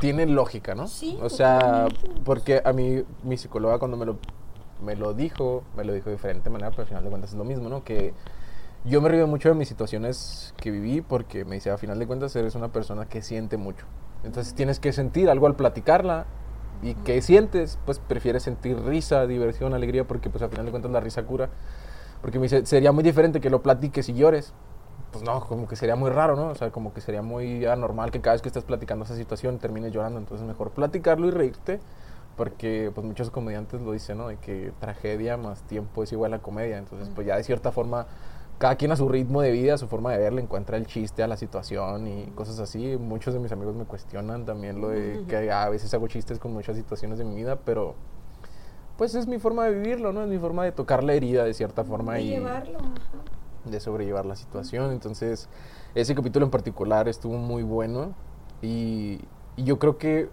tiene 0.00 0.26
lógica, 0.26 0.74
¿no? 0.74 0.86
Sí, 0.86 1.18
O 1.22 1.28
sea, 1.28 1.88
porque 2.24 2.62
a 2.64 2.72
mí 2.72 3.04
mi 3.22 3.36
psicóloga 3.36 3.78
cuando 3.78 3.96
me 3.96 4.06
lo, 4.06 4.18
me 4.82 4.96
lo 4.96 5.14
dijo, 5.14 5.62
me 5.76 5.84
lo 5.84 5.92
dijo 5.92 6.06
de 6.06 6.16
diferente 6.16 6.50
manera, 6.50 6.70
pero 6.70 6.82
al 6.82 6.88
final 6.88 7.04
de 7.04 7.10
cuentas 7.10 7.30
es 7.32 7.36
lo 7.36 7.44
mismo, 7.44 7.68
¿no? 7.68 7.84
Que 7.84 8.14
yo 8.84 9.00
me 9.00 9.08
río 9.08 9.26
mucho 9.26 9.48
de 9.48 9.54
mis 9.54 9.68
situaciones 9.68 10.54
que 10.56 10.70
viví 10.70 11.00
porque 11.00 11.44
me 11.44 11.56
dice, 11.56 11.70
a 11.70 11.78
final 11.78 11.98
de 11.98 12.06
cuentas 12.06 12.34
eres 12.36 12.54
una 12.54 12.68
persona 12.68 13.06
que 13.06 13.22
siente 13.22 13.56
mucho. 13.56 13.86
Entonces 14.24 14.54
tienes 14.54 14.80
que 14.80 14.92
sentir 14.92 15.30
algo 15.30 15.46
al 15.46 15.56
platicarla. 15.56 16.26
¿Y 16.82 16.94
qué 16.94 17.22
sientes? 17.22 17.78
Pues 17.86 18.00
prefieres 18.00 18.42
sentir 18.42 18.76
risa, 18.82 19.26
diversión, 19.26 19.72
alegría, 19.72 20.04
porque 20.04 20.30
pues 20.30 20.42
al 20.42 20.50
final 20.50 20.66
de 20.66 20.72
cuentas 20.72 20.90
la 20.90 21.00
risa 21.00 21.22
cura. 21.24 21.48
Porque 22.20 22.38
me 22.38 22.44
dice, 22.44 22.66
sería 22.66 22.92
muy 22.92 23.04
diferente 23.04 23.40
que 23.40 23.50
lo 23.50 23.62
platiques 23.62 24.08
y 24.08 24.14
llores 24.14 24.52
pues 25.12 25.22
no, 25.22 25.40
como 25.40 25.68
que 25.68 25.76
sería 25.76 25.94
muy 25.94 26.10
raro, 26.10 26.34
¿no? 26.34 26.48
O 26.48 26.54
sea, 26.54 26.70
como 26.70 26.92
que 26.92 27.00
sería 27.00 27.22
muy 27.22 27.66
anormal 27.66 28.10
que 28.10 28.20
cada 28.20 28.34
vez 28.34 28.42
que 28.42 28.48
estés 28.48 28.64
platicando 28.64 29.04
esa 29.04 29.14
situación 29.14 29.58
termines 29.58 29.92
llorando. 29.92 30.18
Entonces, 30.18 30.46
mejor 30.46 30.70
platicarlo 30.70 31.28
y 31.28 31.30
reírte, 31.30 31.80
porque 32.36 32.90
pues 32.94 33.06
muchos 33.06 33.30
comediantes 33.30 33.82
lo 33.82 33.92
dicen, 33.92 34.18
¿no? 34.18 34.28
De 34.28 34.38
que 34.38 34.72
tragedia 34.80 35.36
más 35.36 35.62
tiempo 35.62 36.02
es 36.02 36.12
igual 36.12 36.32
a 36.32 36.38
comedia. 36.38 36.78
Entonces, 36.78 37.10
pues 37.14 37.26
ya 37.26 37.36
de 37.36 37.44
cierta 37.44 37.70
forma, 37.70 38.06
cada 38.62 38.76
quien 38.76 38.92
a 38.92 38.96
su 38.96 39.08
ritmo 39.08 39.42
de 39.42 39.50
vida, 39.50 39.74
a 39.74 39.76
su 39.76 39.88
forma 39.88 40.12
de 40.12 40.18
ver, 40.18 40.32
le 40.32 40.40
encuentra 40.40 40.76
el 40.76 40.86
chiste 40.86 41.24
a 41.24 41.26
la 41.26 41.36
situación 41.36 42.06
y 42.06 42.26
cosas 42.36 42.60
así. 42.60 42.96
Muchos 42.96 43.34
de 43.34 43.40
mis 43.40 43.50
amigos 43.50 43.74
me 43.74 43.86
cuestionan 43.86 44.44
también 44.44 44.80
lo 44.80 44.90
de 44.90 45.24
que 45.26 45.50
a 45.50 45.68
veces 45.68 45.92
hago 45.94 46.06
chistes 46.06 46.38
con 46.38 46.52
muchas 46.52 46.76
situaciones 46.76 47.18
de 47.18 47.24
mi 47.24 47.34
vida, 47.34 47.56
pero 47.56 47.96
pues 48.96 49.16
es 49.16 49.26
mi 49.26 49.40
forma 49.40 49.64
de 49.64 49.74
vivirlo, 49.74 50.12
¿no? 50.12 50.22
Es 50.22 50.28
mi 50.28 50.38
forma 50.38 50.62
de 50.62 50.70
tocar 50.70 51.02
la 51.02 51.12
herida 51.14 51.42
de 51.42 51.54
cierta 51.54 51.82
forma 51.82 52.20
y 52.20 52.40
de 53.64 53.80
sobrellevar 53.80 54.26
la 54.26 54.36
situación. 54.36 54.92
Entonces, 54.92 55.48
ese 55.96 56.14
capítulo 56.14 56.44
en 56.44 56.52
particular 56.52 57.08
estuvo 57.08 57.38
muy 57.38 57.64
bueno 57.64 58.14
y, 58.62 59.18
y 59.56 59.64
yo 59.64 59.80
creo 59.80 59.98
que 59.98 60.28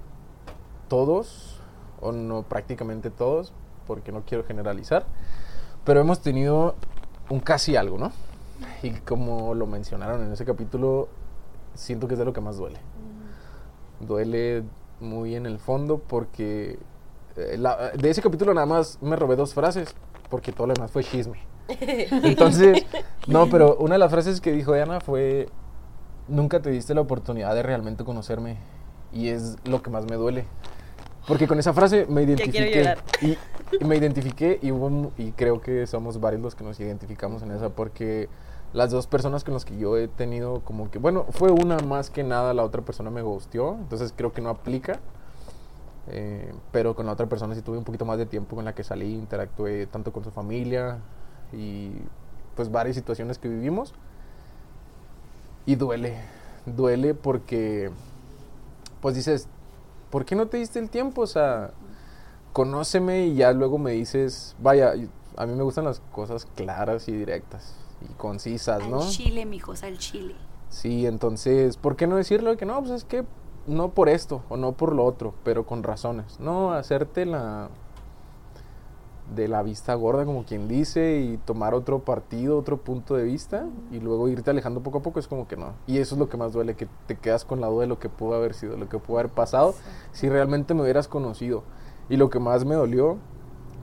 todos, 0.88 1.60
o 2.00 2.12
no 2.12 2.44
prácticamente 2.44 3.10
todos, 3.10 3.54
porque 3.88 4.12
no 4.12 4.22
quiero 4.22 4.44
generalizar, 4.44 5.08
pero 5.84 6.00
hemos 6.00 6.22
tenido 6.22 6.76
un 7.30 7.40
casi 7.40 7.76
algo, 7.76 7.98
¿no? 7.98 8.12
Y 8.84 8.92
como 8.92 9.54
lo 9.54 9.66
mencionaron 9.68 10.24
en 10.24 10.32
ese 10.32 10.46
capítulo, 10.46 11.08
siento 11.74 12.08
que 12.08 12.14
es 12.16 12.20
de 12.20 12.26
lo 12.26 12.34
que 12.34 12.42
más 12.42 12.58
duele. 12.58 12.80
Duele 14.00 14.64
muy 15.00 15.36
en 15.36 15.46
el 15.46 15.60
fondo 15.60 16.00
porque 16.00 16.80
eh, 17.36 17.56
la- 17.58 17.92
de 17.92 18.10
ese 18.10 18.22
capítulo 18.22 18.54
nada 18.54 18.66
más 18.66 18.98
me 19.02 19.16
robé 19.16 19.36
dos 19.36 19.54
frases, 19.54 19.94
porque 20.30 20.52
todo 20.52 20.68
lo 20.68 20.74
demás 20.74 20.92
fue 20.92 21.04
chisme. 21.04 21.40
Entonces, 21.70 22.86
no, 23.28 23.48
pero 23.50 23.76
una 23.78 23.94
de 23.96 24.00
las 24.00 24.12
frases 24.12 24.42
que 24.42 24.52
dijo 24.52 24.74
Diana 24.74 25.00
fue, 25.00 25.48
nunca 26.28 26.62
te 26.62 26.70
diste 26.70 26.94
la 26.96 27.02
oportunidad 27.02 27.54
de 27.56 27.64
realmente 27.64 28.04
conocerme 28.04 28.58
y 29.14 29.30
es 29.30 29.58
lo 29.66 29.82
que 29.82 29.90
más 29.90 30.06
me 30.06 30.16
duele. 30.16 30.46
Porque 31.30 31.48
con 31.48 31.60
esa 31.60 31.74
frase 31.74 32.08
me 32.10 32.24
identifiqué 32.24 32.96
y, 33.22 33.38
y 33.80 33.86
me 33.86 33.96
identifiqué 33.96 34.60
y, 34.62 34.72
hubo 34.72 35.14
y 35.16 35.32
creo 35.32 35.62
que 35.62 35.86
somos 35.86 36.20
varios 36.20 36.42
los 36.42 36.56
que 36.56 36.64
nos 36.64 36.80
identificamos 36.80 37.44
en 37.44 37.52
esa 37.52 37.70
porque 37.70 38.28
las 38.74 38.90
dos 38.92 39.08
personas 39.08 39.44
con 39.44 39.54
las 39.54 39.64
que 39.64 39.78
yo 39.78 39.96
he 39.96 40.08
tenido 40.08 40.62
como 40.62 40.92
que, 40.92 41.00
bueno, 41.00 41.26
fue 41.30 41.52
una 41.52 41.78
más 41.80 42.10
que 42.10 42.24
nada, 42.24 42.54
la 42.54 42.64
otra 42.64 42.82
persona 42.82 43.10
me 43.10 43.22
gustió, 43.22 43.76
entonces 43.76 44.14
creo 44.16 44.34
que 44.34 44.42
no 44.42 44.50
aplica. 44.50 45.00
Eh, 46.12 46.52
pero 46.72 46.96
con 46.96 47.06
la 47.06 47.12
otra 47.12 47.28
persona 47.28 47.54
sí 47.54 47.62
tuve 47.62 47.78
un 47.78 47.84
poquito 47.84 48.04
más 48.04 48.18
de 48.18 48.26
tiempo 48.26 48.56
con 48.56 48.66
la 48.66 48.74
que 48.74 48.84
salí, 48.84 49.14
interactué 49.14 49.86
tanto 49.86 50.12
con 50.12 50.24
su 50.24 50.32
familia 50.32 50.98
y 51.54 51.92
pues 52.56 52.72
varias 52.72 52.96
situaciones 52.96 53.38
que 53.38 53.48
vivimos. 53.48 53.94
Y 55.68 55.76
duele, 55.76 56.16
duele 56.66 57.14
porque 57.14 57.92
pues 59.02 59.16
dices, 59.16 59.48
¿por 60.10 60.26
qué 60.26 60.36
no 60.36 60.48
te 60.48 60.58
diste 60.58 60.80
el 60.80 60.90
tiempo? 60.90 61.22
O 61.22 61.28
sea, 61.28 61.72
conóceme 62.54 63.28
y 63.28 63.36
ya 63.36 63.52
luego 63.54 63.78
me 63.78 63.92
dices, 63.92 64.56
vaya, 64.60 64.94
a 65.38 65.46
mí 65.46 65.56
me 65.56 65.64
gustan 65.64 65.86
las 65.86 66.02
cosas 66.12 66.46
claras 66.56 67.08
y 67.08 67.14
directas 67.14 67.76
y 68.02 68.14
concisas, 68.14 68.88
¿no? 68.88 69.02
Al 69.02 69.10
chile, 69.10 69.46
mijos, 69.46 69.84
al 69.84 69.98
chile. 69.98 70.36
Sí, 70.70 71.06
entonces, 71.06 71.78
¿por 71.78 71.96
qué 71.96 72.08
no 72.08 72.16
decirle 72.16 72.56
que 72.58 72.66
no? 72.66 72.80
Pues 72.80 72.92
es 72.92 73.04
que 73.04 73.26
no 73.68 73.90
por 73.90 74.10
esto 74.10 74.44
o 74.50 74.58
no 74.58 74.74
por 74.74 74.94
lo 74.94 75.06
otro, 75.06 75.34
pero 75.44 75.66
con 75.66 75.84
razones. 75.84 76.40
No 76.40 76.74
hacerte 76.74 77.26
la 77.26 77.70
de 79.36 79.48
la 79.48 79.64
vista 79.64 79.94
gorda, 79.96 80.26
como 80.26 80.44
quien 80.44 80.68
dice, 80.68 81.20
y 81.22 81.38
tomar 81.38 81.74
otro 81.74 82.00
partido, 82.00 82.58
otro 82.58 82.78
punto 82.78 83.16
de 83.16 83.24
vista, 83.24 83.68
y 83.92 84.00
luego 84.00 84.28
irte 84.28 84.50
alejando 84.50 84.82
poco 84.82 85.00
a 85.00 85.02
poco, 85.02 85.20
es 85.20 85.28
como 85.28 85.48
que 85.48 85.56
no. 85.56 85.74
Y 85.88 85.98
eso 86.00 86.16
es 86.16 86.20
lo 86.20 86.30
que 86.30 86.38
más 86.38 86.54
duele, 86.54 86.76
que 86.76 86.88
te 87.08 87.16
quedas 87.16 87.46
con 87.46 87.62
la 87.62 87.68
duda 87.68 87.82
de 87.82 87.88
lo 87.88 88.00
que 88.00 88.10
pudo 88.10 88.36
haber 88.36 88.54
sido, 88.54 88.78
lo 88.78 88.90
que 88.90 88.98
pudo 88.98 89.20
haber 89.20 89.32
pasado, 89.32 89.76
si 90.12 90.30
realmente 90.30 90.74
me 90.74 90.82
hubieras 90.82 91.08
conocido. 91.08 91.64
Y 92.10 92.18
lo 92.18 92.30
que 92.30 92.40
más 92.40 92.66
me 92.66 92.76
dolió, 92.76 93.18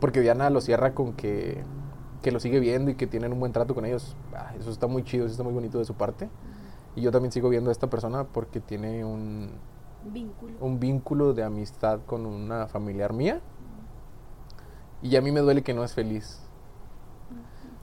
porque 0.01 0.21
Diana 0.21 0.51
lo 0.51 0.61
cierra 0.61 0.95
con 0.95 1.13
que, 1.13 1.63
que 2.23 2.33
lo 2.33 2.41
sigue 2.41 2.59
viendo 2.59 2.91
y 2.91 2.95
que 2.97 3.07
tienen 3.07 3.33
un 3.33 3.41
buen 3.41 3.53
trato 3.53 3.75
con 3.75 3.85
ellos. 3.85 4.17
Ah, 4.35 4.53
eso 4.59 4.71
está 4.71 4.87
muy 4.87 5.05
chido, 5.05 5.27
eso 5.27 5.33
está 5.33 5.45
muy 5.45 5.53
bonito 5.53 5.79
de 5.79 5.85
su 5.85 5.95
parte. 5.95 6.29
Y 6.97 7.03
yo 7.03 7.13
también 7.13 7.31
sigo 7.31 7.49
viendo 7.49 7.71
a 7.71 7.73
esta 7.73 7.89
persona 7.89 8.25
porque 8.25 8.59
tiene 8.61 9.05
un, 9.05 9.51
Vínculo. 10.05 10.55
un 10.61 10.81
vínculo 10.81 11.35
de 11.35 11.45
amistad 11.45 12.01
con 12.07 12.27
una 12.27 12.67
familiar 12.67 13.13
mía. 13.13 13.41
Y 15.07 15.15
a 15.17 15.21
mí 15.21 15.31
me 15.31 15.41
duele 15.41 15.63
que 15.63 15.73
no 15.75 15.85
es 15.85 15.95
feliz. 15.95 16.41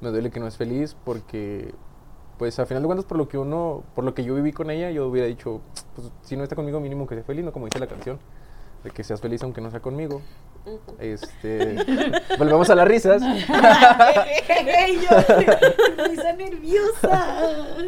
Me 0.01 0.09
duele 0.09 0.29
que 0.29 0.41
no 0.41 0.47
es 0.47 0.57
feliz 0.57 0.95
porque, 1.05 1.73
pues 2.37 2.59
a 2.59 2.65
final 2.65 2.83
de 2.83 2.87
cuentas, 2.87 3.05
por 3.05 3.17
lo 3.17 3.29
que 3.29 3.37
uno, 3.37 3.83
por 3.95 4.03
lo 4.03 4.13
que 4.13 4.25
yo 4.25 4.35
viví 4.35 4.51
con 4.51 4.69
ella, 4.69 4.91
yo 4.91 5.07
hubiera 5.07 5.27
dicho, 5.27 5.61
pues 5.95 6.11
si 6.23 6.35
no 6.35 6.43
está 6.43 6.57
conmigo, 6.57 6.81
mínimo 6.81 7.07
que 7.07 7.15
sea 7.15 7.23
feliz, 7.23 7.45
no 7.45 7.53
como 7.53 7.65
dice 7.67 7.79
la 7.79 7.87
canción, 7.87 8.19
de 8.83 8.91
que 8.91 9.03
seas 9.05 9.21
feliz 9.21 9.41
aunque 9.43 9.61
no 9.61 9.71
sea 9.71 9.79
conmigo. 9.79 10.21
Este, 10.99 11.77
volvemos 12.37 12.69
a 12.69 12.75
las 12.75 12.85
risas. 12.87 13.21
Yo, 13.21 13.27
risa 16.09 16.33
nerviosa. 16.33 17.23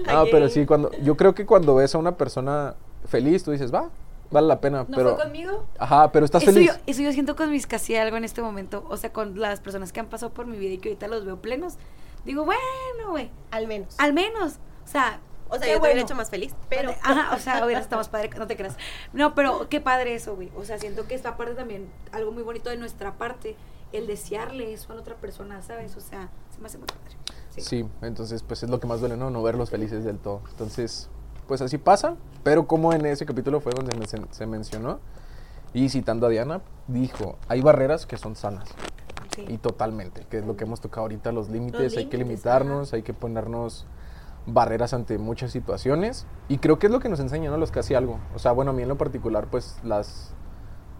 Ah, 0.08 0.22
Ok. 0.24 0.30
pero 0.32 0.48
sí, 0.50 0.66
cuando, 0.66 0.92
yo 1.04 1.18
creo 1.18 1.36
que 1.36 1.46
cuando 1.46 1.76
ves 1.76 1.94
a 1.96 1.98
una 1.98 2.16
persona 2.16 2.76
feliz, 3.08 3.44
tú 3.44 3.52
dices, 3.52 3.74
va, 3.74 3.90
vale 4.36 4.48
la 4.48 4.62
pena, 4.62 4.86
¿No 4.88 4.96
pero, 4.96 5.16
fue 5.16 5.24
conmigo? 5.24 5.66
ajá, 5.80 6.12
pero 6.12 6.26
estás 6.26 6.44
eso 6.44 6.52
feliz. 6.54 6.68
Yo, 6.72 6.80
eso 6.86 7.02
yo 7.02 7.12
siento 7.12 7.36
con 7.36 7.50
mis 7.50 7.66
casi 7.66 7.96
algo 7.96 8.18
en 8.18 8.24
este 8.24 8.42
momento. 8.42 8.86
O 8.90 8.98
sea, 8.98 9.12
con 9.12 9.40
las 9.40 9.60
personas 9.60 9.92
que 9.92 10.00
han 10.00 10.08
pasado 10.08 10.32
por 10.32 10.46
mi 10.46 10.58
vida 10.58 10.74
y 10.74 10.78
que 10.78 10.90
ahorita 10.90 11.08
los 11.08 11.26
veo 11.26 11.42
plenos. 11.42 11.76
Digo, 12.26 12.46
bueno, 12.46 12.60
güey, 13.10 13.30
Al 13.52 13.68
menos. 13.68 13.96
al 13.98 14.14
menos. 14.14 14.60
O 14.84 14.88
sea, 14.88 15.20
o 15.50 15.58
sea, 15.58 15.68
yo 15.68 15.74
te 15.74 15.80
bueno. 15.80 15.84
hubiera 15.84 16.02
hecho 16.02 16.16
más 16.16 16.30
feliz, 16.30 16.54
pero... 16.70 16.92
Ajá, 17.04 17.36
o 17.36 17.40
sea, 17.40 17.64
hubiera 17.66 17.80
estado 17.82 18.00
más 18.00 18.10
padre, 18.10 18.30
no 18.38 18.48
te 18.48 18.58
creas. 18.58 18.78
No, 19.14 19.36
pero 19.36 19.70
qué 19.70 19.80
padre 19.80 20.16
eso, 20.16 20.36
güey. 20.36 20.52
O 20.56 20.64
sea, 20.66 20.80
siento 20.80 21.08
que 21.08 21.14
esta 21.16 21.38
parte 21.38 21.54
también, 21.54 21.88
algo 22.12 22.32
muy 22.32 22.44
bonito 22.44 22.70
de 22.70 22.78
nuestra 22.78 23.14
parte, 23.14 23.56
el 23.94 24.08
desearle 24.08 24.74
eso 24.74 24.92
a 24.92 24.96
la 24.96 25.02
otra 25.02 25.16
persona, 25.16 25.62
¿sabes? 25.62 25.96
O 25.96 26.02
sea, 26.02 26.30
se 26.54 26.60
me 26.60 26.68
hace 26.68 26.78
muy 26.80 26.88
padre. 26.88 27.16
Sí. 27.52 27.62
Sí, 27.62 27.86
entonces 28.02 28.44
pues 28.44 28.64
es 28.64 28.70
lo 28.70 28.80
que 28.80 28.88
más 28.88 29.00
duele, 29.00 29.16
¿no? 29.18 29.30
No 29.30 29.42
verlos 29.44 29.70
felices 29.70 30.04
del 30.04 30.18
todo. 30.18 30.42
Entonces, 30.50 31.10
pues 31.48 31.62
así 31.62 31.78
pasa, 31.78 32.16
pero 32.44 32.68
como 32.68 32.94
en 32.94 33.06
ese 33.06 33.26
capítulo 33.26 33.60
fue 33.62 33.72
donde 33.74 33.98
me- 33.98 34.08
se, 34.08 34.20
se 34.32 34.46
mencionó, 34.46 35.00
y 35.74 35.90
citando 35.90 36.28
a 36.28 36.30
Diana, 36.30 36.62
dijo, 36.88 37.36
hay 37.48 37.62
barreras 37.62 38.06
que 38.06 38.18
son 38.18 38.36
sanas, 38.36 38.70
Sí. 39.36 39.44
y 39.50 39.58
totalmente, 39.58 40.26
que 40.30 40.38
es 40.40 40.46
lo 40.46 40.56
que 40.56 40.64
hemos 40.64 40.80
tocado 40.80 41.02
ahorita, 41.02 41.32
los 41.34 41.50
límites, 41.50 41.82
Los 41.82 41.98
hay 41.98 42.06
que 42.06 42.18
limitarnos, 42.18 42.94
hay 42.94 43.02
que 43.04 43.14
ponernos 43.14 43.86
barreras 44.48 44.94
ante 44.94 45.18
muchas 45.18 45.52
situaciones. 45.52 46.26
Y 46.48 46.60
creo 46.60 46.80
que 46.80 46.86
es 46.88 46.94
lo 46.94 47.00
que 47.02 47.10
nos 47.10 47.20
enseñan 47.20 47.52
¿no? 47.52 47.58
los 47.58 47.72
que 47.72 47.80
hacía 47.80 47.98
algo. 47.98 48.20
O 48.36 48.40
sea, 48.40 48.52
bueno, 48.54 48.72
a 48.72 48.74
mí 48.74 48.84
en 48.84 48.88
lo 48.88 48.98
particular, 48.98 49.48
pues 49.52 49.78
las, 49.84 50.34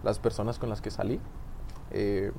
las 0.02 0.18
personas 0.18 0.58
con 0.58 0.68
las 0.68 0.80
que 0.82 0.90
salí, 0.90 1.18
eh, 1.92 2.32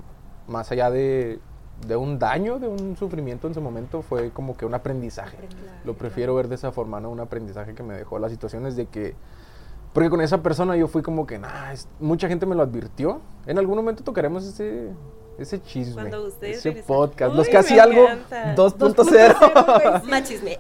más 0.47 0.69
allá 0.71 0.91
de, 0.91 1.39
de 1.85 1.95
un 1.95 2.17
daño, 2.19 2.59
de 2.59 2.67
un 2.67 2.95
sufrimiento 2.97 3.47
en 3.47 3.53
su 3.53 3.61
momento, 3.61 4.01
fue 4.01 4.31
como 4.31 4.55
que 4.57 4.65
un 4.65 4.73
aprendizaje. 4.73 5.37
Lo 5.85 5.93
prefiero 5.95 6.33
ver 6.35 6.47
de 6.47 6.55
esa 6.55 6.71
forma, 6.71 6.99
¿no? 6.99 7.09
Un 7.11 7.19
aprendizaje 7.19 7.73
que 7.75 7.83
me 7.83 7.93
dejó 7.95 8.17
las 8.19 8.31
situaciones 8.31 8.75
de 8.75 8.87
que... 8.87 9.15
Porque 9.93 10.09
con 10.09 10.21
esa 10.21 10.41
persona 10.43 10.75
yo 10.75 10.87
fui 10.87 11.01
como 11.01 11.25
que, 11.25 11.39
nah, 11.39 11.71
es- 11.71 11.87
mucha 11.99 12.27
gente 12.27 12.45
me 12.45 12.55
lo 12.55 12.63
advirtió. 12.63 13.21
En 13.45 13.57
algún 13.57 13.75
momento 13.77 14.03
tocaremos 14.03 14.45
ese, 14.45 14.89
ese 15.38 15.61
chisme. 15.61 15.93
Cuando 15.93 16.26
ustedes 16.27 16.57
ese 16.57 16.69
regresen. 16.69 16.88
podcast. 16.88 17.31
Uy, 17.31 17.38
los 17.38 17.55
hacía 17.55 17.84
algo 17.84 18.03
encanta. 18.03 18.55
2.0. 18.55 20.03
Más 20.03 20.23
chisme. 20.23 20.57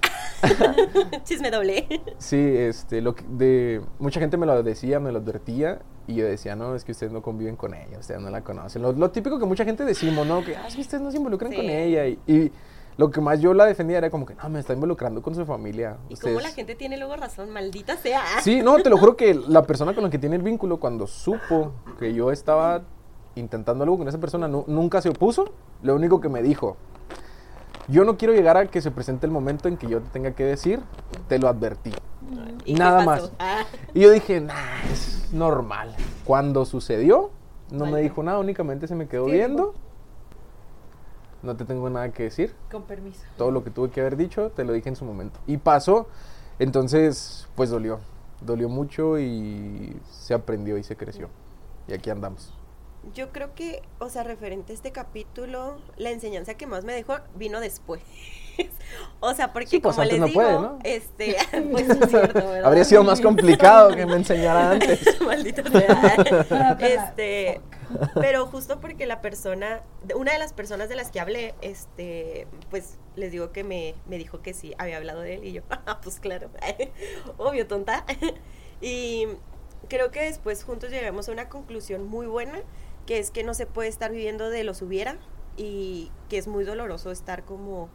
chisme 1.23 1.51
doble. 1.51 1.87
Sí, 2.17 2.37
este, 2.37 3.01
lo 3.01 3.15
que- 3.15 3.25
de, 3.27 3.81
mucha 3.99 4.19
gente 4.19 4.37
me 4.37 4.45
lo 4.45 4.61
decía, 4.63 4.99
me 4.99 5.11
lo 5.11 5.19
advertía, 5.19 5.79
y 6.07 6.15
yo 6.15 6.25
decía, 6.25 6.55
no, 6.55 6.75
es 6.75 6.83
que 6.83 6.91
ustedes 6.93 7.11
no 7.11 7.21
conviven 7.21 7.55
con 7.55 7.73
ella, 7.73 7.99
ustedes 7.99 8.21
no 8.21 8.29
la 8.29 8.41
conocen. 8.43 8.81
Lo, 8.81 8.93
lo 8.93 9.11
típico 9.11 9.39
que 9.39 9.45
mucha 9.45 9.65
gente 9.65 9.83
decimos, 9.83 10.25
¿no? 10.25 10.43
Que, 10.43 10.55
ah, 10.55 10.65
es 10.67 10.75
que 10.75 10.81
ustedes 10.81 11.01
no 11.03 11.11
se 11.11 11.17
involucran 11.17 11.51
Sí. 11.51 11.57
con 11.57 11.65
ella. 11.69 12.05
Y, 12.07 12.19
y 12.27 12.51
lo 12.97 13.11
que 13.11 13.19
más 13.21 13.39
yo 13.41 13.53
la 13.53 13.65
defendía 13.65 13.97
era 13.97 14.09
como 14.09 14.25
que, 14.25 14.33
no, 14.35 14.47
me 14.49 14.59
está 14.59 14.73
involucrando 14.73 15.21
con 15.21 15.35
su 15.35 15.45
familia. 15.45 15.97
Y 16.09 16.13
ustedes... 16.13 16.33
como 16.35 16.47
la 16.47 16.53
gente 16.53 16.75
tiene 16.75 16.97
luego 16.97 17.15
razón, 17.17 17.49
maldita 17.49 17.97
sea. 17.97 18.21
Sí, 18.41 18.61
no, 18.61 18.77
te 18.77 18.89
lo 18.89 18.97
juro 18.97 19.17
que 19.17 19.33
la 19.47 19.63
persona 19.63 19.93
con 19.93 20.03
la 20.05 20.09
que 20.09 20.17
tiene 20.17 20.37
el 20.37 20.43
vínculo, 20.43 20.79
cuando 20.79 21.07
supo 21.07 21.73
que 21.99 22.13
yo 22.13 22.31
estaba 22.31 22.83
intentando 23.39 23.83
algo 23.83 23.97
con 23.97 24.07
esa 24.07 24.17
persona, 24.17 24.47
nu- 24.47 24.65
nunca 24.67 25.01
se 25.01 25.09
opuso. 25.09 25.45
Lo 25.81 25.95
único 25.95 26.19
que 26.21 26.29
me 26.29 26.41
dijo, 26.41 26.77
yo 27.87 28.03
no 28.03 28.17
quiero 28.17 28.33
llegar 28.33 28.57
a 28.57 28.65
que 28.67 28.81
se 28.81 28.91
presente 28.91 29.25
el 29.25 29.31
momento 29.31 29.67
en 29.67 29.77
que 29.77 29.87
yo 29.87 30.01
te 30.01 30.09
tenga 30.09 30.31
que 30.31 30.43
decir, 30.43 30.81
te 31.27 31.39
lo 31.39 31.47
advertí. 31.47 31.91
¿Y 32.65 32.73
Nada 32.73 33.05
más. 33.05 33.31
Ah, 33.39 33.63
Y 33.93 34.01
yo 34.01 34.11
dije, 34.11 34.41
nah, 34.41 34.81
es 34.91 35.29
normal. 35.31 35.95
Cuando 36.25 36.65
sucedió, 36.65 37.29
no 37.71 37.85
me 37.85 38.01
dijo 38.01 38.21
nada, 38.23 38.39
únicamente 38.39 38.87
se 38.87 38.95
me 38.95 39.07
quedó 39.07 39.25
¿Qué 39.27 39.33
viendo. 39.33 39.73
No 41.43 41.55
te 41.55 41.65
tengo 41.65 41.89
nada 41.89 42.09
que 42.11 42.23
decir. 42.23 42.53
Con 42.71 42.83
permiso. 42.83 43.21
Todo 43.37 43.51
lo 43.51 43.63
que 43.63 43.69
tuve 43.69 43.89
que 43.91 44.01
haber 44.01 44.17
dicho, 44.17 44.49
te 44.55 44.63
lo 44.65 44.73
dije 44.73 44.89
en 44.89 44.95
su 44.95 45.05
momento. 45.05 45.39
Y 45.47 45.57
pasó. 45.57 46.07
Entonces, 46.59 47.47
pues 47.55 47.69
dolió. 47.69 47.99
Dolió 48.41 48.67
mucho 48.69 49.17
y 49.19 49.95
se 50.09 50.33
aprendió 50.33 50.77
y 50.77 50.83
se 50.83 50.95
creció. 50.97 51.29
Y 51.87 51.93
aquí 51.93 52.09
andamos. 52.09 52.53
Yo 53.13 53.31
creo 53.31 53.53
que, 53.55 53.81
o 53.99 54.09
sea, 54.09 54.23
referente 54.23 54.71
a 54.71 54.75
este 54.75 54.91
capítulo, 54.91 55.77
la 55.97 56.11
enseñanza 56.11 56.55
que 56.55 56.67
más 56.67 56.83
me 56.83 56.93
dejó 56.93 57.17
vino 57.35 57.59
después. 57.59 58.01
o 59.19 59.33
sea, 59.33 59.53
porque 59.53 59.67
Sí, 59.67 59.79
pues, 59.79 59.95
como 59.95 60.07
les 60.07 60.19
no 60.19 60.25
digo, 60.25 60.39
puede, 60.41 60.53
¿no? 60.53 60.79
este, 60.83 61.35
pues 61.71 61.89
es 61.89 62.09
cierto, 62.09 62.33
¿verdad? 62.47 62.65
Habría 62.65 62.83
sido 62.83 63.03
más 63.03 63.21
complicado 63.21 63.95
que 63.95 64.05
me 64.05 64.15
enseñara 64.15 64.71
antes. 64.71 65.21
Maldita 65.21 65.63
sea. 65.69 66.75
Este, 66.79 67.61
pero 68.15 68.45
justo 68.47 68.79
porque 68.81 69.05
la 69.05 69.21
persona, 69.21 69.81
una 70.15 70.33
de 70.33 70.39
las 70.39 70.53
personas 70.53 70.89
de 70.89 70.95
las 70.95 71.11
que 71.11 71.19
hablé, 71.19 71.55
este, 71.61 72.47
pues 72.69 72.97
les 73.15 73.31
digo 73.31 73.51
que 73.51 73.63
me, 73.63 73.95
me 74.07 74.17
dijo 74.17 74.41
que 74.41 74.53
sí, 74.53 74.73
había 74.77 74.97
hablado 74.97 75.21
de 75.21 75.35
él 75.35 75.43
y 75.45 75.53
yo, 75.53 75.61
"Ah, 75.69 75.99
pues 76.01 76.19
claro, 76.19 76.49
obvio, 77.37 77.67
tonta. 77.67 78.05
y 78.81 79.27
creo 79.87 80.11
que 80.11 80.21
después 80.23 80.63
juntos 80.63 80.89
llegamos 80.91 81.29
a 81.29 81.31
una 81.31 81.49
conclusión 81.49 82.05
muy 82.07 82.27
buena, 82.27 82.59
que 83.07 83.17
es 83.17 83.31
que 83.31 83.43
no 83.43 83.55
se 83.55 83.65
puede 83.65 83.89
estar 83.89 84.11
viviendo 84.11 84.51
de 84.51 84.63
los 84.63 84.83
hubiera 84.83 85.17
y 85.55 86.11
que 86.29 86.37
es 86.37 86.47
muy 86.47 86.63
doloroso 86.63 87.09
estar 87.09 87.45
como... 87.45 87.89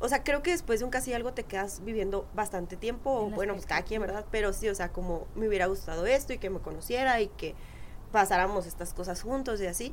O 0.00 0.08
sea, 0.08 0.22
creo 0.22 0.44
que 0.44 0.52
después 0.52 0.78
de 0.78 0.84
un 0.84 0.92
casi 0.92 1.12
algo 1.12 1.32
te 1.32 1.42
quedas 1.42 1.82
viviendo 1.84 2.28
bastante 2.32 2.76
tiempo, 2.76 3.10
o 3.10 3.30
bueno, 3.30 3.54
pues 3.54 3.66
cada 3.66 3.82
quien. 3.82 4.00
¿verdad? 4.00 4.24
Pero 4.30 4.52
sí, 4.52 4.68
o 4.68 4.74
sea, 4.76 4.92
como 4.92 5.26
me 5.34 5.48
hubiera 5.48 5.66
gustado 5.66 6.06
esto 6.06 6.32
y 6.32 6.38
que 6.38 6.50
me 6.50 6.60
conociera 6.60 7.20
y 7.20 7.26
que 7.26 7.56
pasáramos 8.12 8.66
estas 8.66 8.94
cosas 8.94 9.22
juntos 9.22 9.60
y 9.60 9.66
así. 9.66 9.92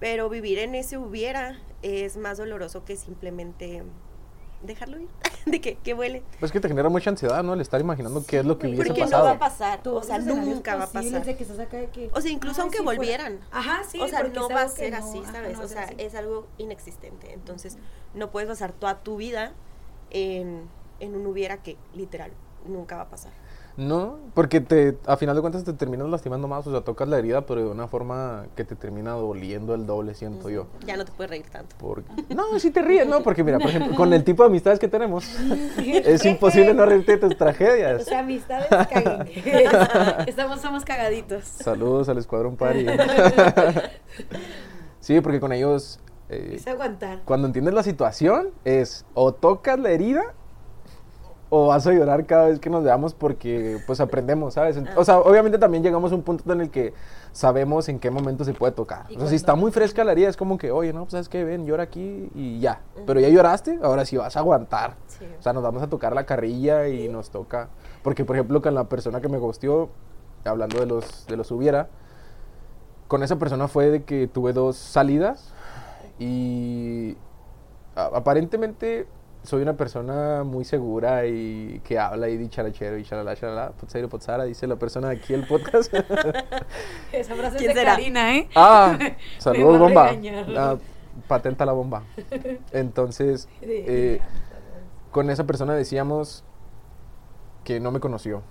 Pero 0.00 0.28
vivir 0.28 0.58
en 0.58 0.74
ese 0.74 0.98
hubiera 0.98 1.60
es 1.82 2.16
más 2.16 2.38
doloroso 2.38 2.84
que 2.84 2.96
simplemente 2.96 3.84
dejarlo 4.62 4.98
ir, 4.98 5.08
de 5.46 5.60
que, 5.60 5.76
que 5.76 5.94
vuele. 5.94 6.22
Pues 6.40 6.50
que 6.52 6.60
te 6.60 6.68
genera 6.68 6.88
mucha 6.88 7.10
ansiedad, 7.10 7.42
¿no? 7.42 7.54
El 7.54 7.60
estar 7.60 7.80
imaginando 7.80 8.24
qué 8.26 8.40
es 8.40 8.44
lo 8.44 8.58
que 8.58 8.66
hubiese 8.68 8.84
Porque 8.86 9.00
pasado. 9.02 9.22
no 9.24 9.28
va 9.30 9.36
a 9.36 9.38
pasar, 9.38 9.80
o 9.86 10.02
sea, 10.02 10.18
nunca 10.18 10.76
va 10.76 10.84
a 10.84 10.86
pasar. 10.90 11.24
de 11.24 11.36
que 11.36 11.42
estás 11.44 11.58
acá 11.58 11.76
de 11.76 11.88
que, 11.90 12.10
O 12.12 12.20
sea, 12.20 12.30
incluso 12.30 12.60
"Ay, 12.60 12.62
aunque 12.62 12.78
si 12.78 12.84
fuera". 12.84 12.98
volvieran. 12.98 13.40
Ajá, 13.50 13.82
sí. 13.88 14.00
o 14.00 14.08
sea, 14.08 14.20
porque 14.22 14.38
no 14.38 14.48
es 14.48 14.56
va 14.56 14.62
a 14.62 14.68
ser 14.68 14.92
no- 14.92 14.98
así, 14.98 15.18
ajá, 15.20 15.32
¿sabes? 15.32 15.58
no 15.58 15.64
o 15.64 15.68
sea, 15.68 15.82
así. 15.84 15.94
es 15.98 16.14
algo 16.14 16.46
inexistente. 16.58 17.32
Entonces, 17.32 17.78
no 18.14 18.30
puedes 18.30 18.48
basar 18.48 18.72
toda 18.72 18.98
tu 19.02 19.16
vida 19.16 19.52
en, 20.10 20.68
en 21.00 21.14
un 21.14 21.26
hubiera 21.26 21.58
que 21.62 21.76
literal 21.94 22.32
nunca 22.66 22.96
va 22.96 23.02
a 23.02 23.08
pasar. 23.08 23.32
No, 23.78 24.18
porque 24.34 24.60
te, 24.60 24.98
a 25.06 25.16
final 25.16 25.36
de 25.36 25.40
cuentas 25.40 25.62
te 25.62 25.72
terminas 25.72 26.08
lastimando 26.08 26.48
más, 26.48 26.66
o 26.66 26.72
sea, 26.72 26.80
tocas 26.80 27.06
la 27.08 27.16
herida, 27.16 27.46
pero 27.46 27.60
de 27.60 27.68
una 27.68 27.86
forma 27.86 28.46
que 28.56 28.64
te 28.64 28.74
termina 28.74 29.12
doliendo 29.12 29.72
el 29.72 29.86
doble, 29.86 30.14
siento 30.14 30.50
yo. 30.50 30.66
Ya 30.84 30.96
no 30.96 31.04
te 31.04 31.12
puedes 31.12 31.30
reír 31.30 31.46
tanto. 31.48 31.76
Porque, 31.78 32.02
no, 32.34 32.58
sí 32.58 32.72
te 32.72 32.82
ríes, 32.82 33.06
¿no? 33.06 33.22
Porque 33.22 33.44
mira, 33.44 33.60
por 33.60 33.68
ejemplo, 33.70 33.94
con 33.94 34.12
el 34.12 34.24
tipo 34.24 34.42
de 34.42 34.48
amistades 34.48 34.80
que 34.80 34.88
tenemos, 34.88 35.30
es 35.78 36.24
imposible 36.24 36.74
no 36.74 36.86
reírte 36.86 37.12
de 37.12 37.18
tus 37.18 37.34
O 37.34 37.36
tragedias. 37.36 38.04
sea, 38.04 38.18
amistades 38.18 38.66
caguen. 38.68 39.28
Estamos, 40.26 40.60
somos 40.60 40.84
cagaditos. 40.84 41.44
Saludos 41.44 42.08
al 42.08 42.18
Escuadrón 42.18 42.56
Party. 42.56 42.84
sí, 45.00 45.20
porque 45.20 45.38
con 45.38 45.52
ellos, 45.52 46.00
eh, 46.28 46.54
Es 46.56 46.66
aguantar. 46.66 47.20
cuando 47.24 47.46
entiendes 47.46 47.74
la 47.74 47.84
situación, 47.84 48.48
es 48.64 49.06
o 49.14 49.32
tocas 49.32 49.78
la 49.78 49.90
herida 49.90 50.34
o 51.50 51.68
vas 51.68 51.86
a 51.86 51.92
llorar 51.92 52.26
cada 52.26 52.48
vez 52.48 52.60
que 52.60 52.68
nos 52.68 52.84
veamos 52.84 53.14
porque 53.14 53.78
pues 53.86 54.00
aprendemos, 54.00 54.54
¿sabes? 54.54 54.78
O 54.96 55.04
sea, 55.04 55.18
obviamente 55.18 55.58
también 55.58 55.82
llegamos 55.82 56.12
a 56.12 56.14
un 56.14 56.22
punto 56.22 56.52
en 56.52 56.60
el 56.60 56.70
que 56.70 56.92
sabemos 57.32 57.88
en 57.88 57.98
qué 57.98 58.10
momento 58.10 58.44
se 58.44 58.52
puede 58.52 58.72
tocar. 58.72 59.06
¿Y 59.08 59.16
O 59.16 59.20
sea, 59.20 59.28
si 59.28 59.36
está 59.36 59.54
muy 59.54 59.70
fresca 59.70 60.04
la 60.04 60.12
herida 60.12 60.28
es 60.28 60.36
como 60.36 60.58
que, 60.58 60.70
oye, 60.70 60.92
no, 60.92 61.00
pues 61.00 61.12
sabes 61.12 61.28
qué, 61.28 61.44
ven, 61.44 61.66
llora 61.66 61.84
aquí 61.84 62.30
y 62.34 62.60
ya. 62.60 62.80
Pero 63.06 63.20
ya 63.20 63.28
lloraste, 63.28 63.78
ahora 63.82 64.04
sí 64.04 64.16
vas 64.16 64.36
a 64.36 64.40
aguantar. 64.40 64.94
Sí. 65.06 65.24
O 65.38 65.42
sea, 65.42 65.52
nos 65.52 65.62
vamos 65.62 65.82
a 65.82 65.86
tocar 65.88 66.14
la 66.14 66.26
carrilla 66.26 66.88
y 66.88 67.08
nos 67.08 67.30
toca. 67.30 67.68
Porque, 68.02 68.24
por 68.24 68.36
ejemplo, 68.36 68.60
con 68.60 68.74
la 68.74 68.84
persona 68.84 69.20
que 69.20 69.28
me 69.28 69.38
gustió, 69.38 69.88
hablando 70.44 70.80
de 70.80 70.86
los, 70.86 71.26
de 71.26 71.36
los 71.36 71.50
hubiera, 71.50 71.88
con 73.06 73.22
esa 73.22 73.36
persona 73.36 73.68
fue 73.68 73.90
de 73.90 74.02
que 74.04 74.28
tuve 74.28 74.52
dos 74.52 74.76
salidas 74.76 75.52
y 76.18 77.16
aparentemente 77.94 79.06
soy 79.48 79.62
una 79.62 79.78
persona 79.78 80.44
muy 80.44 80.62
segura 80.66 81.24
y 81.24 81.80
que 81.82 81.98
habla 81.98 82.28
y 82.28 82.36
di 82.36 82.50
charachero 82.50 82.98
y 82.98 83.02
chalala, 83.04 83.34
chalala, 83.34 83.70
potsero, 83.70 84.06
potsara, 84.10 84.44
dice 84.44 84.66
la 84.66 84.76
persona 84.76 85.08
de 85.08 85.16
aquí 85.16 85.32
el 85.32 85.46
podcast. 85.46 85.90
Esa 87.12 87.34
frase 87.34 87.56
es 87.56 87.62
¿Quién 87.62 87.68
de 87.72 87.80
será? 87.80 87.92
Karina, 87.92 88.36
¿eh? 88.36 88.48
ah, 88.54 88.98
saludos 89.38 89.78
bomba. 89.78 90.10
Ah, 90.54 90.76
patenta 91.26 91.64
la 91.64 91.72
bomba. 91.72 92.02
Entonces, 92.72 93.48
eh, 93.62 94.20
con 95.12 95.30
esa 95.30 95.44
persona 95.44 95.72
decíamos 95.72 96.44
que 97.64 97.80
no 97.80 97.90
me 97.90 98.00
conoció. 98.00 98.42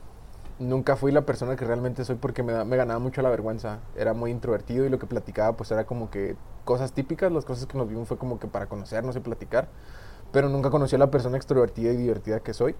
Nunca 0.57 0.95
fui 0.95 1.11
la 1.11 1.21
persona 1.27 1.55
que 1.55 1.63
realmente 1.65 2.03
soy 2.05 2.15
porque 2.15 2.41
me, 2.41 2.53
da- 2.53 2.65
me 2.65 2.75
ganaba 2.75 2.97
mucho 2.97 3.21
la 3.21 3.29
vergüenza. 3.29 3.81
Era 3.95 4.15
muy 4.15 4.31
introvertido 4.31 4.83
y 4.83 4.89
lo 4.89 4.97
que 4.97 5.05
platicaba 5.05 5.55
pues 5.55 5.69
era 5.69 5.83
como 5.85 6.09
que 6.09 6.35
cosas 6.65 6.91
típicas, 6.91 7.31
las 7.31 7.45
cosas 7.45 7.67
que 7.67 7.77
nos 7.77 7.87
vimos 7.87 8.07
fue 8.07 8.17
como 8.17 8.39
que 8.39 8.47
para 8.47 8.65
conocernos 8.65 9.15
y 9.15 9.19
platicar. 9.19 9.67
Pero 10.31 10.49
nunca 10.49 10.69
conocí 10.69 10.95
a 10.95 10.99
la 10.99 11.11
persona 11.11 11.37
extrovertida 11.37 11.91
y 11.91 11.97
divertida 11.97 12.39
que 12.39 12.53
soy. 12.53 12.75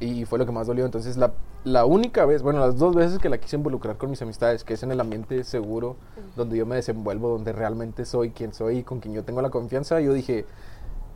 Y 0.00 0.24
fue 0.24 0.38
lo 0.38 0.46
que 0.46 0.52
más 0.52 0.66
dolió. 0.66 0.84
Entonces 0.84 1.16
la, 1.16 1.32
la 1.64 1.84
única 1.84 2.26
vez, 2.26 2.42
bueno, 2.42 2.60
las 2.60 2.78
dos 2.78 2.94
veces 2.94 3.18
que 3.18 3.28
la 3.28 3.38
quise 3.38 3.56
involucrar 3.56 3.96
con 3.96 4.10
mis 4.10 4.20
amistades, 4.22 4.64
que 4.64 4.74
es 4.74 4.82
en 4.82 4.92
el 4.92 5.00
ambiente 5.00 5.42
seguro, 5.44 5.96
donde 6.36 6.56
yo 6.56 6.66
me 6.66 6.76
desenvuelvo, 6.76 7.28
donde 7.28 7.52
realmente 7.52 8.04
soy 8.04 8.30
quien 8.30 8.52
soy 8.52 8.78
y 8.78 8.82
con 8.82 9.00
quien 9.00 9.14
yo 9.14 9.24
tengo 9.24 9.40
la 9.40 9.50
confianza, 9.50 10.00
yo 10.00 10.12
dije, 10.12 10.44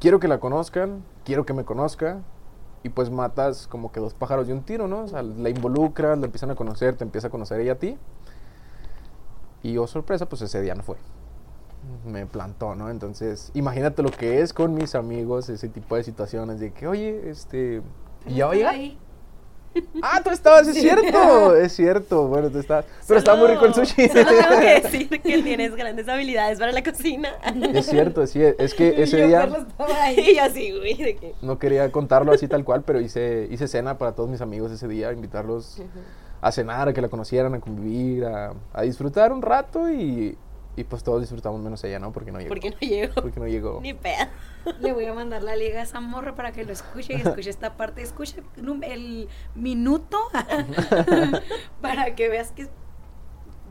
quiero 0.01 0.19
que 0.19 0.29
la 0.29 0.41
conozcan, 0.41 1.05
quiero 1.25 1.45
que 1.45 1.53
me 1.53 1.65
conozca. 1.65 2.23
Y 2.83 2.89
pues 2.89 3.11
matas 3.11 3.67
como 3.67 3.93
que 3.93 4.01
dos 4.01 4.15
pájaros 4.15 4.47
de 4.47 4.55
un 4.55 4.63
tiro, 4.63 4.89
¿no? 4.89 5.05
O 5.05 5.09
sea, 5.09 5.23
la 5.23 5.51
involucras, 5.51 6.19
la 6.19 6.25
empiezan 6.25 6.51
a 6.51 6.55
conocer, 6.55 6.97
te 6.97 7.05
empieza 7.05 7.29
a 7.29 7.31
conocer 7.31 7.61
ella 7.61 7.73
a 7.73 7.75
ti. 7.75 7.99
Y 9.63 9.77
oh 9.77 9.87
sorpresa, 9.87 10.27
pues 10.27 10.41
ese 10.41 10.63
día 10.63 10.75
no 10.75 10.83
fue. 10.83 10.97
Me 12.05 12.27
plantó, 12.27 12.75
¿no? 12.75 12.91
Entonces, 12.91 13.51
imagínate 13.55 14.03
lo 14.03 14.11
que 14.11 14.41
es 14.41 14.53
con 14.53 14.75
mis 14.75 14.95
amigos, 14.95 15.49
ese 15.49 15.69
tipo 15.69 15.97
de 15.97 16.05
situaciones 16.05 16.61
de 16.61 16.73
que, 16.73 16.87
oye, 16.87 17.31
este... 17.31 17.83
¿Y 18.27 18.37
ya 18.37 18.47
va 18.47 18.53
a 18.53 18.55
llegar? 18.55 18.75
Ahí. 18.75 18.99
Ah, 20.03 20.21
tú 20.23 20.31
estabas, 20.31 20.67
es 20.67 20.81
cierto, 20.81 21.55
es 21.55 21.73
cierto. 21.73 22.27
Bueno, 22.27 22.51
tú 22.51 22.59
estabas. 22.59 22.87
Pero 23.07 23.19
estaba 23.19 23.39
muy 23.39 23.49
rico 23.49 23.67
el 23.67 23.75
sushi. 23.75 24.09
Solo 24.09 24.25
tengo 24.25 24.61
que 24.61 24.81
decir 24.81 25.09
que 25.09 25.43
tienes 25.43 25.77
grandes 25.77 26.09
habilidades 26.09 26.59
para 26.59 26.73
la 26.73 26.83
cocina. 26.83 27.31
Es 27.73 27.87
cierto, 27.87 28.27
sí, 28.27 28.43
es 28.43 28.75
que 28.75 29.01
ese 29.03 29.21
yo, 29.21 29.27
día 29.29 29.41
Carlos, 29.41 29.67
estaba 29.69 30.03
ahí. 30.03 30.19
y 30.31 30.37
yo 30.37 30.43
así, 30.43 30.73
güey, 30.77 30.97
de 30.97 31.17
que... 31.17 31.35
no 31.43 31.59
quería 31.59 31.91
contarlo 31.93 32.33
así 32.33 32.49
tal 32.49 32.65
cual, 32.65 32.83
pero 32.83 33.01
hice, 33.01 33.47
hice 33.51 33.69
cena 33.69 33.97
para 33.97 34.13
todos 34.13 34.29
mis 34.29 34.41
amigos 34.41 34.73
ese 34.73 34.89
día, 34.89 35.13
invitarlos 35.13 35.81
a 36.41 36.53
cenar, 36.53 36.89
a 36.89 36.93
que 36.93 37.01
la 37.01 37.09
conocieran, 37.09 37.55
a 37.55 37.61
convivir, 37.61 38.25
a, 38.25 38.55
a 38.73 38.83
disfrutar 38.83 39.33
un 39.33 39.43
rato 39.43 39.89
y, 39.91 40.37
Y 40.81 40.85
pues 40.85 41.05
todos 41.05 41.21
disfrutamos 41.21 41.61
menos 41.61 41.85
ella, 41.85 41.99
¿no? 41.99 42.11
Porque 42.11 42.33
no 42.33 42.39
llegó. 42.39 42.49
Porque 42.49 42.71
no 42.71 42.79
llegó. 42.81 43.15
Porque 43.15 43.39
no 43.39 43.47
llegó. 43.47 43.81
Ni 43.83 43.93
pedo. 43.93 44.27
Le 44.81 44.95
voy 44.95 45.05
a 45.05 45.13
mandar 45.13 45.43
la 45.43 45.55
liga 45.55 45.81
a 45.81 45.83
esa 45.83 46.01
morra 46.01 46.35
para 46.35 46.53
que 46.53 46.65
lo 46.65 46.73
escuche 46.73 47.13
y 47.13 47.21
escuche 47.21 47.51
esta 47.51 47.77
parte. 47.77 48.01
Escuche 48.01 48.43
el- 48.57 48.83
el 48.85 49.29
minuto 49.55 50.19
para 51.83 52.15
que 52.15 52.29
veas 52.31 52.53
que 52.53 52.69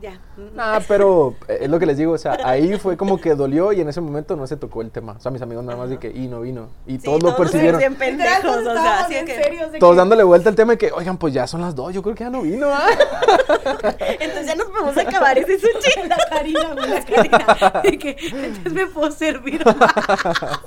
ya. 0.00 0.20
Nah, 0.54 0.80
pero 0.88 1.34
eh, 1.48 1.58
es 1.62 1.70
lo 1.70 1.78
que 1.78 1.86
les 1.86 1.96
digo, 1.98 2.12
o 2.12 2.18
sea, 2.18 2.38
ahí 2.44 2.76
fue 2.78 2.96
como 2.96 3.20
que 3.20 3.34
dolió 3.34 3.72
y 3.72 3.80
en 3.80 3.88
ese 3.88 4.00
momento 4.00 4.36
no 4.36 4.46
se 4.46 4.56
tocó 4.56 4.82
el 4.82 4.90
tema. 4.90 5.12
O 5.18 5.20
sea, 5.20 5.30
mis 5.30 5.42
amigos 5.42 5.64
nada 5.64 5.76
más 5.78 5.90
de 5.90 5.98
que, 5.98 6.08
y 6.10 6.26
no 6.28 6.40
vino. 6.40 6.68
Y 6.86 6.92
Sí, 6.98 7.04
todos 7.04 7.22
lo 7.22 7.30
todos 7.34 7.40
percibieron. 7.50 7.78
bien 7.78 7.94
pendejos, 7.96 8.56
o 8.56 8.72
sea, 8.72 9.00
así 9.00 9.14
en 9.16 9.26
que... 9.26 9.34
serios 9.42 9.70
Todos 9.78 9.92
que- 9.92 9.98
dándole 9.98 10.22
vuelta 10.24 10.48
al 10.48 10.54
tema 10.54 10.72
de 10.72 10.78
que, 10.78 10.90
oigan, 10.92 11.16
pues 11.18 11.34
ya 11.34 11.46
son 11.46 11.60
las 11.60 11.74
dos, 11.74 11.92
yo 11.92 12.02
creo 12.02 12.14
que 12.14 12.24
ya 12.24 12.30
no 12.30 12.42
vino, 12.42 12.68
¿ah? 12.70 12.86
Entonces 13.98 14.46
ya 14.46 14.54
nos 14.54 14.66
podemos 14.68 14.96
acabar 14.96 15.36
ese 15.38 15.58
sushi. 15.58 16.00
La 16.08 16.16
Karina, 16.30 16.74
la 16.74 17.04
Karina. 17.04 17.82
Que, 17.98 18.16
entonces 18.32 18.72
me 18.72 18.86
puedo 18.86 19.10
servir 19.12 19.64
más. 19.64 20.60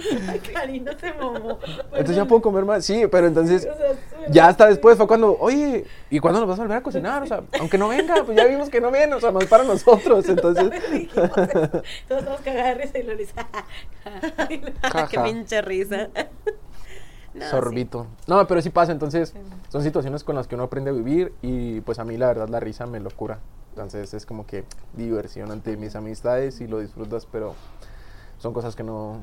Karina 0.52 0.92
se 0.98 1.12
mamó. 1.14 1.58
Entonces 1.84 2.16
ya 2.16 2.24
puedo 2.24 2.42
comer 2.42 2.64
más. 2.64 2.84
Sí, 2.84 3.04
pero 3.10 3.26
entonces 3.26 3.66
O 3.70 3.76
sea, 3.76 3.92
sí. 3.92 3.98
ya 4.30 4.48
hasta 4.48 4.66
después 4.66 4.96
fue 4.96 5.06
cuando, 5.06 5.36
oye, 5.38 5.84
¿y 6.10 6.18
cuándo 6.18 6.40
nos 6.40 6.48
vas 6.48 6.58
a 6.58 6.62
volver 6.62 6.78
a 6.78 6.82
cocinar? 6.82 7.22
O 7.22 7.26
sea, 7.26 7.42
aunque 7.58 7.78
no 7.78 7.88
venga, 7.88 8.22
pues 8.24 8.36
ya 8.36 8.44
vimos 8.46 8.68
que 8.70 8.80
no 8.80 8.90
viene, 8.90 9.14
o 9.14 9.20
sea, 9.20 9.30
más 9.30 9.46
para 9.46 9.64
nosotros. 9.64 10.28
Entonces, 10.28 10.70
Todos 11.14 11.84
estamos 12.08 12.40
cagados 12.40 12.78
de 12.78 12.84
risa 12.84 12.98
y 12.98 13.02
lo 13.02 13.16
dice. 13.16 13.34
Qué 15.10 15.20
pinche 15.20 15.62
risa. 15.62 16.08
No, 17.32 17.44
sí. 17.44 17.50
sorbito. 17.50 18.06
No, 18.26 18.44
pero 18.46 18.60
sí 18.60 18.70
pasa, 18.70 18.90
entonces 18.90 19.34
son 19.68 19.84
situaciones 19.84 20.24
con 20.24 20.34
las 20.34 20.48
que 20.48 20.56
uno 20.56 20.64
aprende 20.64 20.90
a 20.90 20.92
vivir 20.92 21.32
y 21.42 21.80
pues 21.82 22.00
a 22.00 22.04
mí 22.04 22.16
la 22.16 22.26
verdad 22.26 22.48
la 22.48 22.58
risa 22.58 22.86
me 22.86 22.98
lo 22.98 23.10
cura. 23.10 23.38
Entonces 23.70 24.12
es 24.14 24.26
como 24.26 24.46
que 24.46 24.64
diversión 24.94 25.52
ante 25.52 25.76
mis 25.76 25.94
amistades 25.94 26.60
y 26.60 26.66
lo 26.66 26.80
disfrutas, 26.80 27.26
pero 27.30 27.54
son 28.38 28.52
cosas 28.52 28.74
que 28.74 28.82
no, 28.82 29.20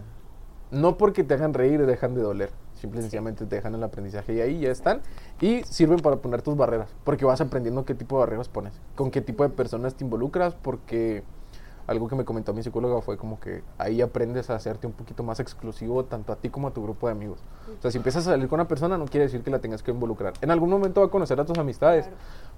no 0.71 0.97
porque 0.97 1.23
te 1.23 1.33
hagan 1.33 1.53
reír 1.53 1.85
dejan 1.85 2.15
de 2.15 2.21
doler. 2.21 2.51
Simple 2.75 2.99
y 2.99 3.01
sencillamente 3.01 3.45
te 3.45 3.55
dejan 3.55 3.73
el 3.73 3.83
aprendizaje 3.83 4.33
y 4.33 4.41
ahí 4.41 4.59
ya 4.59 4.71
están. 4.71 5.01
Y 5.41 5.63
sirven 5.63 5.99
para 5.99 6.17
poner 6.17 6.41
tus 6.41 6.55
barreras, 6.55 6.89
porque 7.03 7.25
vas 7.25 7.41
aprendiendo 7.41 7.85
qué 7.85 7.95
tipo 7.95 8.17
de 8.17 8.19
barreras 8.21 8.49
pones, 8.49 8.73
con 8.95 9.09
qué 9.09 9.21
tipo 9.21 9.43
de 9.43 9.49
personas 9.49 9.95
te 9.95 10.03
involucras, 10.03 10.53
porque 10.55 11.23
algo 11.87 12.09
que 12.09 12.15
me 12.15 12.25
comentó 12.25 12.53
mi 12.53 12.61
psicóloga 12.61 13.01
fue 13.01 13.17
como 13.17 13.39
que 13.39 13.63
ahí 13.77 14.01
aprendes 14.01 14.49
a 14.49 14.55
hacerte 14.55 14.87
un 14.87 14.93
poquito 14.93 15.23
más 15.23 15.39
exclusivo 15.39 16.03
tanto 16.03 16.33
a 16.33 16.35
ti 16.35 16.49
como 16.49 16.67
a 16.67 16.71
tu 16.71 16.83
grupo 16.83 17.07
de 17.07 17.13
amigos. 17.13 17.39
O 17.79 17.81
sea, 17.81 17.91
si 17.91 17.97
empiezas 17.97 18.27
a 18.27 18.31
salir 18.31 18.49
con 18.49 18.59
una 18.59 18.67
persona 18.67 18.97
no 18.97 19.05
quiere 19.05 19.25
decir 19.25 19.41
que 19.41 19.49
la 19.49 19.59
tengas 19.59 19.81
que 19.81 19.91
involucrar. 19.91 20.33
En 20.41 20.51
algún 20.51 20.69
momento 20.69 20.99
va 20.99 21.07
a 21.07 21.09
conocer 21.09 21.39
a 21.39 21.45
tus 21.45 21.57
amistades, 21.57 22.09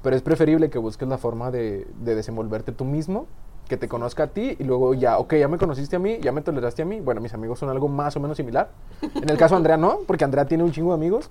pero 0.02 0.16
es 0.16 0.24
preferible 0.24 0.72
que 0.72 0.80
busques 0.80 1.08
la 1.08 1.20
forma 1.20 1.52
de, 1.52 1.88
de 2.00 2.16
desenvolverte 2.16 2.72
tú 2.72 2.86
mismo, 2.86 3.28
que 3.70 3.78
te 3.78 3.88
conozca 3.88 4.24
a 4.24 4.28
ti 4.28 4.58
y 4.60 4.64
luego 4.66 4.94
ya, 4.96 5.18
ok, 5.20 5.36
ya 5.36 5.48
me 5.48 5.58
conociste 5.58 5.96
a 5.96 6.00
mí, 6.00 6.18
ya 6.22 6.34
me 6.34 6.42
toleraste 6.42 6.82
a 6.82 6.86
mí. 6.86 7.00
Bueno, 7.00 7.22
mis 7.22 7.34
amigos 7.34 7.60
son 7.60 7.70
algo 7.70 7.88
más 7.88 8.18
o 8.18 8.20
menos 8.20 8.36
similar. 8.36 8.72
En 9.02 9.30
el 9.30 9.38
caso 9.38 9.56
de 9.56 9.58
Andrea 9.58 9.78
no, 9.78 10.00
porque 10.08 10.26
Andrea 10.26 10.46
tiene 10.46 10.64
un 10.64 10.72
chingo 10.72 10.90
de 10.90 10.96
amigos. 10.96 11.30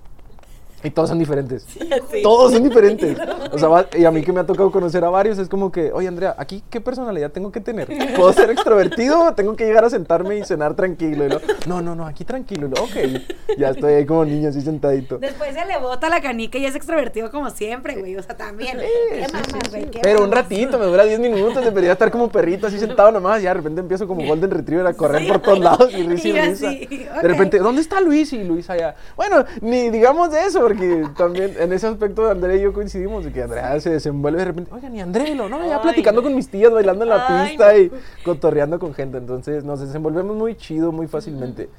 Y 0.83 0.89
todos 0.91 1.09
son 1.09 1.19
diferentes. 1.19 1.65
Sí. 1.69 2.21
Todos 2.23 2.53
son 2.53 2.63
diferentes. 2.63 3.17
O 3.51 3.57
sea, 3.57 3.87
y 3.97 4.05
a 4.05 4.11
mí 4.11 4.21
que 4.21 4.31
me 4.31 4.41
ha 4.41 4.45
tocado 4.45 4.71
conocer 4.71 5.03
a 5.03 5.09
varios, 5.09 5.39
es 5.39 5.49
como 5.49 5.71
que, 5.71 5.91
oye 5.91 6.07
Andrea, 6.07 6.35
¿aquí 6.37 6.61
qué 6.69 6.79
personalidad 6.79 7.31
tengo 7.31 7.51
que 7.51 7.59
tener? 7.59 7.87
¿Puedo 8.15 8.31
ser 8.31 8.51
extrovertido 8.51 9.23
o 9.23 9.33
tengo 9.33 9.55
que 9.55 9.65
llegar 9.65 9.83
a 9.83 9.89
sentarme 9.89 10.37
y 10.37 10.43
cenar 10.45 10.75
tranquilo? 10.75 11.25
Y 11.25 11.67
no, 11.67 11.81
no, 11.81 11.95
no, 11.95 12.05
aquí 12.05 12.25
tranquilo. 12.25 12.69
Ok, 12.79 13.21
ya 13.57 13.69
estoy 13.69 13.93
ahí 13.93 14.05
como 14.05 14.23
niño, 14.23 14.49
así 14.49 14.61
sentadito. 14.61 15.17
Después 15.17 15.55
se 15.55 15.65
le 15.65 15.79
bota 15.79 16.09
la 16.09 16.21
canica 16.21 16.59
y 16.59 16.65
es 16.65 16.75
extrovertido 16.75 17.31
como 17.31 17.49
siempre, 17.49 17.95
güey. 17.95 18.15
O 18.17 18.23
sea, 18.23 18.37
también. 18.37 18.77
¿Qué 18.77 19.25
sí, 19.25 19.33
mamas, 19.33 19.47
sí, 19.47 19.69
güey? 19.71 19.83
sí. 19.85 19.89
¿Qué 19.89 19.99
Pero 20.03 20.23
un 20.23 20.31
ratito, 20.31 20.77
me 20.77 20.85
dura 20.85 21.05
10 21.05 21.19
minutos, 21.19 21.63
debería 21.65 21.93
estar 21.93 22.11
como 22.11 22.29
perrito 22.29 22.67
así 22.67 22.77
sentado 22.77 23.11
nomás, 23.11 23.41
y 23.41 23.45
de 23.45 23.53
repente 23.53 23.81
empiezo 23.81 24.07
como 24.07 24.23
Golden 24.25 24.51
Retriever 24.51 24.85
a 24.85 24.93
correr 24.93 25.27
por 25.27 25.41
todos 25.41 25.59
lados 25.59 25.91
y 25.91 26.03
risa 26.03 26.27
y 26.27 26.31
Y 26.31 26.39
risa. 26.41 26.69
De 26.69 27.27
repente, 27.27 27.57
¿dónde 27.57 27.81
está 27.81 27.99
Luis? 27.99 28.31
Y 28.33 28.43
Luis 28.43 28.69
allá. 28.69 28.95
Bueno, 29.15 29.43
ni 29.61 29.89
digamos 29.89 30.31
de 30.31 30.45
eso, 30.45 30.68
porque 30.75 31.07
también 31.17 31.55
en 31.59 31.73
ese 31.73 31.87
aspecto 31.87 32.29
Andrea 32.29 32.55
y 32.55 32.61
yo 32.61 32.73
coincidimos, 32.73 33.25
de 33.25 33.31
que 33.33 33.43
Andrea 33.43 33.79
se 33.79 33.89
desenvuelve 33.89 34.39
de 34.39 34.45
repente, 34.45 34.71
oigan, 34.73 34.93
ni 34.93 35.01
Andrelo, 35.01 35.49
¿no? 35.49 35.65
Ya 35.65 35.77
Ay, 35.77 35.81
platicando 35.81 36.21
no. 36.21 36.27
con 36.27 36.35
mis 36.35 36.49
tías, 36.49 36.71
bailando 36.71 37.03
en 37.03 37.09
la 37.09 37.25
Ay, 37.27 37.49
pista 37.49 37.71
no. 37.73 37.77
y 37.79 37.91
cotorreando 38.23 38.77
con 38.79 38.93
gente. 38.93 39.17
Entonces 39.17 39.63
nos 39.63 39.79
desenvolvemos 39.79 40.35
muy 40.35 40.55
chido, 40.55 40.91
muy 40.91 41.07
fácilmente. 41.07 41.69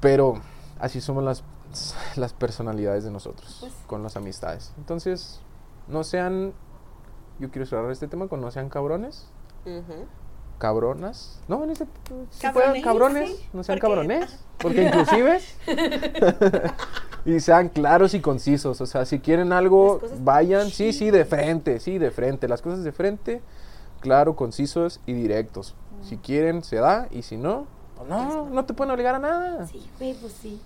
Pero 0.00 0.34
así 0.78 1.00
somos 1.00 1.24
las, 1.24 1.44
las 2.16 2.32
personalidades 2.34 3.04
de 3.04 3.10
nosotros, 3.10 3.56
Pues 3.60 3.72
con 3.86 4.02
las 4.02 4.16
amistades. 4.16 4.72
Entonces, 4.76 5.40
no 5.88 6.04
sean, 6.04 6.52
yo 7.38 7.50
quiero 7.50 7.64
cerrar 7.66 7.90
este 7.90 8.06
tema 8.08 8.28
con 8.28 8.40
no 8.40 8.50
sean 8.50 8.68
cabrones, 8.68 9.26
Ujú. 9.64 10.04
Cabronas, 10.64 11.38
no, 11.46 11.62
en 11.62 11.70
este, 11.72 11.84
si 12.30 12.40
Cabrones, 12.40 12.52
fueran 12.52 12.82
cabrones, 12.82 13.28
sí, 13.28 13.46
no 13.52 13.62
sean 13.62 13.78
porque- 13.78 13.80
cabrones, 13.94 14.38
porque 14.56 14.82
inclusive, 14.84 15.40
y 17.26 17.38
sean 17.40 17.68
claros 17.68 18.14
y 18.14 18.20
concisos, 18.20 18.80
o 18.80 18.86
sea, 18.86 19.04
si 19.04 19.18
quieren 19.18 19.52
algo, 19.52 20.00
vayan, 20.20 20.70
sí, 20.70 20.94
sí, 20.94 21.10
de 21.10 21.26
frente, 21.26 21.80
sí, 21.80 21.98
de 21.98 22.10
frente, 22.10 22.48
las 22.48 22.62
cosas 22.62 22.82
de 22.82 22.92
frente, 22.92 23.42
claro, 24.00 24.36
concisos 24.36 25.00
y 25.04 25.12
directos. 25.12 25.74
Si 26.02 26.16
quieren, 26.16 26.64
se 26.64 26.76
da, 26.76 27.08
y 27.10 27.20
si 27.20 27.36
no, 27.36 27.66
pues 27.96 28.08
no, 28.08 28.48
no 28.48 28.64
te 28.64 28.72
pueden 28.72 28.90
obligar 28.90 29.14
a 29.16 29.18
nada. 29.18 29.66
Sí, 29.66 29.86
güey, 29.98 30.14
pues 30.14 30.32
sí. 30.32 30.60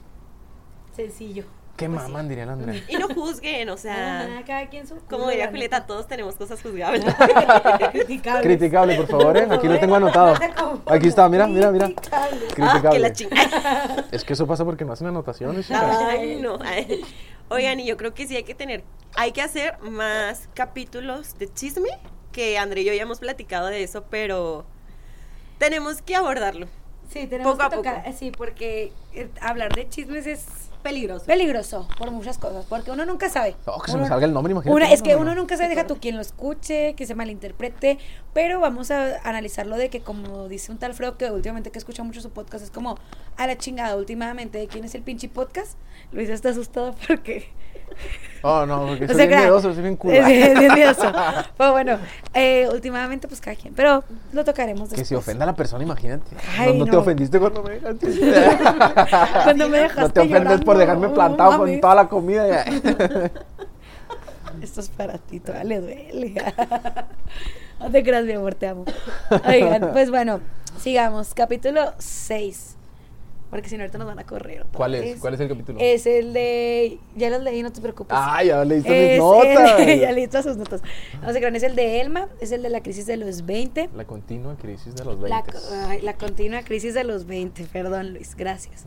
Sencillo. 0.95 1.43
Qué 1.79 1.89
Pues 1.89 2.03
sí. 2.03 2.09
maman, 2.11 2.29
diría 2.29 2.45
la 2.45 2.53
Andrea. 2.55 2.83
Y 2.89 2.97
no 2.97 3.09
juzguen, 3.09 3.69
o 3.71 3.77
sea, 3.77 4.23
Ajá, 4.23 4.43
cada 4.45 4.69
quien 4.69 4.87
su. 4.87 4.97
como 5.09 5.29
diría 5.29 5.49
Julieta, 5.49 5.87
todos 5.87 6.07
tenemos 6.09 6.35
cosas 6.35 6.61
juzgables. 6.61 7.05
Criticables. 7.93 8.43
Criticable, 8.43 8.97
por 8.97 9.07
favor, 9.07 9.37
¿eh? 9.37 9.47
Aquí 9.49 9.69
lo 9.69 9.79
tengo 9.79 9.95
anotado. 9.95 10.35
Aquí 10.87 11.07
está, 11.09 11.29
mira, 11.29 11.47
mira, 11.47 11.71
mira. 11.71 11.87
Criticables. 11.87 12.11
Ah, 12.13 12.49
que 12.49 12.55
Criticable. 12.55 12.99
la 12.99 13.13
chingada. 13.13 14.05
Es 14.13 14.25
que 14.25 14.33
eso 14.33 14.47
pasa 14.47 14.65
porque 14.65 14.85
no 14.85 14.93
hacen 14.93 15.07
anotaciones. 15.07 15.67
chicas. 15.69 15.99
Ay, 16.09 16.37
no. 16.43 16.59
Ay. 16.65 17.01
Oigan, 17.49 17.79
y 17.81 17.87
yo 17.87 17.97
creo 17.97 18.13
que 18.13 18.27
sí 18.27 18.37
hay 18.37 18.43
que 18.45 18.55
tener, 18.55 18.83
hay 19.15 19.33
que 19.33 19.41
hacer 19.41 19.79
más 19.81 20.49
capítulos 20.55 21.39
de 21.39 21.51
chisme, 21.53 21.89
que 22.33 22.59
André 22.59 22.81
y 22.83 22.85
yo 22.87 22.93
ya 22.93 23.03
hemos 23.03 23.21
platicado 23.21 23.69
de 23.69 23.83
eso, 23.85 24.05
pero 24.11 24.67
tenemos 25.59 26.03
que 26.03 26.17
abordarlo. 26.17 26.67
Sí, 27.11 27.27
tenemos 27.27 27.57
Poco 27.57 27.71
que 27.71 27.77
tocar. 27.77 28.05
poco. 28.05 28.17
Sí, 28.19 28.31
porque 28.37 28.93
eh, 29.15 29.29
hablar 29.41 29.75
de 29.75 29.89
chismes 29.89 30.27
es 30.27 30.45
Peligroso. 30.83 31.27
peligroso 31.27 31.89
por 31.99 32.11
muchas 32.11 32.39
cosas, 32.39 32.65
porque 32.69 32.91
uno 32.91 33.05
nunca 33.05 33.29
sabe. 33.29 33.57
Oh, 33.67 33.81
que 33.81 33.91
se 33.91 33.99
me 33.99 34.07
salga 34.07 34.27
el 34.27 34.33
nombre, 34.33 34.53
imagínate. 34.53 34.75
Una, 34.77 34.93
es 34.93 35.03
que 35.03 35.11
No, 35.11 35.17
no, 35.17 35.23
uno 35.23 35.35
no. 35.35 35.41
nunca 35.43 35.57
sabe, 35.57 35.69
deja 35.71 35.87
tú 35.87 35.99
quien 36.01 36.17
lo 36.17 36.23
escuche, 36.23 36.95
que 36.95 37.07
se 37.07 37.15
malinterprete, 37.15 37.99
pero 38.33 38.61
vamos 38.61 38.91
a 38.91 39.19
analizarlo 39.25 39.77
de 39.77 39.91
que 39.91 40.01
como 40.01 40.49
dice 40.49 40.71
un 40.73 40.79
tal 40.79 40.95
Fredo 40.95 41.17
que 41.19 41.31
últimamente 41.31 41.71
que 41.71 41.79
escucha 41.79 42.03
mucho 42.03 42.21
su 42.21 42.31
podcast 42.31 42.65
es 42.65 42.71
como 42.71 42.97
a 43.37 43.47
la 43.47 43.57
chingada 43.59 43.97
últimamente 43.97 44.59
de 44.59 44.67
quién 44.69 44.85
es 44.85 44.95
el 44.95 45.03
pinche 45.03 45.29
podcast. 45.29 45.77
Luis 46.13 46.29
está 46.29 46.51
asustado 46.51 46.95
porque 47.07 47.49
Oh, 48.43 48.65
no, 48.67 48.87
porque 48.87 49.05
o 49.05 49.09
soy 49.09 49.17
sea, 49.17 49.27
bien 49.27 49.41
miedoso, 49.41 49.73
soy 49.75 49.83
bien 49.83 49.97
culo. 49.97 50.15
es 50.15 50.25
bien- 50.27 50.43
es 50.53 50.59
bien 50.61 50.75
miedoso. 50.75 51.11
Pero 51.59 51.73
bueno, 51.73 51.99
eh, 52.35 52.69
últimamente 52.73 53.27
pues 53.27 53.41
cada 53.41 53.57
quien, 53.57 53.75
pero 53.75 54.05
lo 54.33 54.45
tocaremos 54.45 54.91
Que 54.91 54.97
después. 54.97 55.09
se 55.09 55.17
ofenda 55.17 55.43
a 55.43 55.47
la 55.47 55.57
persona, 55.57 55.83
imagínate. 55.83 56.37
Ay, 56.57 56.79
no, 56.79 56.85
no 56.85 56.91
te 56.93 56.97
ofendiste 56.97 57.41
cuando 57.41 57.65
me 57.65 57.81
dejaste. 57.81 58.07
Cuando 59.45 59.69
me 59.69 59.79
dejaste 59.79 60.03
no 60.03 60.11
te 60.11 60.21
ofendes 60.21 60.61
por 60.61 60.79
dejarme 60.79 61.09
no 61.09 61.15
plantado 61.15 61.59
con 61.59 61.81
toda 61.81 61.95
la 61.97 62.09
comida. 62.09 62.63
Esto 64.63 64.81
es 64.81 64.89
para 64.89 65.19
ti, 65.19 65.41
todavía 65.41 65.65
le 65.65 65.81
duele. 65.81 66.35
no 67.81 67.91
te 67.91 68.03
creas, 68.05 68.25
mi 68.25 68.33
amor, 68.33 68.55
te 68.55 68.69
amo. 68.69 68.85
Oigan, 69.47 69.91
pues 69.93 70.11
bueno, 70.11 70.41
sigamos. 70.81 71.35
Capítulo 71.35 71.93
6. 71.99 72.77
Porque 73.51 73.69
si 73.71 73.77
no, 73.77 73.83
ahorita 73.83 73.97
nos 73.99 74.07
van 74.07 74.19
a 74.19 74.25
correr. 74.27 74.61
otra 74.61 74.77
¿Cuál 74.77 74.95
es? 74.95 75.19
¿Cuál 75.21 75.35
es 75.35 75.41
el 75.41 75.49
capítulo? 75.49 75.79
Es 75.81 76.07
el 76.07 76.33
de. 76.35 76.99
Ya 77.17 77.31
los 77.31 77.43
leí, 77.43 77.63
no 77.63 77.73
te 77.73 77.81
preocupes. 77.81 78.17
Ah, 78.21 78.43
ya 78.45 78.63
leíste 78.65 78.91
mis 78.91 79.11
el- 79.13 79.19
notas. 79.19 79.87
ya 80.01 80.13
leí 80.13 80.27
todas 80.27 80.45
sus 80.45 80.57
notas. 80.59 80.83
No 81.23 81.33
sé, 81.33 81.39
es 81.57 81.63
el 81.63 81.75
de 81.75 82.01
Elma, 82.01 82.29
es 82.41 82.53
el 82.53 82.63
de 82.63 82.69
la 82.69 82.83
crisis 82.83 83.07
de 83.07 83.17
los 83.17 83.47
20. 83.47 83.89
La 83.95 84.05
continua 84.05 84.57
crisis 84.57 84.95
de 84.95 85.05
los 85.05 85.19
La, 85.21 85.43
20. 85.43 85.53
co- 85.53 85.59
ay, 85.89 86.01
la 86.03 86.13
continua 86.15 86.63
crisis 86.63 86.93
de 86.95 87.05
los 87.05 87.27
20, 87.27 87.65
perdón 87.73 88.13
Luis, 88.13 88.35
gracias. 88.37 88.85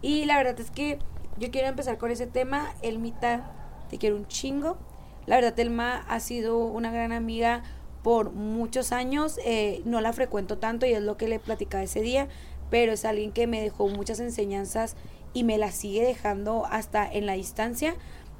Y 0.00 0.24
la 0.24 0.36
verdad 0.38 0.58
es 0.58 0.70
que 0.70 0.98
yo 1.38 1.50
quiero 1.50 1.68
empezar 1.68 1.98
con 1.98 2.10
ese 2.10 2.26
tema. 2.26 2.72
Elmita, 2.82 3.52
te 3.90 3.98
quiero 3.98 4.16
un 4.16 4.26
chingo. 4.26 4.78
La 5.26 5.36
verdad, 5.36 5.58
Elma 5.60 6.04
ha 6.08 6.20
sido 6.20 6.56
una 6.58 6.90
gran 6.90 7.12
amiga 7.12 7.62
por 8.02 8.30
muchos 8.30 8.92
años. 8.92 9.38
eh, 9.44 9.82
no 9.84 10.00
la 10.00 10.12
frecuento 10.14 10.56
tanto 10.56 10.86
y 10.86 10.92
es 10.94 11.02
lo 11.02 11.16
que 11.18 11.28
le 11.28 11.38
platicaba 11.38 11.82
ese 11.84 12.00
día, 12.00 12.28
pero 12.70 12.92
es 12.92 13.04
alguien 13.04 13.32
que 13.32 13.46
me 13.46 13.60
dejó 13.60 13.88
muchas 13.88 14.20
enseñanzas 14.20 14.96
y 15.32 15.44
me 15.44 15.58
las 15.58 15.74
sigue 15.74 16.04
dejando 16.04 16.66
hasta 16.66 17.10
en 17.10 17.26
la 17.26 17.34
distancia. 17.34 17.94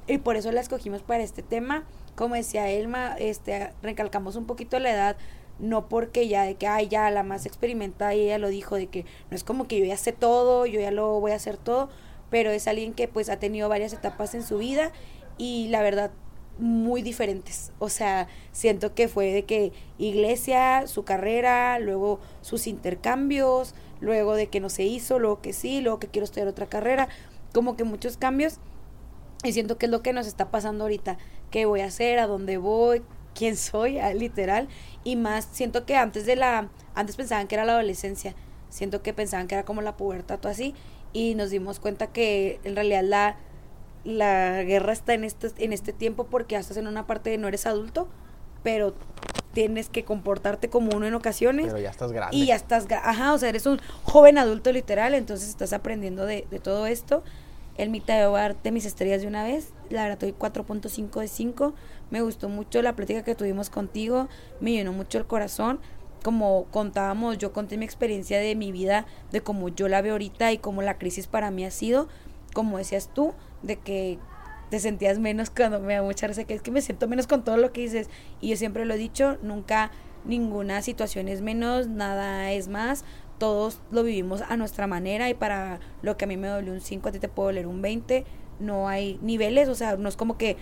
Y 0.07 0.19
por 0.19 0.37
eso 0.37 0.53
la 0.53 0.61
escogimos 0.61 1.03
para 1.03 1.23
este 1.23 1.43
tema. 1.43 1.85
Como 2.17 2.35
decía 2.35 2.69
Elma, 2.71 3.15
este, 3.19 3.73
recalcamos 3.83 4.37
un 4.37 4.47
poquito 4.47 4.79
la 4.79 4.91
edad 4.91 5.17
no 5.59 5.89
porque 5.89 6.29
ya 6.29 6.45
de 6.45 6.55
que, 6.55 6.67
ay, 6.67 6.89
ya 6.89 7.11
la 7.11 7.23
más 7.23 7.47
experimentada 7.47 8.15
y 8.15 8.23
ella 8.23 8.39
lo 8.39 8.49
dijo, 8.49 8.77
de 8.77 8.87
que 8.87 9.05
no 9.31 9.37
es 9.37 9.45
como 9.45 9.67
que 9.67 9.79
yo 9.79 9.85
ya 9.85 9.97
sé 9.97 10.13
todo, 10.13 10.67
yo 10.67 10.81
ya 10.81 10.91
lo 10.91 11.21
voy 11.21 11.33
a 11.33 11.37
hacer 11.37 11.57
todo, 11.57 11.89
pero 12.31 12.51
es 12.51 12.69
alguien 12.69 12.95
que 12.95 13.09
pues 13.09 13.29
ha 13.29 13.39
tenido 13.39 13.69
varias 13.69 13.93
etapas 13.93 14.35
en 14.35 14.43
su 14.43 14.59
vida 14.59 14.93
y 15.37 15.69
la 15.69 15.83
verdad 15.83 16.11
muy 16.59 17.03
diferentes. 17.03 17.73
O 17.79 17.89
sea, 17.89 18.29
siento 18.53 18.95
que 18.95 19.09
fue 19.09 19.33
de 19.33 19.45
que 19.45 19.73
iglesia, 19.99 20.87
su 20.87 21.05
carrera, 21.05 21.79
luego 21.79 22.21
sus 22.41 22.67
intercambios, 22.67 23.75
luego 24.01 24.35
de 24.35 24.49
que 24.49 24.61
no 24.61 24.69
se 24.69 24.85
hizo, 24.85 25.19
luego 25.19 25.41
que 25.41 25.53
sí, 25.53 25.81
luego 25.81 25.99
que 25.99 26.09
quiero 26.09 26.25
estudiar 26.25 26.49
otra 26.49 26.67
carrera, 26.67 27.09
como 27.53 27.77
que 27.77 27.85
muchos 27.85 28.17
cambios. 28.17 28.59
Y 29.45 29.53
siento 29.53 29.79
que 29.79 29.87
es 29.87 29.93
lo 29.93 30.03
que 30.03 30.13
nos 30.13 30.27
está 30.27 30.51
pasando 30.51 30.85
ahorita. 30.85 31.19
¿Qué 31.51 31.67
voy 31.67 31.81
a 31.81 31.87
hacer? 31.87 32.19
¿A 32.19 32.27
dónde 32.27 32.59
voy? 32.59 33.03
¿Quién 33.35 33.57
soy? 33.57 33.99
Ah, 33.99 34.13
literal. 34.13 34.69
Y 35.05 35.17
más, 35.17 35.49
siento 35.53 35.87
que 35.87 35.97
antes 35.97 36.27
de 36.27 36.37
la... 36.37 36.71
Antes 36.95 37.17
pensaban 37.17 37.47
que 37.47 37.55
era 37.55 37.65
la 37.65 37.73
adolescencia. 37.73 38.35
Siento 38.69 39.03
que 39.03 39.15
pensaban 39.15 39.47
que 39.47 39.55
era 39.55 39.65
como 39.65 39.81
la 39.81 39.97
pubertad 39.97 40.45
o 40.45 40.49
así. 40.49 40.75
Y 41.13 41.37
nos 41.37 41.51
dimos 41.51 41.79
cuenta 41.79 42.09
que 42.09 42.61
en 42.65 42.75
realidad 42.75 43.03
la 43.05 43.37
la 44.05 44.63
guerra 44.63 44.93
está 44.93 45.15
en 45.15 45.25
este, 45.25 45.53
en 45.59 45.73
este 45.73 45.93
tiempo 45.93 46.25
porque 46.25 46.57
estás 46.57 46.77
en 46.77 46.87
una 46.87 47.07
parte 47.07 47.31
de 47.31 47.39
no 47.39 47.49
eres 47.49 47.67
adulto, 47.67 48.09
pero 48.63 48.95
tienes 49.59 49.89
que 49.89 50.05
comportarte 50.05 50.71
como 50.71 50.97
uno 50.97 51.05
en 51.09 51.15
ocasiones. 51.15 51.67
Pero 51.67 51.81
ya 51.81 51.91
estás 51.91 52.13
grande. 52.13 52.37
Y 52.37 52.47
ya 52.47 52.55
estás, 52.55 52.87
ajá, 52.93 53.33
o 53.33 53.39
sea, 53.39 53.49
eres 53.49 53.67
un 53.67 53.81
joven 54.05 54.39
adulto 54.39 54.71
literal, 54.71 55.15
entonces 55.15 55.49
estás 55.49 55.73
aprendiendo 55.73 56.27
de, 56.27 56.47
de 56.49 56.61
todo 56.61 56.87
esto. 56.87 57.25
El 57.77 57.91
mitad 57.91 58.15
de 58.15 58.31
darte 58.31 58.71
mis 58.71 58.85
estrellas 58.85 59.21
de 59.21 59.27
una 59.27 59.43
vez, 59.43 59.73
la 59.91 60.05
verdad, 60.05 60.23
estoy 60.23 60.33
4.5 60.33 61.21
de 61.21 61.27
5. 61.27 61.75
Me 62.11 62.23
gustó 62.23 62.49
mucho 62.49 62.83
la 62.83 62.95
plática 62.95 63.25
que 63.25 63.35
tuvimos 63.35 63.69
contigo, 63.69 64.29
me 64.61 64.71
llenó 64.71 64.93
mucho 64.93 65.19
el 65.19 65.27
corazón. 65.27 65.81
Como 66.23 66.67
contábamos, 66.71 67.37
yo 67.39 67.53
conté 67.53 67.77
mi 67.77 67.85
experiencia 67.85 68.39
de 68.39 68.55
mi 68.55 68.71
vida, 68.71 69.07
de 69.33 69.41
cómo 69.41 69.71
yo 69.71 69.89
la 69.89 70.03
veo 70.03 70.13
ahorita 70.13 70.53
y 70.53 70.59
cómo 70.59 70.83
la 70.83 70.99
crisis 70.99 71.27
para 71.27 71.51
mí 71.51 71.65
ha 71.65 71.73
sido. 71.73 72.07
Como 72.55 72.79
decías 72.79 73.11
tú, 73.13 73.35
de 73.65 73.75
que 73.75 74.21
te 74.71 74.81
sentías 74.81 75.19
menos 75.19 75.51
cuando 75.51 75.81
me 75.81 75.95
da 75.95 76.03
mucha 76.03 76.27
risa, 76.27 76.45
que 76.45 76.55
es 76.55 76.63
que 76.63 76.71
me 76.71 76.83
siento 76.83 77.09
menos 77.09 77.27
con 77.27 77.45
todo 77.45 77.57
lo 77.57 77.73
que 77.73 77.83
dices. 77.83 78.09
Y 78.41 78.51
yo 78.51 78.57
siempre 78.57 78.85
lo 78.85 78.95
he 78.95 78.99
dicho, 78.99 79.39
nunca 79.43 79.91
ninguna 80.25 80.83
situación 80.83 81.29
es 81.29 81.41
menos, 81.41 81.89
nada 81.89 82.53
es 82.53 82.69
más. 82.69 83.05
Todos 83.39 83.81
lo 83.91 84.03
vivimos 84.03 84.43
a 84.43 84.57
nuestra 84.57 84.87
manera 84.87 85.29
y 85.31 85.35
para 85.35 85.81
lo 86.03 86.17
que 86.17 86.25
a 86.25 86.29
mí 86.29 86.37
me 86.37 86.49
dolió 86.49 86.73
un 86.73 86.81
5, 86.81 87.09
a 87.09 87.13
ti 87.13 87.19
te 87.19 87.29
puedo 87.29 87.49
doler 87.49 87.67
un 87.67 87.81
20. 87.83 88.25
No 88.61 88.89
hay 88.89 89.19
niveles, 89.23 89.69
o 89.69 89.75
sea, 89.75 89.97
no 89.97 90.09
es 90.09 90.17
como 90.17 90.37
que 90.37 90.57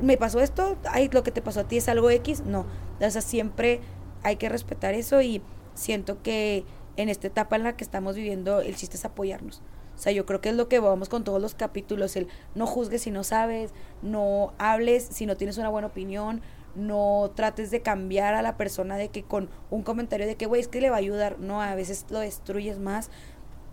me 0.00 0.16
pasó 0.16 0.40
esto, 0.40 0.78
ay, 0.90 1.10
lo 1.12 1.22
que 1.22 1.30
te 1.30 1.42
pasó 1.42 1.60
a 1.60 1.68
ti 1.68 1.76
es 1.76 1.88
algo 1.88 2.10
X. 2.10 2.42
No, 2.46 2.66
o 3.00 3.10
sea, 3.10 3.20
siempre 3.20 3.80
hay 4.22 4.36
que 4.36 4.48
respetar 4.48 4.94
eso 4.94 5.20
y 5.20 5.42
siento 5.74 6.22
que 6.22 6.64
en 6.96 7.08
esta 7.08 7.26
etapa 7.26 7.56
en 7.56 7.64
la 7.64 7.76
que 7.76 7.84
estamos 7.84 8.16
viviendo 8.16 8.60
el 8.60 8.76
chiste 8.76 8.96
es 8.96 9.04
apoyarnos. 9.04 9.62
O 10.02 10.04
sea, 10.04 10.10
yo 10.10 10.26
creo 10.26 10.40
que 10.40 10.48
es 10.48 10.56
lo 10.56 10.66
que 10.66 10.80
vamos 10.80 11.08
con 11.08 11.22
todos 11.22 11.40
los 11.40 11.54
capítulos, 11.54 12.16
el 12.16 12.26
no 12.56 12.66
juzgues 12.66 13.02
si 13.02 13.12
no 13.12 13.22
sabes, 13.22 13.70
no 14.02 14.52
hables 14.58 15.04
si 15.04 15.26
no 15.26 15.36
tienes 15.36 15.58
una 15.58 15.68
buena 15.68 15.86
opinión, 15.86 16.42
no 16.74 17.30
trates 17.36 17.70
de 17.70 17.82
cambiar 17.82 18.34
a 18.34 18.42
la 18.42 18.56
persona 18.56 18.96
de 18.96 19.10
que 19.10 19.22
con 19.22 19.48
un 19.70 19.84
comentario 19.84 20.26
de 20.26 20.34
que, 20.34 20.46
güey, 20.46 20.60
es 20.60 20.66
que 20.66 20.80
le 20.80 20.90
va 20.90 20.96
a 20.96 20.98
ayudar, 20.98 21.38
no, 21.38 21.62
a 21.62 21.76
veces 21.76 22.04
lo 22.10 22.18
destruyes 22.18 22.80
más, 22.80 23.12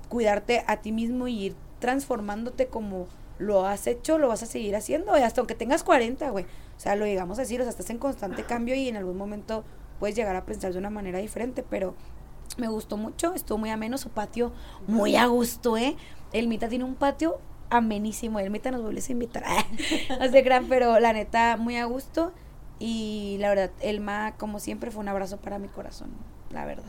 cuidarte 0.07 0.63
a 0.67 0.81
ti 0.81 0.91
mismo 0.91 1.27
y 1.27 1.45
ir 1.45 1.55
transformándote 1.79 2.67
como 2.67 3.07
lo 3.39 3.65
has 3.65 3.87
hecho, 3.87 4.19
lo 4.19 4.27
vas 4.27 4.43
a 4.43 4.45
seguir 4.45 4.75
haciendo, 4.75 5.13
hasta 5.13 5.41
aunque 5.41 5.55
tengas 5.55 5.81
40, 5.81 6.29
güey, 6.29 6.45
o 6.45 6.79
sea, 6.79 6.95
lo 6.95 7.07
llegamos 7.07 7.39
a 7.39 7.41
decir, 7.41 7.59
o 7.59 7.63
sea, 7.63 7.71
estás 7.71 7.89
en 7.89 7.97
constante 7.97 8.43
cambio 8.43 8.75
y 8.75 8.87
en 8.87 8.97
algún 8.97 9.17
momento 9.17 9.63
puedes 9.99 10.15
llegar 10.15 10.35
a 10.35 10.45
pensar 10.45 10.73
de 10.73 10.77
una 10.77 10.91
manera 10.91 11.17
diferente, 11.17 11.65
pero 11.67 11.95
me 12.57 12.67
gustó 12.67 12.97
mucho, 12.97 13.33
estuvo 13.33 13.57
muy 13.57 13.69
ameno, 13.69 13.97
su 13.97 14.09
patio 14.09 14.51
muy 14.87 15.15
a 15.15 15.27
gusto, 15.27 15.77
¿eh? 15.77 15.95
El 16.33 16.47
Mita 16.47 16.69
tiene 16.69 16.83
un 16.83 16.95
patio 16.95 17.39
amenísimo, 17.69 18.39
el 18.39 18.49
Mita 18.49 18.71
nos 18.71 18.81
vuelve 18.81 19.01
a 19.07 19.11
invitar, 19.11 19.43
no 20.19 20.27
sé, 20.29 20.41
gran, 20.41 20.67
pero 20.67 20.99
la 20.99 21.13
neta, 21.13 21.57
muy 21.57 21.77
a 21.77 21.85
gusto, 21.85 22.31
y 22.79 23.37
la 23.39 23.49
verdad, 23.49 23.71
Elma, 23.81 24.33
como 24.37 24.59
siempre, 24.59 24.91
fue 24.91 25.01
un 25.01 25.09
abrazo 25.09 25.37
para 25.37 25.59
mi 25.59 25.67
corazón, 25.67 26.09
la 26.51 26.65
verdad. 26.65 26.83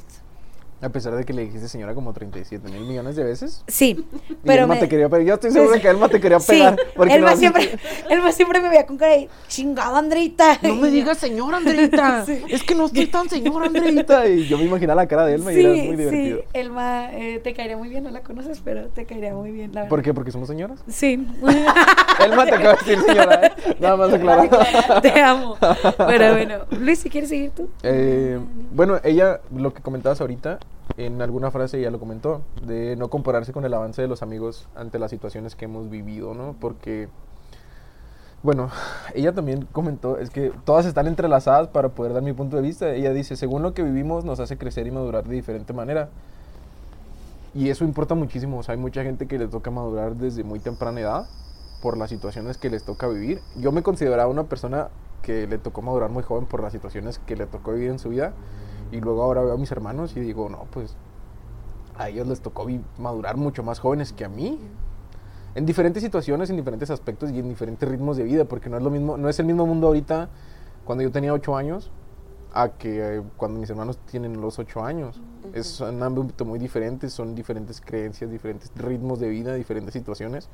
A 0.82 0.88
pesar 0.88 1.14
de 1.14 1.24
que 1.24 1.34
le 1.34 1.42
dijiste 1.42 1.68
señora 1.68 1.94
como 1.94 2.12
37 2.12 2.66
mil 2.70 2.82
millones 2.82 3.14
de 3.14 3.24
veces. 3.24 3.62
Sí, 3.66 4.06
pero. 4.44 4.62
Elma 4.62 4.78
te 4.78 4.88
quería 4.88 5.08
pegar. 5.10 5.26
Yo 5.26 5.34
estoy 5.34 5.50
seguro 5.50 5.72
de 5.72 5.80
que 5.80 5.88
Elma 5.88 6.08
te 6.08 6.20
quería 6.20 6.38
pegar. 6.38 6.76
Sí, 6.76 6.84
porque 6.96 7.14
Elma, 7.14 7.36
siempre, 7.36 7.78
Elma 8.08 8.32
siempre 8.32 8.60
me 8.60 8.70
veía 8.70 8.86
con 8.86 8.96
cara 8.96 9.12
de 9.12 9.28
chingada, 9.48 9.98
Andreita. 9.98 10.58
No 10.62 10.76
me 10.76 10.90
digas 10.90 11.18
señora, 11.18 11.58
Andreita. 11.58 12.24
Es 12.48 12.62
que 12.62 12.74
no 12.74 12.86
estoy 12.86 13.06
tan 13.06 13.28
señora, 13.28 13.66
Andreita. 13.66 14.26
Y 14.26 14.46
yo 14.46 14.56
me 14.56 14.64
imaginaba 14.64 15.02
la 15.02 15.08
cara 15.08 15.26
de 15.26 15.34
Elma 15.34 15.52
y 15.52 15.60
era 15.60 15.68
muy 15.68 15.96
divertido. 15.96 16.38
Sí, 16.38 16.44
Elma 16.54 17.12
eh, 17.12 17.40
te 17.44 17.52
caería 17.52 17.76
muy 17.76 17.88
bien. 17.88 18.04
No 18.04 18.10
la 18.10 18.22
conoces, 18.22 18.60
pero 18.64 18.88
te 18.88 19.04
caería 19.04 19.34
muy 19.34 19.50
bien. 19.50 19.74
La 19.74 19.86
¿Por 19.86 20.02
qué? 20.02 20.14
¿Porque 20.14 20.32
somos 20.32 20.48
señoras? 20.48 20.82
Sí. 20.88 21.26
Elma 22.24 22.46
te 22.46 22.54
acaba 22.54 22.74
de 22.74 22.78
decir 22.78 23.00
señora, 23.06 23.46
¿eh? 23.46 23.52
Nada 23.78 23.96
más 23.96 24.12
aclarar. 24.12 24.48
Te 25.02 25.20
amo. 25.20 25.56
Pero 25.96 26.32
bueno, 26.32 26.54
Luis, 26.70 27.00
si 27.00 27.10
quieres 27.10 27.28
seguir 27.28 27.50
tú. 27.50 27.68
Eh, 27.82 28.38
bueno, 28.72 28.98
ella, 29.04 29.40
lo 29.54 29.72
que 29.72 29.82
comentabas 29.82 30.20
ahorita, 30.20 30.58
en 30.96 31.22
alguna 31.22 31.50
frase 31.50 31.80
ya 31.80 31.90
lo 31.90 31.98
comentó, 31.98 32.42
de 32.62 32.96
no 32.96 33.08
compararse 33.08 33.52
con 33.52 33.64
el 33.64 33.74
avance 33.74 34.02
de 34.02 34.08
los 34.08 34.22
amigos 34.22 34.68
ante 34.74 34.98
las 34.98 35.10
situaciones 35.10 35.54
que 35.54 35.66
hemos 35.66 35.88
vivido, 35.88 36.34
¿no? 36.34 36.54
Porque, 36.60 37.08
bueno, 38.42 38.70
ella 39.14 39.32
también 39.32 39.66
comentó, 39.72 40.18
es 40.18 40.30
que 40.30 40.52
todas 40.64 40.86
están 40.86 41.06
entrelazadas 41.06 41.68
para 41.68 41.90
poder 41.90 42.12
dar 42.12 42.22
mi 42.22 42.32
punto 42.32 42.56
de 42.56 42.62
vista. 42.62 42.92
Ella 42.92 43.12
dice, 43.12 43.36
según 43.36 43.62
lo 43.62 43.74
que 43.74 43.82
vivimos 43.82 44.24
nos 44.24 44.40
hace 44.40 44.58
crecer 44.58 44.86
y 44.86 44.90
madurar 44.90 45.24
de 45.24 45.34
diferente 45.34 45.72
manera. 45.72 46.08
Y 47.54 47.68
eso 47.68 47.84
importa 47.84 48.14
muchísimo, 48.14 48.58
o 48.58 48.62
sea, 48.62 48.74
hay 48.74 48.80
mucha 48.80 49.02
gente 49.02 49.26
que 49.26 49.38
le 49.38 49.48
toca 49.48 49.70
madurar 49.70 50.14
desde 50.14 50.44
muy 50.44 50.60
temprana 50.60 51.00
edad 51.00 51.26
por 51.82 51.96
las 51.96 52.10
situaciones 52.10 52.58
que 52.58 52.70
les 52.70 52.84
toca 52.84 53.08
vivir. 53.08 53.40
Yo 53.56 53.72
me 53.72 53.82
consideraba 53.82 54.30
una 54.30 54.44
persona 54.44 54.88
que 55.22 55.46
le 55.46 55.58
tocó 55.58 55.82
madurar 55.82 56.10
muy 56.10 56.22
joven 56.22 56.46
por 56.46 56.62
las 56.62 56.72
situaciones 56.72 57.18
que 57.18 57.36
le 57.36 57.46
tocó 57.46 57.72
vivir 57.72 57.90
en 57.90 57.98
su 57.98 58.10
vida. 58.10 58.32
Y 58.92 59.00
luego 59.00 59.22
ahora 59.22 59.42
veo 59.42 59.54
a 59.54 59.56
mis 59.56 59.70
hermanos 59.70 60.16
y 60.16 60.20
digo, 60.20 60.48
no, 60.48 60.66
pues 60.70 60.96
a 61.96 62.08
ellos 62.08 62.26
les 62.26 62.40
tocó 62.40 62.66
madurar 62.98 63.36
mucho 63.36 63.62
más 63.62 63.78
jóvenes 63.78 64.12
que 64.12 64.24
a 64.24 64.28
mí. 64.28 64.58
En 65.54 65.66
diferentes 65.66 66.02
situaciones, 66.02 66.48
en 66.50 66.56
diferentes 66.56 66.90
aspectos 66.90 67.30
y 67.30 67.38
en 67.38 67.48
diferentes 67.48 67.88
ritmos 67.88 68.16
de 68.16 68.24
vida, 68.24 68.44
porque 68.44 68.68
no 68.68 68.76
es 68.76 68.82
lo 68.82 68.90
mismo, 68.90 69.16
no 69.16 69.28
es 69.28 69.38
el 69.38 69.46
mismo 69.46 69.66
mundo 69.66 69.88
ahorita 69.88 70.28
cuando 70.84 71.02
yo 71.02 71.10
tenía 71.10 71.32
8 71.32 71.56
años 71.56 71.90
a 72.52 72.70
que 72.70 73.18
eh, 73.18 73.22
cuando 73.36 73.60
mis 73.60 73.70
hermanos 73.70 73.98
tienen 74.10 74.40
los 74.40 74.58
8 74.58 74.84
años. 74.84 75.20
Es 75.52 75.80
un 75.80 76.02
ámbito 76.02 76.44
muy 76.44 76.58
diferente, 76.58 77.10
son 77.10 77.34
diferentes 77.34 77.80
creencias, 77.80 78.30
diferentes 78.30 78.70
ritmos 78.76 79.20
de 79.20 79.28
vida, 79.28 79.54
diferentes 79.54 79.92
situaciones, 79.92 80.48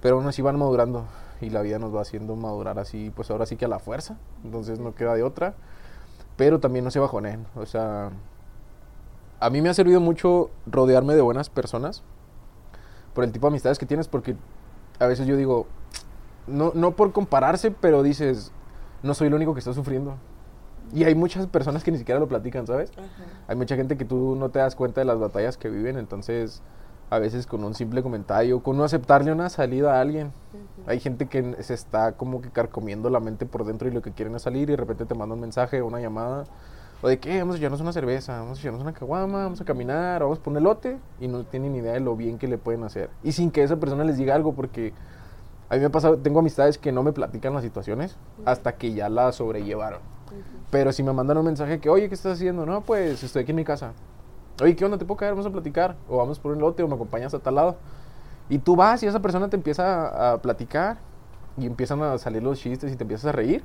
pero 0.00 0.16
aún 0.16 0.26
así 0.26 0.42
van 0.42 0.58
madurando 0.58 1.04
y 1.40 1.50
la 1.50 1.62
vida 1.62 1.78
nos 1.78 1.94
va 1.94 2.02
haciendo 2.02 2.36
madurar 2.36 2.78
así, 2.78 3.10
pues 3.14 3.30
ahora 3.30 3.46
sí 3.46 3.56
que 3.56 3.64
a 3.64 3.68
la 3.68 3.78
fuerza, 3.78 4.16
entonces 4.44 4.78
no 4.78 4.94
queda 4.94 5.14
de 5.14 5.22
otra 5.22 5.54
pero 6.40 6.58
también 6.58 6.86
no 6.86 6.90
se 6.90 6.98
bajonen. 6.98 7.46
O 7.54 7.66
sea, 7.66 8.12
a 9.40 9.50
mí 9.50 9.60
me 9.60 9.68
ha 9.68 9.74
servido 9.74 10.00
mucho 10.00 10.48
rodearme 10.64 11.14
de 11.14 11.20
buenas 11.20 11.50
personas 11.50 12.02
por 13.12 13.24
el 13.24 13.30
tipo 13.30 13.46
de 13.46 13.48
amistades 13.48 13.78
que 13.78 13.84
tienes, 13.84 14.08
porque 14.08 14.36
a 14.98 15.06
veces 15.06 15.26
yo 15.26 15.36
digo, 15.36 15.66
no, 16.46 16.72
no 16.74 16.92
por 16.92 17.12
compararse, 17.12 17.70
pero 17.70 18.02
dices, 18.02 18.52
no 19.02 19.12
soy 19.12 19.26
el 19.26 19.34
único 19.34 19.52
que 19.52 19.58
está 19.58 19.74
sufriendo. 19.74 20.14
Y 20.94 21.04
hay 21.04 21.14
muchas 21.14 21.46
personas 21.46 21.84
que 21.84 21.92
ni 21.92 21.98
siquiera 21.98 22.18
lo 22.18 22.26
platican, 22.26 22.66
¿sabes? 22.66 22.90
Hay 23.46 23.56
mucha 23.56 23.76
gente 23.76 23.98
que 23.98 24.06
tú 24.06 24.34
no 24.34 24.48
te 24.48 24.60
das 24.60 24.74
cuenta 24.74 25.02
de 25.02 25.04
las 25.04 25.18
batallas 25.18 25.58
que 25.58 25.68
viven, 25.68 25.98
entonces 25.98 26.62
a 27.10 27.18
veces 27.18 27.46
con 27.46 27.64
un 27.64 27.74
simple 27.74 28.02
comentario, 28.02 28.62
con 28.62 28.76
no 28.76 28.84
aceptarle 28.84 29.32
una 29.32 29.50
salida 29.50 29.98
a 29.98 30.00
alguien. 30.00 30.32
Hay 30.86 31.00
gente 31.00 31.26
que 31.26 31.60
se 31.62 31.74
está 31.74 32.12
como 32.12 32.40
que 32.40 32.50
carcomiendo 32.50 33.10
la 33.10 33.18
mente 33.18 33.46
por 33.46 33.64
dentro 33.64 33.88
y 33.88 33.90
lo 33.90 34.00
que 34.00 34.12
quieren 34.12 34.34
es 34.36 34.42
salir 34.42 34.70
y 34.70 34.72
de 34.72 34.76
repente 34.76 35.04
te 35.04 35.14
manda 35.14 35.34
un 35.34 35.40
mensaje 35.40 35.82
una 35.82 36.00
llamada. 36.00 36.44
O 37.02 37.08
de 37.08 37.18
que 37.18 37.38
vamos 37.40 37.56
a 37.56 37.58
echarnos 37.58 37.80
una 37.80 37.92
cerveza, 37.92 38.38
vamos 38.38 38.58
a 38.58 38.60
echarnos 38.60 38.82
una 38.82 38.92
caguama, 38.92 39.44
vamos 39.44 39.60
a 39.60 39.64
caminar, 39.64 40.22
vamos 40.22 40.38
a 40.38 40.42
poner 40.42 40.62
lote 40.62 40.98
y 41.18 41.26
no 41.26 41.44
tienen 41.44 41.72
ni 41.72 41.78
idea 41.78 41.94
de 41.94 42.00
lo 42.00 42.14
bien 42.14 42.38
que 42.38 42.46
le 42.46 42.58
pueden 42.58 42.84
hacer. 42.84 43.10
Y 43.24 43.32
sin 43.32 43.50
que 43.50 43.64
esa 43.64 43.76
persona 43.76 44.04
les 44.04 44.16
diga 44.16 44.34
algo 44.34 44.52
porque 44.52 44.92
a 45.68 45.74
mí 45.74 45.80
me 45.80 45.86
ha 45.86 45.90
pasado, 45.90 46.16
tengo 46.18 46.38
amistades 46.38 46.78
que 46.78 46.92
no 46.92 47.02
me 47.02 47.12
platican 47.12 47.54
las 47.54 47.64
situaciones 47.64 48.16
hasta 48.44 48.76
que 48.76 48.92
ya 48.92 49.08
la 49.08 49.32
sobrellevaron. 49.32 50.00
Pero 50.70 50.92
si 50.92 51.02
me 51.02 51.12
mandan 51.12 51.38
un 51.38 51.44
mensaje 51.44 51.80
que, 51.80 51.88
oye, 51.88 52.08
¿qué 52.08 52.14
estás 52.14 52.34
haciendo? 52.34 52.64
No, 52.64 52.82
pues 52.82 53.22
estoy 53.24 53.42
aquí 53.42 53.50
en 53.50 53.56
mi 53.56 53.64
casa 53.64 53.94
oye, 54.60 54.76
¿qué 54.76 54.84
onda? 54.84 54.98
¿Te 54.98 55.04
puedo 55.04 55.18
caer? 55.18 55.32
Vamos 55.32 55.46
a 55.46 55.50
platicar. 55.50 55.96
O 56.08 56.18
vamos 56.18 56.38
por 56.38 56.52
un 56.52 56.60
lote 56.60 56.82
o 56.82 56.88
me 56.88 56.94
acompañas 56.94 57.34
a 57.34 57.38
tal 57.38 57.54
lado. 57.54 57.76
Y 58.48 58.58
tú 58.58 58.76
vas 58.76 59.02
y 59.02 59.06
esa 59.06 59.20
persona 59.20 59.48
te 59.48 59.56
empieza 59.56 60.32
a, 60.32 60.38
platicar 60.42 60.98
y 61.56 61.66
empiezan 61.66 62.02
a 62.02 62.18
salir 62.18 62.42
los 62.42 62.58
chistes 62.58 62.92
y 62.92 62.96
te 62.96 63.04
empiezas 63.04 63.26
a 63.26 63.32
reír. 63.32 63.62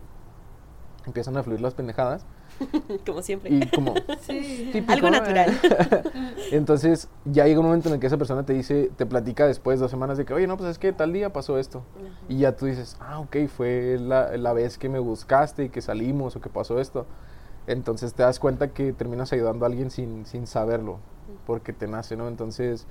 Empiezan 1.05 1.37
a 1.37 1.43
fluir 1.43 1.61
las 1.61 1.73
pendejadas. 1.73 2.25
como 3.05 3.21
siempre. 3.21 3.49
Y 3.51 3.67
como... 3.69 3.93
sí. 4.21 4.71
Algo 4.87 5.09
natural. 5.09 5.59
Entonces 6.51 7.09
ya 7.25 7.45
llega 7.45 7.59
un 7.59 7.65
momento 7.65 7.89
en 7.89 7.95
el 7.95 7.99
que 7.99 8.07
esa 8.07 8.17
persona 8.17 8.43
te 8.43 8.53
dice, 8.53 8.91
te 8.95 9.05
platica 9.05 9.47
después 9.47 9.79
de 9.79 9.83
dos 9.83 9.91
semanas 9.91 10.17
de 10.17 10.25
que, 10.25 10.33
oye, 10.33 10.47
no, 10.47 10.55
pues 10.57 10.69
es 10.69 10.79
que 10.79 10.93
tal 10.93 11.13
día 11.13 11.33
pasó 11.33 11.57
esto. 11.57 11.83
Y 12.29 12.37
ya 12.39 12.55
tú 12.55 12.67
dices, 12.67 12.97
ah, 12.99 13.19
ok, 13.19 13.47
fue 13.47 13.97
la, 13.99 14.37
la 14.37 14.53
vez 14.53 14.77
que 14.77 14.89
me 14.89 14.99
buscaste 14.99 15.65
y 15.65 15.69
que 15.69 15.81
salimos 15.81 16.35
o 16.35 16.41
que 16.41 16.49
pasó 16.49 16.79
esto. 16.79 17.05
Entonces 17.67 18.13
te 18.13 18.23
das 18.23 18.39
cuenta 18.39 18.69
que 18.69 18.93
terminas 18.93 19.33
ayudando 19.33 19.65
a 19.65 19.67
alguien 19.67 19.89
sin, 19.89 20.25
sin 20.25 20.47
saberlo, 20.47 20.99
porque 21.45 21.73
te 21.73 21.87
nace, 21.87 22.15
¿no? 22.15 22.27
Entonces 22.27 22.87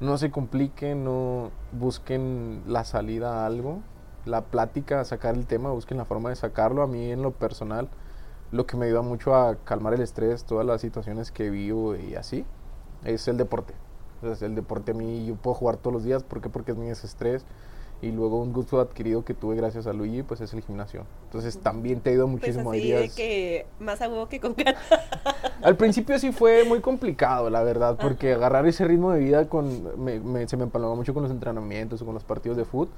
no 0.00 0.18
se 0.18 0.30
compliquen, 0.30 1.04
no 1.04 1.50
busquen 1.72 2.62
la 2.66 2.84
salida 2.84 3.42
a 3.42 3.46
algo, 3.46 3.80
la 4.24 4.42
plática, 4.42 5.04
sacar 5.04 5.34
el 5.34 5.46
tema, 5.46 5.70
busquen 5.70 5.98
la 5.98 6.04
forma 6.04 6.30
de 6.30 6.36
sacarlo. 6.36 6.82
A 6.82 6.86
mí 6.86 7.10
en 7.10 7.22
lo 7.22 7.32
personal, 7.32 7.88
lo 8.52 8.66
que 8.66 8.76
me 8.76 8.86
ayuda 8.86 9.02
mucho 9.02 9.34
a 9.34 9.56
calmar 9.64 9.94
el 9.94 10.00
estrés, 10.00 10.44
todas 10.44 10.66
las 10.66 10.80
situaciones 10.80 11.30
que 11.32 11.50
vivo 11.50 11.96
y 11.96 12.14
así, 12.14 12.44
es 13.04 13.26
el 13.28 13.36
deporte. 13.36 13.74
Entonces, 14.16 14.42
el 14.42 14.54
deporte 14.54 14.92
a 14.92 14.94
mí, 14.94 15.26
yo 15.26 15.34
puedo 15.34 15.54
jugar 15.54 15.76
todos 15.76 15.92
los 15.92 16.04
días, 16.04 16.22
¿por 16.22 16.40
qué? 16.40 16.48
Porque 16.48 16.72
es 16.72 16.78
mi 16.78 16.86
desestrés. 16.86 17.44
Y 18.04 18.12
luego 18.12 18.42
un 18.42 18.52
gusto 18.52 18.80
adquirido 18.80 19.24
que 19.24 19.32
tuve 19.32 19.56
gracias 19.56 19.86
a 19.86 19.92
Luigi, 19.94 20.22
pues 20.22 20.40
es 20.42 20.52
el 20.52 20.60
gimnasio. 20.62 21.04
Entonces 21.24 21.56
también 21.58 22.00
te 22.00 22.10
ha 22.10 22.12
ido 22.12 22.26
Pues 22.26 22.32
muchísimo. 22.40 22.70
así 22.72 22.92
hay 22.92 23.08
de 23.08 23.14
que 23.14 23.66
más 23.80 24.02
a 24.02 24.08
huevo 24.08 24.28
que 24.28 24.40
con 24.40 24.54
ganas. 24.54 24.76
Al 25.62 25.76
principio 25.76 26.18
sí 26.18 26.30
fue 26.32 26.64
muy 26.64 26.80
complicado, 26.80 27.48
la 27.48 27.62
verdad, 27.62 27.96
porque 27.98 28.34
agarrar 28.34 28.66
ese 28.66 28.84
ritmo 28.84 29.12
de 29.12 29.20
vida 29.20 29.48
con, 29.48 30.04
me- 30.04 30.20
me- 30.20 30.46
se 30.46 30.56
me 30.58 30.64
empalmaba 30.64 30.94
mucho 30.94 31.14
con 31.14 31.22
los 31.22 31.32
entrenamientos 31.32 32.02
o 32.02 32.04
con 32.04 32.12
los 32.12 32.24
partidos 32.24 32.58
de 32.58 32.64
fútbol. 32.66 32.88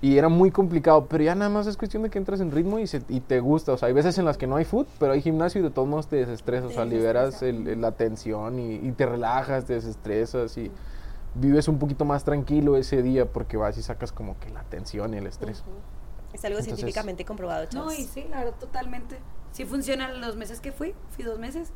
Y 0.00 0.16
era 0.18 0.28
muy 0.28 0.50
complicado, 0.52 1.06
pero 1.06 1.24
ya 1.24 1.34
nada 1.34 1.50
más 1.50 1.66
es 1.66 1.76
cuestión 1.76 2.04
de 2.04 2.10
que 2.10 2.18
entras 2.18 2.40
en 2.40 2.52
ritmo 2.52 2.78
y, 2.78 2.86
se- 2.86 3.02
y 3.08 3.20
te 3.20 3.40
gusta. 3.40 3.72
O 3.72 3.78
sea, 3.78 3.88
hay 3.88 3.94
veces 3.94 4.16
en 4.18 4.26
las 4.26 4.36
que 4.36 4.46
no 4.46 4.56
hay 4.56 4.64
fútbol, 4.64 4.86
pero 5.00 5.12
hay 5.12 5.22
gimnasio 5.22 5.60
y 5.60 5.64
de 5.64 5.70
todos 5.70 5.88
modos 5.88 6.06
te 6.06 6.16
desestresas. 6.16 6.70
O 6.70 6.74
sea, 6.74 6.84
liberas 6.84 7.40
desestresa. 7.40 7.56
el- 7.62 7.68
el- 7.68 7.80
la 7.80 7.92
tensión 7.92 8.58
y, 8.58 8.74
y 8.74 8.92
te 8.92 9.06
relajas, 9.06 9.64
te 9.64 9.72
desestresas 9.74 10.56
y 10.58 10.70
vives 11.40 11.68
un 11.68 11.78
poquito 11.78 12.04
más 12.04 12.24
tranquilo 12.24 12.76
ese 12.76 13.02
día 13.02 13.30
porque 13.30 13.56
vas 13.56 13.76
y 13.78 13.82
sacas 13.82 14.12
como 14.12 14.38
que 14.40 14.50
la 14.50 14.62
tensión 14.64 15.14
y 15.14 15.18
el 15.18 15.26
estrés. 15.26 15.64
Es 16.32 16.44
algo 16.44 16.58
Entonces- 16.58 16.64
científicamente 16.76 17.24
comprobado, 17.24 17.66
chavos. 17.66 17.92
No, 17.94 17.98
y 17.98 18.04
sí, 18.04 18.26
la 18.30 18.38
verdad, 18.44 18.54
totalmente. 18.58 19.18
Sí 19.52 19.64
funcionan 19.64 20.20
los 20.20 20.36
meses 20.36 20.60
que 20.60 20.72
fui. 20.72 20.94
Fui 21.10 21.24
dos 21.24 21.38
meses. 21.38 21.72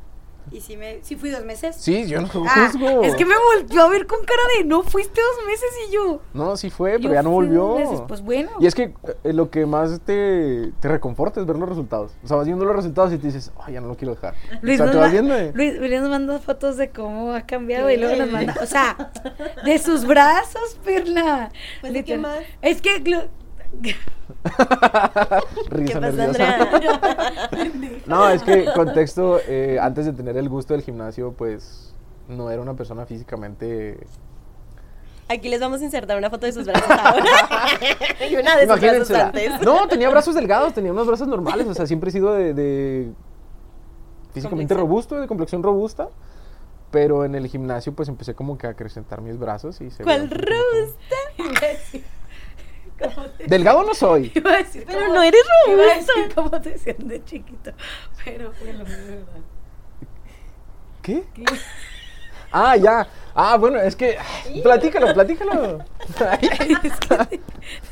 Y 0.51 0.61
sí, 0.61 0.77
me, 0.77 0.99
sí 1.03 1.15
fui 1.15 1.29
dos 1.31 1.43
meses. 1.43 1.75
Sí, 1.79 2.05
yo 2.07 2.21
no 2.21 2.27
Ah, 2.47 2.69
juzgo. 2.71 3.01
es 3.03 3.15
que 3.15 3.25
me 3.25 3.33
volvió 3.37 3.81
a 3.83 3.89
ver 3.89 4.05
con 4.07 4.19
cara 4.25 4.41
de 4.57 4.65
no 4.65 4.83
fuiste 4.83 5.19
dos 5.19 5.45
meses 5.47 5.69
y 5.87 5.93
yo. 5.93 6.21
No, 6.33 6.55
sí 6.57 6.69
fue, 6.69 6.91
pero 6.97 7.05
yo 7.09 7.13
ya 7.13 7.23
no 7.23 7.29
dos 7.29 7.35
volvió. 7.35 7.75
meses, 7.75 8.01
Pues 8.07 8.21
bueno. 8.21 8.51
Y 8.59 8.67
es 8.67 8.75
que 8.75 8.93
eh, 9.23 9.33
lo 9.33 9.49
que 9.49 9.65
más 9.65 9.99
te, 10.05 10.71
te 10.79 10.87
reconforta 10.87 11.39
es 11.39 11.45
ver 11.47 11.57
los 11.57 11.67
resultados. 11.69 12.11
O 12.23 12.27
sea, 12.27 12.37
vas 12.37 12.45
viendo 12.45 12.65
los 12.65 12.75
resultados 12.75 13.11
y 13.13 13.17
te 13.17 13.27
dices, 13.27 13.51
ay, 13.61 13.73
ya 13.73 13.81
no 13.81 13.87
lo 13.87 13.95
quiero 13.95 14.13
dejar. 14.15 14.35
Luis, 14.61 14.75
o 14.79 14.83
sea, 14.83 14.85
nos 14.85 14.93
te 14.95 14.99
vas 14.99 15.11
viendo. 15.11 15.35
eh. 15.35 15.51
Luis, 15.55 15.79
Luis 15.79 16.01
nos 16.01 16.09
manda 16.09 16.37
fotos 16.39 16.77
de 16.77 16.89
cómo 16.89 17.33
ha 17.33 17.41
cambiado 17.41 17.89
y 17.89 17.97
luego 17.97 18.15
nos 18.15 18.29
manda, 18.29 18.55
o 18.61 18.65
sea, 18.67 19.11
de 19.65 19.79
sus 19.79 20.05
brazos, 20.05 20.77
Perla. 20.83 21.51
Pues, 21.81 21.93
¿de 21.93 22.03
qué 22.03 22.17
más? 22.17 22.39
Es 22.61 22.81
que 22.81 23.01
Risa 25.69 25.93
¿Qué 25.93 25.99
pasa, 25.99 26.11
nerviosa. 26.11 26.23
Andrea? 26.25 26.69
No, 28.05 28.29
es 28.29 28.43
que 28.43 28.65
contexto, 28.75 29.39
eh, 29.47 29.77
antes 29.81 30.05
de 30.05 30.13
tener 30.13 30.37
el 30.37 30.49
gusto 30.49 30.73
del 30.73 30.83
gimnasio, 30.83 31.33
pues 31.33 31.93
no 32.27 32.49
era 32.51 32.61
una 32.61 32.75
persona 32.75 33.05
físicamente... 33.05 34.05
Aquí 35.29 35.47
les 35.49 35.61
vamos 35.61 35.81
a 35.81 35.85
insertar 35.85 36.17
una 36.17 36.29
foto 36.29 36.45
de 36.45 36.51
sus 36.51 36.65
brazos 36.65 36.89
ahora. 36.89 37.25
y 38.29 38.35
una 38.35 38.57
de 38.57 38.67
sus 38.67 38.79
brazos 38.79 39.11
antes. 39.11 39.61
No, 39.61 39.87
tenía 39.87 40.09
brazos 40.09 40.35
delgados, 40.35 40.73
tenía 40.73 40.91
unos 40.91 41.07
brazos 41.07 41.27
normales, 41.27 41.65
o 41.67 41.73
sea, 41.73 41.87
siempre 41.87 42.09
he 42.09 42.11
sido 42.11 42.33
de, 42.33 42.53
de 42.53 43.13
físicamente 44.33 44.73
Complexión. 44.75 44.79
robusto, 44.79 45.19
de 45.21 45.27
complexión 45.27 45.63
robusta. 45.63 46.09
Pero 46.91 47.25
en 47.25 47.33
el 47.33 47.47
gimnasio 47.47 47.93
pues 47.93 48.07
empecé 48.07 48.35
como 48.35 48.55
que 48.57 48.67
a 48.67 48.71
acrecentar 48.71 49.21
mis 49.21 49.39
brazos 49.39 49.81
y 49.81 49.89
se 49.89 50.03
¿Cuál 50.03 50.29
robusta? 50.29 51.15
¿Cómo 53.03 53.27
te- 53.29 53.47
Delgado 53.47 53.83
no 53.83 53.93
soy. 53.93 54.31
Iba 54.35 54.51
a 54.53 54.57
decir 54.57 54.83
Pero 54.87 55.07
no 55.13 55.21
eres 55.23 55.41
Iba 55.67 55.73
a 55.83 55.85
robusto. 55.93 56.13
decir 56.15 56.35
cómo 56.35 56.61
te 56.61 56.69
decían 56.71 57.07
de 57.07 57.23
chiquito. 57.23 57.71
Pero 58.23 58.51
bueno, 58.63 58.83
es 58.83 59.07
verdad. 59.07 59.41
¿Qué? 61.01 61.23
Ah, 62.51 62.75
ya. 62.77 63.07
Ah, 63.35 63.57
bueno, 63.57 63.79
es 63.79 63.95
que. 63.95 64.17
Platícalo, 64.61 65.13
platícalo. 65.13 65.79
Es 66.83 66.99
que 66.99 67.17
de, 67.17 67.41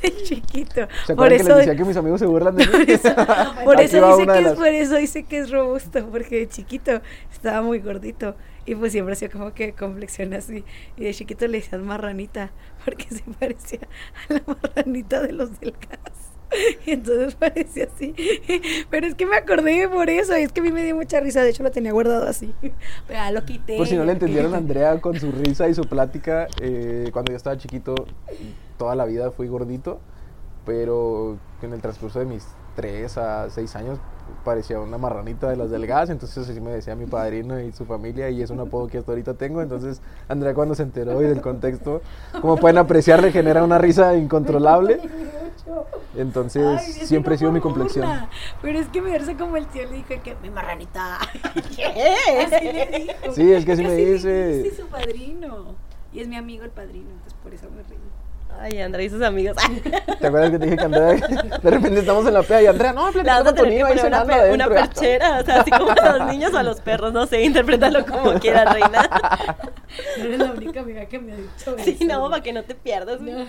de 0.01 0.23
chiquito. 0.23 0.87
¿Se 1.05 1.15
Por 1.15 1.31
acuerdan 1.31 1.37
que 1.37 1.43
eso, 1.43 1.55
les 1.55 1.57
decía 1.57 1.75
que 1.75 1.85
mis 1.85 1.97
amigos 1.97 2.19
se 2.19 2.25
burlan 2.27 2.55
de 2.55 2.67
mí? 2.67 2.71
por 2.73 2.89
eso, 2.89 3.15
por 3.63 3.79
eso 3.81 4.01
dice 4.01 4.27
que 4.27 4.41
es, 4.41 4.43
las- 4.43 4.55
por 4.55 4.67
eso 4.67 4.95
dice 4.97 5.23
que 5.23 5.39
es 5.39 5.51
robusto, 5.51 6.05
porque 6.11 6.37
de 6.39 6.49
chiquito 6.49 7.01
estaba 7.31 7.61
muy 7.61 7.79
gordito. 7.79 8.35
Y 8.65 8.75
pues 8.75 8.91
siempre 8.91 9.13
hacía 9.13 9.29
como 9.29 9.53
que 9.53 9.73
complexión 9.73 10.33
así. 10.33 10.63
Y 10.95 11.05
de 11.05 11.13
chiquito 11.13 11.47
le 11.47 11.59
decían 11.59 11.83
marranita, 11.85 12.51
porque 12.85 13.05
se 13.09 13.23
parecía 13.39 13.79
a 14.29 14.33
la 14.33 14.43
marranita 14.45 15.21
de 15.21 15.33
los 15.33 15.59
delgados. 15.59 16.20
Y 16.85 16.91
entonces 16.91 17.35
parecía 17.35 17.87
así. 17.93 18.13
Pero 18.89 19.07
es 19.07 19.15
que 19.15 19.25
me 19.25 19.37
acordé 19.37 19.87
por 19.87 20.09
eso. 20.09 20.37
Y 20.37 20.43
es 20.43 20.51
que 20.51 20.61
a 20.61 20.63
mí 20.63 20.71
me 20.71 20.83
dio 20.83 20.95
mucha 20.95 21.19
risa. 21.19 21.43
De 21.43 21.49
hecho, 21.49 21.63
lo 21.63 21.71
tenía 21.71 21.91
guardado 21.91 22.27
así. 22.27 22.53
Pero 22.61 22.73
ya 23.07 23.31
lo 23.31 23.45
quité. 23.45 23.77
Por 23.77 23.87
si 23.87 23.95
no 23.95 24.05
le 24.05 24.13
entendieron 24.13 24.53
a. 24.55 24.57
Andrea 24.61 25.01
con 25.01 25.19
su 25.19 25.31
risa 25.31 25.67
y 25.69 25.73
su 25.73 25.83
plática, 25.83 26.47
eh, 26.61 27.09
cuando 27.11 27.31
yo 27.31 27.37
estaba 27.37 27.57
chiquito, 27.57 27.95
toda 28.77 28.95
la 28.95 29.05
vida 29.05 29.31
fui 29.31 29.47
gordito, 29.47 29.99
pero 30.65 31.39
en 31.63 31.73
el 31.73 31.81
transcurso 31.81 32.19
de 32.19 32.25
mis 32.25 32.45
3 32.75 33.17
a 33.17 33.49
6 33.49 33.75
años 33.75 33.99
parecía 34.43 34.79
una 34.79 34.97
marranita 34.97 35.49
de 35.49 35.55
las 35.55 35.69
delgadas, 35.69 36.09
entonces 36.09 36.49
así 36.49 36.59
me 36.59 36.71
decía 36.71 36.95
mi 36.95 37.05
padrino 37.05 37.59
y 37.59 37.71
su 37.71 37.85
familia 37.85 38.29
y 38.29 38.41
es 38.41 38.49
un 38.49 38.59
apodo 38.59 38.87
que 38.87 38.97
hasta 38.97 39.11
ahorita 39.11 39.35
tengo, 39.35 39.61
entonces 39.61 40.01
Andrea 40.27 40.53
cuando 40.53 40.75
se 40.75 40.83
enteró 40.83 41.21
y 41.21 41.25
del 41.25 41.41
contexto, 41.41 42.01
como 42.41 42.57
pueden 42.57 42.77
apreciar, 42.77 43.21
le 43.21 43.31
genera 43.31 43.63
una 43.63 43.77
risa 43.77 44.15
incontrolable, 44.15 44.99
entonces 46.15 46.65
Ay, 46.65 47.01
es 47.01 47.07
siempre 47.07 47.31
no 47.31 47.35
ha 47.35 47.39
sido 47.39 47.51
mi 47.51 47.61
complexión. 47.61 48.05
burla, 48.05 48.29
Pero 48.61 48.79
es 48.79 48.87
que 48.87 49.01
me 49.01 49.11
verse 49.11 49.35
como 49.35 49.57
el 49.57 49.65
tío 49.67 49.83
le 49.83 49.97
dijo 49.97 50.09
que 50.23 50.35
mi 50.41 50.49
marranita. 50.49 51.17
¿Qué? 51.75 51.85
Así 52.45 52.65
le 52.65 52.85
dijo. 52.99 53.33
Sí, 53.33 53.51
es 53.51 53.65
que 53.65 53.71
así 53.73 53.83
me 53.83 53.95
dice. 53.95 54.63
dice 54.63 54.81
su 54.81 54.87
padrino. 54.87 55.75
Y 56.13 56.19
es 56.19 56.27
mi 56.27 56.35
amigo 56.35 56.65
el 56.65 56.71
padrino, 56.71 57.09
entonces 57.09 57.33
por 57.41 57.53
eso 57.53 57.67
me 57.71 57.83
río. 57.83 57.99
Ay, 58.59 58.79
Andrea 58.79 59.05
y 59.05 59.09
sus 59.09 59.21
amigos. 59.23 59.57
¿Te 60.19 60.27
acuerdas 60.27 60.51
que 60.51 60.59
te 60.59 60.65
dije 60.65 60.77
que 60.77 60.83
Andrea, 60.83 61.13
de 61.15 61.69
repente 61.71 61.99
estamos 61.99 62.27
en 62.27 62.33
la 62.33 62.43
pea 62.43 62.61
y 62.61 62.65
Andrea, 62.67 62.93
no, 62.93 63.07
La 63.07 63.11
platicando 63.11 63.43
vas 63.43 63.53
a 63.53 63.55
con 63.55 63.55
tener 63.55 63.77
que 63.87 63.99
poner 64.01 64.53
una, 64.53 64.65
pe- 64.67 64.73
perchera, 64.75 65.39
o 65.39 65.43
sea, 65.43 65.61
así 65.61 65.71
como 65.71 65.89
a 65.91 66.17
los 66.17 66.27
niños 66.31 66.53
o 66.53 66.57
a 66.59 66.63
los 66.63 66.79
perros, 66.81 67.11
no 67.11 67.25
sé, 67.25 67.41
interprétalo 67.41 68.05
como 68.05 68.33
quieras, 68.39 68.71
reina. 68.73 69.09
No 70.19 70.23
eres 70.25 70.39
la 70.39 70.51
única 70.51 70.81
amiga 70.81 71.05
que 71.07 71.19
me 71.19 71.33
ha 71.33 71.35
dicho 71.37 71.75
eso. 71.75 71.77
Sí, 71.97 72.05
no, 72.05 72.29
para 72.29 72.43
que 72.43 72.53
no 72.53 72.63
te 72.63 72.75
pierdas. 72.75 73.19
No. 73.19 73.45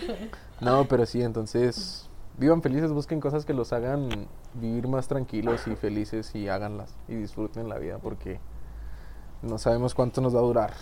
No, 0.60 0.86
pero 0.88 1.04
sí, 1.04 1.22
entonces 1.22 2.08
vivan 2.38 2.62
felices, 2.62 2.90
busquen 2.92 3.20
cosas 3.20 3.44
que 3.44 3.52
los 3.52 3.72
hagan 3.74 4.26
vivir 4.54 4.88
más 4.88 5.08
tranquilos 5.08 5.66
y 5.66 5.76
felices 5.76 6.34
y 6.34 6.48
háganlas 6.48 6.94
y 7.08 7.14
disfruten 7.16 7.68
la 7.68 7.78
vida 7.78 7.98
porque 7.98 8.40
no 9.42 9.58
sabemos 9.58 9.94
cuánto 9.94 10.20
nos 10.22 10.34
va 10.34 10.38
a 10.38 10.42
durar. 10.42 10.72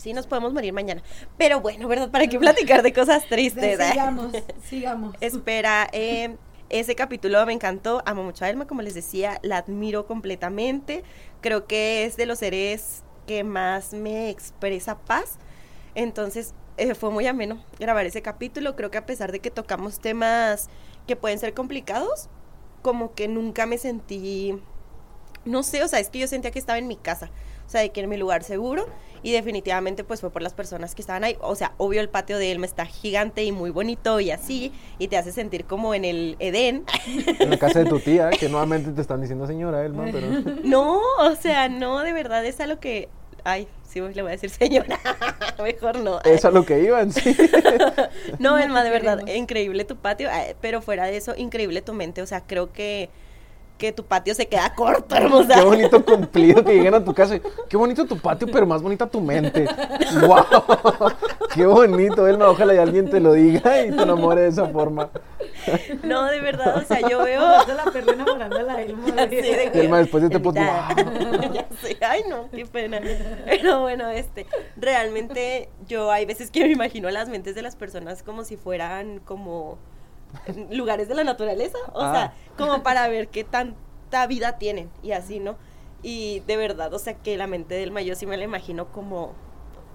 Sí, 0.00 0.14
nos 0.14 0.26
podemos 0.26 0.54
morir 0.54 0.72
mañana. 0.72 1.02
Pero 1.36 1.60
bueno, 1.60 1.86
¿verdad? 1.86 2.10
¿Para 2.10 2.26
qué 2.26 2.38
platicar 2.38 2.82
de 2.82 2.90
cosas 2.94 3.26
tristes? 3.28 3.78
eh? 3.78 3.90
Sigamos, 3.90 4.32
sigamos. 4.64 5.14
Espera, 5.20 5.88
eh, 5.92 6.36
ese 6.70 6.94
capítulo 6.94 7.44
me 7.44 7.52
encantó, 7.52 8.02
amo 8.06 8.22
mucho 8.24 8.46
a 8.46 8.48
Elma, 8.48 8.66
como 8.66 8.80
les 8.80 8.94
decía, 8.94 9.38
la 9.42 9.58
admiro 9.58 10.06
completamente, 10.06 11.04
creo 11.42 11.66
que 11.66 12.06
es 12.06 12.16
de 12.16 12.24
los 12.24 12.38
seres 12.38 13.02
que 13.26 13.44
más 13.44 13.92
me 13.92 14.30
expresa 14.30 14.96
paz, 14.98 15.36
entonces 15.94 16.54
eh, 16.78 16.94
fue 16.94 17.10
muy 17.10 17.26
ameno 17.26 17.62
grabar 17.78 18.06
ese 18.06 18.22
capítulo, 18.22 18.76
creo 18.76 18.90
que 18.90 18.98
a 18.98 19.04
pesar 19.04 19.32
de 19.32 19.40
que 19.40 19.50
tocamos 19.50 19.98
temas 20.00 20.70
que 21.06 21.14
pueden 21.14 21.38
ser 21.38 21.52
complicados, 21.52 22.30
como 22.80 23.14
que 23.14 23.28
nunca 23.28 23.66
me 23.66 23.76
sentí, 23.76 24.58
no 25.44 25.62
sé, 25.62 25.82
o 25.84 25.88
sea, 25.88 25.98
es 25.98 26.08
que 26.08 26.20
yo 26.20 26.26
sentía 26.26 26.52
que 26.52 26.58
estaba 26.58 26.78
en 26.78 26.86
mi 26.88 26.96
casa, 26.96 27.30
o 27.70 27.72
sea, 27.72 27.82
de 27.82 27.90
que 27.90 28.00
en 28.00 28.08
mi 28.08 28.16
lugar 28.16 28.42
seguro 28.42 28.88
y 29.22 29.30
definitivamente 29.30 30.02
pues 30.02 30.20
fue 30.20 30.30
por 30.30 30.42
las 30.42 30.54
personas 30.54 30.96
que 30.96 31.02
estaban 31.02 31.22
ahí, 31.22 31.36
o 31.40 31.54
sea, 31.54 31.72
obvio 31.76 32.00
el 32.00 32.08
patio 32.08 32.36
de 32.36 32.50
Elma 32.50 32.66
está 32.66 32.84
gigante 32.84 33.44
y 33.44 33.52
muy 33.52 33.70
bonito 33.70 34.18
y 34.18 34.32
así, 34.32 34.72
y 34.98 35.06
te 35.06 35.16
hace 35.16 35.30
sentir 35.30 35.66
como 35.66 35.94
en 35.94 36.04
el 36.04 36.34
Edén. 36.40 36.82
En 37.38 37.48
la 37.48 37.58
casa 37.58 37.78
de 37.78 37.84
tu 37.84 38.00
tía, 38.00 38.30
que 38.30 38.48
nuevamente 38.48 38.90
te 38.90 39.00
están 39.00 39.20
diciendo 39.20 39.46
señora 39.46 39.84
Elma, 39.84 40.06
pero 40.10 40.26
No, 40.64 41.00
o 41.20 41.36
sea, 41.36 41.68
no, 41.68 42.00
de 42.00 42.12
verdad 42.12 42.44
es 42.44 42.58
a 42.58 42.66
lo 42.66 42.80
que, 42.80 43.08
ay, 43.44 43.68
sí 43.88 44.00
le 44.00 44.22
voy 44.22 44.30
a 44.30 44.32
decir 44.32 44.50
señora, 44.50 44.98
mejor 45.62 46.00
no. 46.00 46.20
es 46.22 46.44
a 46.44 46.50
lo 46.50 46.66
que 46.66 46.82
iban, 46.82 47.12
sí. 47.12 47.36
No, 48.40 48.58
Elma, 48.58 48.82
de 48.82 48.90
verdad, 48.90 49.24
increíble 49.28 49.84
tu 49.84 49.94
patio, 49.94 50.28
eh, 50.28 50.56
pero 50.60 50.82
fuera 50.82 51.04
de 51.04 51.16
eso, 51.16 51.36
increíble 51.36 51.82
tu 51.82 51.92
mente, 51.92 52.20
o 52.20 52.26
sea, 52.26 52.40
creo 52.40 52.72
que, 52.72 53.10
que 53.80 53.92
tu 53.92 54.04
patio 54.04 54.34
se 54.34 54.46
queda 54.46 54.74
corto, 54.74 55.16
hermosa. 55.16 55.54
Qué 55.54 55.64
bonito 55.64 56.04
cumplido 56.04 56.62
que 56.62 56.74
lleguen 56.74 56.94
a 56.94 57.02
tu 57.02 57.14
casa. 57.14 57.36
y, 57.36 57.42
Qué 57.68 57.78
bonito 57.78 58.04
tu 58.04 58.18
patio, 58.18 58.46
pero 58.52 58.66
más 58.66 58.82
bonita 58.82 59.06
tu 59.08 59.22
mente. 59.22 59.66
¡Wow! 60.20 61.12
Qué 61.54 61.64
bonito, 61.64 62.28
Elma. 62.28 62.50
Ojalá 62.50 62.74
y 62.74 62.78
alguien 62.78 63.08
te 63.08 63.18
lo 63.18 63.32
diga 63.32 63.82
y 63.82 63.90
te 63.90 64.02
enamore 64.02 64.42
de 64.42 64.48
esa 64.48 64.66
forma. 64.66 65.08
No, 66.02 66.26
de 66.26 66.40
verdad, 66.40 66.76
o 66.76 66.82
sea, 66.82 67.00
yo 67.08 67.18
veo... 67.24 67.40
Yo 67.66 67.74
la 67.74 67.84
perdí 67.84 68.10
enamorando 68.10 68.58
a 68.58 68.62
la 68.62 68.82
Elma. 68.82 69.00
Ya 69.16 69.28
sé, 69.28 69.70
Elma, 69.80 69.98
después 69.98 70.22
de 70.22 70.26
este 70.28 70.40
podcast, 70.40 70.98
ya 71.54 71.66
sé, 71.80 71.96
ay 72.02 72.22
no, 72.28 72.50
qué 72.50 72.66
pena. 72.66 73.00
Pero 73.46 73.80
bueno, 73.80 74.10
este, 74.10 74.46
realmente 74.76 75.70
yo 75.88 76.10
hay 76.10 76.26
veces 76.26 76.50
que 76.50 76.64
me 76.64 76.70
imagino 76.70 77.10
las 77.10 77.28
mentes 77.28 77.54
de 77.54 77.62
las 77.62 77.76
personas 77.76 78.22
como 78.22 78.44
si 78.44 78.56
fueran 78.56 79.20
como 79.20 79.78
lugares 80.70 81.08
de 81.08 81.14
la 81.14 81.24
naturaleza, 81.24 81.78
o 81.92 82.00
Ah. 82.02 82.12
sea, 82.12 82.34
como 82.56 82.82
para 82.82 83.08
ver 83.08 83.28
qué 83.28 83.44
tanta 83.44 84.26
vida 84.26 84.58
tienen 84.58 84.90
y 85.02 85.12
así, 85.12 85.40
¿no? 85.40 85.56
Y 86.02 86.40
de 86.46 86.56
verdad, 86.56 86.92
o 86.94 86.98
sea, 86.98 87.14
que 87.14 87.36
la 87.36 87.46
mente 87.46 87.74
del 87.74 87.90
mayor 87.90 88.16
sí 88.16 88.26
me 88.26 88.36
la 88.36 88.44
imagino 88.44 88.90
como, 88.90 89.32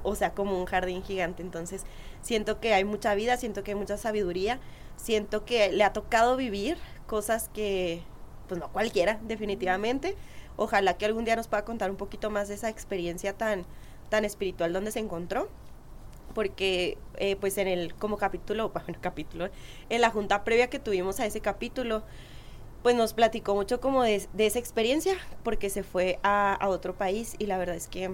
o 0.04 0.16
sea, 0.16 0.32
como 0.34 0.58
un 0.60 0.66
jardín 0.66 1.04
gigante, 1.04 1.42
entonces 1.42 1.84
siento 2.22 2.60
que 2.60 2.74
hay 2.74 2.84
mucha 2.84 3.16
vida, 3.16 3.38
siento 3.38 3.64
que 3.64 3.72
hay 3.72 3.76
mucha 3.76 3.98
sabiduría, 3.98 4.60
siento 4.98 5.46
que 5.46 5.72
le 5.72 5.84
ha 5.84 5.94
tocado 5.94 6.38
vivir 6.38 6.78
cosas 7.08 7.50
que, 7.54 8.02
pues 8.48 8.60
no 8.60 8.72
cualquiera, 8.72 9.20
definitivamente. 9.24 10.16
Ojalá 10.58 10.96
que 10.96 11.06
algún 11.06 11.26
día 11.26 11.36
nos 11.36 11.48
pueda 11.48 11.66
contar 11.66 11.90
un 11.92 11.98
poquito 11.98 12.30
más 12.30 12.48
de 12.48 12.54
esa 12.56 12.70
experiencia 12.70 13.34
tan, 13.34 13.66
tan 14.10 14.24
espiritual 14.26 14.72
donde 14.74 14.92
se 14.92 15.00
encontró 15.00 15.50
porque 16.36 17.00
eh, 17.16 17.36
pues 17.38 17.58
en 17.58 17.68
el 17.68 17.96
como 17.96 18.18
capítulo, 18.18 18.70
bueno, 18.74 19.00
capítulo, 19.02 19.50
en 19.90 20.02
la 20.02 20.12
junta 20.12 20.44
previa 20.44 20.70
que 20.70 20.78
tuvimos 20.78 21.20
a 21.20 21.26
ese 21.26 21.42
capítulo, 21.42 22.04
pues 22.84 22.96
nos 22.96 23.14
platicó 23.14 23.56
mucho 23.56 23.82
como 23.82 24.04
de, 24.04 24.28
esa 24.38 24.60
experiencia, 24.60 25.16
porque 25.42 25.72
se 25.72 25.82
fue 25.82 26.20
a, 26.22 26.54
a, 26.54 26.68
otro 26.68 26.94
país 26.94 27.36
y 27.40 27.48
la 27.48 27.58
verdad 27.58 27.76
es 27.76 27.88
que 27.88 28.12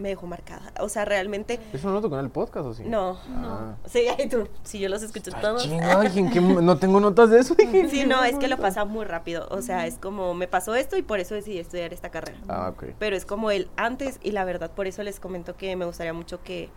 me 0.00 0.08
dejó 0.08 0.26
marcada. 0.26 0.72
O 0.80 0.88
sea, 0.88 1.04
realmente... 1.04 1.60
¿Eso 1.72 1.88
no 1.88 1.94
lo 1.94 2.00
tocó 2.00 2.18
en 2.18 2.24
el 2.24 2.30
podcast 2.30 2.66
o 2.66 2.74
sí? 2.74 2.82
No. 2.84 3.18
No. 3.28 3.76
Sí, 3.86 4.06
tú, 4.30 4.48
si 4.64 4.80
yo 4.80 4.88
los 4.88 5.02
escucho 5.02 5.30
todos. 5.40 5.66
¿en 5.66 6.30
qué 6.30 6.40
no 6.40 6.78
tengo 6.78 6.98
notas 6.98 7.30
de 7.30 7.40
eso? 7.40 7.54
sí, 7.54 8.04
no, 8.06 8.24
es 8.24 8.36
que 8.38 8.48
lo 8.48 8.56
pasa 8.56 8.84
muy 8.84 9.04
rápido. 9.04 9.46
O 9.50 9.62
sea, 9.62 9.86
es 9.86 9.96
como, 9.96 10.34
me 10.34 10.48
pasó 10.48 10.74
esto 10.74 10.96
y 10.96 11.02
por 11.02 11.20
eso 11.20 11.34
decidí 11.34 11.58
estudiar 11.58 11.92
esta 11.92 12.10
carrera. 12.10 12.38
Ah, 12.48 12.70
ok. 12.70 12.84
Pero 12.98 13.14
es 13.14 13.24
como 13.24 13.50
el 13.50 13.68
antes 13.76 14.18
y 14.22 14.32
la 14.32 14.44
verdad, 14.44 14.70
por 14.72 14.86
eso 14.86 15.02
les 15.02 15.20
comento 15.20 15.56
que 15.56 15.76
me 15.76 15.84
gustaría 15.84 16.12
mucho 16.12 16.42
que 16.42 16.70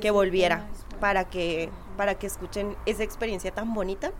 que 0.00 0.10
volviera 0.10 0.66
para 1.00 1.24
que, 1.24 1.70
para 1.96 2.16
que 2.16 2.26
escuchen 2.26 2.76
esa 2.86 3.02
experiencia 3.02 3.50
tan 3.50 3.74
bonita 3.74 4.12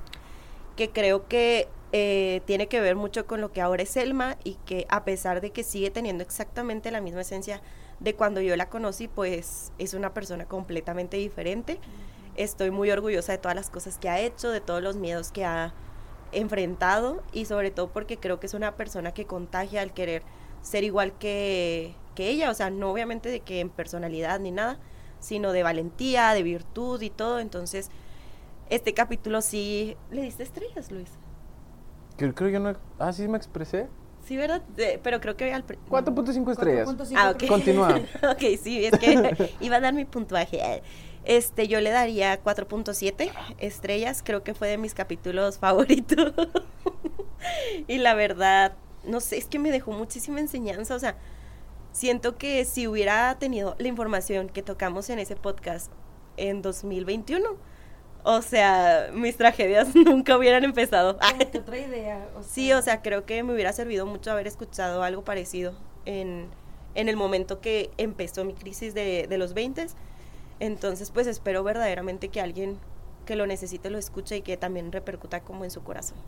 que 0.76 0.90
creo 0.90 1.26
que 1.26 1.68
eh, 1.92 2.42
tiene 2.44 2.68
que 2.68 2.80
ver 2.80 2.96
mucho 2.96 3.26
con 3.26 3.40
lo 3.40 3.52
que 3.52 3.60
ahora 3.60 3.82
es 3.82 3.90
Selma 3.90 4.36
y 4.44 4.54
que 4.66 4.86
a 4.88 5.04
pesar 5.04 5.40
de 5.40 5.50
que 5.50 5.62
sigue 5.62 5.90
teniendo 5.90 6.22
exactamente 6.22 6.90
la 6.90 7.00
misma 7.00 7.22
esencia 7.22 7.62
de 8.00 8.14
cuando 8.14 8.40
yo 8.40 8.56
la 8.56 8.68
conocí, 8.68 9.08
pues 9.08 9.72
es 9.78 9.94
una 9.94 10.12
persona 10.12 10.44
completamente 10.44 11.16
diferente. 11.16 11.78
Estoy 12.36 12.70
muy 12.70 12.90
orgullosa 12.90 13.32
de 13.32 13.38
todas 13.38 13.54
las 13.54 13.70
cosas 13.70 13.98
que 13.98 14.10
ha 14.10 14.20
hecho, 14.20 14.50
de 14.50 14.60
todos 14.60 14.82
los 14.82 14.96
miedos 14.96 15.32
que 15.32 15.44
ha 15.44 15.72
enfrentado 16.32 17.22
y 17.32 17.46
sobre 17.46 17.70
todo 17.70 17.88
porque 17.88 18.18
creo 18.18 18.40
que 18.40 18.46
es 18.46 18.54
una 18.54 18.76
persona 18.76 19.14
que 19.14 19.24
contagia 19.24 19.80
al 19.80 19.94
querer 19.94 20.22
ser 20.60 20.84
igual 20.84 21.16
que, 21.18 21.94
que 22.14 22.28
ella, 22.28 22.50
o 22.50 22.54
sea, 22.54 22.68
no 22.68 22.90
obviamente 22.90 23.30
de 23.30 23.40
que 23.40 23.60
en 23.60 23.70
personalidad 23.70 24.40
ni 24.40 24.50
nada, 24.50 24.78
sino 25.20 25.52
de 25.52 25.62
valentía, 25.62 26.32
de 26.32 26.42
virtud 26.42 27.00
y 27.02 27.10
todo. 27.10 27.38
Entonces, 27.38 27.90
este 28.70 28.94
capítulo 28.94 29.42
sí... 29.42 29.96
¿Le 30.10 30.22
diste 30.22 30.42
estrellas, 30.42 30.90
Luis? 30.90 31.10
Creo, 32.16 32.34
creo 32.34 32.50
que 32.50 32.58
no... 32.58 32.74
Ah, 32.98 33.12
sí 33.12 33.28
me 33.28 33.36
expresé. 33.36 33.88
Sí, 34.26 34.36
¿verdad? 34.36 34.62
pero 35.02 35.20
creo 35.20 35.36
que 35.36 35.52
al... 35.52 35.64
4.5 35.64 36.50
estrellas. 36.50 36.88
4.5 36.88 37.12
ah, 37.16 37.30
ok. 37.30 37.46
Continúa. 37.46 37.94
ok, 38.32 38.42
sí, 38.60 38.84
es 38.84 38.98
que 38.98 39.52
iba 39.60 39.76
a 39.76 39.80
dar 39.80 39.94
mi 39.94 40.04
puntuaje. 40.04 40.82
Este, 41.24 41.68
yo 41.68 41.80
le 41.80 41.90
daría 41.90 42.42
4.7 42.42 43.30
estrellas. 43.58 44.22
Creo 44.24 44.42
que 44.42 44.54
fue 44.54 44.68
de 44.68 44.78
mis 44.78 44.94
capítulos 44.94 45.58
favoritos. 45.60 46.32
y 47.86 47.98
la 47.98 48.14
verdad, 48.14 48.74
no 49.04 49.20
sé, 49.20 49.36
es 49.36 49.46
que 49.46 49.60
me 49.60 49.70
dejó 49.70 49.92
muchísima 49.92 50.40
enseñanza. 50.40 50.96
O 50.96 50.98
sea, 50.98 51.16
siento 51.96 52.36
que 52.36 52.66
si 52.66 52.86
hubiera 52.86 53.38
tenido 53.38 53.74
la 53.78 53.88
información 53.88 54.50
que 54.50 54.62
tocamos 54.62 55.08
en 55.08 55.18
ese 55.18 55.34
podcast 55.34 55.90
en 56.36 56.60
2021, 56.60 57.56
o 58.22 58.42
sea, 58.42 59.08
mis 59.14 59.38
tragedias 59.38 59.94
nunca 59.94 60.36
hubieran 60.36 60.62
empezado. 60.64 61.18
otra 61.54 61.78
idea. 61.78 62.28
Sí, 62.46 62.70
o 62.74 62.82
sea, 62.82 63.00
creo 63.00 63.24
que 63.24 63.42
me 63.42 63.54
hubiera 63.54 63.72
servido 63.72 64.04
mucho 64.04 64.30
haber 64.30 64.46
escuchado 64.46 65.02
algo 65.02 65.24
parecido 65.24 65.72
en, 66.04 66.50
en 66.94 67.08
el 67.08 67.16
momento 67.16 67.62
que 67.62 67.90
empezó 67.96 68.44
mi 68.44 68.52
crisis 68.52 68.92
de, 68.92 69.26
de 69.26 69.38
los 69.38 69.54
20. 69.54 69.86
Entonces, 70.60 71.10
pues 71.10 71.26
espero 71.26 71.64
verdaderamente 71.64 72.28
que 72.28 72.42
alguien 72.42 72.78
que 73.24 73.36
lo 73.36 73.46
necesite 73.46 73.88
lo 73.88 73.96
escuche 73.96 74.36
y 74.36 74.42
que 74.42 74.58
también 74.58 74.92
repercuta 74.92 75.40
como 75.40 75.64
en 75.64 75.70
su 75.70 75.82
corazón. 75.82 76.18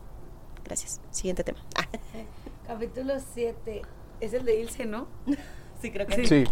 Gracias. 0.65 0.99
Siguiente 1.11 1.43
tema. 1.43 1.59
Capítulo 2.67 3.13
7. 3.19 3.83
Es 4.19 4.33
el 4.33 4.45
de 4.45 4.59
Ilse, 4.61 4.85
¿no? 4.85 5.07
Sí, 5.81 5.91
creo 5.91 6.07
que 6.07 6.25
sí. 6.25 6.43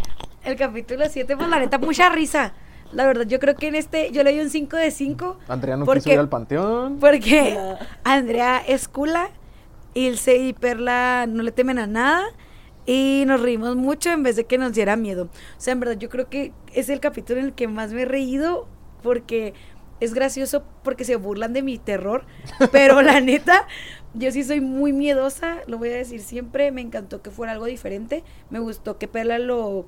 El 0.44 0.56
capítulo 0.56 1.06
7, 1.10 1.36
pues 1.36 1.50
la 1.50 1.60
neta, 1.60 1.78
mucha 1.78 2.10
risa. 2.10 2.54
La 2.94 3.06
verdad, 3.06 3.26
yo 3.28 3.40
creo 3.40 3.56
que 3.56 3.68
en 3.68 3.76
este, 3.76 4.12
yo 4.12 4.24
le 4.24 4.32
doy 4.32 4.42
un 4.42 4.50
5 4.50 4.78
de 4.78 4.92
5. 4.92 5.40
Andrea 5.50 5.76
no 5.76 5.86
quiso 5.86 6.10
ir 6.10 6.20
al 6.20 6.30
panteón. 6.30 7.00
Porque 7.00 7.58
Andrea 8.04 8.64
es 8.66 8.88
cula, 8.88 9.30
Ilse 9.94 10.38
y 10.38 10.54
Perla 10.54 11.26
no 11.28 11.44
le 11.44 11.52
temen 11.52 11.80
a 11.80 11.88
nada. 11.88 12.24
Y 12.86 13.26
nos 13.28 13.42
reímos 13.42 13.76
mucho 13.76 14.10
en 14.12 14.24
vez 14.24 14.38
de 14.38 14.46
que 14.46 14.58
nos 14.58 14.72
diera 14.72 14.96
miedo. 14.96 15.26
O 15.26 15.60
sea, 15.60 15.74
en 15.74 15.82
verdad, 15.82 15.98
yo 15.98 16.08
creo 16.08 16.30
que 16.30 16.54
es 16.74 16.88
el 16.88 17.02
capítulo 17.02 17.42
en 17.42 17.48
el 17.48 17.54
que 17.54 17.68
más 17.68 17.92
me 17.92 18.04
he 18.04 18.06
reído 18.06 18.70
porque 19.04 19.54
es 20.00 20.14
gracioso 20.14 20.64
porque 20.84 21.04
se 21.04 21.16
burlan 21.16 21.54
de 21.54 21.64
mi 21.64 21.78
terror. 21.78 22.26
Pero 22.72 23.02
la 23.02 23.20
neta, 23.22 23.68
yo 24.14 24.32
sí 24.32 24.44
soy 24.44 24.62
muy 24.62 24.94
miedosa, 24.94 25.58
lo 25.68 25.78
voy 25.78 25.90
a 25.90 25.98
decir 25.98 26.22
siempre. 26.22 26.72
Me 26.72 26.82
encantó 26.82 27.22
que 27.22 27.32
fuera 27.32 27.54
algo 27.54 27.66
diferente. 27.66 28.24
Me 28.50 28.60
gustó 28.60 28.98
que 28.98 29.08
Perla 29.08 29.40
lo 29.40 29.86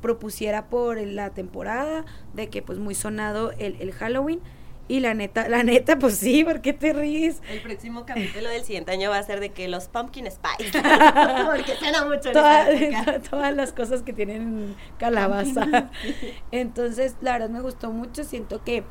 propusiera 0.00 0.66
por 0.66 0.98
la 0.98 1.30
temporada, 1.30 2.04
de 2.34 2.48
que 2.48 2.62
pues 2.62 2.78
muy 2.78 2.94
sonado 2.94 3.52
el, 3.58 3.92
Halloween. 3.92 4.40
Y 4.88 4.98
la 4.98 5.14
neta, 5.14 5.48
la 5.48 5.62
neta, 5.62 6.00
pues 6.00 6.16
sí, 6.16 6.42
¿por 6.42 6.62
qué 6.62 6.72
te 6.72 6.92
ríes? 6.92 7.40
El 7.48 7.60
próximo 7.60 8.04
capítulo 8.04 8.48
del 8.48 8.64
siguiente 8.64 8.90
año 8.90 9.08
va 9.08 9.18
a 9.18 9.22
ser 9.22 9.38
de 9.38 9.50
que 9.50 9.68
los 9.68 9.86
pumpkin 9.86 10.26
spice. 10.28 10.72
Porque 11.46 11.76
suena 11.78 12.04
mucho 12.06 12.30
en 12.30 13.22
Todas 13.30 13.54
las 13.54 13.72
cosas 13.72 14.02
que 14.02 14.12
tienen 14.12 14.74
calabaza. 14.98 15.92
Entonces, 16.50 17.14
la 17.20 17.34
verdad 17.34 17.50
me 17.50 17.60
gustó 17.60 17.92
mucho. 17.92 18.24
Siento 18.24 18.64
que 18.64 18.82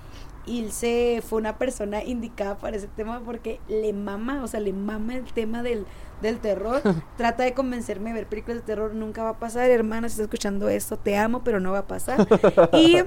Ilse 0.50 1.22
fue 1.26 1.40
una 1.40 1.58
persona 1.58 2.04
indicada 2.04 2.58
para 2.58 2.76
ese 2.76 2.88
tema 2.88 3.22
porque 3.24 3.60
le 3.68 3.94
mama, 3.94 4.44
o 4.44 4.48
sea, 4.48 4.60
le 4.60 4.74
mama 4.74 5.16
el 5.16 5.26
tema 5.32 5.64
del, 5.64 5.86
del 6.22 6.40
terror. 6.40 6.82
Trata 7.18 7.44
de 7.44 7.54
convencerme 7.54 8.12
a 8.12 8.14
ver 8.14 8.28
películas 8.28 8.58
de 8.58 8.64
terror, 8.64 8.94
nunca 8.94 9.24
va 9.24 9.30
a 9.30 9.40
pasar, 9.40 9.70
hermana, 9.70 10.10
si 10.10 10.14
estás 10.14 10.26
escuchando 10.26 10.68
esto, 10.70 10.98
te 10.98 11.18
amo, 11.18 11.44
pero 11.44 11.60
no 11.60 11.72
va 11.72 11.80
a 11.80 11.88
pasar. 11.88 12.28
Y 12.74 12.98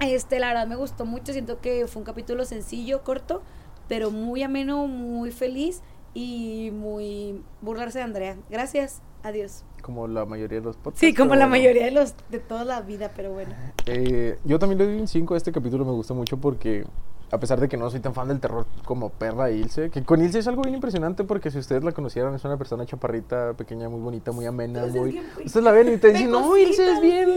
este, 0.00 0.40
la 0.40 0.48
verdad 0.48 0.66
me 0.66 0.74
gustó 0.74 1.04
mucho, 1.04 1.32
siento 1.32 1.60
que 1.60 1.86
fue 1.86 2.00
un 2.00 2.06
capítulo 2.06 2.44
sencillo, 2.44 3.04
corto, 3.04 3.42
pero 3.88 4.10
muy 4.10 4.42
ameno, 4.42 4.88
muy 4.88 5.30
feliz 5.30 5.82
y 6.12 6.70
muy 6.72 7.40
burlarse 7.60 7.98
de 7.98 8.04
Andrea. 8.04 8.36
Gracias, 8.50 9.00
adiós. 9.22 9.64
Como 9.82 10.06
la 10.08 10.24
mayoría 10.24 10.60
de 10.60 10.64
los 10.64 10.76
podcasts. 10.76 11.00
Sí, 11.00 11.12
como 11.12 11.34
la 11.34 11.46
mayoría 11.46 11.84
de 11.84 11.90
los 11.90 12.14
de 12.30 12.38
toda 12.38 12.64
la 12.64 12.80
vida, 12.80 13.10
pero 13.14 13.32
bueno. 13.32 13.52
Eh, 13.86 14.38
yo 14.44 14.58
también 14.58 14.78
le 14.78 14.86
doy 14.86 15.00
un 15.00 15.08
5 15.08 15.34
a 15.34 15.36
este 15.36 15.52
capítulo, 15.52 15.84
me 15.84 15.92
gusta 15.92 16.14
mucho 16.14 16.36
porque 16.36 16.84
a 17.32 17.40
pesar 17.40 17.58
de 17.58 17.66
que 17.66 17.78
no 17.78 17.90
soy 17.90 18.00
tan 18.00 18.12
fan 18.12 18.28
del 18.28 18.40
terror 18.40 18.66
como 18.84 19.08
Perra 19.08 19.50
Ilse, 19.50 19.88
que 19.88 20.04
con 20.04 20.22
Ilse 20.22 20.40
es 20.40 20.48
algo 20.48 20.60
bien 20.62 20.74
impresionante 20.74 21.24
porque 21.24 21.50
si 21.50 21.58
ustedes 21.58 21.82
la 21.82 21.92
conocieran 21.92 22.34
es 22.34 22.44
una 22.44 22.58
persona 22.58 22.84
chaparrita, 22.84 23.54
pequeña, 23.54 23.88
muy 23.88 24.00
bonita, 24.00 24.32
muy 24.32 24.44
amena, 24.44 24.84
muy... 24.86 25.18
Ustedes 25.42 25.64
la 25.64 25.72
ven 25.72 25.94
y 25.94 25.96
te 25.96 26.12
dicen, 26.12 26.30
no, 26.30 26.54
Ilse 26.54 26.92
es 26.92 27.00
bien, 27.00 27.30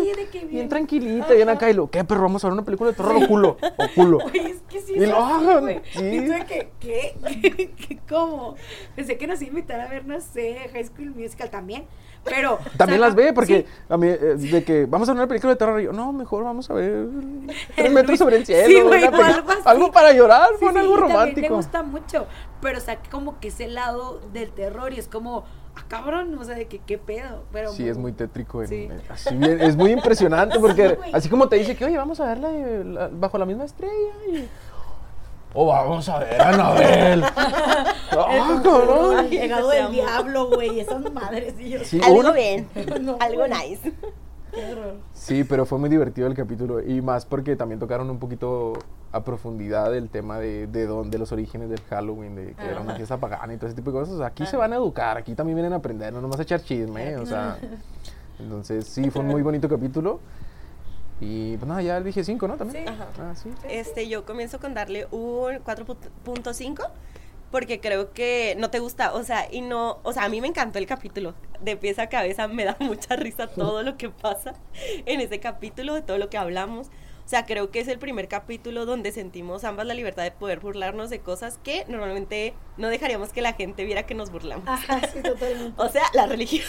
bien, 0.49 0.67
tranquilita, 0.67 1.33
bien 1.33 1.47
acá 1.47 1.69
y 1.69 1.73
lo, 1.73 1.89
¿qué 1.89 2.03
perro? 2.03 2.23
Vamos 2.23 2.43
a 2.43 2.47
ver 2.47 2.53
una 2.53 2.65
película 2.65 2.91
de 2.91 2.97
terror 2.97 3.23
o 3.23 3.27
culo, 3.27 3.57
o 3.61 3.87
culo. 3.95 4.17
Oye, 4.25 4.51
es 4.51 4.61
que 4.69 4.81
sí. 4.81 4.95
Y 4.97 5.05
lo 5.05 5.15
hagan, 5.15 5.81
sí. 5.93 6.27
¿qué? 6.45 6.69
¿Qué? 6.81 7.99
¿Cómo? 8.09 8.55
Pensé 8.97 9.17
que 9.17 9.27
nos 9.27 9.41
iba 9.41 9.47
a 9.47 9.49
invitar 9.51 9.79
a 9.79 9.87
ver, 9.87 10.05
no 10.05 10.19
sé, 10.19 10.57
High 10.73 10.87
School 10.87 11.15
Musical 11.15 11.49
también. 11.49 11.85
Pero. 12.25 12.59
También 12.75 12.99
las 12.99 13.15
ve, 13.15 13.31
porque 13.33 13.65
a 13.87 13.97
mí, 13.97 14.07
eh, 14.07 14.35
de 14.35 14.63
que 14.63 14.85
vamos 14.85 15.07
a 15.07 15.13
ver 15.13 15.19
una 15.19 15.27
película 15.27 15.53
de 15.53 15.57
terror, 15.57 15.79
y 15.79 15.85
yo, 15.85 15.93
no, 15.93 16.11
mejor 16.11 16.43
vamos 16.43 16.69
a 16.69 16.73
ver 16.73 17.07
Tres 17.75 17.91
metros 17.91 18.19
sobre 18.19 18.37
el 18.37 18.45
cielo. 18.45 18.91
algo, 19.63 19.91
para 19.91 20.11
llorar, 20.11 20.49
fue 20.59 20.69
algo 20.69 20.97
romántico. 20.97 21.47
me 21.49 21.55
gusta 21.55 21.83
mucho, 21.83 22.25
pero 22.61 22.79
o 22.79 22.81
sea, 22.81 22.99
como 23.11 23.39
que 23.39 23.49
ese 23.49 23.67
lado 23.67 24.19
del 24.33 24.51
terror 24.51 24.91
y 24.93 24.99
es 24.99 25.07
como. 25.07 25.45
Ah, 25.77 25.83
cabrón, 25.89 26.37
o 26.37 26.43
sea, 26.45 26.55
de 26.55 26.67
que 26.67 26.79
qué 26.79 26.97
pedo. 26.97 27.43
Pero 27.51 27.69
sí, 27.73 27.87
es 27.87 27.97
muy 27.97 28.13
tétrico. 28.13 28.61
así 28.61 29.35
bien, 29.35 29.61
es 29.61 29.75
muy 29.75 29.91
impresionante 29.91 30.57
porque 30.61 30.97
así 31.11 31.27
como 31.27 31.49
te 31.49 31.57
dice 31.57 31.75
que, 31.75 31.83
oye, 31.83 31.97
vamos 31.97 32.21
a 32.21 32.27
verla 32.27 33.09
bajo 33.11 33.37
la 33.37 33.45
misma 33.45 33.65
estrella. 33.65 34.13
Y, 34.31 34.47
Oh, 35.57 35.67
vamos 35.67 36.09
a 36.09 36.19
ver, 36.19 36.41
Anabel. 36.41 37.23
¡Ah, 37.37 38.61
cabrón! 38.61 39.29
Llegado 39.29 39.69
del 39.69 39.89
diablo, 39.89 40.49
güey. 40.49 40.81
Esas 40.81 41.09
madres. 41.13 41.55
Y 41.57 41.69
yo, 41.69 41.79
sí, 41.85 42.01
algo 42.03 42.33
bien. 42.33 42.67
algo 43.21 43.47
nice. 43.47 43.93
Sí, 45.13 45.45
pero 45.45 45.65
fue 45.65 45.79
muy 45.79 45.87
divertido 45.89 46.27
el 46.27 46.33
capítulo. 46.33 46.81
Y 46.81 47.01
más 47.01 47.25
porque 47.25 47.55
también 47.55 47.79
tocaron 47.79 48.09
un 48.09 48.19
poquito 48.19 48.73
a 49.13 49.23
profundidad 49.23 49.95
el 49.95 50.09
tema 50.09 50.39
de, 50.39 50.67
de, 50.67 50.87
de 50.87 51.17
los 51.17 51.31
orígenes 51.31 51.69
del 51.69 51.79
Halloween, 51.89 52.35
de 52.35 52.53
que 52.53 52.65
era 52.65 52.81
una 52.81 52.95
fiesta 52.95 53.15
pagana 53.15 53.53
y 53.53 53.57
todo 53.57 53.67
ese 53.67 53.77
tipo 53.77 53.91
de 53.91 53.99
cosas. 53.99 54.19
Aquí 54.19 54.45
se 54.45 54.57
van 54.57 54.73
a 54.73 54.75
educar, 54.75 55.17
aquí 55.17 55.35
también 55.35 55.55
vienen 55.55 55.71
a 55.71 55.77
aprender, 55.77 56.11
no 56.11 56.19
nomás 56.19 56.37
a 56.39 56.43
echar 56.43 56.61
chisme, 56.61 57.15
o 57.15 57.25
sea. 57.25 57.57
Entonces, 58.39 58.85
sí, 58.87 59.09
fue 59.09 59.21
un 59.21 59.29
muy 59.29 59.41
bonito 59.41 59.69
capítulo. 59.69 60.19
Y 61.21 61.57
pues 61.57 61.67
nada, 61.67 61.81
ya 61.81 62.01
dije 62.01 62.23
5, 62.23 62.47
¿no? 62.47 62.57
También. 62.57 62.85
Sí. 62.85 62.93
Ajá. 62.93 63.07
Ah, 63.19 63.35
sí. 63.35 63.49
Este, 63.69 64.07
yo 64.07 64.25
comienzo 64.25 64.59
con 64.59 64.73
darle 64.73 65.07
un 65.11 65.55
4.5 65.63 66.89
porque 67.51 67.79
creo 67.79 68.11
que 68.11 68.55
no 68.57 68.69
te 68.69 68.79
gusta, 68.79 69.13
o 69.13 69.23
sea, 69.23 69.47
y 69.49 69.61
no, 69.61 69.99
o 70.03 70.11
sea, 70.11 70.25
a 70.25 70.29
mí 70.29 70.41
me 70.41 70.47
encantó 70.47 70.77
el 70.77 70.87
capítulo, 70.87 71.35
de 71.61 71.77
pieza 71.77 72.01
a 72.01 72.09
cabeza 72.09 72.49
me 72.49 72.65
da 72.65 72.75
mucha 72.81 73.15
risa 73.15 73.47
todo 73.47 73.81
lo 73.81 73.95
que 73.95 74.09
pasa 74.09 74.55
en 75.05 75.21
ese 75.21 75.39
capítulo, 75.39 75.93
de 75.93 76.01
todo 76.01 76.17
lo 76.17 76.29
que 76.29 76.37
hablamos, 76.37 76.89
O 77.25 77.27
sea, 77.27 77.45
creo 77.47 77.71
que 77.71 77.79
es 77.79 77.87
el 77.87 77.97
primer 77.97 78.27
capítulo 78.27 78.85
donde 78.85 79.11
sentimos 79.11 79.63
ambas 79.63 79.87
la 79.87 79.95
libertad 79.95 80.21
de 80.21 80.29
poder 80.31 80.59
burlarnos 80.59 81.09
de 81.09 81.19
cosas 81.19 81.57
que 81.63 81.83
normalmente 81.87 82.53
no 82.77 82.87
dejaríamos 82.89 83.29
que 83.33 83.41
la 83.41 83.53
gente 83.53 83.83
viera 83.83 84.03
que 84.03 84.13
nos 84.13 84.31
burlamos. 84.31 84.67
Ajá, 84.67 85.01
sí, 85.11 85.19
totalmente. 85.23 85.73
O 85.77 85.89
sea, 85.89 86.03
la 86.13 86.27
religión. 86.27 86.63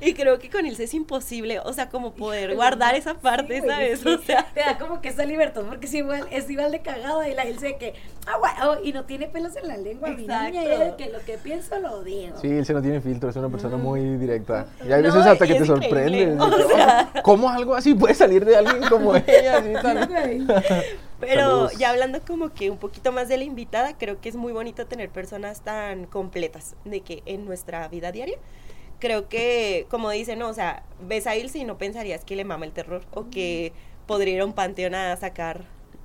y 0.00 0.14
creo 0.14 0.38
que 0.38 0.48
con 0.50 0.66
Ilse 0.66 0.84
es 0.84 0.94
imposible, 0.94 1.60
o 1.60 1.72
sea, 1.72 1.88
como 1.90 2.14
poder 2.14 2.54
guardar 2.54 2.94
esa 2.94 3.14
parte, 3.14 3.60
Sí, 3.60 3.66
¿sabes? 3.68 4.00
sí. 4.00 4.08
O 4.08 4.18
sea, 4.18 4.46
te 4.54 4.60
da 4.60 4.78
como 4.78 5.00
que 5.00 5.08
esa 5.08 5.24
libertad 5.24 5.62
porque 5.68 5.86
es 5.86 5.94
igual, 5.94 6.26
es 6.30 6.48
igual 6.50 6.72
de 6.72 6.80
cagada 6.80 7.28
y 7.28 7.34
la 7.34 7.46
Ilse 7.46 7.76
que, 7.76 7.94
ah, 8.26 8.38
bueno, 8.38 8.80
y 8.82 8.92
no 8.92 9.04
tiene 9.04 9.26
pelos 9.26 9.56
en 9.56 9.68
la 9.68 9.76
lengua, 9.76 10.08
mi 10.10 10.22
niña, 10.22 10.48
es 10.86 10.94
que 10.94 11.10
lo 11.10 11.20
que 11.24 11.38
pienso 11.38 11.78
lo 11.80 12.02
digo. 12.02 12.36
Sí, 12.40 12.48
él 12.48 12.64
se 12.64 12.72
no 12.72 12.82
tiene 12.82 13.00
filtro, 13.00 13.28
es 13.30 13.36
una 13.36 13.48
persona 13.50 13.76
muy 13.76 14.16
directa. 14.16 14.66
Y 14.86 14.92
hay 14.92 15.02
veces 15.02 15.22
No, 15.24 15.30
hasta 15.30 15.46
que 15.46 15.54
te 15.54 15.64
increíble, 15.64 16.36
sorprende. 16.36 16.36
o 16.40 16.68
sea. 16.68 17.10
"Oh, 17.16 17.22
¿Cómo 17.22 17.48
algo 17.50 17.74
así 17.74 17.94
puede 17.94 18.14
salir 18.14 18.44
de 18.44 18.53
alguien 18.54 18.82
como 18.88 19.14
ella? 19.26 19.62
Pero 21.20 21.40
Saludos. 21.42 21.78
ya 21.78 21.90
hablando 21.90 22.20
como 22.22 22.50
que 22.52 22.70
un 22.70 22.78
poquito 22.78 23.12
más 23.12 23.28
de 23.28 23.36
la 23.38 23.44
invitada, 23.44 23.96
creo 23.96 24.20
que 24.20 24.28
es 24.28 24.36
muy 24.36 24.52
bonito 24.52 24.86
tener 24.86 25.10
personas 25.10 25.60
tan 25.62 26.06
completas 26.06 26.74
de 26.84 27.00
que 27.00 27.22
en 27.26 27.44
nuestra 27.44 27.86
vida 27.88 28.12
diaria. 28.12 28.38
Creo 29.00 29.28
que, 29.28 29.86
como 29.90 30.10
dicen, 30.10 30.38
no, 30.38 30.48
o 30.48 30.54
sea, 30.54 30.82
ves 31.00 31.26
a 31.26 31.36
Ilse 31.36 31.58
y 31.58 31.64
no 31.64 31.78
pensarías 31.78 32.24
que 32.24 32.36
le 32.36 32.44
mama 32.44 32.64
el 32.64 32.72
terror 32.72 33.02
o 33.12 33.28
que 33.30 33.72
podría 34.06 34.34
ir 34.34 34.40
a 34.40 34.44
un 34.44 34.52
panteón 34.52 34.94
a 34.94 35.16
sacar 35.16 35.64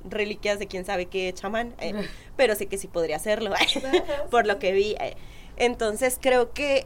reliquias 0.10 0.60
de 0.60 0.68
quién 0.68 0.86
sabe 0.86 1.06
qué 1.08 1.32
chamán, 1.34 1.74
eh, 1.80 1.94
pero 2.38 2.56
sé 2.56 2.68
que 2.68 2.78
sí 2.78 2.88
podría 2.88 3.18
hacerlo, 3.18 3.52
por 4.32 4.48
lo 4.48 4.58
que 4.60 4.72
vi. 4.72 4.96
eh. 5.00 5.16
Entonces 5.58 6.18
creo 6.22 6.52
que 6.54 6.86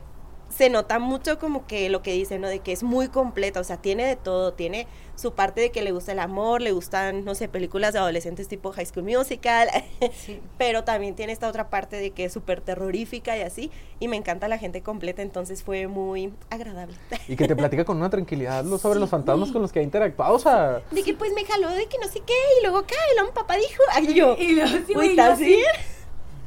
se 0.56 0.70
nota 0.70 1.00
mucho 1.00 1.40
como 1.40 1.66
que 1.66 1.90
lo 1.90 2.02
que 2.04 2.14
dice, 2.14 2.38
¿no? 2.40 2.48
De 2.48 2.60
que 2.60 2.72
es 2.72 2.84
muy 2.84 3.08
completa, 3.08 3.60
o 3.60 3.64
sea, 3.64 3.78
tiene 3.78 4.06
de 4.06 4.16
todo, 4.16 4.54
tiene 4.54 4.88
su 5.16 5.34
parte 5.34 5.62
de 5.62 5.72
que 5.72 5.82
le 5.82 5.92
gusta 5.92 6.12
el 6.12 6.20
amor, 6.20 6.62
le 6.62 6.72
gustan, 6.72 7.24
no 7.26 7.36
sé, 7.36 7.48
películas 7.48 7.94
de 7.94 8.00
adolescentes 8.00 8.48
tipo 8.48 8.72
High 8.72 8.86
School 8.86 9.04
Musical, 9.06 9.70
Sí. 10.26 10.40
pero 10.58 10.84
también 10.84 11.16
tiene 11.16 11.34
esta 11.34 11.48
otra 11.48 11.70
parte 11.70 11.96
de 11.98 12.12
que 12.12 12.26
es 12.26 12.34
súper 12.34 12.62
terrorífica 12.62 13.38
y 13.38 13.42
así, 13.42 13.72
y 14.00 14.08
me 14.08 14.16
encanta 14.18 14.48
la 14.48 14.58
gente 14.58 14.82
completa, 14.82 15.22
entonces 15.22 15.64
fue 15.64 15.88
muy 15.88 16.34
agradable. 16.50 16.96
Y 17.28 17.36
que 17.36 17.48
te 17.48 17.56
platica 17.56 17.86
con 17.86 17.98
una 17.98 18.10
tranquilidad 18.10 18.64
lo- 18.64 18.78
sobre 18.78 19.00
los 19.00 19.10
fantasmas 19.10 19.52
con 19.52 19.62
los 19.62 19.72
que 19.72 19.80
ha 19.80 19.84
interactuado. 19.84 20.36
O 20.36 20.40
sea, 20.40 20.82
De 20.92 21.04
que 21.04 21.14
pues 21.14 21.32
me 21.34 21.46
jaló 21.46 21.70
de 21.70 21.88
que 21.88 21.98
no 21.98 22.08
sé 22.08 22.20
qué, 22.26 22.34
y 22.60 22.64
luego 22.64 22.78
acá, 22.80 22.96
y 23.12 23.16
luego 23.16 23.32
mi 23.32 23.36
papá 23.36 23.56
dijo, 23.56 23.82
ay 23.92 24.14
yo, 24.14 24.36
Y 24.38 24.50
sí, 24.50 24.94
yo 24.94 25.02
¿estás 25.02 25.34
así, 25.34 25.46
bien? 25.46 25.66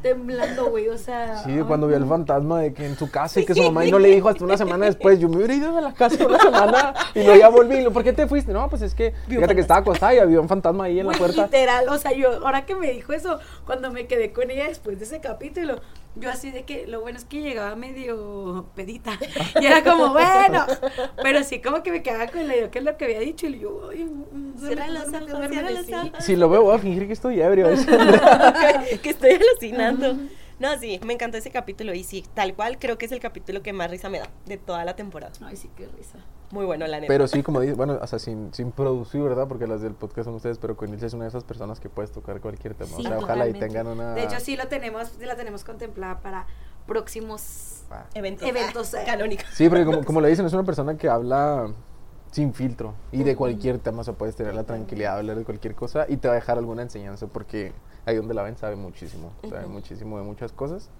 Temblando, 0.06 0.70
güey, 0.70 0.88
o 0.88 0.98
sea. 0.98 1.42
sí, 1.42 1.58
cuando 1.66 1.88
vio 1.88 1.96
el 1.96 2.06
fantasma 2.06 2.60
de 2.60 2.72
que 2.72 2.86
en 2.86 2.96
su 2.96 3.10
casa 3.10 3.40
y 3.40 3.44
que 3.44 3.54
su 3.54 3.62
mamá 3.62 3.84
y 3.84 3.90
no 3.90 3.98
le 3.98 4.08
dijo 4.08 4.28
hasta 4.28 4.44
una 4.44 4.56
semana 4.56 4.86
después, 4.86 5.18
yo 5.18 5.28
me 5.28 5.36
hubiera 5.36 5.54
ido 5.54 5.74
de 5.74 5.82
la 5.82 5.92
casa 5.92 6.24
una 6.26 6.38
semana 6.38 6.94
y 7.14 7.24
luego 7.24 7.38
ya 7.38 7.48
volví. 7.48 7.84
¿Por 7.90 8.04
qué 8.04 8.12
te 8.12 8.26
fuiste? 8.26 8.52
No, 8.52 8.68
pues 8.68 8.82
es 8.82 8.94
que 8.94 9.14
Vi 9.26 9.36
fíjate 9.36 9.54
que 9.54 9.60
estaba 9.60 9.80
acostada 9.80 10.14
y 10.14 10.18
había 10.18 10.40
un 10.40 10.48
fantasma 10.48 10.84
ahí 10.84 11.00
en 11.00 11.06
la 11.06 11.12
puerta. 11.12 11.44
literal, 11.44 11.88
o 11.88 11.98
sea, 11.98 12.12
yo, 12.12 12.46
ahora 12.46 12.64
que 12.66 12.74
me 12.74 12.90
dijo 12.92 13.12
eso, 13.12 13.38
cuando 13.64 13.90
me 13.90 14.06
quedé 14.06 14.32
con 14.32 14.50
ella 14.50 14.68
después 14.68 14.98
de 14.98 15.04
ese 15.04 15.20
capítulo, 15.20 15.76
yo 16.16 16.30
así 16.30 16.50
de 16.50 16.64
que, 16.64 16.86
lo 16.86 17.00
bueno 17.00 17.18
es 17.18 17.24
que 17.24 17.40
llegaba 17.42 17.76
medio 17.76 18.70
pedita, 18.74 19.18
y 19.60 19.66
era 19.66 19.84
como, 19.84 20.12
bueno, 20.12 20.66
pero 21.22 21.42
sí 21.44 21.60
como 21.60 21.82
que 21.82 21.90
me 21.90 22.02
quedaba 22.02 22.26
con 22.26 22.46
la 22.46 22.56
idea 22.56 22.70
que 22.70 22.78
es 22.78 22.84
lo 22.84 22.96
que 22.96 23.04
había 23.04 23.20
dicho, 23.20 23.46
y 23.46 23.60
yo, 23.60 23.90
ay, 23.90 24.08
Cierra 24.58 24.88
los 24.88 25.08
ojos, 25.08 25.48
cierra 25.50 25.70
los 25.70 25.92
ojos. 25.92 26.24
Si 26.24 26.36
lo 26.36 26.48
veo, 26.48 26.62
voy 26.62 26.74
a 26.74 26.78
fingir 26.78 27.06
que 27.06 27.12
estoy 27.12 27.40
ebrio. 27.40 27.66
que 29.02 29.10
estoy 29.10 29.30
alucinando. 29.32 30.16
No, 30.58 30.78
sí, 30.78 30.98
me 31.04 31.12
encantó 31.12 31.36
ese 31.36 31.50
capítulo 31.50 31.92
y 31.92 32.02
sí, 32.02 32.24
tal 32.32 32.54
cual 32.54 32.78
creo 32.78 32.96
que 32.96 33.04
es 33.06 33.12
el 33.12 33.20
capítulo 33.20 33.62
que 33.62 33.74
más 33.74 33.90
risa 33.90 34.08
me 34.08 34.20
da 34.20 34.30
de 34.46 34.56
toda 34.56 34.84
la 34.84 34.96
temporada. 34.96 35.32
Ay, 35.42 35.56
sí, 35.56 35.70
qué 35.76 35.86
risa. 35.86 36.18
Muy 36.50 36.64
bueno, 36.64 36.86
la 36.86 37.00
neta. 37.00 37.08
Pero 37.08 37.26
sí, 37.26 37.42
como 37.42 37.60
dice, 37.60 37.74
bueno, 37.74 37.98
o 38.00 38.06
sea, 38.06 38.18
sin, 38.18 38.52
sin 38.54 38.72
producir, 38.72 39.20
¿verdad? 39.22 39.48
Porque 39.48 39.66
las 39.66 39.80
del 39.80 39.94
podcast 39.94 40.26
son 40.26 40.34
ustedes, 40.34 40.58
pero 40.58 40.76
con 40.76 40.92
es 40.94 41.12
una 41.12 41.24
de 41.24 41.28
esas 41.28 41.44
personas 41.44 41.80
que 41.80 41.88
puedes 41.88 42.12
tocar 42.12 42.40
cualquier 42.40 42.74
tema. 42.74 42.96
o 42.96 43.02
sea, 43.02 43.18
ojalá 43.18 43.48
y 43.48 43.52
tengan 43.52 43.86
una... 43.86 44.14
De 44.14 44.24
hecho, 44.24 44.38
sí 44.40 44.56
lo 44.56 44.68
tenemos, 44.68 45.08
sí 45.08 45.24
la 45.24 45.36
tenemos 45.36 45.64
contemplada 45.64 46.20
para 46.20 46.46
próximos 46.86 47.76
Ah. 47.90 48.04
eventos, 48.14 48.48
eventos, 48.48 48.94
eh. 48.94 49.02
canónicos. 49.06 49.46
Sí, 49.52 49.68
porque 49.68 49.84
como, 49.84 50.04
como 50.04 50.20
le 50.20 50.28
dicen, 50.28 50.44
es 50.46 50.52
una 50.52 50.64
persona 50.64 50.96
que 50.96 51.08
habla 51.08 51.68
sin 52.32 52.52
filtro 52.52 52.94
y 53.12 53.22
de 53.22 53.36
cualquier 53.36 53.78
tema, 53.78 54.00
o 54.00 54.04
sea, 54.04 54.14
puedes 54.14 54.34
tener 54.36 54.54
la 54.54 54.64
tranquilidad 54.64 55.14
de 55.14 55.18
hablar 55.20 55.36
de 55.38 55.44
cualquier 55.44 55.74
cosa 55.74 56.06
y 56.08 56.16
te 56.16 56.28
va 56.28 56.34
a 56.34 56.36
dejar 56.36 56.58
alguna 56.58 56.82
enseñanza 56.82 57.28
porque 57.28 57.72
ahí 58.04 58.16
donde 58.16 58.34
la 58.34 58.42
ven 58.42 58.56
sabe 58.56 58.76
muchísimo, 58.76 59.32
sabe 59.48 59.66
muchísimo 59.66 60.18
de 60.18 60.24
muchas 60.24 60.52
cosas 60.52 60.90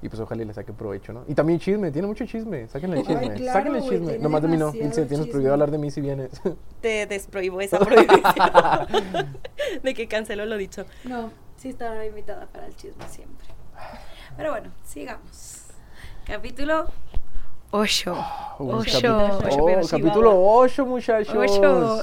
y 0.00 0.08
pues 0.08 0.20
ojalá 0.20 0.42
y 0.42 0.44
le 0.46 0.54
saque 0.54 0.72
provecho, 0.72 1.12
¿no? 1.12 1.24
Y 1.26 1.34
también 1.34 1.58
chisme, 1.58 1.90
tiene 1.90 2.06
mucho 2.06 2.24
chisme, 2.24 2.68
sáquenle 2.68 2.98
Ay, 2.98 3.02
chisme, 3.04 3.34
claro, 3.34 3.52
sáquenle 3.58 3.82
chisme. 3.88 4.18
Nomás 4.18 4.42
de 4.42 4.48
mí 4.48 4.56
no, 4.56 4.68
Ilse, 4.68 4.80
tienes 4.88 5.08
chisme. 5.08 5.26
prohibido 5.26 5.52
hablar 5.54 5.70
de 5.72 5.78
mí 5.78 5.90
si 5.90 6.00
vienes. 6.00 6.30
Te 6.80 7.06
desprohíbo 7.06 7.60
esa 7.60 7.78
prohibición 7.84 8.22
de 9.82 9.94
que 9.94 10.06
cancelo 10.08 10.46
lo 10.46 10.56
dicho. 10.56 10.84
No, 11.04 11.30
sí 11.56 11.70
estaba 11.70 12.04
invitada 12.06 12.46
para 12.46 12.66
el 12.66 12.76
chisme 12.76 13.04
siempre. 13.08 13.46
Pero 14.36 14.50
bueno, 14.52 14.70
sigamos. 14.84 15.62
Capítulo 16.24 16.86
8. 17.72 18.16
Un 18.60 18.74
Ocho. 18.74 18.98
capi- 19.00 19.46
Ocho, 19.46 19.56
Oh, 19.62 19.66
pero 19.66 19.82
sí, 19.82 19.90
capítulo 19.90 20.28
baba. 20.30 20.40
8, 20.42 20.86
muchachos. 20.86 21.34
8. 21.36 22.02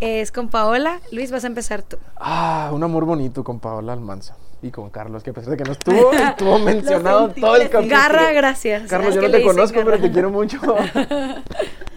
Es 0.00 0.30
con 0.30 0.48
Paola. 0.48 1.00
Luis, 1.10 1.32
vas 1.32 1.42
a 1.44 1.48
empezar 1.48 1.82
tú. 1.82 1.96
Ah, 2.16 2.70
un 2.72 2.82
amor 2.84 3.04
bonito 3.04 3.42
con 3.42 3.58
Paola 3.58 3.92
Almanza 3.92 4.36
y 4.60 4.70
con 4.70 4.90
Carlos, 4.90 5.22
que 5.22 5.30
a 5.30 5.32
pesar 5.32 5.50
de 5.52 5.56
que 5.56 5.64
no 5.64 5.72
estuvo, 5.72 6.12
estuvo 6.12 6.58
mencionado 6.58 7.28
todo 7.30 7.56
el 7.56 7.70
capítulo. 7.70 7.96
Garra, 7.96 8.32
gracias. 8.32 8.88
Carlos, 8.88 9.14
yo 9.14 9.22
no 9.22 9.30
te 9.30 9.42
conozco, 9.42 9.80
pero 9.84 10.00
te 10.00 10.10
quiero 10.10 10.30
mucho. 10.30 10.58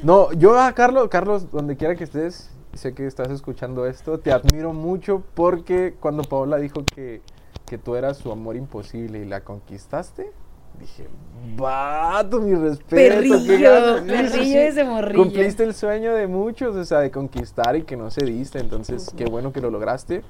No, 0.03 0.31
yo 0.33 0.59
a 0.59 0.73
Carlos, 0.73 1.09
Carlos, 1.09 1.51
donde 1.51 1.77
quiera 1.77 1.95
que 1.95 2.05
estés, 2.05 2.49
sé 2.73 2.95
que 2.95 3.05
estás 3.05 3.29
escuchando 3.29 3.85
esto, 3.85 4.19
te 4.19 4.31
admiro 4.31 4.73
mucho 4.73 5.21
porque 5.35 5.93
cuando 5.99 6.23
Paola 6.23 6.57
dijo 6.57 6.83
que, 6.95 7.21
que 7.67 7.77
tú 7.77 7.95
eras 7.95 8.17
su 8.17 8.31
amor 8.31 8.55
imposible 8.55 9.19
y 9.19 9.25
la 9.25 9.41
conquistaste, 9.41 10.31
dije, 10.79 11.07
vato, 11.55 12.41
mi 12.41 12.55
respeto. 12.55 12.89
Perrillo, 12.89 13.59
ganas". 13.59 13.99
Sí, 13.99 14.07
sí, 14.07 14.37
perrillo 14.37 14.59
ese 14.61 14.83
morrillo. 14.85 15.23
Cumpliste 15.23 15.63
el 15.63 15.75
sueño 15.75 16.15
de 16.15 16.25
muchos, 16.25 16.75
o 16.75 16.83
sea, 16.83 16.97
de 16.99 17.11
conquistar 17.11 17.75
y 17.75 17.83
que 17.83 17.95
no 17.95 18.09
se 18.09 18.25
diste, 18.25 18.57
entonces 18.57 19.11
qué 19.15 19.25
bueno 19.25 19.53
que 19.53 19.61
lo 19.61 19.69
lograste. 19.69 20.23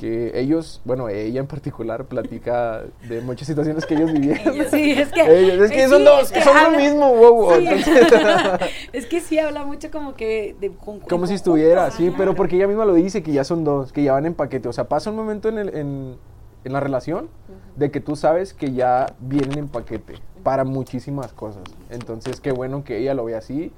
Que 0.00 0.32
ellos, 0.40 0.80
bueno, 0.86 1.10
ella 1.10 1.40
en 1.40 1.46
particular 1.46 2.06
platica 2.06 2.84
de 3.06 3.20
muchas 3.20 3.46
situaciones 3.46 3.84
que 3.84 3.96
ellos 3.96 4.10
vivieron. 4.10 4.54
Sí, 4.70 4.92
es 4.92 5.12
que. 5.12 5.20
Ellos, 5.38 5.66
es 5.66 5.70
que 5.70 5.82
eh, 5.82 5.88
son 5.88 5.98
sí, 5.98 6.04
dos, 6.04 6.22
es 6.22 6.32
que 6.32 6.40
son 6.42 6.72
lo 6.72 6.78
mismo, 6.78 7.14
wow. 7.14 7.52
Sí. 7.54 7.66
Es 8.94 9.04
que 9.04 9.20
sí 9.20 9.38
habla 9.38 9.62
mucho 9.66 9.90
como 9.90 10.14
que 10.14 10.56
de 10.58 10.70
con- 10.70 11.00
como 11.00 11.24
en 11.24 11.28
si 11.28 11.34
estuviera, 11.34 11.90
sí, 11.90 12.08
ajá. 12.08 12.16
pero 12.16 12.34
porque 12.34 12.56
ella 12.56 12.66
misma 12.66 12.86
lo 12.86 12.94
dice, 12.94 13.22
que 13.22 13.30
ya 13.32 13.44
son 13.44 13.62
dos, 13.62 13.92
que 13.92 14.02
ya 14.02 14.14
van 14.14 14.24
en 14.24 14.32
paquete. 14.32 14.68
O 14.68 14.72
sea, 14.72 14.84
pasa 14.88 15.10
un 15.10 15.16
momento 15.16 15.50
en, 15.50 15.58
el, 15.58 15.68
en, 15.76 16.16
en 16.64 16.72
la 16.72 16.80
relación 16.80 17.28
de 17.76 17.90
que 17.90 18.00
tú 18.00 18.16
sabes 18.16 18.54
que 18.54 18.72
ya 18.72 19.04
vienen 19.20 19.58
en 19.58 19.68
paquete 19.68 20.14
para 20.42 20.64
muchísimas 20.64 21.34
cosas. 21.34 21.62
Entonces, 21.90 22.40
qué 22.40 22.52
bueno 22.52 22.84
que 22.84 22.96
ella 22.96 23.12
lo 23.12 23.26
ve 23.26 23.34
así, 23.36 23.70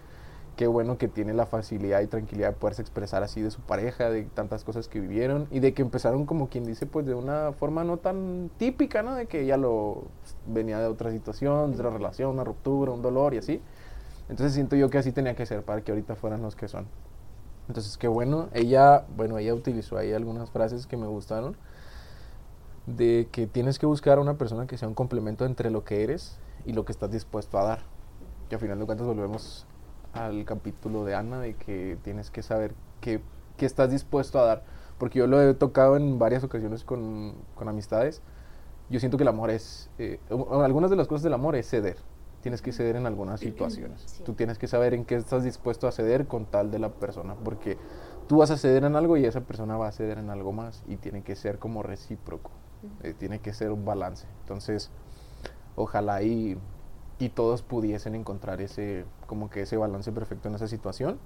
qué 0.56 0.66
bueno 0.66 0.98
que 0.98 1.08
tiene 1.08 1.32
la 1.32 1.46
facilidad 1.46 2.00
y 2.00 2.06
tranquilidad 2.06 2.50
de 2.50 2.56
poderse 2.56 2.82
expresar 2.82 3.22
así 3.22 3.40
de 3.40 3.50
su 3.50 3.60
pareja, 3.60 4.10
de 4.10 4.24
tantas 4.24 4.64
cosas 4.64 4.88
que 4.88 5.00
vivieron 5.00 5.48
y 5.50 5.60
de 5.60 5.74
que 5.74 5.82
empezaron 5.82 6.26
como 6.26 6.48
quien 6.48 6.64
dice, 6.64 6.86
pues 6.86 7.06
de 7.06 7.14
una 7.14 7.52
forma 7.52 7.84
no 7.84 7.96
tan 7.96 8.50
típica, 8.58 9.02
¿no? 9.02 9.14
De 9.14 9.26
que 9.26 9.42
ella 9.42 9.56
lo 9.56 10.04
venía 10.46 10.78
de 10.78 10.86
otra 10.86 11.10
situación, 11.10 11.70
de 11.72 11.76
otra 11.76 11.90
relación, 11.90 12.30
una 12.30 12.44
ruptura, 12.44 12.92
un 12.92 13.02
dolor 13.02 13.34
y 13.34 13.38
así. 13.38 13.60
Entonces 14.28 14.54
siento 14.54 14.76
yo 14.76 14.90
que 14.90 14.98
así 14.98 15.12
tenía 15.12 15.34
que 15.34 15.46
ser 15.46 15.62
para 15.62 15.82
que 15.82 15.92
ahorita 15.92 16.16
fueran 16.16 16.42
los 16.42 16.56
que 16.56 16.68
son. 16.68 16.86
Entonces, 17.68 17.96
qué 17.96 18.08
bueno. 18.08 18.48
Ella, 18.52 19.04
bueno, 19.16 19.38
ella 19.38 19.54
utilizó 19.54 19.96
ahí 19.96 20.12
algunas 20.12 20.50
frases 20.50 20.86
que 20.86 20.96
me 20.96 21.06
gustaron. 21.06 21.56
De 22.86 23.28
que 23.30 23.46
tienes 23.46 23.78
que 23.78 23.86
buscar 23.86 24.18
a 24.18 24.20
una 24.20 24.34
persona 24.34 24.66
que 24.66 24.76
sea 24.76 24.88
un 24.88 24.94
complemento 24.94 25.44
entre 25.44 25.70
lo 25.70 25.84
que 25.84 26.02
eres 26.02 26.38
y 26.66 26.72
lo 26.72 26.84
que 26.84 26.92
estás 26.92 27.10
dispuesto 27.10 27.58
a 27.58 27.64
dar. 27.64 27.80
Que 28.48 28.56
al 28.56 28.60
final 28.60 28.78
de 28.78 28.86
cuentas 28.86 29.06
volvemos 29.06 29.66
al 30.12 30.44
capítulo 30.44 31.04
de 31.04 31.14
Ana, 31.14 31.40
de 31.40 31.54
que 31.54 31.98
tienes 32.02 32.30
que 32.30 32.42
saber 32.42 32.74
qué, 33.00 33.20
qué 33.56 33.66
estás 33.66 33.90
dispuesto 33.90 34.38
a 34.38 34.44
dar. 34.44 34.64
Porque 34.98 35.18
yo 35.18 35.26
lo 35.26 35.40
he 35.40 35.54
tocado 35.54 35.96
en 35.96 36.18
varias 36.18 36.44
ocasiones 36.44 36.84
con, 36.84 37.34
con 37.54 37.68
amistades. 37.68 38.22
Yo 38.88 39.00
siento 39.00 39.16
que 39.16 39.24
el 39.24 39.28
amor 39.28 39.50
es, 39.50 39.90
eh, 39.98 40.20
algunas 40.30 40.90
de 40.90 40.96
las 40.96 41.08
cosas 41.08 41.22
del 41.22 41.32
amor 41.32 41.56
es 41.56 41.68
ceder. 41.68 41.96
Tienes 42.42 42.60
que 42.60 42.72
ceder 42.72 42.96
en 42.96 43.06
algunas 43.06 43.40
situaciones. 43.40 44.02
Sí. 44.04 44.22
Tú 44.24 44.34
tienes 44.34 44.58
que 44.58 44.66
saber 44.66 44.94
en 44.94 45.04
qué 45.04 45.14
estás 45.14 45.44
dispuesto 45.44 45.86
a 45.86 45.92
ceder 45.92 46.26
con 46.26 46.44
tal 46.44 46.70
de 46.70 46.78
la 46.78 46.90
persona. 46.90 47.34
Porque 47.42 47.78
tú 48.26 48.38
vas 48.38 48.50
a 48.50 48.56
ceder 48.56 48.84
en 48.84 48.96
algo 48.96 49.16
y 49.16 49.24
esa 49.24 49.40
persona 49.42 49.76
va 49.76 49.88
a 49.88 49.92
ceder 49.92 50.18
en 50.18 50.28
algo 50.28 50.52
más. 50.52 50.82
Y 50.86 50.96
tiene 50.96 51.22
que 51.22 51.36
ser 51.36 51.58
como 51.58 51.82
recíproco. 51.82 52.50
Eh, 53.02 53.14
tiene 53.16 53.38
que 53.38 53.52
ser 53.52 53.70
un 53.70 53.84
balance. 53.84 54.26
Entonces, 54.42 54.90
ojalá 55.76 56.22
y, 56.22 56.58
y 57.22 57.28
todos 57.28 57.62
pudiesen 57.62 58.16
encontrar 58.16 58.60
ese, 58.60 59.04
como 59.28 59.48
que 59.48 59.62
ese 59.62 59.76
balance 59.76 60.10
perfecto 60.10 60.48
en 60.48 60.56
esa 60.56 60.66
situación. 60.66 61.18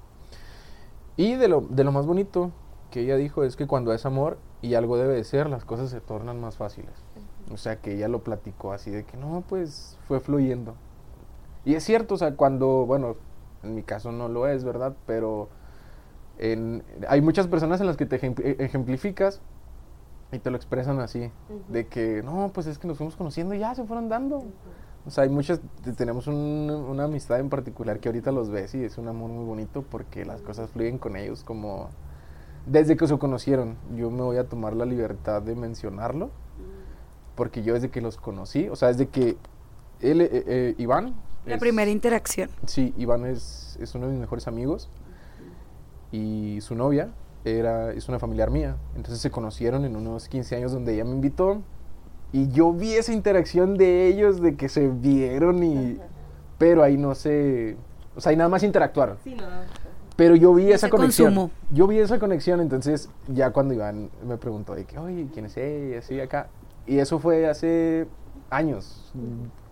Y 1.16 1.35
de 1.36 1.48
lo, 1.48 1.62
de 1.62 1.85
lo 1.85 1.93
más 1.93 2.05
bonito 2.06 2.51
que 2.90 3.01
ella 3.01 3.16
dijo 3.16 3.44
es 3.44 3.56
que 3.56 3.66
cuando 3.66 3.94
es 3.94 4.05
amor 4.05 4.36
y 4.60 4.74
algo 4.74 4.98
debe 4.98 5.14
de 5.14 5.24
ser, 5.24 5.48
las 5.48 5.64
cosas 5.64 5.89
se 5.90 6.01
tornan 6.02 6.39
más 6.39 6.56
fáciles. 6.59 6.93
O 7.51 7.56
sea, 7.56 7.77
que 7.81 7.94
ella 7.94 8.09
lo 8.09 8.23
platicó 8.23 8.73
así 8.73 8.90
de 8.90 9.05
que 9.05 9.16
no, 9.16 9.43
pues 9.48 9.97
fue 10.06 10.20
fluyendo. 10.20 10.74
Y 11.64 11.74
es 11.77 11.85
cierto, 11.85 12.14
o 12.14 12.18
sea, 12.18 12.35
cuando, 12.36 12.85
bueno, 12.85 13.16
en 13.62 13.74
mi 13.74 13.82
caso 13.82 14.12
no 14.12 14.28
lo 14.28 14.47
es, 14.48 14.64
¿verdad? 14.64 14.94
Pero 15.06 15.48
en- 16.39 16.82
hay 17.09 17.23
muchas 17.23 17.47
personas 17.47 17.81
en 17.81 17.86
las 17.86 17.97
que 17.97 18.05
te 18.05 18.16
e- 18.16 18.56
ejemplificas 18.62 19.40
y 20.31 20.39
te 20.40 20.51
lo 20.51 20.56
expresan 20.56 21.01
así, 21.01 21.31
de 21.73 21.86
que 21.86 22.23
no, 22.23 22.51
pues 22.52 22.66
es 22.66 22.78
que 22.78 22.86
nos 22.86 22.98
fuimos 22.98 23.16
conociendo 23.16 23.55
y 23.55 23.60
ya 23.60 23.74
se 23.74 23.85
fueron 23.85 24.10
dando. 24.10 24.44
O 25.06 25.10
sea, 25.10 25.24
hay 25.24 25.30
muchas, 25.30 25.60
te- 25.84 25.92
tenemos 25.92 26.26
un- 26.26 26.70
una 26.88 27.04
amistad 27.04 27.38
en 27.38 27.48
particular 27.48 28.00
que 28.00 28.08
ahorita 28.08 28.32
los 28.32 28.50
ves 28.50 28.74
y 28.74 28.82
es 28.84 28.98
un 28.98 29.06
amor 29.08 29.30
muy 29.30 29.44
bonito 29.44 29.82
porque 29.82 30.24
las 30.24 30.42
cosas 30.42 30.68
fluyen 30.70 30.98
con 30.98 31.16
ellos 31.16 31.44
como 31.44 31.90
desde 32.66 32.96
que 32.96 33.06
se 33.06 33.16
conocieron. 33.18 33.76
Yo 33.94 34.10
me 34.10 34.22
voy 34.22 34.36
a 34.38 34.48
tomar 34.48 34.74
la 34.74 34.84
libertad 34.84 35.42
de 35.42 35.54
mencionarlo 35.54 36.30
porque 37.36 37.62
yo 37.62 37.74
desde 37.74 37.90
que 37.90 38.00
los 38.00 38.16
conocí, 38.16 38.68
o 38.68 38.74
sea, 38.76 38.88
desde 38.88 39.08
que 39.08 39.36
él, 40.00 40.20
eh, 40.22 40.28
eh, 40.32 40.74
Iván. 40.78 41.14
La 41.44 41.54
es- 41.54 41.60
primera 41.60 41.90
interacción. 41.90 42.50
Sí, 42.66 42.92
Iván 42.96 43.24
es, 43.26 43.78
es 43.80 43.94
uno 43.94 44.06
de 44.06 44.12
mis 44.12 44.20
mejores 44.20 44.48
amigos 44.48 44.88
y 46.10 46.58
su 46.62 46.74
novia 46.74 47.10
era, 47.44 47.92
es 47.92 48.08
una 48.08 48.18
familiar 48.18 48.50
mía. 48.50 48.76
Entonces 48.96 49.20
se 49.20 49.30
conocieron 49.30 49.84
en 49.84 49.94
unos 49.94 50.28
15 50.28 50.56
años 50.56 50.72
donde 50.72 50.94
ella 50.94 51.04
me 51.04 51.10
invitó 51.12 51.62
y 52.32 52.48
yo 52.50 52.72
vi 52.72 52.94
esa 52.94 53.12
interacción 53.12 53.76
de 53.76 54.06
ellos, 54.08 54.40
de 54.40 54.56
que 54.56 54.68
se 54.68 54.88
vieron 54.88 55.62
y... 55.62 55.98
Pero 56.58 56.82
ahí 56.82 56.96
no 56.96 57.14
se... 57.14 57.76
O 58.16 58.20
sea, 58.20 58.30
ahí 58.30 58.36
nada 58.36 58.48
más 58.48 58.62
interactuaron. 58.62 59.18
Sí, 59.22 59.34
no. 59.34 59.44
Pero 60.16 60.34
yo 60.34 60.54
vi 60.54 60.72
esa 60.72 60.88
conexión. 60.88 61.50
Yo 61.70 61.86
vi 61.86 61.98
esa 61.98 62.18
conexión, 62.18 62.60
entonces 62.60 63.10
ya 63.28 63.50
cuando 63.50 63.74
Iván 63.74 64.08
me 64.26 64.38
preguntó 64.38 64.74
de 64.74 64.84
que, 64.84 64.98
oye, 64.98 65.26
¿quién 65.32 65.44
es 65.46 65.56
ella? 65.58 65.98
Así 65.98 66.18
acá. 66.18 66.48
Y 66.86 66.98
eso 66.98 67.18
fue 67.18 67.46
hace 67.46 68.06
años, 68.48 69.12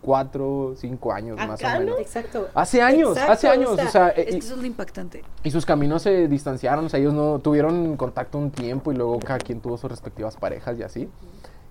cuatro, 0.03 0.75
cinco 0.77 1.13
años 1.13 1.39
más 1.39 1.63
o 1.63 1.79
menos. 1.79 1.99
Exacto. 1.99 2.49
Hace 2.55 2.83
años, 2.83 3.11
Exacto, 3.13 3.33
hace 3.33 3.49
años, 3.49 3.71
o 3.71 3.89
sea, 3.89 4.09
eh, 4.11 4.15
es 4.19 4.27
que 4.27 4.35
y- 4.35 4.39
eso 4.39 4.55
es 4.55 4.61
lo 4.61 4.67
impactante. 4.67 5.23
y 5.43 5.51
sus 5.51 5.65
caminos 5.65 6.03
se 6.03 6.29
distanciaron, 6.29 6.85
o 6.85 6.89
sea, 6.91 7.01
ellos 7.01 7.15
no 7.15 7.39
tuvieron 7.39 7.97
contacto 7.97 8.37
un 8.37 8.51
tiempo 8.51 8.93
y 8.93 8.97
luego 8.97 9.19
cada 9.21 9.39
quien 9.39 9.61
tuvo 9.61 9.79
sus 9.79 9.91
respectivas 9.91 10.37
parejas 10.37 10.79
y 10.79 10.83
así. 10.83 11.09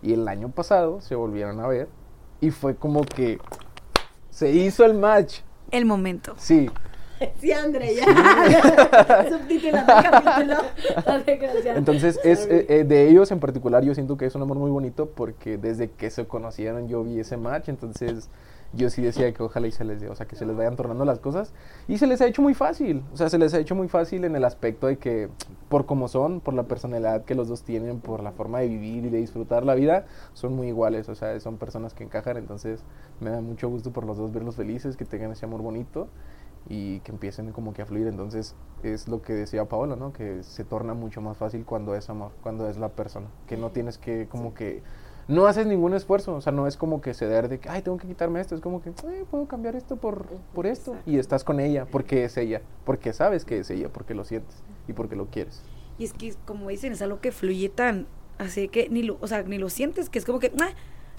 Y 0.03 0.13
el 0.13 0.27
año 0.27 0.49
pasado 0.49 1.01
se 1.01 1.15
volvieron 1.15 1.59
a 1.59 1.67
ver 1.67 1.87
y 2.41 2.51
fue 2.51 2.75
como 2.75 3.01
que 3.01 3.39
se 4.29 4.51
hizo 4.51 4.85
el 4.85 4.93
match. 4.93 5.39
El 5.71 5.85
momento. 5.85 6.35
Sí, 6.37 6.69
Sí, 7.39 7.51
André, 7.51 7.95
ya. 7.95 8.05
Subtitulando 9.29 9.93
el 9.93 10.03
capítulo. 10.03 10.55
entonces 11.75 12.19
es 12.23 12.45
eh, 12.45 12.65
eh, 12.69 12.83
de 12.83 13.09
ellos 13.09 13.31
en 13.31 13.39
particular 13.39 13.83
yo 13.83 13.93
siento 13.93 14.17
que 14.17 14.25
es 14.25 14.35
un 14.35 14.41
amor 14.41 14.57
muy 14.57 14.71
bonito 14.71 15.09
porque 15.09 15.57
desde 15.57 15.89
que 15.91 16.09
se 16.09 16.25
conocieron 16.25 16.87
yo 16.87 17.03
vi 17.03 17.19
ese 17.19 17.37
match, 17.37 17.69
entonces 17.69 18.29
yo 18.73 18.89
sí 18.89 19.01
decía 19.01 19.31
que 19.33 19.43
ojalá 19.43 19.67
y 19.67 19.71
se 19.71 19.83
les 19.83 20.01
dé, 20.01 20.09
o 20.09 20.15
sea, 20.15 20.27
que 20.27 20.35
se 20.35 20.45
les 20.45 20.55
vayan 20.55 20.75
tornando 20.75 21.05
las 21.05 21.19
cosas 21.19 21.53
y 21.87 21.97
se 21.97 22.07
les 22.07 22.21
ha 22.21 22.27
hecho 22.27 22.41
muy 22.41 22.53
fácil, 22.53 23.03
o 23.13 23.17
sea, 23.17 23.29
se 23.29 23.37
les 23.37 23.53
ha 23.53 23.59
hecho 23.59 23.75
muy 23.75 23.87
fácil 23.87 24.25
en 24.25 24.35
el 24.35 24.43
aspecto 24.43 24.87
de 24.87 24.97
que 24.97 25.29
por 25.69 25.85
como 25.85 26.07
son, 26.07 26.39
por 26.39 26.53
la 26.53 26.63
personalidad 26.63 27.23
que 27.25 27.35
los 27.35 27.47
dos 27.47 27.63
tienen, 27.63 27.99
por 27.99 28.23
la 28.23 28.31
forma 28.31 28.59
de 28.59 28.67
vivir 28.67 29.05
y 29.05 29.09
de 29.09 29.19
disfrutar 29.19 29.63
la 29.65 29.75
vida, 29.75 30.05
son 30.33 30.55
muy 30.55 30.67
iguales, 30.67 31.09
o 31.09 31.15
sea, 31.15 31.39
son 31.39 31.57
personas 31.57 31.93
que 31.93 32.03
encajan, 32.03 32.37
entonces 32.37 32.83
me 33.19 33.29
da 33.29 33.41
mucho 33.41 33.69
gusto 33.69 33.91
por 33.91 34.05
los 34.05 34.17
dos 34.17 34.31
verlos 34.31 34.55
felices, 34.55 34.97
que 34.97 35.05
tengan 35.05 35.31
ese 35.31 35.45
amor 35.45 35.61
bonito 35.61 36.07
y 36.69 36.99
que 37.01 37.11
empiecen 37.11 37.51
como 37.51 37.73
que 37.73 37.81
a 37.81 37.85
fluir. 37.85 38.07
Entonces 38.07 38.55
es 38.83 39.07
lo 39.07 39.21
que 39.21 39.33
decía 39.33 39.65
Paola, 39.65 39.95
¿no? 39.95 40.13
Que 40.13 40.43
se 40.43 40.63
torna 40.63 40.93
mucho 40.93 41.21
más 41.21 41.37
fácil 41.37 41.65
cuando 41.65 41.95
es 41.95 42.09
amor, 42.09 42.31
cuando 42.41 42.69
es 42.69 42.77
la 42.77 42.89
persona, 42.89 43.27
que 43.47 43.57
no 43.57 43.71
tienes 43.71 43.97
que 43.97 44.27
como 44.29 44.53
que 44.53 44.81
no 45.27 45.45
haces 45.47 45.65
ningún 45.65 45.93
esfuerzo, 45.93 46.35
o 46.35 46.41
sea, 46.41 46.51
no 46.51 46.67
es 46.67 46.77
como 46.77 47.01
que 47.01 47.13
ceder 47.13 47.49
de 47.49 47.59
que, 47.59 47.69
ay, 47.69 47.81
tengo 47.81 47.97
que 47.97 48.07
quitarme 48.07 48.41
esto, 48.41 48.55
es 48.55 48.61
como 48.61 48.81
que, 48.81 48.89
"Eh, 48.89 49.25
puedo 49.29 49.45
cambiar 49.47 49.75
esto 49.75 49.95
por, 49.95 50.25
por 50.53 50.65
esto. 50.67 50.95
Y 51.05 51.17
estás 51.17 51.43
con 51.43 51.59
ella, 51.59 51.85
porque 51.89 52.23
es 52.25 52.37
ella, 52.37 52.61
porque 52.85 53.13
sabes 53.13 53.45
que 53.45 53.59
es 53.59 53.69
ella, 53.69 53.89
porque 53.89 54.13
lo 54.13 54.23
sientes 54.23 54.55
y 54.87 54.93
porque 54.93 55.15
lo 55.15 55.27
quieres. 55.27 55.61
Y 55.97 56.05
es 56.05 56.13
que, 56.13 56.33
como 56.45 56.69
dicen, 56.69 56.93
es 56.93 57.01
algo 57.01 57.21
que 57.21 57.31
fluye 57.31 57.69
tan. 57.69 58.07
Así 58.39 58.67
que 58.67 58.89
ni 58.89 59.03
lo, 59.03 59.17
o 59.21 59.27
sea, 59.27 59.43
ni 59.43 59.57
lo 59.57 59.69
sientes, 59.69 60.09
que 60.09 60.19
es 60.19 60.25
como 60.25 60.39
que. 60.39 60.51
¡ah! 60.59 60.69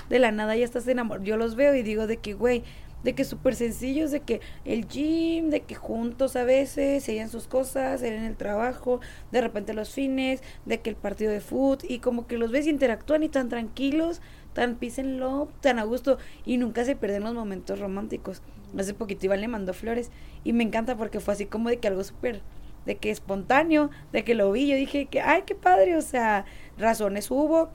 De 0.09 0.19
la 0.19 0.33
nada 0.33 0.57
ya 0.57 0.65
estás 0.65 0.87
enamorado. 0.89 1.25
Yo 1.25 1.37
los 1.37 1.55
veo 1.55 1.75
y 1.75 1.83
digo 1.83 2.09
de 2.09 2.17
que, 2.17 2.35
güey, 2.35 2.65
de 3.05 3.15
que 3.15 3.25
súper 3.25 3.55
sencillos, 3.55 4.11
de 4.11 4.21
que 4.21 4.41
el 4.65 4.89
gym, 4.89 5.51
de 5.51 5.61
que 5.61 5.75
juntos 5.75 6.35
a 6.37 6.45
veces, 6.45 7.05
se 7.05 7.29
sus 7.29 7.47
cosas, 7.47 8.03
en 8.03 8.25
el 8.25 8.37
trabajo, 8.37 9.01
de 9.31 9.41
repente 9.41 9.75
los 9.75 9.91
fines, 9.91 10.43
de 10.65 10.81
que 10.81 10.91
el 10.91 10.97
partido 10.97 11.31
de 11.31 11.41
fútbol, 11.41 11.79
y 11.89 11.99
como 12.01 12.27
que 12.27 12.39
los 12.39 12.51
ves 12.51 12.67
y 12.67 12.71
interactúan 12.71 13.23
y 13.23 13.29
tan 13.29 13.49
tranquilos, 13.49 14.21
tan 14.53 14.79
love, 15.19 15.51
tan 15.61 15.79
a 15.79 15.85
gusto, 15.85 16.19
y 16.45 16.57
nunca 16.57 16.85
se 16.85 16.97
pierden 16.97 17.25
los 17.25 17.35
momentos 17.35 17.79
románticos. 17.79 18.43
Hace 18.77 18.95
poquito 18.95 19.27
Iván 19.27 19.41
le 19.41 19.49
mandó 19.49 19.75
flores, 19.75 20.11
y 20.43 20.53
me 20.53 20.65
encanta 20.65 20.97
porque 20.97 21.21
fue 21.21 21.35
así 21.35 21.47
como 21.47 21.69
de 21.69 21.79
que 21.79 21.89
algo 21.89 22.03
súper 22.03 22.43
de 22.87 22.97
que 22.97 23.11
espontáneo, 23.11 23.91
de 24.13 24.25
que 24.25 24.35
lo 24.35 24.53
vi, 24.53 24.69
yo 24.69 24.77
dije 24.77 25.07
que, 25.07 25.21
ay, 25.21 25.45
qué 25.47 25.55
padre, 25.55 25.97
o 25.97 26.03
sea, 26.03 26.45
razones 26.77 27.31
hubo 27.31 27.71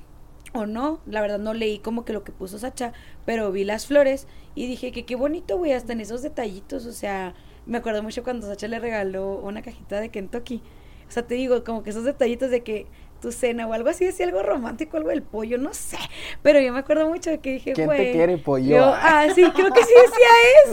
o 0.53 0.65
no, 0.65 0.99
la 1.05 1.21
verdad 1.21 1.39
no 1.39 1.53
leí 1.53 1.79
como 1.79 2.05
que 2.05 2.13
lo 2.13 2.23
que 2.23 2.31
puso 2.31 2.57
Sacha, 2.59 2.93
pero 3.25 3.51
vi 3.51 3.63
las 3.63 3.85
flores 3.85 4.27
y 4.55 4.67
dije 4.67 4.91
que 4.91 5.05
qué 5.05 5.15
bonito, 5.15 5.57
güey, 5.57 5.73
hasta 5.73 5.93
en 5.93 6.01
esos 6.01 6.21
detallitos, 6.21 6.85
o 6.85 6.91
sea, 6.91 7.33
me 7.65 7.77
acuerdo 7.77 8.01
mucho 8.03 8.23
cuando 8.23 8.47
Sacha 8.47 8.67
le 8.67 8.79
regaló 8.79 9.33
una 9.37 9.61
cajita 9.61 9.99
de 9.99 10.09
Kentucky, 10.09 10.61
o 11.07 11.11
sea, 11.11 11.23
te 11.23 11.35
digo, 11.35 11.63
como 11.63 11.83
que 11.83 11.91
esos 11.91 12.03
detallitos 12.03 12.49
de 12.51 12.61
que 12.63 12.87
tu 13.21 13.33
cena 13.33 13.67
o 13.67 13.73
algo 13.73 13.89
así, 13.89 14.05
decía 14.05 14.25
algo 14.25 14.41
romántico, 14.43 14.95
algo 14.95 15.09
del 15.09 15.21
pollo, 15.23 15.57
no 15.57 15.73
sé, 15.73 15.97
pero 16.41 16.61
yo 16.61 16.71
me 16.71 16.79
acuerdo 16.79 17.07
mucho 17.09 17.29
de 17.29 17.39
que 17.39 17.51
dije, 17.53 17.73
¿Quién 17.73 17.89
te 17.89 18.11
quiere, 18.11 18.37
pollo? 18.37 18.65
yo- 18.77 18.93
ah, 18.95 19.27
sí, 19.35 19.43
creo 19.53 19.71
que 19.73 19.83
sí 19.83 19.91
decía 19.93 20.27
eso, 20.65 20.71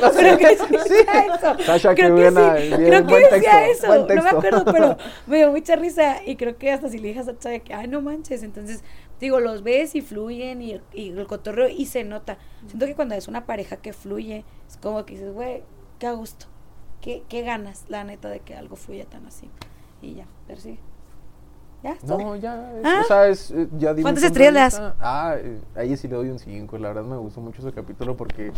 no 0.00 0.12
sé. 0.12 0.18
creo 0.20 0.38
que 0.38 0.56
sí 0.56 0.64
decía 0.70 1.24
eso, 1.26 1.64
Sasha, 1.64 1.94
creo 1.96 2.14
que 2.14 2.30
buena, 2.30 2.56
sí, 2.56 2.66
bien, 2.68 2.84
creo 2.86 3.06
que 3.06 3.34
decía 3.34 3.68
eso, 3.68 4.06
no 4.14 4.22
me 4.22 4.30
acuerdo, 4.30 4.64
pero 4.66 4.96
me 5.26 5.38
dio 5.38 5.50
mucha 5.50 5.74
risa 5.74 6.22
y 6.24 6.36
creo 6.36 6.56
que 6.56 6.70
hasta 6.70 6.88
si 6.88 6.98
le 6.98 7.08
dije 7.08 7.20
a 7.20 7.24
Sacha 7.24 7.48
de 7.48 7.60
que, 7.60 7.74
ay, 7.74 7.88
no 7.88 8.00
manches, 8.00 8.44
entonces, 8.44 8.84
digo, 9.20 9.40
los 9.40 9.62
ves 9.62 9.94
y 9.94 10.00
fluyen 10.02 10.62
y, 10.62 10.80
y 10.92 11.10
el 11.10 11.26
cotorreo 11.26 11.68
y 11.68 11.86
se 11.86 12.04
nota. 12.04 12.38
Siento 12.66 12.86
que 12.86 12.94
cuando 12.94 13.14
es 13.14 13.28
una 13.28 13.46
pareja 13.46 13.76
que 13.76 13.92
fluye, 13.92 14.44
es 14.68 14.76
como 14.76 15.04
que 15.04 15.14
dices, 15.14 15.32
güey, 15.32 15.62
qué 15.98 16.06
a 16.06 16.12
gusto, 16.12 16.46
qué, 17.00 17.22
qué 17.28 17.42
ganas, 17.42 17.84
la 17.88 18.04
neta, 18.04 18.28
de 18.28 18.40
que 18.40 18.54
algo 18.54 18.76
fluya 18.76 19.04
tan 19.06 19.26
así. 19.26 19.50
Y 20.02 20.14
ya, 20.14 20.26
persigue. 20.46 20.78
¿Ya? 21.82 21.92
¿Es 21.92 22.00
todo? 22.00 22.18
No, 22.18 22.34
ya, 22.34 22.72
es- 22.76 22.84
¿Ah? 22.84 23.00
o 23.04 23.04
sea, 23.06 23.28
es, 23.28 23.50
eh, 23.52 23.68
ya 23.78 23.94
di 23.94 24.02
¿Cuántas 24.02 24.24
estrellas 24.24 24.52
le 24.52 24.58
das? 24.60 24.94
Ah, 24.98 25.36
eh, 25.38 25.60
ahí 25.76 25.96
sí 25.96 26.08
le 26.08 26.16
doy 26.16 26.28
un 26.28 26.40
5, 26.40 26.76
la 26.76 26.88
verdad 26.88 27.04
me 27.04 27.16
gustó 27.16 27.40
mucho 27.40 27.60
ese 27.62 27.70
capítulo 27.72 28.16
porque, 28.16 28.52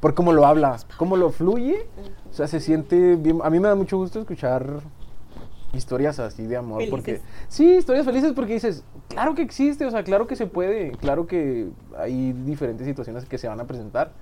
por 0.00 0.14
cómo 0.14 0.32
lo 0.32 0.44
habla, 0.44 0.76
cómo 0.96 1.16
lo 1.16 1.30
fluye, 1.30 1.86
o 2.28 2.34
sea, 2.34 2.48
se 2.48 2.58
siente 2.58 3.14
bien, 3.14 3.38
a 3.44 3.50
mí 3.50 3.60
me 3.60 3.68
da 3.68 3.76
mucho 3.76 3.96
gusto 3.96 4.18
escuchar 4.18 4.80
historias 5.74 6.18
así 6.18 6.46
de 6.46 6.56
amor, 6.56 6.82
porque, 6.90 7.16
Felices. 7.16 7.46
sí, 7.48 7.76
historias 7.76 8.04
felices 8.04 8.32
porque 8.32 8.54
dices, 8.54 8.84
claro 9.08 9.34
que 9.34 9.42
existe, 9.42 9.84
o 9.86 9.90
sea, 9.90 10.04
claro 10.04 10.26
que 10.26 10.36
se 10.36 10.46
puede, 10.46 10.92
claro 10.92 11.26
que 11.26 11.68
hay 11.96 12.32
diferentes 12.32 12.86
situaciones 12.86 13.24
que 13.24 13.38
se 13.38 13.48
van 13.48 13.60
a 13.60 13.64
presentar, 13.64 14.12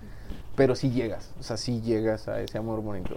pero 0.57 0.74
sí 0.74 0.91
llegas, 0.91 1.33
o 1.39 1.43
sea, 1.43 1.57
sí 1.57 1.81
llegas 1.81 2.29
a 2.29 2.41
ese 2.41 2.59
amor 2.59 2.83
bonito. 2.83 3.15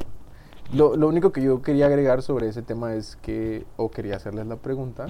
Lo, 0.74 0.95
lo 0.95 1.07
único 1.07 1.32
que 1.32 1.41
yo 1.44 1.62
quería 1.62 1.86
agregar 1.86 2.22
sobre 2.22 2.48
ese 2.48 2.62
tema 2.62 2.95
es 2.95 3.18
que, 3.18 3.66
o 3.78 3.91
quería 3.91 4.16
hacerles 4.16 4.48
la 4.48 4.56
pregunta, 4.56 5.07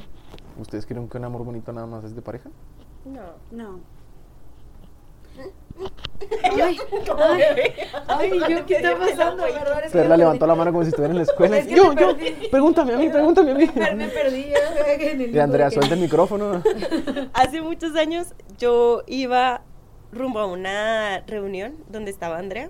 ¿ustedes 0.60 0.85
creen 0.85 1.07
que 1.07 1.18
un 1.18 1.23
amor 1.26 1.45
bonito 1.45 1.72
nada 1.72 1.88
más 1.88 2.03
es 2.03 2.15
de 2.15 2.22
pareja? 2.22 2.49
No. 3.06 3.22
No. 3.52 3.80
Ay, 6.43 6.77
ay, 8.07 8.31
ay, 8.31 8.39
yo, 8.49 8.65
¿qué 8.65 8.76
está 8.77 8.97
pasando? 8.97 9.43
Perdón, 9.43 9.77
es 9.84 9.91
que 9.91 9.97
Perla 9.97 10.10
me 10.10 10.18
levantó 10.18 10.47
la 10.47 10.56
mano 10.56 10.72
como 10.72 10.84
si 10.84 10.89
estuviera 10.89 11.11
en 11.11 11.18
la 11.18 11.23
escuela. 11.23 11.57
Es 11.65 11.68
que 11.68 11.76
yo, 11.76 11.93
yo, 11.93 12.15
pregúntame 12.49 12.93
a 12.93 12.97
mí, 12.97 13.10
pregúntame 13.10 13.52
a 13.52 13.56
mí. 13.56 13.69
Me 13.95 14.07
perdí 14.07 14.53
Y 15.34 15.39
Andrea, 15.39 15.69
suelta 15.69 15.93
el 15.93 16.02
micrófono. 16.02 16.64
Hace 17.34 17.61
muchos 17.61 17.95
años 17.95 18.34
yo 18.57 19.03
iba 19.07 19.61
rumbo 20.11 20.39
a 20.39 20.45
una 20.45 21.19
reunión 21.27 21.76
donde 21.89 22.11
estaba 22.11 22.38
Andrea 22.38 22.69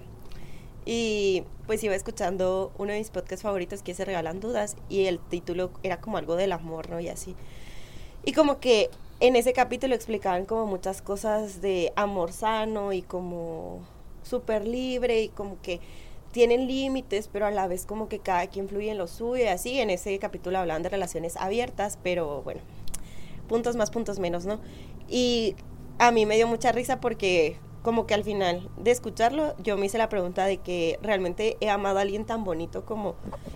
y 0.85 1.43
pues 1.67 1.83
iba 1.83 1.95
escuchando 1.95 2.71
uno 2.77 2.91
de 2.91 2.99
mis 2.99 3.09
podcasts 3.09 3.43
favoritos 3.43 3.81
que 3.83 3.93
Se 3.93 4.05
Regalan 4.05 4.39
Dudas 4.39 4.75
y 4.89 5.05
el 5.05 5.19
título 5.19 5.71
era 5.83 5.99
como 6.01 6.17
algo 6.17 6.35
del 6.35 6.51
amor, 6.51 6.89
¿no? 6.89 6.99
Y 6.99 7.09
así. 7.09 7.35
Y 8.23 8.33
como 8.33 8.59
que 8.59 8.89
en 9.27 9.35
ese 9.35 9.53
capítulo 9.53 9.95
explicaban 9.95 10.45
como 10.45 10.65
muchas 10.67 11.01
cosas 11.01 11.61
de 11.61 11.91
amor 11.95 12.31
sano 12.31 12.93
y 12.93 13.01
como 13.01 13.79
súper 14.23 14.67
libre 14.67 15.21
y 15.21 15.29
como 15.29 15.59
que 15.61 15.79
tienen 16.31 16.67
límites, 16.67 17.27
pero 17.31 17.45
a 17.45 17.51
la 17.51 17.67
vez 17.67 17.85
como 17.85 18.09
que 18.09 18.19
cada 18.19 18.47
quien 18.47 18.67
fluye 18.67 18.91
en 18.91 18.97
lo 18.97 19.07
suyo 19.07 19.49
así. 19.49 19.79
En 19.79 19.89
ese 19.89 20.19
capítulo 20.19 20.59
hablaban 20.59 20.83
de 20.83 20.89
relaciones 20.89 21.37
abiertas, 21.37 21.97
pero 22.03 22.41
bueno, 22.43 22.61
puntos 23.47 23.75
más, 23.75 23.89
puntos 23.89 24.19
menos, 24.19 24.45
¿no? 24.45 24.59
Y 25.07 25.55
a 25.97 26.11
mí 26.11 26.25
me 26.25 26.35
dio 26.35 26.47
mucha 26.47 26.71
risa 26.71 26.99
porque 26.99 27.57
como 27.85 28.07
que 28.07 28.15
al 28.15 28.23
final 28.23 28.67
de 28.77 28.89
escucharlo 28.89 29.53
yo 29.59 29.77
me 29.77 29.85
hice 29.85 29.99
la 29.99 30.09
pregunta 30.09 30.45
de 30.47 30.57
que 30.57 30.97
realmente 31.03 31.55
he 31.61 31.69
amado 31.69 31.99
a 31.99 32.01
alguien 32.01 32.25
tan 32.25 32.43
bonito 32.43 32.83
como 32.83 33.13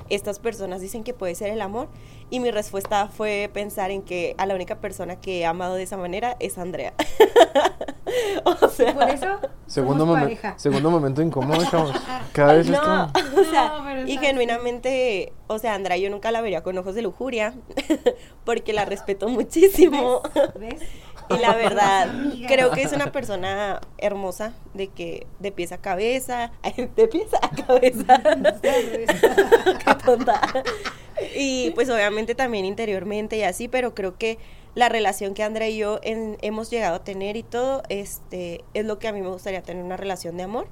estas 0.10 0.38
personas 0.38 0.82
dicen 0.82 1.04
que 1.04 1.16
puede 1.16 1.34
ser 1.34 1.50
el 1.52 1.62
amor 1.62 1.88
y 2.30 2.40
mi 2.40 2.52
respuesta 2.52 3.08
fue 3.08 3.50
pensar 3.52 3.90
en 3.90 4.04
que 4.04 4.36
a 4.38 4.46
la 4.46 4.54
única 4.54 4.76
persona 4.80 5.16
que 5.20 5.40
he 5.40 5.46
amado 5.48 5.74
de 5.74 5.82
esa 5.84 5.98
manera 5.98 6.38
es 6.40 6.60
Andrea. 6.60 6.94
o 8.46 8.68
sea, 8.70 8.94
Por 8.94 9.10
eso, 9.10 9.40
Segundo, 9.66 10.00
Somos 10.06 10.18
momen- 10.18 10.22
pareja. 10.24 10.54
segundo 10.58 10.92
momento 10.92 11.22
incómodo, 11.24 11.64
chavos. 11.70 11.92
Cada 12.34 12.54
vez 12.54 12.68
no, 12.68 12.76
esto... 12.76 13.20
o 13.42 13.44
sea, 13.46 13.68
No, 13.80 13.84
pero 13.84 14.08
y 14.08 14.18
genuinamente, 14.18 15.34
o 15.48 15.58
sea, 15.60 15.74
Andrea 15.74 15.98
yo 15.98 16.10
nunca 16.12 16.32
la 16.32 16.42
vería 16.42 16.62
con 16.64 16.78
ojos 16.78 16.94
de 16.96 17.02
lujuria, 17.02 17.54
porque 18.46 18.74
la 18.74 18.86
respeto 18.86 19.28
muchísimo. 19.28 20.22
¿Ves? 20.60 20.82
Y 21.30 21.38
la 21.40 21.56
verdad, 21.56 22.08
creo 22.48 22.72
que 22.72 22.82
es 22.82 22.92
una 22.94 23.12
persona 23.12 23.80
hermosa, 23.98 24.54
de 24.74 24.88
que 24.88 25.28
de 25.40 25.52
pies 25.52 25.72
a 25.72 25.78
cabeza, 25.80 26.52
de 26.96 27.08
pies 27.08 27.28
a 27.42 27.50
cabeza. 27.50 28.22
Qué 28.62 29.96
tonta. 30.04 30.42
Y 31.36 31.72
pues 31.72 31.90
obviamente 31.90 32.36
también 32.36 32.66
interiormente 32.66 33.38
y 33.38 33.44
así, 33.44 33.68
pero 33.68 33.94
creo 33.94 34.18
que 34.18 34.38
la 34.76 34.88
relación 34.90 35.34
que 35.34 35.44
Andrea 35.44 35.68
y 35.70 35.78
yo 35.78 36.00
en- 36.04 36.38
hemos 36.42 36.70
llegado 36.70 36.96
a 36.96 37.04
tener 37.04 37.36
y 37.36 37.44
todo, 37.44 37.84
este, 37.90 38.64
es 38.74 38.86
lo 38.86 39.00
que 39.00 39.08
a 39.08 39.14
mí 39.14 39.22
me 39.22 39.30
gustaría 39.30 39.62
tener 39.62 39.84
una 39.84 39.98
relación 39.98 40.38
de 40.38 40.44
amor. 40.44 40.68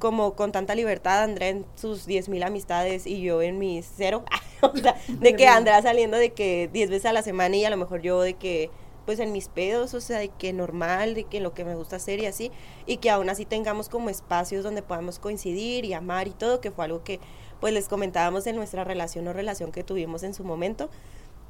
Como 0.00 0.34
con 0.34 0.50
tanta 0.50 0.74
libertad, 0.74 1.22
Andrea 1.22 1.48
en 1.50 1.64
sus 1.76 2.06
10.000 2.08 2.44
amistades 2.44 3.06
y 3.06 3.22
yo 3.22 3.40
en 3.42 3.58
mis 3.58 3.88
cero. 3.96 4.24
o 4.60 4.76
sea, 4.76 4.96
de 5.08 5.36
que 5.36 5.46
Andrea 5.46 5.80
saliendo 5.82 6.16
de 6.16 6.32
que 6.32 6.68
10 6.72 6.90
veces 6.90 7.06
a 7.06 7.12
la 7.12 7.22
semana 7.22 7.56
y 7.56 7.64
a 7.64 7.70
lo 7.70 7.76
mejor 7.76 8.02
yo 8.02 8.20
de 8.20 8.34
que, 8.34 8.70
pues 9.04 9.18
en 9.20 9.32
mis 9.32 9.48
pedos, 9.48 9.94
o 9.94 10.00
sea, 10.00 10.18
de 10.18 10.28
que 10.28 10.52
normal, 10.52 11.14
de 11.14 11.24
que 11.24 11.40
lo 11.40 11.54
que 11.54 11.64
me 11.64 11.74
gusta 11.74 11.96
hacer 11.96 12.20
y 12.20 12.26
así. 12.26 12.50
Y 12.86 12.98
que 12.98 13.10
aún 13.10 13.28
así 13.28 13.44
tengamos 13.44 13.88
como 13.88 14.10
espacios 14.10 14.64
donde 14.64 14.82
podamos 14.82 15.18
coincidir 15.18 15.84
y 15.84 15.92
amar 15.92 16.28
y 16.28 16.32
todo, 16.32 16.60
que 16.60 16.70
fue 16.70 16.84
algo 16.84 17.04
que 17.04 17.20
pues 17.60 17.72
les 17.72 17.88
comentábamos 17.88 18.46
en 18.46 18.56
nuestra 18.56 18.84
relación 18.84 19.26
o 19.28 19.32
relación 19.32 19.72
que 19.72 19.84
tuvimos 19.84 20.22
en 20.22 20.34
su 20.34 20.44
momento 20.44 20.90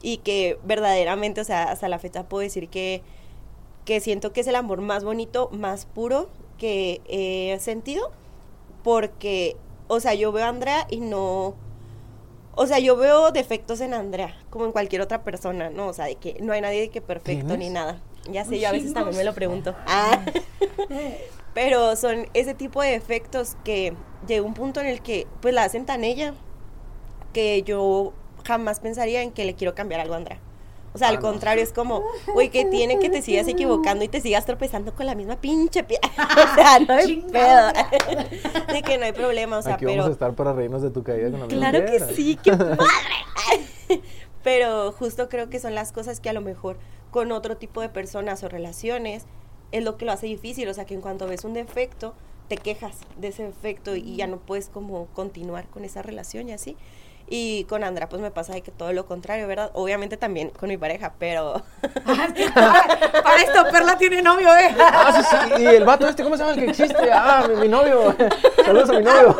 y 0.02 0.18
que 0.18 0.59
verdaderamente, 0.64 1.40
o 1.40 1.44
sea, 1.44 1.64
hasta 1.64 1.89
la 1.89 1.98
fecha 1.98 2.28
puedo 2.28 2.43
decir 2.43 2.68
que, 2.68 3.02
que 3.85 4.01
siento 4.01 4.32
que 4.32 4.43
es 4.43 4.47
el 4.47 4.55
amor 4.55 4.81
más 4.81 5.02
bonito, 5.02 5.48
más 5.51 5.86
puro 5.86 6.28
que 6.59 7.01
he 7.09 7.59
sentido, 7.59 8.10
porque, 8.82 9.56
o 9.89 9.98
sea, 10.01 10.14
yo 10.14 10.31
veo 10.31 10.44
a 10.44 10.48
Andrea 10.48 10.86
y 10.90 11.01
no, 11.01 11.55
o 12.56 12.66
sea, 12.66 12.78
yo 12.78 12.97
veo 12.97 13.31
defectos 13.31 13.81
en 13.81 13.94
Andrea, 13.94 14.36
como 14.51 14.64
en 14.64 14.72
cualquier 14.72 15.02
otra 15.02 15.22
persona, 15.22 15.70
¿no? 15.70 15.89
O 15.89 15.93
sea, 15.93 16.06
de 16.06 16.16
que 16.16 16.36
no 16.40 16.52
hay 16.52 16.60
nadie 16.60 16.81
de 16.82 16.89
que 16.90 17.01
perfecto 17.01 17.47
¿Tienes? 17.47 17.59
ni 17.59 17.70
nada. 17.70 18.01
Ya 18.31 18.44
sé, 18.44 18.59
yo 18.59 18.68
a 18.68 18.72
veces 18.72 18.94
también 18.94 19.16
me 19.16 19.24
lo 19.24 19.35
pregunto. 19.35 19.74
Ah. 19.86 20.24
Pero 21.55 21.94
son 21.94 22.26
ese 22.35 22.55
tipo 22.55 22.82
de 22.82 22.97
efectos 22.97 23.56
que 23.62 23.94
llega 24.26 24.44
un 24.44 24.55
punto 24.55 24.81
en 24.81 24.86
el 24.86 25.02
que 25.02 25.28
pues 25.40 25.55
la 25.55 25.62
hacen 25.62 25.86
tan 25.86 26.02
ella 26.02 26.35
que 27.32 27.62
yo 27.62 28.12
jamás 28.44 28.81
pensaría 28.81 29.22
en 29.22 29.31
que 29.31 29.44
le 29.44 29.55
quiero 29.55 29.74
cambiar 29.74 30.01
algo 30.01 30.14
a 30.14 30.16
Andrea. 30.16 30.40
O 30.94 30.98
sea, 30.98 31.08
Ah, 31.08 31.10
al 31.10 31.16
no. 31.16 31.22
contrario, 31.22 31.62
es 31.62 31.72
como, 31.72 32.04
güey, 32.32 32.50
que 32.50 32.64
tiene 32.66 32.98
que 33.00 33.10
te 33.10 33.20
sigas 33.20 33.48
equivocando 33.48 34.04
y 34.04 34.08
te 34.08 34.20
sigas 34.20 34.46
tropezando 34.46 34.94
con 34.94 35.06
la 35.06 35.14
misma 35.16 35.36
pinche 35.36 35.82
pie. 35.82 35.98
o 36.52 36.54
sea, 36.54 36.78
no 36.78 36.94
hay 36.94 37.16
pedo. 37.20 37.72
De 38.72 38.82
que 38.82 38.96
no 38.98 39.04
hay 39.04 39.12
problema, 39.12 39.58
o 39.58 39.62
sea, 39.62 39.74
Aquí 39.74 39.84
pero... 39.86 39.96
vamos 39.98 40.10
a 40.10 40.12
estar 40.12 40.34
para 40.34 40.52
reírnos 40.52 40.82
de 40.82 40.90
tu 40.90 41.02
caída 41.02 41.30
con 41.30 41.40
la 41.40 41.46
misma 41.46 41.58
Claro 41.70 41.84
que 41.84 41.90
piedra. 41.98 42.08
sí, 42.14 42.38
qué 42.42 42.52
padre. 42.56 42.76
Pero 44.42 44.92
justo 44.92 45.28
creo 45.28 45.48
que 45.48 45.58
son 45.58 45.74
las 45.74 45.92
cosas 45.92 46.20
que 46.20 46.28
a 46.28 46.32
lo 46.32 46.40
mejor 46.40 46.76
con 47.10 47.32
otro 47.32 47.56
tipo 47.56 47.80
de 47.80 47.88
personas 47.88 48.42
o 48.42 48.48
relaciones 48.48 49.24
es 49.72 49.82
lo 49.82 49.96
que 49.96 50.04
lo 50.04 50.12
hace 50.12 50.26
difícil. 50.26 50.68
O 50.68 50.74
sea, 50.74 50.84
que 50.84 50.94
en 50.94 51.00
cuanto 51.00 51.26
ves 51.26 51.44
un 51.44 51.54
defecto, 51.54 52.14
te 52.48 52.56
quejas 52.56 52.98
de 53.16 53.28
ese 53.28 53.44
defecto 53.44 53.96
y 53.96 54.16
ya 54.16 54.26
no 54.26 54.36
puedes 54.38 54.68
como 54.68 55.06
continuar 55.14 55.66
con 55.68 55.84
esa 55.84 56.02
relación 56.02 56.48
y 56.48 56.52
así. 56.52 56.76
Y 57.28 57.64
con 57.64 57.84
Andra, 57.84 58.09
pues 58.09 58.20
me 58.20 58.30
pasa 58.30 58.52
de 58.52 58.60
que 58.62 58.70
todo 58.70 58.92
lo 58.92 59.06
contrario, 59.06 59.48
¿verdad? 59.48 59.70
Obviamente 59.74 60.16
también 60.18 60.51
con 60.51 60.68
mi 60.68 60.76
pareja, 60.76 61.14
pero... 61.18 61.62
para, 62.05 62.32
para 63.22 63.42
esto, 63.42 63.64
Perla 63.72 63.96
tiene 63.96 64.20
novio, 64.22 64.55
¿eh? 64.55 64.74
Ah, 64.78 65.22
sí, 65.22 65.36
sí. 65.56 65.62
Y 65.62 65.66
el 65.66 65.84
vato 65.84 66.06
este, 66.06 66.22
¿cómo 66.22 66.36
se 66.36 66.42
llama 66.42 66.55
el 66.55 66.60
que 66.64 66.70
existe? 66.70 67.10
Ah, 67.12 67.46
mi, 67.48 67.56
mi 67.62 67.68
novio. 67.68 68.14
Saludos 68.64 68.90
a 68.90 68.92
mi 68.94 69.05
novio. 69.05 69.36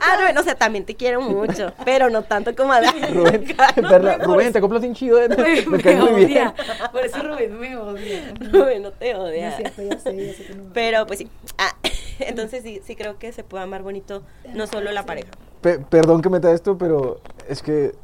ah, 0.00 0.16
Rubén, 0.20 0.38
o 0.38 0.42
sea, 0.42 0.54
también 0.54 0.84
te 0.84 0.94
quiero 0.94 1.20
mucho, 1.20 1.72
pero 1.84 2.08
no 2.08 2.22
tanto 2.22 2.54
como 2.54 2.72
a 2.72 2.80
Rubén, 2.80 3.44
Perla, 3.88 4.18
Rubén, 4.18 4.52
te 4.52 4.60
compras 4.60 4.82
bien 4.82 4.94
chido. 4.94 5.20
eh. 5.20 5.28
Me, 5.28 5.76
Me, 5.76 5.82
cae 5.82 5.96
muy 5.96 6.24
bien. 6.24 6.48
odia. 6.48 6.54
Por 6.92 7.04
eso 7.04 7.20
Rubén 7.22 7.58
me 7.58 7.76
odia. 7.76 8.32
Rubén, 8.52 8.82
no 8.82 8.92
te 8.92 9.12
No 9.12 9.24
odia. 9.24 9.48
es 9.50 9.56
cierto, 9.56 9.82
ya 9.82 9.98
sé, 9.98 10.26
ya 10.26 10.34
sé 10.34 10.44
que 10.44 10.54
no 10.54 10.64
me 10.64 10.70
Pero 10.72 11.06
pues 11.06 11.18
sí. 11.18 11.28
Ah, 11.58 11.74
entonces 12.20 12.62
sí, 12.62 12.80
sí 12.84 12.94
creo 12.96 13.18
que 13.18 13.32
se 13.32 13.42
puede 13.42 13.64
amar 13.64 13.82
bonito, 13.82 14.22
no 14.54 14.66
solo 14.66 14.92
la 14.92 15.04
pareja. 15.04 15.30
Pe- 15.62 15.78
perdón 15.78 16.22
que 16.22 16.28
meta 16.30 16.52
esto, 16.52 16.76
pero 16.78 17.20
es 17.48 17.62
que 17.62 17.94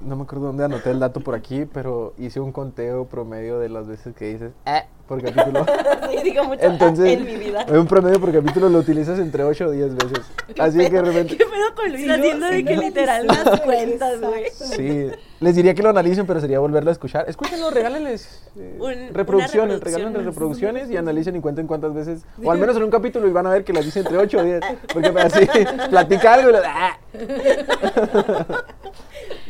no 0.00 0.16
me 0.16 0.22
acuerdo 0.22 0.46
dónde 0.46 0.64
anoté 0.64 0.90
el 0.90 1.00
dato 1.00 1.20
por 1.20 1.34
aquí, 1.34 1.66
pero 1.72 2.14
hice 2.18 2.40
un 2.40 2.52
conteo 2.52 3.06
promedio 3.06 3.58
de 3.58 3.68
las 3.68 3.86
veces 3.86 4.14
que 4.14 4.26
dices 4.32 4.52
"Ah", 4.66 4.84
por 5.06 5.22
capítulo. 5.22 5.64
Sí, 6.10 6.16
digo 6.24 6.42
mucho 6.44 6.62
Entonces, 6.62 7.18
en 7.18 7.26
mi 7.26 7.36
vida. 7.36 7.66
un 7.68 7.86
promedio 7.86 8.18
por 8.18 8.32
capítulo 8.32 8.70
lo 8.70 8.78
utilizas 8.78 9.18
entre 9.18 9.44
8 9.44 9.66
o 9.66 9.70
10 9.70 9.94
veces. 9.94 10.20
Así 10.58 10.78
que 10.78 10.88
de 10.90 11.02
repente 11.02 11.36
¿Qué 11.36 11.44
pedo 11.44 11.74
con 11.76 11.90
Luis 11.90 12.04
Sí, 12.04 12.10
haciendo 12.10 12.48
sí, 12.48 12.54
de 12.54 12.64
que 12.64 12.76
literal 12.78 13.26
las 13.26 13.60
cuentas, 13.60 14.18
güey? 14.22 14.44
Sí, 14.50 15.10
les 15.40 15.54
diría 15.54 15.74
que 15.74 15.82
lo 15.82 15.90
analicen, 15.90 16.26
pero 16.26 16.40
sería 16.40 16.60
volverlo 16.60 16.88
a 16.90 16.92
escuchar. 16.92 17.28
Escúchenlo, 17.28 17.70
regálenles 17.72 18.42
eh, 18.56 18.78
Un- 18.80 19.14
reproducciones, 19.14 19.80
regálenles 19.80 20.24
reproducciones 20.24 20.90
y 20.90 20.96
analicen 20.96 21.36
y 21.36 21.40
cuenten 21.40 21.66
cuántas 21.66 21.92
veces, 21.92 22.22
o 22.42 22.50
al 22.50 22.58
menos 22.58 22.74
en 22.76 22.84
un 22.84 22.90
capítulo 22.90 23.28
y 23.28 23.30
van 23.32 23.46
a 23.46 23.50
ver 23.50 23.64
que 23.64 23.74
las 23.74 23.84
dice 23.84 24.00
entre 24.00 24.16
8 24.16 24.38
o 24.38 24.42
10, 24.42 24.60
porque 24.94 25.08
así 25.20 25.46
platica 25.90 26.32
algo 26.34 26.48
y 26.48 26.52
lo, 26.54 26.58
"Ah". 26.64 26.98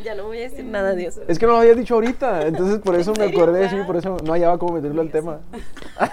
Ya 0.09 0.15
no 0.15 0.23
voy 0.23 0.39
a 0.39 0.49
decir 0.49 0.65
nada 0.65 0.95
de 0.95 1.05
eso. 1.05 1.21
Es 1.27 1.37
que 1.37 1.45
no 1.45 1.51
lo 1.51 1.59
habías 1.59 1.77
dicho 1.77 1.93
ahorita, 1.93 2.47
entonces 2.47 2.79
por 2.79 2.95
eso 2.95 3.13
me 3.13 3.25
acordé, 3.25 3.69
sí, 3.69 3.75
por 3.85 3.95
eso 3.95 4.17
no 4.25 4.33
hallaba 4.33 4.57
cómo 4.57 4.73
meterlo 4.73 5.01
al 5.01 5.11
tema. 5.11 5.41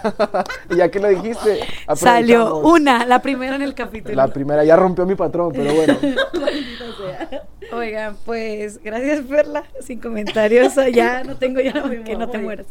y 0.70 0.76
ya 0.76 0.90
que 0.90 1.00
lo 1.00 1.08
dijiste, 1.08 1.60
Salió 1.94 2.58
una, 2.58 3.06
la 3.06 3.22
primera 3.22 3.56
en 3.56 3.62
el 3.62 3.72
capítulo. 3.72 4.14
La 4.14 4.28
primera 4.28 4.64
ya 4.64 4.76
rompió 4.76 5.06
mi 5.06 5.14
patrón, 5.14 5.50
pero 5.54 5.72
bueno. 5.72 5.96
Oigan, 7.72 8.18
pues 8.26 8.82
gracias 8.82 9.22
Perla, 9.22 9.64
sin 9.80 9.98
comentarios, 9.98 10.74
ya 10.92 11.24
no 11.24 11.38
tengo 11.38 11.62
ya 11.62 11.82
Me 11.84 12.04
que 12.04 12.18
no 12.18 12.28
te 12.28 12.36
mueras. 12.36 12.66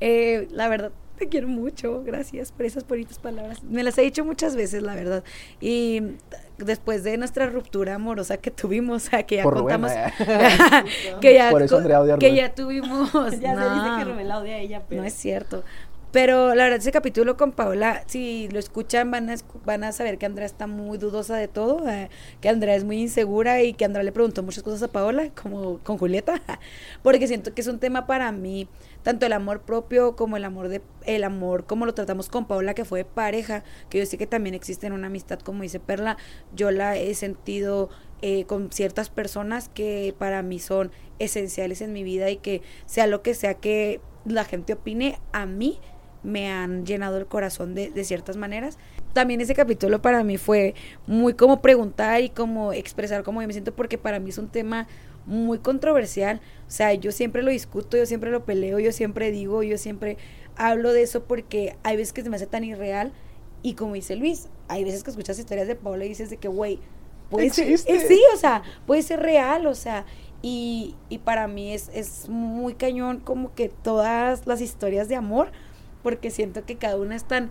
Eh, 0.00 0.48
la 0.50 0.66
verdad, 0.66 0.90
te 1.20 1.28
quiero 1.28 1.46
mucho, 1.46 2.02
gracias 2.02 2.50
por 2.50 2.66
esas 2.66 2.84
bonitas 2.84 3.20
palabras. 3.20 3.62
Me 3.62 3.84
las 3.84 3.96
he 3.96 4.02
dicho 4.02 4.24
muchas 4.24 4.56
veces, 4.56 4.82
la 4.82 4.96
verdad. 4.96 5.22
Y 5.60 6.02
después 6.58 7.04
de 7.04 7.16
nuestra 7.16 7.46
ruptura 7.46 7.94
amorosa 7.94 8.36
que 8.36 8.50
tuvimos, 8.50 9.08
que 9.26 9.36
ya 9.36 9.42
Por 9.42 9.54
Rubén, 9.58 9.80
contamos, 9.80 9.92
eh. 9.92 10.84
que 11.20 11.34
ya, 11.34 11.50
Por 11.50 11.62
eso 11.62 11.78
Andrea 11.78 12.00
odia 12.00 12.14
a 12.14 12.18
que 12.18 12.28
Rubén. 12.28 12.42
ya 12.44 12.54
tuvimos, 12.54 13.12
Ya 13.40 13.54
se 13.54 13.74
dice 13.74 13.88
no. 13.88 13.98
que 13.98 14.04
Rubén 14.04 14.28
la 14.28 14.38
odia 14.38 14.56
a 14.56 14.58
ella, 14.58 14.82
pero... 14.88 15.00
No 15.02 15.06
es 15.06 15.14
cierto. 15.14 15.64
Pero 16.10 16.54
la 16.54 16.64
verdad, 16.64 16.78
ese 16.78 16.90
capítulo 16.90 17.36
con 17.36 17.52
Paola, 17.52 18.02
si 18.06 18.48
lo 18.48 18.58
escuchan, 18.58 19.10
van 19.10 19.28
a, 19.28 19.34
van 19.66 19.84
a 19.84 19.92
saber 19.92 20.16
que 20.16 20.24
Andrea 20.24 20.46
está 20.46 20.66
muy 20.66 20.96
dudosa 20.96 21.36
de 21.36 21.48
todo, 21.48 21.86
eh, 21.86 22.08
que 22.40 22.48
Andrea 22.48 22.76
es 22.76 22.84
muy 22.84 22.98
insegura 22.98 23.62
y 23.62 23.74
que 23.74 23.84
Andrea 23.84 24.02
le 24.02 24.12
preguntó 24.12 24.42
muchas 24.42 24.62
cosas 24.62 24.82
a 24.82 24.88
Paola, 24.88 25.30
como 25.34 25.80
con 25.80 25.98
Julieta, 25.98 26.40
porque 27.02 27.26
siento 27.26 27.52
que 27.52 27.60
es 27.60 27.66
un 27.66 27.78
tema 27.78 28.06
para 28.06 28.32
mí, 28.32 28.68
tanto 29.02 29.26
el 29.26 29.34
amor 29.34 29.60
propio 29.60 30.16
como 30.16 30.38
el 30.38 30.46
amor 30.46 30.68
de 30.68 30.80
el 31.04 31.24
amor 31.24 31.66
como 31.66 31.84
lo 31.84 31.92
tratamos 31.92 32.30
con 32.30 32.46
Paola, 32.46 32.72
que 32.72 32.86
fue 32.86 33.04
pareja, 33.04 33.62
que 33.90 33.98
yo 33.98 34.06
sé 34.06 34.16
que 34.16 34.26
también 34.26 34.54
existe 34.54 34.86
en 34.86 34.94
una 34.94 35.08
amistad, 35.08 35.38
como 35.40 35.62
dice 35.62 35.78
Perla, 35.78 36.16
yo 36.54 36.70
la 36.70 36.96
he 36.96 37.14
sentido 37.14 37.90
eh, 38.22 38.46
con 38.46 38.72
ciertas 38.72 39.10
personas 39.10 39.68
que 39.68 40.14
para 40.18 40.42
mí 40.42 40.58
son 40.58 40.90
esenciales 41.18 41.82
en 41.82 41.92
mi 41.92 42.02
vida 42.02 42.30
y 42.30 42.38
que 42.38 42.62
sea 42.86 43.06
lo 43.06 43.22
que 43.22 43.34
sea 43.34 43.54
que 43.54 44.00
la 44.24 44.44
gente 44.44 44.72
opine, 44.72 45.18
a 45.32 45.46
mí 45.46 45.78
me 46.22 46.50
han 46.50 46.84
llenado 46.84 47.18
el 47.18 47.26
corazón 47.26 47.74
de, 47.74 47.90
de 47.90 48.04
ciertas 48.04 48.36
maneras. 48.36 48.78
También 49.12 49.40
ese 49.40 49.54
capítulo 49.54 50.02
para 50.02 50.22
mí 50.24 50.36
fue 50.36 50.74
muy 51.06 51.34
como 51.34 51.60
preguntar 51.60 52.22
y 52.22 52.28
como 52.28 52.72
expresar 52.72 53.22
cómo 53.22 53.40
yo 53.40 53.46
me 53.46 53.52
siento, 53.52 53.74
porque 53.74 53.98
para 53.98 54.20
mí 54.20 54.30
es 54.30 54.38
un 54.38 54.48
tema 54.48 54.86
muy 55.26 55.58
controversial. 55.58 56.40
O 56.66 56.70
sea, 56.70 56.92
yo 56.94 57.12
siempre 57.12 57.42
lo 57.42 57.50
discuto, 57.50 57.96
yo 57.96 58.06
siempre 58.06 58.30
lo 58.30 58.44
peleo, 58.44 58.78
yo 58.78 58.92
siempre 58.92 59.30
digo, 59.30 59.62
yo 59.62 59.78
siempre 59.78 60.16
hablo 60.56 60.92
de 60.92 61.02
eso 61.02 61.24
porque 61.24 61.76
hay 61.84 61.96
veces 61.96 62.12
que 62.12 62.22
se 62.22 62.30
me 62.30 62.36
hace 62.36 62.46
tan 62.46 62.64
irreal. 62.64 63.12
Y 63.62 63.74
como 63.74 63.94
dice 63.94 64.16
Luis, 64.16 64.48
hay 64.68 64.84
veces 64.84 65.04
que 65.04 65.10
escuchas 65.10 65.38
historias 65.38 65.68
de 65.68 65.76
Paula 65.76 66.04
y 66.04 66.08
dices 66.08 66.30
de 66.30 66.36
que, 66.36 66.48
güey, 66.48 66.78
puede 67.30 67.50
ser, 67.50 67.78
sí, 67.78 68.20
o 68.32 68.36
sea, 68.36 68.62
puede 68.86 69.02
ser 69.02 69.20
real, 69.20 69.66
o 69.66 69.74
sea, 69.74 70.06
y, 70.42 70.94
y 71.08 71.18
para 71.18 71.48
mí 71.48 71.72
es, 71.72 71.90
es 71.92 72.28
muy 72.28 72.74
cañón 72.74 73.18
como 73.18 73.54
que 73.54 73.68
todas 73.68 74.46
las 74.46 74.60
historias 74.60 75.08
de 75.08 75.16
amor, 75.16 75.50
porque 76.02 76.30
siento 76.30 76.64
que 76.64 76.76
cada 76.76 76.96
una 76.96 77.16
es 77.16 77.24
tan, 77.24 77.50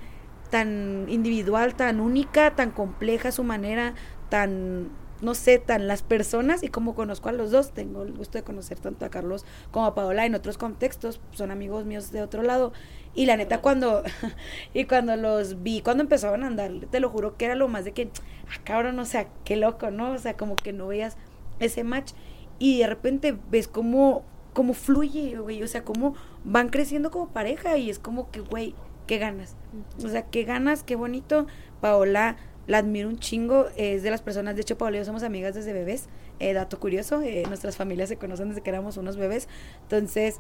tan 0.50 1.06
individual, 1.10 1.76
tan 1.76 2.00
única, 2.00 2.56
tan 2.56 2.72
compleja 2.72 3.32
su 3.32 3.44
manera, 3.44 3.94
tan, 4.30 4.90
no 5.22 5.34
sé, 5.34 5.60
tan 5.60 5.88
las 5.88 6.04
personas, 6.04 6.64
y 6.64 6.70
como 6.70 6.96
conozco 6.96 7.30
a 7.30 7.32
los 7.32 7.52
dos, 7.52 7.72
tengo 7.74 8.04
el 8.04 8.14
gusto 8.14 8.38
de 8.38 8.44
conocer 8.44 8.80
tanto 8.80 9.06
a 9.06 9.10
Carlos 9.10 9.46
como 9.72 9.86
a 9.86 9.96
Paola 9.96 10.26
en 10.26 10.36
otros 10.36 10.58
contextos, 10.58 11.22
son 11.32 11.52
amigos 11.52 11.86
míos 11.86 12.12
de 12.12 12.22
otro 12.22 12.44
lado, 12.44 12.74
y 13.14 13.26
la 13.26 13.38
neta 13.38 13.62
cuando, 13.62 14.04
y 14.74 14.86
cuando 14.86 15.16
los 15.16 15.64
vi, 15.64 15.82
cuando 15.82 16.04
empezaban 16.04 16.44
a 16.44 16.48
andar, 16.48 16.72
te 16.92 17.00
lo 17.00 17.10
juro 17.10 17.38
que 17.38 17.46
era 17.46 17.56
lo 17.56 17.68
más 17.68 17.86
de 17.86 17.92
que, 17.94 18.10
ah, 18.50 18.62
cabrón, 18.64 19.00
o 19.00 19.06
sea, 19.06 19.28
qué 19.44 19.56
loco, 19.56 19.92
¿no? 19.92 20.12
O 20.12 20.18
sea, 20.18 20.38
como 20.38 20.56
que 20.56 20.74
no 20.74 20.88
veías 20.88 21.18
ese 21.60 21.84
match, 21.84 22.14
y 22.60 22.80
de 22.80 22.88
repente 22.88 23.38
ves 23.50 23.68
cómo, 23.68 24.24
cómo 24.54 24.74
fluye, 24.74 25.38
güey, 25.38 25.62
o 25.64 25.68
sea, 25.68 25.84
cómo 25.84 26.16
van 26.48 26.70
creciendo 26.70 27.12
como 27.12 27.28
pareja, 27.28 27.78
y 27.78 27.90
es 27.90 28.00
como 28.00 28.32
que, 28.32 28.40
güey, 28.40 28.74
qué 29.06 29.18
ganas. 29.18 29.56
O 30.04 30.08
sea, 30.08 30.24
qué 30.24 30.44
ganas, 30.44 30.84
qué 30.84 30.96
bonito. 30.96 31.46
Paola, 31.82 32.38
la 32.68 32.80
admiro 32.80 33.10
un 33.10 33.20
chingo, 33.20 33.68
es 33.76 34.02
de 34.04 34.10
las 34.10 34.22
personas, 34.22 34.56
de 34.56 34.62
hecho 34.62 34.78
Paola 34.78 34.98
y 34.98 35.00
yo 35.00 35.06
somos 35.06 35.24
amigas 35.24 35.56
desde 35.56 35.74
bebés, 35.74 36.08
eh, 36.40 36.54
dato 36.54 36.80
curioso, 36.80 37.22
eh, 37.22 37.44
nuestras 37.48 37.78
familias 37.78 38.10
se 38.10 38.18
conocen 38.18 38.50
desde 38.50 38.62
que 38.62 38.70
éramos 38.70 38.98
unos 38.98 39.16
bebés, 39.16 39.48
entonces 39.84 40.40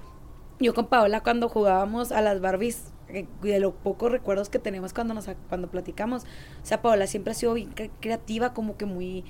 yo 0.59 0.73
con 0.73 0.87
Paola 0.87 1.21
cuando 1.21 1.47
jugábamos 1.47 2.11
a 2.11 2.21
las 2.21 2.41
Barbies, 2.41 2.91
eh, 3.09 3.27
de 3.41 3.59
los 3.61 3.73
pocos 3.73 4.11
recuerdos 4.11 4.49
que 4.49 4.59
tenemos 4.59 4.93
cuando 4.93 5.13
nos 5.13 5.29
cuando 5.47 5.69
platicamos, 5.69 6.23
o 6.23 6.65
sea, 6.65 6.81
Paola 6.81 7.07
siempre 7.07 7.31
ha 7.31 7.33
sido 7.33 7.53
bien 7.53 7.73
creativa, 8.01 8.53
como 8.53 8.75
que 8.75 8.85
muy 8.85 9.23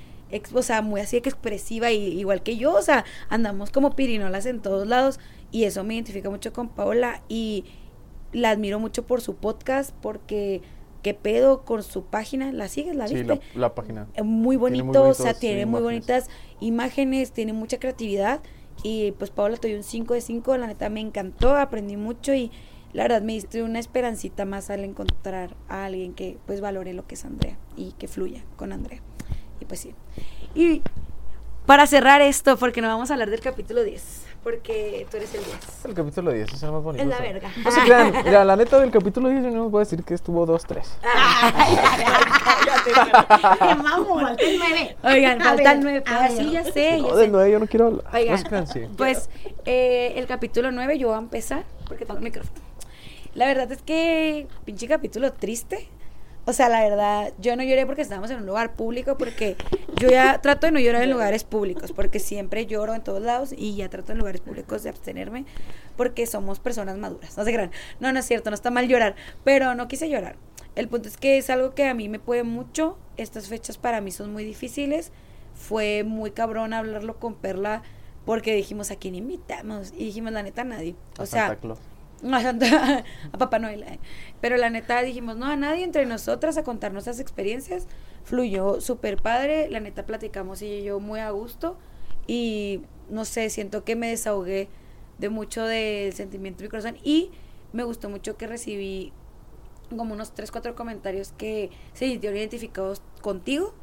o 0.54 0.62
sea, 0.62 0.82
muy 0.82 1.00
así 1.00 1.22
que 1.22 1.30
expresiva 1.30 1.92
y, 1.92 2.20
igual 2.20 2.42
que 2.42 2.58
yo, 2.58 2.74
o 2.74 2.82
sea, 2.82 3.06
andamos 3.30 3.70
como 3.70 3.96
pirinolas 3.96 4.46
en 4.46 4.62
todos 4.62 4.88
lados 4.88 5.20
y 5.52 5.64
eso 5.64 5.84
me 5.84 5.96
identifica 5.96 6.30
mucho 6.30 6.54
con 6.54 6.70
Paola 6.70 7.22
y 7.28 7.66
la 8.34 8.50
admiro 8.50 8.80
mucho 8.80 9.06
por 9.06 9.22
su 9.22 9.36
podcast 9.36 9.94
porque 10.02 10.62
qué 11.02 11.14
pedo 11.14 11.64
con 11.64 11.84
su 11.84 12.04
página, 12.04 12.52
¿la 12.52 12.68
sigues? 12.68 12.96
¿La 12.96 13.08
viste? 13.08 13.36
Sí, 13.36 13.58
la, 13.58 13.74
página. 13.74 14.08
Muy 14.24 14.58
bonito, 14.58 15.04
o 15.04 15.14
sea, 15.14 15.34
tiene 15.34 15.66
muy 15.66 15.82
bonitas 15.82 16.30
imágenes, 16.60 17.32
tiene 17.32 17.54
mucha 17.54 17.80
creatividad 17.80 18.42
y 18.84 19.12
pues 19.14 19.32
Paola 19.32 19.58
te 19.58 19.70
dio 19.70 19.78
un 19.78 19.84
5 19.84 20.14
de 20.14 20.22
5, 20.22 20.58
la 20.58 20.68
neta 20.68 20.90
me 20.90 21.00
encantó, 21.00 21.56
aprendí 21.56 21.98
mucho 21.98 22.34
y 22.34 22.52
la 22.94 23.04
verdad 23.04 23.22
me 23.22 23.34
diste 23.34 23.64
una 23.64 23.80
esperancita 23.80 24.46
más 24.46 24.70
al 24.70 24.84
encontrar 24.84 25.56
a 25.68 25.86
alguien 25.86 26.14
que 26.14 26.38
pues 26.46 26.62
valore 26.62 26.94
lo 26.94 27.06
que 27.06 27.16
es 27.16 27.26
Andrea 27.26 27.58
y 27.76 27.94
que 27.94 28.08
fluya 28.08 28.44
con 28.56 28.72
Andrea. 28.72 29.02
Y 29.60 29.66
pues 29.66 29.80
sí. 29.80 29.94
Y 30.56 30.82
para 31.66 31.86
cerrar 31.86 32.22
esto, 32.22 32.58
porque 32.58 32.82
no 32.82 32.88
vamos 32.88 33.10
a 33.12 33.14
hablar 33.14 33.30
del 33.30 33.42
capítulo 33.42 33.84
10, 33.84 34.26
porque 34.48 35.06
tú 35.12 35.18
eres 35.18 35.34
el 35.34 35.44
10. 35.44 35.58
El 35.88 35.94
capítulo 35.94 36.32
10 36.32 36.54
es 36.54 36.64
el 36.64 36.72
más 36.72 36.82
bonito. 36.82 37.04
Es 37.04 37.10
la 37.10 37.20
verga. 37.20 37.52
No 37.66 37.70
se 37.70 37.82
crean, 37.82 38.14
mira, 38.24 38.46
la 38.46 38.56
neta 38.56 38.80
del 38.80 38.92
capítulo 38.92 39.28
10 39.28 39.44
yo 39.44 39.50
no 39.50 39.70
voy 39.70 39.80
a 39.80 39.84
decir 39.84 40.02
que 40.06 40.14
estuvo 40.14 40.48
2-3. 40.48 40.86
Falta 44.24 44.44
el 44.46 44.58
9. 44.58 44.98
Oigan, 45.04 45.42
falta 45.42 45.72
el 45.74 45.82
9. 45.82 46.04
Ah, 46.08 46.30
sí, 46.30 46.52
ya 46.52 46.64
sé. 46.64 46.98
No, 47.02 47.18
del 47.18 47.30
9 47.34 47.52
yo 47.52 47.60
no 47.60 47.68
quiero 47.68 47.88
hablar. 47.88 48.06
Oigan, 48.14 48.42
no 48.50 48.68
sí. 48.68 48.88
pues 48.96 49.30
eh, 49.66 50.14
el 50.16 50.28
capítulo 50.28 50.72
9 50.72 50.98
yo 50.98 51.10
voy 51.10 51.18
a 51.18 51.20
empezar, 51.20 51.66
porque 51.86 52.06
tengo 52.06 52.20
el 52.20 52.24
micrófono. 52.24 52.62
La 53.34 53.48
verdad 53.48 53.70
es 53.74 53.82
que 53.82 54.48
pinche 54.64 54.88
capítulo 54.88 55.34
triste 55.34 55.90
o 56.48 56.54
sea, 56.54 56.70
la 56.70 56.82
verdad, 56.82 57.34
yo 57.40 57.58
no 57.58 57.64
lloré 57.64 57.86
porque 57.86 58.02
estábamos 58.02 58.32
en 58.32 58.38
un 58.38 58.46
lugar 58.46 58.74
público, 58.74 59.18
porque 59.18 59.58
yo 59.98 60.10
ya 60.10 60.40
trato 60.40 60.68
de 60.68 60.72
no 60.72 60.80
llorar 60.80 61.04
en 61.04 61.12
lugares 61.12 61.44
públicos, 61.44 61.92
porque 61.92 62.20
siempre 62.20 62.66
lloro 62.66 62.96
en 62.96 63.04
todos 63.04 63.22
lados 63.22 63.54
y 63.56 63.76
ya 63.76 63.90
trato 63.90 64.14
en 64.14 64.20
lugares 64.20 64.40
públicos 64.40 64.82
de 64.82 64.90
abstenerme, 64.90 65.44
porque 65.98 66.26
somos 66.26 66.60
personas 66.60 66.98
maduras. 66.98 67.38
No 67.38 67.44
se 67.44 67.52
crean. 67.52 67.72
No, 68.00 68.14
no 68.14 68.20
es 68.20 68.26
cierto, 68.26 68.50
no 68.50 68.54
está 68.54 68.72
mal 68.72 68.88
llorar, 68.88 69.16
pero 69.44 69.76
no 69.76 69.90
quise 69.90 70.10
llorar. 70.10 70.38
El 70.78 70.88
punto 70.88 71.10
es 71.10 71.18
que 71.18 71.38
es 71.38 71.50
algo 71.50 71.76
que 71.76 71.86
a 71.86 71.94
mí 71.94 72.08
me 72.08 72.20
puede 72.20 72.44
mucho. 72.44 72.98
Estas 73.18 73.50
fechas 73.50 73.78
para 73.78 74.00
mí 74.00 74.12
son 74.12 74.32
muy 74.32 74.46
difíciles. 74.46 75.12
Fue 75.54 76.06
muy 76.06 76.32
cabrón 76.32 76.72
hablarlo 76.72 77.20
con 77.20 77.36
Perla 77.36 77.82
porque 78.26 78.56
dijimos 78.56 78.90
a 78.92 78.96
quién 78.96 79.16
invitamos 79.16 79.92
y 79.92 80.06
dijimos 80.06 80.32
la 80.32 80.44
neta 80.44 80.62
a 80.62 80.66
nadie. 80.66 80.96
O 81.20 81.26
sea, 81.26 81.58
a 82.34 83.38
Papá 83.38 83.60
Noel. 83.60 83.84
Eh. 83.84 84.00
Pero 84.42 84.58
la 84.58 84.70
neta 84.70 85.02
dijimos, 85.02 85.38
no, 85.38 85.46
a 85.46 85.56
nadie 85.56 85.84
entre 85.84 86.06
nosotras 86.06 86.58
a 86.58 86.64
contar 86.64 86.92
nuestras 86.92 87.20
experiencias. 87.20 87.88
Fluyó 88.24 88.82
súper 88.82 89.18
padre, 89.18 89.70
la 89.70 89.80
neta 89.80 90.06
platicamos 90.06 90.62
y 90.62 90.84
yo 90.84 91.00
muy 91.00 91.20
a 91.20 91.30
gusto. 91.32 91.78
Y 92.26 92.82
no 93.10 93.26
sé, 93.26 93.50
siento 93.50 93.84
que 93.84 93.96
me 93.96 94.10
desahogué 94.10 94.70
de 95.18 95.30
mucho 95.30 95.66
del 95.66 96.14
sentimiento 96.14 96.60
de 96.60 96.66
mi 96.66 96.70
corazón. 96.70 96.98
Y 97.04 97.32
me 97.74 97.84
gustó 97.84 98.10
mucho 98.10 98.38
que 98.38 98.48
recibí 98.48 99.14
como 99.96 100.14
unos 100.14 100.34
3, 100.34 100.52
4 100.52 100.76
comentarios 100.76 101.32
que 101.32 101.70
se 101.94 102.08
sintieron 102.08 102.38
identificados 102.38 103.02
contigo 103.22 103.74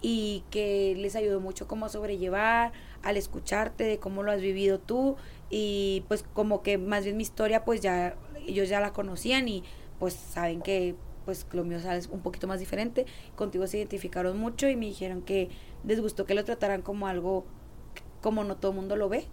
y 0.00 0.44
que 0.50 0.94
les 0.96 1.16
ayudó 1.16 1.40
mucho 1.40 1.66
como 1.66 1.86
a 1.86 1.88
sobrellevar, 1.88 2.72
al 3.02 3.16
escucharte, 3.16 3.84
de 3.84 3.98
cómo 3.98 4.22
lo 4.22 4.30
has 4.30 4.40
vivido 4.40 4.78
tú 4.78 5.16
y 5.50 6.04
pues 6.08 6.24
como 6.34 6.62
que 6.62 6.78
más 6.78 7.04
bien 7.04 7.16
mi 7.16 7.22
historia 7.22 7.64
pues 7.64 7.80
ya 7.80 8.16
ellos 8.46 8.68
ya 8.68 8.80
la 8.80 8.92
conocían 8.92 9.48
y 9.48 9.64
pues 9.98 10.14
saben 10.14 10.62
que 10.62 10.94
pues 11.24 11.46
lo 11.52 11.64
mío 11.64 11.76
es 11.76 12.06
un 12.06 12.20
poquito 12.20 12.46
más 12.46 12.58
diferente. 12.58 13.04
Contigo 13.36 13.66
se 13.66 13.76
identificaron 13.78 14.38
mucho 14.38 14.68
y 14.68 14.76
me 14.76 14.86
dijeron 14.86 15.22
que 15.22 15.50
les 15.84 16.00
gustó 16.00 16.24
que 16.24 16.34
lo 16.34 16.44
trataran 16.44 16.80
como 16.82 17.06
algo 17.06 17.44
como 18.22 18.44
no 18.44 18.56
todo 18.56 18.72
el 18.72 18.76
mundo 18.76 18.96
lo 18.96 19.08
ve, 19.08 19.26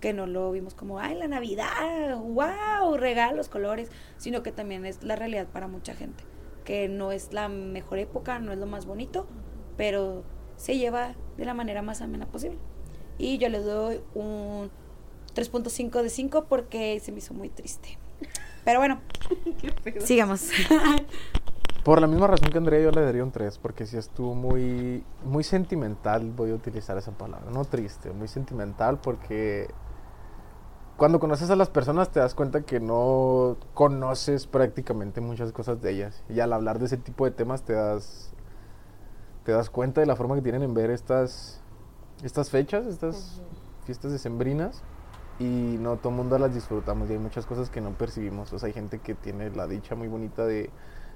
que 0.00 0.12
no 0.12 0.26
lo 0.26 0.50
vimos 0.52 0.74
como, 0.74 0.98
ay, 0.98 1.16
la 1.16 1.28
Navidad, 1.28 2.16
wow, 2.18 2.96
regalos, 2.96 3.48
colores, 3.48 3.90
sino 4.16 4.42
que 4.42 4.52
también 4.52 4.86
es 4.86 5.02
la 5.02 5.16
realidad 5.16 5.46
para 5.46 5.68
mucha 5.68 5.94
gente, 5.94 6.24
que 6.64 6.88
no 6.88 7.12
es 7.12 7.32
la 7.32 7.48
mejor 7.48 7.98
época, 7.98 8.38
no 8.38 8.52
es 8.52 8.58
lo 8.58 8.66
más 8.66 8.86
bonito, 8.86 9.26
pero 9.76 10.24
se 10.56 10.78
lleva 10.78 11.14
de 11.36 11.44
la 11.44 11.54
manera 11.54 11.82
más 11.82 12.02
amena 12.02 12.26
posible. 12.26 12.58
Y 13.18 13.38
yo 13.38 13.48
les 13.48 13.64
doy 13.64 14.00
un 14.14 14.70
3.5 15.34 16.02
de 16.02 16.10
5 16.10 16.44
porque 16.48 17.00
se 17.00 17.12
me 17.12 17.18
hizo 17.18 17.34
muy 17.34 17.48
triste. 17.48 17.98
Pero 18.64 18.80
bueno, 18.80 19.00
sigamos. 20.00 20.50
Por 21.84 22.00
la 22.00 22.06
misma 22.06 22.26
razón 22.26 22.50
que 22.50 22.58
Andrea, 22.58 22.80
yo 22.80 22.90
le 22.90 23.00
daría 23.00 23.24
un 23.24 23.32
3, 23.32 23.58
porque 23.58 23.86
si 23.86 23.96
estuvo 23.96 24.34
muy, 24.34 25.02
muy 25.24 25.42
sentimental, 25.42 26.30
voy 26.30 26.50
a 26.50 26.54
utilizar 26.54 26.98
esa 26.98 27.12
palabra, 27.12 27.50
no 27.50 27.64
triste, 27.64 28.10
muy 28.10 28.28
sentimental, 28.28 29.00
porque 29.00 29.70
cuando 30.98 31.18
conoces 31.20 31.48
a 31.48 31.56
las 31.56 31.70
personas 31.70 32.10
te 32.10 32.20
das 32.20 32.34
cuenta 32.34 32.60
que 32.60 32.80
no 32.80 33.56
conoces 33.72 34.46
prácticamente 34.46 35.22
muchas 35.22 35.52
cosas 35.52 35.80
de 35.80 35.92
ellas. 35.92 36.22
Y 36.28 36.40
al 36.40 36.52
hablar 36.52 36.78
de 36.78 36.84
ese 36.84 36.98
tipo 36.98 37.24
de 37.24 37.30
temas 37.30 37.62
te 37.62 37.72
das, 37.72 38.34
te 39.44 39.52
das 39.52 39.70
cuenta 39.70 40.02
de 40.02 40.06
la 40.06 40.16
forma 40.16 40.34
que 40.34 40.42
tienen 40.42 40.62
en 40.62 40.74
ver 40.74 40.90
estas, 40.90 41.62
estas 42.22 42.50
fechas, 42.50 42.84
estas 42.84 43.40
fiestas 43.86 44.12
decembrinas 44.12 44.82
y 45.40 45.78
no 45.80 45.96
todo 45.96 46.10
el 46.10 46.16
mundo 46.16 46.38
las 46.38 46.52
disfrutamos 46.52 47.08
y 47.08 47.14
hay 47.14 47.18
muchas 47.18 47.46
cosas 47.46 47.70
que 47.70 47.80
no 47.80 47.92
percibimos. 47.92 48.52
O 48.52 48.58
sea, 48.58 48.66
hay 48.66 48.74
gente 48.74 48.98
que 48.98 49.14
tiene 49.14 49.48
la 49.50 49.66
dicha 49.66 49.94
muy 49.94 50.06
bonita 50.06 50.44
de, 50.44 50.68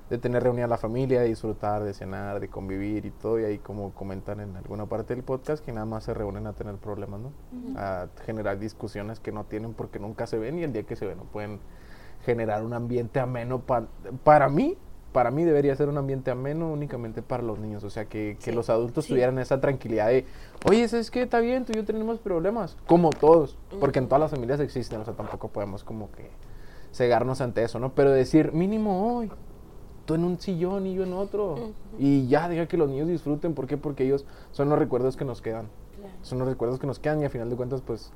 de 0.09 0.19
tener 0.19 0.43
reunida 0.43 0.65
a 0.65 0.69
la 0.69 0.79
familia, 0.79 1.21
de 1.21 1.29
disfrutar, 1.29 1.85
de 1.85 1.93
cenar, 1.93 2.41
de 2.41 2.49
convivir 2.49 3.05
y 3.05 3.11
todo. 3.11 3.39
Y 3.39 3.45
ahí 3.45 3.59
como 3.59 3.93
comentan 3.93 4.41
en 4.41 4.57
alguna 4.57 4.87
parte 4.87 5.15
del 5.15 5.25
podcast 5.25 5.63
que 5.63 5.73
nada 5.73 5.85
más 5.85 6.05
se 6.05 6.15
reúnen 6.15 6.47
a 6.47 6.55
tener 6.55 6.77
problemas, 6.77 7.21
¿no? 7.21 7.33
A 7.77 8.09
generar 8.25 8.59
discusiones 8.59 9.21
que 9.21 9.31
no 9.31 9.45
tienen 9.45 9.75
porque 9.75 9.99
nunca 9.99 10.27
se 10.27 10.39
ven 10.39 10.59
y 10.59 10.63
el 10.63 10.73
día 10.73 10.85
que 10.85 10.97
se 10.97 11.05
ven 11.05 11.19
no 11.19 11.25
pueden 11.25 11.61
generar 12.25 12.65
un 12.65 12.73
ambiente 12.73 13.21
ameno 13.21 13.61
para 14.25 14.49
mí 14.49 14.79
para 15.15 15.31
mí 15.31 15.45
debería 15.45 15.77
ser 15.77 15.89
un 15.89 15.97
ambiente 15.97 16.33
ameno 16.33 16.73
únicamente 16.73 17.23
para 17.23 17.45
los 17.45 17.61
niños. 17.61 17.85
O 17.85 17.89
sea, 17.89 18.07
que, 18.07 18.37
que 18.43 18.51
los 18.51 18.69
adultos 18.69 19.07
tuvieran 19.07 19.39
esa 19.39 19.61
tranquilidad 19.61 20.09
de, 20.09 20.27
oye, 20.69 20.83
es 20.83 21.11
que 21.13 21.23
está 21.23 21.39
bien, 21.39 21.65
tú 21.65 21.71
y 21.73 21.77
yo 21.77 21.85
tenemos 21.85 22.19
problemas, 22.19 22.77
como 22.89 23.11
todos, 23.11 23.57
porque 23.79 24.01
en 24.01 24.09
todas 24.09 24.21
las 24.21 24.33
familias 24.33 24.59
existen, 24.59 25.01
o 25.01 25.05
sea, 25.05 25.15
tampoco 25.15 25.49
podemos 25.49 25.85
como 25.85 26.11
que 26.11 26.31
cegarnos 26.93 27.41
ante 27.41 27.63
eso, 27.63 27.79
¿no? 27.79 27.95
Pero 27.95 28.11
decir, 28.11 28.53
mínimo 28.53 29.17
hoy, 29.17 29.31
tú 30.05 30.15
en 30.15 30.25
un 30.25 30.41
sillón 30.41 30.85
y 30.89 30.95
yo 30.95 31.05
en 31.05 31.13
otro, 31.13 31.71
y 31.97 32.27
ya, 32.27 32.49
deja 32.49 32.67
que 32.67 32.77
los 32.77 32.91
niños 32.91 33.07
disfruten, 33.07 33.55
¿por 33.55 33.69
qué? 33.69 33.77
Porque 33.77 34.05
ellos 34.05 34.27
son 34.51 34.69
los 34.69 34.81
recuerdos 34.81 35.17
que 35.17 35.25
nos 35.25 35.41
quedan. 35.41 35.69
Son 36.23 36.41
los 36.41 36.49
recuerdos 36.49 36.81
que 36.81 36.89
nos 36.89 36.99
quedan 36.99 37.23
y 37.23 37.25
a 37.25 37.31
final 37.31 37.49
de 37.49 37.55
cuentas, 37.55 37.83
pues 37.83 38.11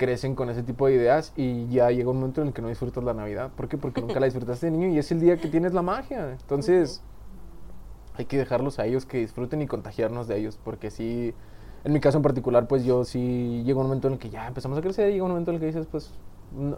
crecen 0.00 0.34
con 0.34 0.48
ese 0.48 0.62
tipo 0.62 0.86
de 0.86 0.94
ideas 0.94 1.34
y 1.36 1.68
ya 1.68 1.90
llega 1.90 2.08
un 2.08 2.16
momento 2.16 2.40
en 2.40 2.48
el 2.48 2.54
que 2.54 2.62
no 2.62 2.68
disfrutas 2.68 3.04
la 3.04 3.12
Navidad. 3.12 3.50
¿Por 3.54 3.68
qué? 3.68 3.76
Porque 3.76 4.00
nunca 4.00 4.18
la 4.18 4.24
disfrutaste 4.24 4.64
de 4.64 4.72
niño 4.72 4.88
y 4.88 4.98
es 4.98 5.12
el 5.12 5.20
día 5.20 5.36
que 5.36 5.48
tienes 5.48 5.74
la 5.74 5.82
magia. 5.82 6.38
Entonces, 6.40 7.02
hay 8.14 8.24
que 8.24 8.38
dejarlos 8.38 8.78
a 8.78 8.86
ellos 8.86 9.04
que 9.04 9.18
disfruten 9.18 9.60
y 9.60 9.66
contagiarnos 9.66 10.26
de 10.26 10.38
ellos, 10.38 10.58
porque 10.64 10.90
sí, 10.90 11.34
en 11.84 11.92
mi 11.92 12.00
caso 12.00 12.16
en 12.16 12.22
particular, 12.22 12.66
pues 12.66 12.82
yo 12.82 13.04
sí 13.04 13.62
llega 13.66 13.78
un 13.78 13.88
momento 13.88 14.08
en 14.08 14.14
el 14.14 14.18
que 14.18 14.30
ya 14.30 14.48
empezamos 14.48 14.78
a 14.78 14.80
crecer 14.80 15.10
y 15.10 15.12
llega 15.12 15.24
un 15.24 15.32
momento 15.32 15.50
en 15.50 15.56
el 15.56 15.60
que 15.60 15.66
dices, 15.66 15.86
pues, 15.90 16.14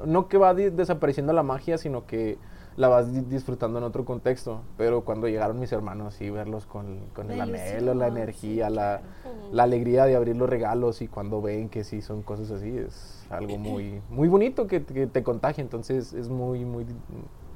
no, 0.05 0.27
que 0.27 0.37
va 0.37 0.53
desapareciendo 0.53 1.33
la 1.33 1.45
magia, 1.45 1.79
sino 1.79 2.05
que 2.07 2.39
la 2.77 2.89
vas 2.89 3.29
disfrutando 3.29 3.79
en 3.79 3.85
otro 3.85 4.05
contexto. 4.05 4.63
Pero 4.77 5.03
cuando 5.03 5.29
llegaron 5.29 5.59
mis 5.59 5.73
hermanos 5.73 6.21
y 6.21 6.31
verlos 6.31 6.67
con, 6.67 7.01
con 7.15 7.31
el 7.31 7.41
anhelo, 7.41 7.95
la 7.95 8.09
energía, 8.09 8.71
la, 8.71 9.03
la, 9.51 9.63
alegría 9.63 10.05
de 10.05 10.17
abrir 10.17 10.37
los 10.37 10.49
regalos 10.49 11.03
y 11.03 11.09
cuando 11.09 11.43
ven 11.43 11.69
que 11.69 11.85
sí 11.85 12.03
son 12.03 12.23
cosas 12.23 12.51
así, 12.51 12.77
es 12.77 13.27
algo 13.31 13.59
muy, 13.59 14.01
muy 14.11 14.29
bonito 14.29 14.67
que, 14.67 14.85
que 14.85 15.07
te 15.07 15.23
contagia. 15.23 15.63
Entonces 15.63 16.13
es 16.13 16.29
muy, 16.29 16.65
muy, 16.65 16.87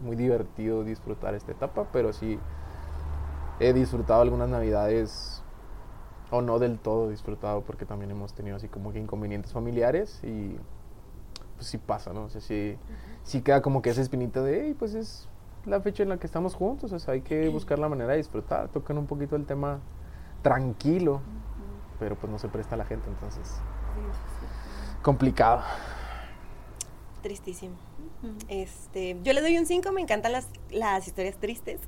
muy 0.01 0.17
divertido 0.17 0.85
disfrutar 0.85 1.35
esta 1.35 1.53
etapa, 1.53 1.87
pero 1.93 2.13
sí 2.13 2.39
he 3.61 3.73
disfrutado 3.73 4.23
algunas 4.23 4.49
navidades 4.49 5.43
o 6.31 6.43
no 6.43 6.59
del 6.59 6.79
todo 6.79 7.09
disfrutado 7.09 7.63
porque 7.63 7.87
también 7.87 8.11
hemos 8.11 8.35
tenido 8.35 8.57
así 8.57 8.69
como 8.69 8.93
que 8.93 8.99
inconvenientes 8.99 9.53
familiares 9.53 10.21
y 10.25 10.57
pues 11.57 11.69
sí 11.69 11.79
pasa, 11.79 12.13
¿no? 12.13 12.25
O 12.25 12.31
sea, 12.31 12.41
sí, 12.41 12.77
sí 13.25 13.43
queda 13.43 13.63
como 13.63 13.83
que 13.83 13.91
esa 13.91 14.03
espinita 14.03 14.43
de, 14.43 14.67
hey, 14.67 14.77
pues 14.79 14.95
es 14.95 15.29
la 15.65 15.81
fecha 15.81 16.03
en 16.03 16.11
la 16.11 16.19
que 16.19 16.27
estamos 16.27 16.55
juntos, 16.55 16.93
o 16.93 16.99
sea, 16.99 17.15
hay 17.15 17.23
que 17.23 17.49
buscar 17.49 17.79
la 17.79 17.89
manera 17.89 18.13
de 18.13 18.19
disfrutar, 18.19 18.69
tocan 18.69 18.99
un 18.99 19.07
poquito 19.07 19.35
el 19.37 19.45
tema 19.47 19.81
tranquilo, 20.43 21.21
pero 21.99 22.15
pues 22.15 22.31
no 22.31 22.39
se 22.39 22.49
presta 22.49 22.77
a 22.77 22.79
la 22.79 22.85
gente, 22.85 23.09
entonces 23.09 23.61
complicado. 25.03 25.63
Tristísimo. 27.23 27.77
Este, 28.49 29.17
yo 29.23 29.33
le 29.33 29.41
doy 29.41 29.59
un 29.59 29.67
5, 29.67 29.93
me 29.93 30.01
encantan 30.01 30.33
las, 30.33 30.49
las 30.71 31.07
historias 31.07 31.37
tristes. 31.37 31.81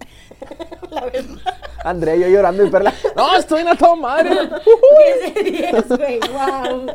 la 0.90 1.04
verdad. 1.04 1.36
Andrea 1.84 2.16
yo 2.16 2.28
llorando 2.28 2.64
y 2.64 2.70
Perla. 2.70 2.92
No, 3.16 3.36
estoy 3.36 3.62
en 3.62 3.68
a 3.68 3.76
toda 3.76 3.96
madre. 3.96 4.30
10 5.24 5.34
de 5.34 5.42
10, 5.42 5.88
güey, 5.88 6.20
wow. 6.20 6.86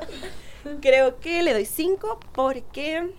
Creo 0.81 1.19
que 1.19 1.43
le 1.43 1.53
doy 1.53 1.65
5 1.65 2.19
porque 2.33 3.13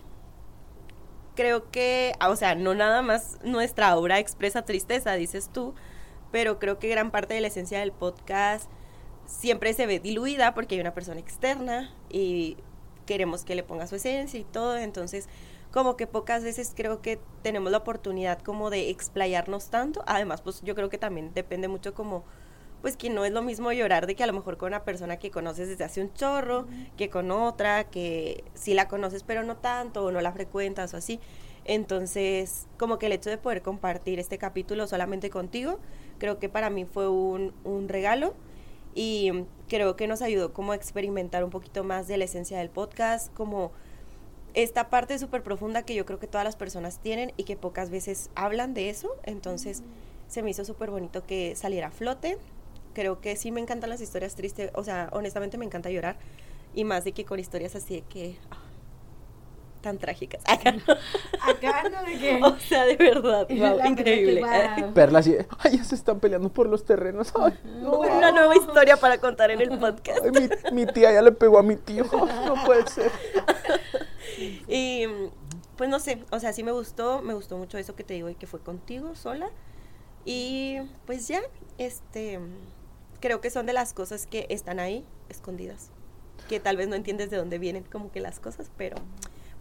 creo 1.34 1.70
que, 1.70 2.12
ah, 2.20 2.30
o 2.30 2.36
sea, 2.36 2.54
no 2.54 2.74
nada 2.74 3.02
más 3.02 3.38
nuestra 3.42 3.96
obra 3.96 4.18
expresa 4.18 4.64
tristeza, 4.64 5.12
dices 5.12 5.50
tú, 5.52 5.74
pero 6.32 6.58
creo 6.58 6.78
que 6.78 6.88
gran 6.88 7.10
parte 7.10 7.34
de 7.34 7.40
la 7.40 7.48
esencia 7.48 7.80
del 7.80 7.92
podcast 7.92 8.70
siempre 9.26 9.74
se 9.74 9.86
ve 9.86 10.00
diluida 10.00 10.54
porque 10.54 10.76
hay 10.76 10.80
una 10.80 10.94
persona 10.94 11.20
externa 11.20 11.94
y 12.08 12.56
queremos 13.06 13.44
que 13.44 13.54
le 13.54 13.62
ponga 13.62 13.86
su 13.86 13.96
esencia 13.96 14.40
y 14.40 14.44
todo, 14.44 14.76
entonces 14.76 15.28
como 15.70 15.96
que 15.96 16.06
pocas 16.06 16.44
veces 16.44 16.72
creo 16.74 17.02
que 17.02 17.18
tenemos 17.42 17.70
la 17.72 17.78
oportunidad 17.78 18.40
como 18.40 18.70
de 18.70 18.90
explayarnos 18.90 19.68
tanto, 19.70 20.02
además 20.06 20.40
pues 20.40 20.62
yo 20.62 20.74
creo 20.74 20.88
que 20.88 20.98
también 20.98 21.34
depende 21.34 21.68
mucho 21.68 21.94
como 21.94 22.24
pues 22.84 22.98
que 22.98 23.08
no 23.08 23.24
es 23.24 23.32
lo 23.32 23.40
mismo 23.40 23.72
llorar 23.72 24.06
de 24.06 24.14
que 24.14 24.24
a 24.24 24.26
lo 24.26 24.34
mejor 24.34 24.58
con 24.58 24.66
una 24.66 24.84
persona 24.84 25.16
que 25.16 25.30
conoces 25.30 25.68
desde 25.68 25.84
hace 25.84 26.02
un 26.02 26.12
chorro, 26.12 26.66
que 26.98 27.08
con 27.08 27.30
otra, 27.30 27.84
que 27.84 28.44
sí 28.52 28.74
la 28.74 28.88
conoces 28.88 29.22
pero 29.22 29.42
no 29.42 29.56
tanto, 29.56 30.04
o 30.04 30.12
no 30.12 30.20
la 30.20 30.32
frecuentas 30.32 30.92
o 30.92 30.98
así. 30.98 31.18
Entonces, 31.64 32.66
como 32.76 32.98
que 32.98 33.06
el 33.06 33.12
hecho 33.12 33.30
de 33.30 33.38
poder 33.38 33.62
compartir 33.62 34.18
este 34.18 34.36
capítulo 34.36 34.86
solamente 34.86 35.30
contigo, 35.30 35.80
creo 36.18 36.38
que 36.38 36.50
para 36.50 36.68
mí 36.68 36.84
fue 36.84 37.08
un, 37.08 37.54
un 37.64 37.88
regalo 37.88 38.34
y 38.94 39.32
creo 39.66 39.96
que 39.96 40.06
nos 40.06 40.20
ayudó 40.20 40.52
como 40.52 40.72
a 40.72 40.76
experimentar 40.76 41.42
un 41.42 41.48
poquito 41.48 41.84
más 41.84 42.06
de 42.06 42.18
la 42.18 42.24
esencia 42.24 42.58
del 42.58 42.68
podcast, 42.68 43.32
como 43.32 43.72
esta 44.52 44.90
parte 44.90 45.18
súper 45.18 45.42
profunda 45.42 45.84
que 45.84 45.94
yo 45.94 46.04
creo 46.04 46.18
que 46.18 46.26
todas 46.26 46.44
las 46.44 46.56
personas 46.56 46.98
tienen 46.98 47.32
y 47.38 47.44
que 47.44 47.56
pocas 47.56 47.88
veces 47.88 48.28
hablan 48.34 48.74
de 48.74 48.90
eso. 48.90 49.16
Entonces, 49.22 49.82
se 50.28 50.42
me 50.42 50.50
hizo 50.50 50.66
súper 50.66 50.90
bonito 50.90 51.24
que 51.24 51.56
saliera 51.56 51.86
a 51.86 51.90
flote 51.90 52.36
creo 52.94 53.20
que 53.20 53.36
sí 53.36 53.50
me 53.50 53.60
encantan 53.60 53.90
las 53.90 54.00
historias 54.00 54.34
tristes, 54.34 54.70
o 54.74 54.84
sea, 54.84 55.08
honestamente 55.12 55.58
me 55.58 55.64
encanta 55.64 55.90
llorar 55.90 56.16
y 56.74 56.84
más 56.84 57.04
de 57.04 57.12
que 57.12 57.24
con 57.24 57.38
historias 57.38 57.74
así 57.76 57.96
de 57.96 58.02
que 58.02 58.38
ah, 58.50 58.56
tan 59.82 59.98
trágicas. 59.98 60.42
Acá 60.46 60.72
no. 60.86 60.94
Acá 61.42 61.88
no 61.90 62.02
de 62.04 62.18
que. 62.18 62.40
O 62.42 62.58
sea, 62.58 62.84
de 62.86 62.96
verdad, 62.96 63.46
wow, 63.50 63.86
increíble. 63.86 64.40
wow. 64.40 64.92
Perla 64.94 65.18
así, 65.18 65.36
ay, 65.58 65.76
ya 65.76 65.84
se 65.84 65.94
están 65.94 66.20
peleando 66.20 66.48
por 66.48 66.68
los 66.68 66.84
terrenos. 66.84 67.32
Ay, 67.38 67.58
no. 67.80 67.98
Una 67.98 68.32
nueva 68.32 68.56
historia 68.56 68.96
para 68.96 69.18
contar 69.18 69.50
en 69.50 69.60
el 69.60 69.78
podcast. 69.78 70.24
Ay, 70.24 70.30
mi, 70.72 70.84
mi 70.84 70.92
tía 70.92 71.12
ya 71.12 71.22
le 71.22 71.32
pegó 71.32 71.58
a 71.58 71.62
mi 71.62 71.76
tío. 71.76 72.04
No 72.46 72.54
puede 72.64 72.86
ser. 72.86 73.10
Y 74.66 75.06
pues 75.76 75.90
no 75.90 75.98
sé, 75.98 76.24
o 76.30 76.38
sea, 76.38 76.52
sí 76.52 76.62
me 76.62 76.72
gustó, 76.72 77.20
me 77.22 77.34
gustó 77.34 77.56
mucho 77.58 77.78
eso 77.78 77.94
que 77.94 78.04
te 78.04 78.14
digo 78.14 78.28
y 78.28 78.34
que 78.34 78.46
fue 78.46 78.60
contigo 78.60 79.14
sola. 79.14 79.50
Y 80.24 80.78
pues 81.06 81.28
ya, 81.28 81.40
este, 81.78 82.40
creo 83.24 83.40
que 83.40 83.48
son 83.48 83.64
de 83.64 83.72
las 83.72 83.94
cosas 83.94 84.26
que 84.26 84.44
están 84.50 84.78
ahí, 84.78 85.02
escondidas, 85.30 85.88
que 86.46 86.60
tal 86.60 86.76
vez 86.76 86.88
no 86.88 86.94
entiendes 86.94 87.30
de 87.30 87.38
dónde 87.38 87.58
vienen 87.58 87.82
como 87.82 88.12
que 88.12 88.20
las 88.20 88.38
cosas, 88.38 88.70
pero 88.76 88.98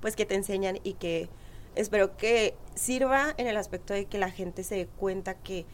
pues 0.02 0.18
que 0.18 0.26
te 0.26 0.36
enseñan 0.36 0.80
y 0.84 0.96
que 0.96 1.30
espero 1.76 2.18
que 2.18 2.58
sirva 2.76 3.34
en 3.38 3.48
el 3.48 3.56
aspecto 3.56 3.94
de 3.94 4.04
que 4.04 4.18
la 4.18 4.30
gente 4.30 4.66
se 4.66 4.76
dé 4.76 4.88
cuenta 4.88 5.36
que 5.36 5.66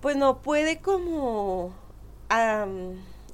pues 0.00 0.16
no 0.16 0.42
puede 0.42 0.80
como 0.80 1.72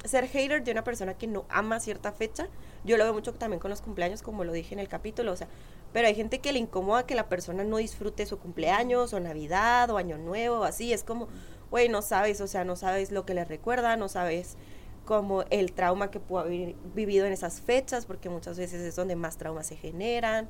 ser 0.05 0.29
hater 0.29 0.63
de 0.63 0.71
una 0.71 0.85
persona 0.85 1.15
que 1.15 1.27
no 1.27 1.47
ama 1.49 1.81
cierta 1.81 2.13
fecha. 2.13 2.49
Yo 2.85 2.99
lo 2.99 3.05
veo 3.05 3.15
mucho 3.15 3.33
también 3.33 3.61
con 3.61 3.71
los 3.71 3.81
cumpleaños, 3.81 4.21
como 4.21 4.45
lo 4.45 4.53
dije 4.53 4.75
en 4.75 4.79
el 4.79 4.89
capítulo, 4.89 5.33
o 5.33 5.37
sea, 5.37 5.49
pero 5.95 6.07
hay 6.07 6.15
gente 6.15 6.41
que 6.41 6.53
le 6.53 6.59
incomoda 6.59 7.07
que 7.07 7.15
la 7.15 7.31
persona 7.31 7.65
no 7.65 7.79
disfrute 7.79 8.27
su 8.27 8.39
cumpleaños 8.39 9.15
o 9.15 9.21
Navidad 9.21 9.89
o 9.89 9.97
Año 9.97 10.19
Nuevo 10.19 10.65
así, 10.65 10.93
es 10.93 11.03
como, 11.03 11.29
güey, 11.71 11.89
no 11.89 12.03
sabes, 12.03 12.41
o 12.41 12.47
sea, 12.47 12.65
no 12.65 12.77
sabes 12.77 13.13
lo 13.13 13.25
que 13.25 13.35
le 13.35 13.45
recuerda, 13.45 13.97
no 13.97 14.09
sabes 14.09 14.57
como 15.05 15.43
el 15.51 15.73
trauma 15.73 16.11
que 16.11 16.21
pudo 16.21 16.41
haber 16.41 16.75
vivido 16.95 17.27
en 17.27 17.33
esas 17.33 17.61
fechas, 17.61 18.07
porque 18.07 18.29
muchas 18.29 18.59
veces 18.59 18.81
es 18.81 18.97
donde 18.97 19.17
más 19.17 19.39
traumas 19.39 19.67
se 19.67 19.77
generan. 19.77 20.49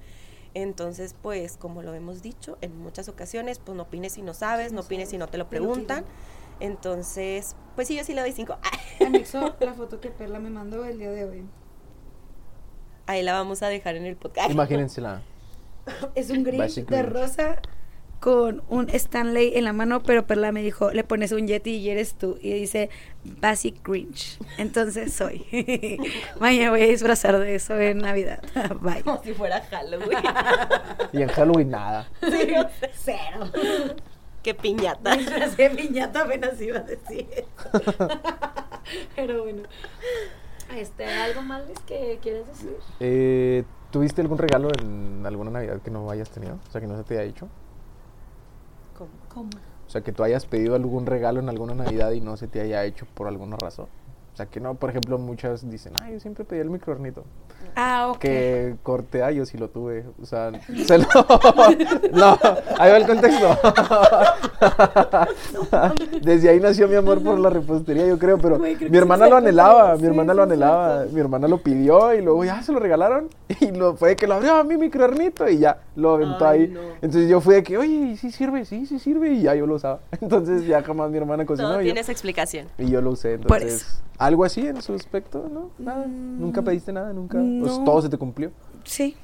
Entonces, 0.52 1.14
pues, 1.20 1.56
como 1.56 1.82
lo 1.82 1.94
hemos 1.94 2.22
dicho 2.22 2.58
en 2.60 2.76
muchas 2.76 3.08
ocasiones, 3.08 3.58
pues 3.58 3.76
no 3.76 3.84
opines 3.84 4.12
si 4.14 4.22
no 4.22 4.34
sabes, 4.34 4.72
no 4.72 4.80
opines 4.80 5.10
si 5.10 5.18
no 5.18 5.28
te 5.28 5.38
lo 5.38 5.48
preguntan. 5.48 6.04
Entonces, 6.58 7.56
pues 7.74 7.88
sí, 7.88 7.96
yo 7.96 8.04
sí 8.04 8.12
le 8.12 8.20
doy 8.20 8.32
cinco. 8.32 8.58
Anexo 9.06 9.56
la 9.60 9.74
foto 9.74 10.00
que 10.00 10.10
Perla 10.10 10.40
me 10.40 10.50
mandó 10.50 10.84
el 10.84 10.98
día 10.98 11.10
de 11.10 11.24
hoy. 11.24 11.44
Ahí 13.06 13.22
la 13.22 13.32
vamos 13.32 13.62
a 13.62 13.68
dejar 13.68 13.96
en 13.96 14.04
el 14.04 14.16
podcast. 14.16 14.50
Imagínensela. 14.50 15.22
Es 16.14 16.30
un 16.30 16.44
gris 16.44 16.84
de 16.86 17.02
rosa 17.02 17.60
con 18.20 18.62
un 18.68 18.90
Stanley 18.90 19.52
en 19.56 19.64
la 19.64 19.72
mano, 19.72 20.02
pero 20.02 20.26
Perla 20.26 20.52
me 20.52 20.62
dijo, 20.62 20.90
le 20.90 21.04
pones 21.04 21.32
un 21.32 21.46
Yeti 21.46 21.76
y 21.76 21.88
eres 21.88 22.14
tú. 22.14 22.38
Y 22.42 22.52
dice 22.52 22.90
Basic 23.24 23.82
Grinch. 23.82 24.38
Entonces 24.58 25.12
soy. 25.14 25.46
Mañana 26.38 26.70
voy 26.70 26.82
a 26.82 26.86
disfrazar 26.86 27.38
de 27.38 27.54
eso 27.54 27.78
en 27.78 27.98
Navidad. 27.98 28.42
Bye. 28.80 29.02
Como 29.02 29.22
si 29.22 29.32
fuera 29.32 29.62
Halloween. 29.62 30.18
Y 31.12 31.22
en 31.22 31.28
Halloween 31.28 31.70
nada. 31.70 32.08
Sí, 32.20 32.52
Cero. 32.92 33.50
Qué 34.42 34.54
piñata. 34.54 35.16
Disfrazé 35.16 35.70
piñata 35.70 36.22
apenas 36.22 36.60
iba 36.60 36.78
a 36.78 36.82
decir. 36.82 37.26
Pero 39.16 39.44
bueno. 39.44 39.62
Este, 40.76 41.04
¿Algo 41.06 41.42
más 41.42 41.62
que 41.86 42.18
quieres 42.22 42.46
decir? 42.46 42.76
Eh, 43.00 43.64
¿Tuviste 43.90 44.20
algún 44.20 44.38
regalo 44.38 44.68
en 44.78 45.24
alguna 45.26 45.50
Navidad 45.50 45.80
que 45.82 45.90
no 45.90 46.10
hayas 46.10 46.30
tenido? 46.30 46.58
O 46.68 46.70
sea, 46.70 46.80
que 46.80 46.86
no 46.86 46.96
se 46.96 47.04
te 47.04 47.18
haya 47.18 47.28
hecho. 47.28 47.48
O 49.86 49.90
sea, 49.90 50.02
que 50.02 50.12
tú 50.12 50.22
hayas 50.22 50.46
pedido 50.46 50.74
algún 50.74 51.06
regalo 51.06 51.40
en 51.40 51.48
alguna 51.48 51.74
Navidad 51.74 52.12
y 52.12 52.20
no 52.20 52.36
se 52.36 52.46
te 52.46 52.60
haya 52.60 52.84
hecho 52.84 53.06
por 53.14 53.26
alguna 53.26 53.56
razón. 53.56 53.86
Sea, 54.40 54.46
que 54.46 54.58
no, 54.58 54.74
por 54.74 54.88
ejemplo, 54.88 55.18
muchas 55.18 55.68
dicen, 55.68 55.92
ay, 56.00 56.14
yo 56.14 56.20
siempre 56.20 56.46
pedí 56.46 56.60
el 56.60 56.70
microornito. 56.70 57.24
Ah, 57.76 58.08
ok. 58.10 58.18
Que 58.18 58.76
corté, 58.82 59.22
ah, 59.22 59.30
yo 59.30 59.44
sí 59.44 59.58
lo 59.58 59.68
tuve. 59.68 60.06
O 60.22 60.24
sea, 60.24 60.50
se 60.86 60.96
lo... 60.96 61.04
no, 62.14 62.38
ahí 62.78 62.90
va 62.90 62.96
el 62.96 63.06
contexto. 63.06 63.58
Desde 66.22 66.48
ahí 66.48 66.58
nació 66.58 66.88
mi 66.88 66.96
amor 66.96 67.22
por 67.22 67.38
la 67.38 67.50
repostería, 67.50 68.06
yo 68.06 68.18
creo, 68.18 68.38
pero 68.38 68.58
creo 68.58 68.90
mi 68.90 68.96
hermana 68.96 69.28
lo 69.28 69.36
anhelaba, 69.36 69.96
sí, 69.96 70.02
mi 70.02 70.08
hermana 70.08 70.32
sí 70.32 70.36
lo 70.36 70.42
anhelaba, 70.42 71.04
mi 71.12 71.20
hermana 71.20 71.48
lo 71.48 71.58
pidió 71.62 72.14
y 72.14 72.22
luego 72.22 72.44
ya 72.44 72.62
se 72.62 72.72
lo 72.72 72.78
regalaron 72.78 73.28
y 73.60 73.70
lo 73.70 73.94
fue 73.96 74.16
que 74.16 74.26
lo 74.26 74.34
abrió 74.34 74.54
a 74.56 74.64
mi 74.64 74.76
microornito 74.76 75.48
y 75.48 75.58
ya 75.58 75.80
lo 75.96 76.14
aventó 76.14 76.46
Ay, 76.46 76.60
ahí. 76.62 76.68
no. 76.68 76.80
Entonces 77.02 77.28
yo 77.28 77.40
fui 77.40 77.56
de 77.56 77.62
que, 77.62 77.78
oye, 77.78 78.16
sí 78.16 78.30
sirve, 78.30 78.64
sí, 78.64 78.86
sí 78.86 78.98
sirve 78.98 79.32
y 79.32 79.42
ya 79.42 79.54
yo 79.54 79.66
lo 79.66 79.74
usaba. 79.74 80.00
Entonces 80.20 80.66
ya 80.66 80.82
jamás 80.82 81.10
mi 81.10 81.18
hermana 81.18 81.44
cocinó 81.44 81.70
Todo 81.70 81.82
y 81.82 81.88
yo, 81.88 81.94
explicación. 81.94 82.66
y 82.78 82.90
yo 82.90 83.00
lo 83.00 83.10
usé. 83.10 83.38
Por 83.38 83.58
Entonces, 83.58 83.82
eso. 83.82 84.02
Algo 84.30 84.44
así 84.44 84.66
en 84.66 84.80
su 84.80 84.94
aspecto, 84.94 85.48
¿no? 85.50 85.70
Nada. 85.78 86.06
Nunca 86.06 86.62
pediste 86.62 86.92
nada, 86.92 87.12
nunca. 87.12 87.38
Pues 87.38 87.84
todo 87.84 88.00
se 88.00 88.08
te 88.08 88.16
cumplió. 88.16 88.52
Sí. 88.84 89.16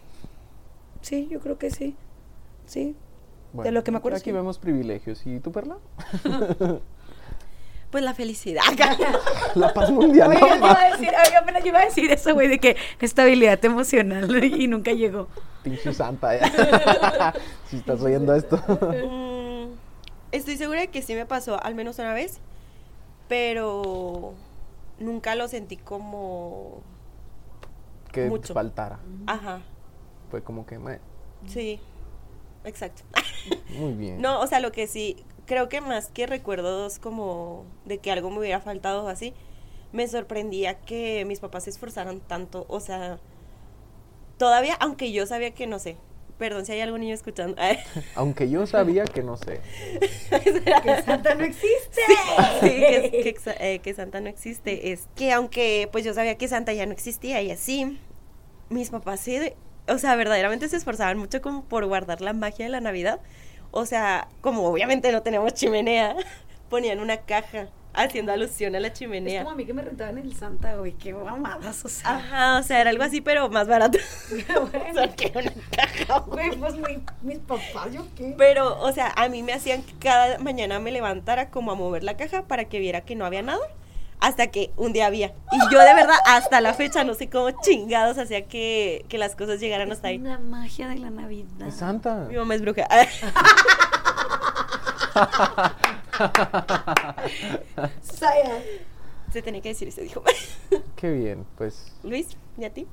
Sí, 1.00 1.28
yo 1.30 1.40
creo 1.40 1.58
que 1.58 1.70
sí. 1.70 1.94
Sí. 2.66 2.96
Bueno, 3.52 3.70
lo 3.70 3.84
que 3.84 3.92
me 3.92 3.98
acuerdo, 3.98 4.16
Aquí 4.16 4.30
sí. 4.30 4.32
vemos 4.32 4.58
privilegios. 4.58 5.24
¿Y 5.24 5.40
tú, 5.40 5.52
Perla? 5.52 5.78
Pues 7.90 8.02
la 8.02 8.14
felicidad. 8.14 8.62
La 9.54 9.72
paz 9.72 9.90
mundial. 9.92 10.36
Iba 10.36 10.56
ma. 10.56 10.72
a 10.72 10.90
decir, 10.90 11.08
oiga, 11.08 11.38
apenas 11.38 11.64
iba 11.64 11.78
a 11.78 11.84
decir 11.84 12.10
eso, 12.10 12.34
güey, 12.34 12.48
de 12.48 12.58
que 12.58 12.76
estabilidad 13.00 13.64
emocional 13.64 14.44
y 14.44 14.66
nunca 14.66 14.90
llegó. 14.92 15.28
Pinche 15.62 15.94
santa. 15.94 16.36
ya. 16.36 17.32
si 17.70 17.76
estás 17.76 18.02
oyendo 18.02 18.34
esto. 18.34 18.56
Mm, 18.58 19.72
estoy 20.32 20.56
segura 20.56 20.80
de 20.80 20.88
que 20.88 21.00
sí 21.00 21.14
me 21.14 21.26
pasó 21.26 21.62
al 21.62 21.76
menos 21.76 21.98
una 22.00 22.12
vez, 22.12 22.40
pero 23.28 24.34
nunca 24.98 25.35
lo 25.35 25.48
sentí 25.48 25.77
como... 25.77 26.82
que 28.12 28.28
Mucho. 28.28 28.55
faltara. 28.55 29.01
Ajá, 29.27 29.62
Fue 30.31 30.43
como 30.43 30.66
que, 30.66 30.78
meh, 30.78 31.01
sí, 31.47 31.81
exacto. 32.64 33.02
muy 33.78 33.93
bien. 33.94 34.20
No, 34.20 34.40
o 34.40 34.47
sea, 34.47 34.60
lo 34.60 34.73
que 34.73 34.86
sí, 34.86 35.24
creo 35.47 35.68
que 35.68 35.81
más 35.81 36.09
que 36.09 36.27
recuerdos 36.27 36.98
como 36.98 37.64
de 37.85 37.98
que 37.98 38.10
algo 38.10 38.31
me 38.31 38.39
hubiera 38.39 38.60
faltado 38.60 39.05
o 39.05 39.09
así, 39.09 39.35
me 39.93 40.06
sorprendía 40.09 40.81
que 40.81 41.24
mis 41.24 41.40
papás 41.40 41.64
se 41.64 41.70
esforzaran 41.70 42.20
tanto, 42.20 42.66
o 42.68 42.81
sea, 42.81 43.18
todavía, 44.36 44.74
aunque 44.81 45.12
yo 45.12 45.27
sabía 45.27 45.55
que 45.55 45.66
no 45.66 45.78
sé, 45.78 45.97
perdón 46.38 46.66
si 46.66 46.72
hay 46.72 46.80
algún 46.80 47.00
niño 47.00 47.14
escuchando, 47.14 47.60
Aunque 48.14 48.48
yo 48.48 48.66
sabía 48.66 49.04
que 49.04 49.22
no 49.22 49.36
sé. 49.36 49.60
Que 50.30 51.02
Santa 51.04 51.34
no 51.34 51.44
existe. 51.44 52.02
sí, 52.60 52.68
que, 52.68 53.36
eh, 53.60 53.78
que 53.80 53.94
Santa 53.94 54.20
no 54.20 54.28
existe, 54.28 54.92
es 54.92 55.08
que 55.14 55.32
aunque 55.32 55.88
pues 55.92 56.04
yo 56.04 56.14
sabía 56.14 56.36
que 56.36 56.48
Santa 56.48 56.72
ya 56.72 56.86
no 56.86 56.92
existía 56.92 57.42
y 57.42 57.50
así, 57.50 57.98
mis 58.68 58.90
papás 58.90 59.20
sí, 59.20 59.38
o 59.88 59.98
sea, 59.98 60.16
verdaderamente 60.16 60.68
se 60.68 60.76
esforzaban 60.76 61.18
mucho 61.18 61.40
como 61.40 61.64
por 61.64 61.86
guardar 61.86 62.20
la 62.20 62.32
magia 62.32 62.64
de 62.64 62.70
la 62.70 62.80
Navidad. 62.80 63.20
O 63.70 63.86
sea, 63.86 64.28
como 64.40 64.66
obviamente 64.66 65.12
no 65.12 65.22
tenemos 65.22 65.54
chimenea, 65.54 66.16
ponían 66.68 67.00
una 67.00 67.18
caja 67.18 67.68
haciendo 67.97 68.32
alusión 68.32 68.74
a 68.77 68.81
la 68.81 68.89
Es 68.89 68.94
chimenea. 68.94 69.43
como 69.43 69.52
a 69.52 69.56
mí 69.56 69.64
que 69.64 69.74
me 69.74 69.82
rentaban 69.82 70.18
el 70.18 70.35
Santa, 70.36 70.77
güey. 70.77 70.93
Qué 70.93 71.12
mamadas, 71.12 71.85
o 71.85 71.89
sea. 71.89 72.16
Ajá, 72.16 72.59
o 72.59 72.62
sea, 72.62 72.81
era 72.81 72.90
algo 72.90 73.02
así, 73.02 73.20
pero 73.20 73.48
más 73.48 73.66
barato. 73.66 73.98
o 74.56 74.66
Bueno, 74.66 74.94
sea, 74.94 75.09
que 75.14 75.32
una 75.35 75.52
caja, 75.77 76.18
güey. 76.20 76.48
güey, 76.51 76.59
pues 76.60 76.74
mi- 76.77 77.02
mis 77.23 77.39
papás, 77.39 77.93
¿yo 77.93 78.06
qué? 78.16 78.35
Pero, 78.39 78.78
o 78.81 78.93
sea, 78.93 79.12
a 79.16 79.28
mí 79.28 79.43
me 79.43 79.52
hacían 79.52 79.82
que 79.82 79.93
cada 79.98 80.39
mañana 80.39 80.78
me 80.78 80.93
levantara 80.93 81.51
como 81.51 81.73
a 81.73 81.74
mover 81.74 82.05
la 82.05 82.16
caja 82.16 82.43
para 82.43 82.66
que 82.66 82.78
viera 82.78 83.01
que 83.01 83.16
no 83.16 83.24
había 83.27 83.43
nada. 83.43 83.60
Hasta 84.18 84.47
que 84.47 84.70
un 84.78 84.94
día 84.94 85.05
había. 85.06 85.35
Y 85.52 85.59
yo 85.70 85.78
de 85.78 85.93
verdad, 85.93 86.16
hasta 86.24 86.62
la 86.62 86.73
fecha, 86.73 87.05
no 87.05 87.12
sé 87.12 87.28
cómo 87.28 87.51
chingados 87.60 88.16
hacía 88.16 88.47
que, 88.47 89.05
que 89.10 89.18
las 89.18 89.36
cosas 89.36 89.60
llegaran 89.60 89.93
hasta 89.93 90.09
ahí. 90.09 90.16
La 90.16 90.39
magia 90.39 90.89
de 90.89 90.97
la 90.97 91.10
Navidad. 91.10 91.68
Es 91.68 91.74
Santa. 91.77 92.24
Mi 92.31 92.36
mamá 92.36 92.55
es 92.55 92.62
bruja. 92.62 92.89
Saya. 98.02 98.62
Se 99.32 99.43
tenía 99.43 99.60
que 99.60 99.70
decir, 99.70 99.90
se 99.93 100.02
dijo. 100.02 100.22
Qué 100.97 101.10
bien, 101.10 101.44
pues. 101.56 101.93
Luis, 102.02 102.36
¿y 102.56 102.64
a 102.64 102.72
ti? 102.72 102.86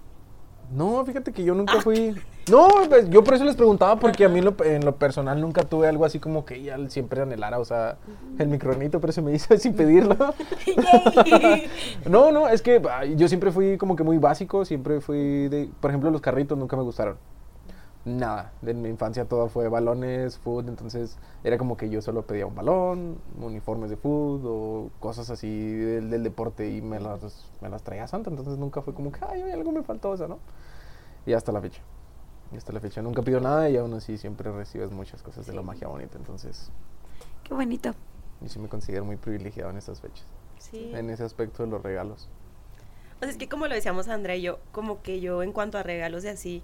No, 0.72 1.06
fíjate 1.06 1.32
que 1.32 1.44
yo 1.44 1.54
nunca 1.54 1.82
fui. 1.82 2.16
No, 2.50 2.68
pues, 2.90 3.10
yo 3.10 3.24
por 3.24 3.36
eso 3.36 3.44
les 3.45 3.56
preguntaba, 3.56 3.98
porque 3.98 4.26
a 4.26 4.30
mí 4.30 4.40
en 4.40 4.45
lo, 4.45 4.56
en 4.64 4.84
lo 4.84 4.95
personal 4.95 5.40
nunca 5.40 5.64
tuve 5.64 5.88
algo 5.88 6.04
así 6.04 6.20
como 6.20 6.45
que 6.45 6.62
ya 6.62 6.78
siempre 6.90 7.22
anhelara, 7.22 7.60
o 7.60 7.66
sea, 7.66 7.98
el 8.38 8.48
micronito, 8.48 9.00
pero 9.00 9.14
se 9.14 9.22
me 9.22 9.34
hizo 9.34 9.56
sin 9.58 9.74
pedirlo. 9.76 10.18
no, 12.10 12.32
no, 12.32 12.50
es 12.50 12.62
que 12.62 12.82
yo 13.16 13.28
siempre 13.28 13.52
fui 13.52 13.78
como 13.78 13.95
que 13.95 14.04
muy 14.04 14.18
básico, 14.18 14.66
siempre 14.66 15.00
fui 15.00 15.48
de. 15.48 15.70
Por 15.80 15.91
ejemplo, 15.91 16.12
los 16.12 16.22
carritos 16.22 16.58
nunca 16.58 16.76
me 16.76 16.84
gustaron. 16.84 17.18
Nada, 18.06 18.52
en 18.64 18.82
mi 18.82 18.90
infancia 18.90 19.24
todo 19.24 19.48
fue 19.48 19.70
balones, 19.70 20.38
fútbol, 20.38 20.68
entonces 20.68 21.18
era 21.46 21.58
como 21.58 21.78
que 21.78 21.90
yo 21.90 22.02
solo 22.02 22.24
pedía 22.24 22.46
un 22.46 22.54
balón, 22.54 23.18
uniformes 23.42 23.90
de 23.90 23.96
fútbol 23.96 24.42
o 24.46 24.90
cosas 25.00 25.30
así 25.30 25.50
del, 25.72 26.10
del 26.10 26.22
deporte 26.22 26.70
y 26.70 26.82
me 26.82 27.00
las, 27.00 27.50
me 27.62 27.70
las 27.70 27.82
traía 27.82 28.06
Santa, 28.08 28.30
entonces 28.30 28.58
nunca 28.58 28.82
fue 28.82 28.94
como 28.94 29.10
que, 29.10 29.20
ay, 29.26 29.44
algo 29.52 29.72
me 29.72 29.84
faltó, 29.84 30.10
o 30.10 30.18
sea, 30.18 30.28
¿no? 30.28 30.40
Y 31.26 31.32
hasta 31.32 31.54
la 31.54 31.62
fecha. 31.62 31.82
Y 32.52 32.58
hasta 32.58 32.74
la 32.74 32.82
fecha 32.82 33.02
nunca 33.02 33.22
pido 33.22 33.40
nada 33.40 33.70
y 33.70 33.78
aún 33.78 33.94
así 33.94 34.18
siempre 34.18 34.52
recibes 34.52 34.92
muchas 34.92 35.24
cosas 35.24 35.48
de 35.48 35.54
la 35.54 35.62
magia 35.62 35.88
bonita, 35.88 36.18
entonces 36.18 36.72
Qué 37.46 37.54
bonito. 37.54 37.94
yo 38.42 38.50
sí 38.50 38.60
me 38.60 38.68
considero 38.68 39.06
muy 39.06 39.16
privilegiado 39.16 39.70
en 39.70 39.78
estas 39.78 40.02
fechas, 40.02 40.26
Sí. 40.58 40.92
en 40.94 41.10
ese 41.10 41.24
aspecto 41.24 41.64
de 41.64 41.70
los 41.70 41.82
regalos. 41.82 42.28
Pues 43.20 43.32
es 43.32 43.38
que 43.38 43.48
como 43.48 43.66
lo 43.68 43.74
decíamos 43.76 44.10
Andrea 44.10 44.36
y 44.36 44.42
yo, 44.42 44.60
como 44.74 45.02
que 45.02 45.22
yo 45.22 45.42
en 45.42 45.54
cuanto 45.54 45.78
a 45.78 45.84
regalos 45.84 46.26
y 46.26 46.28
así, 46.28 46.64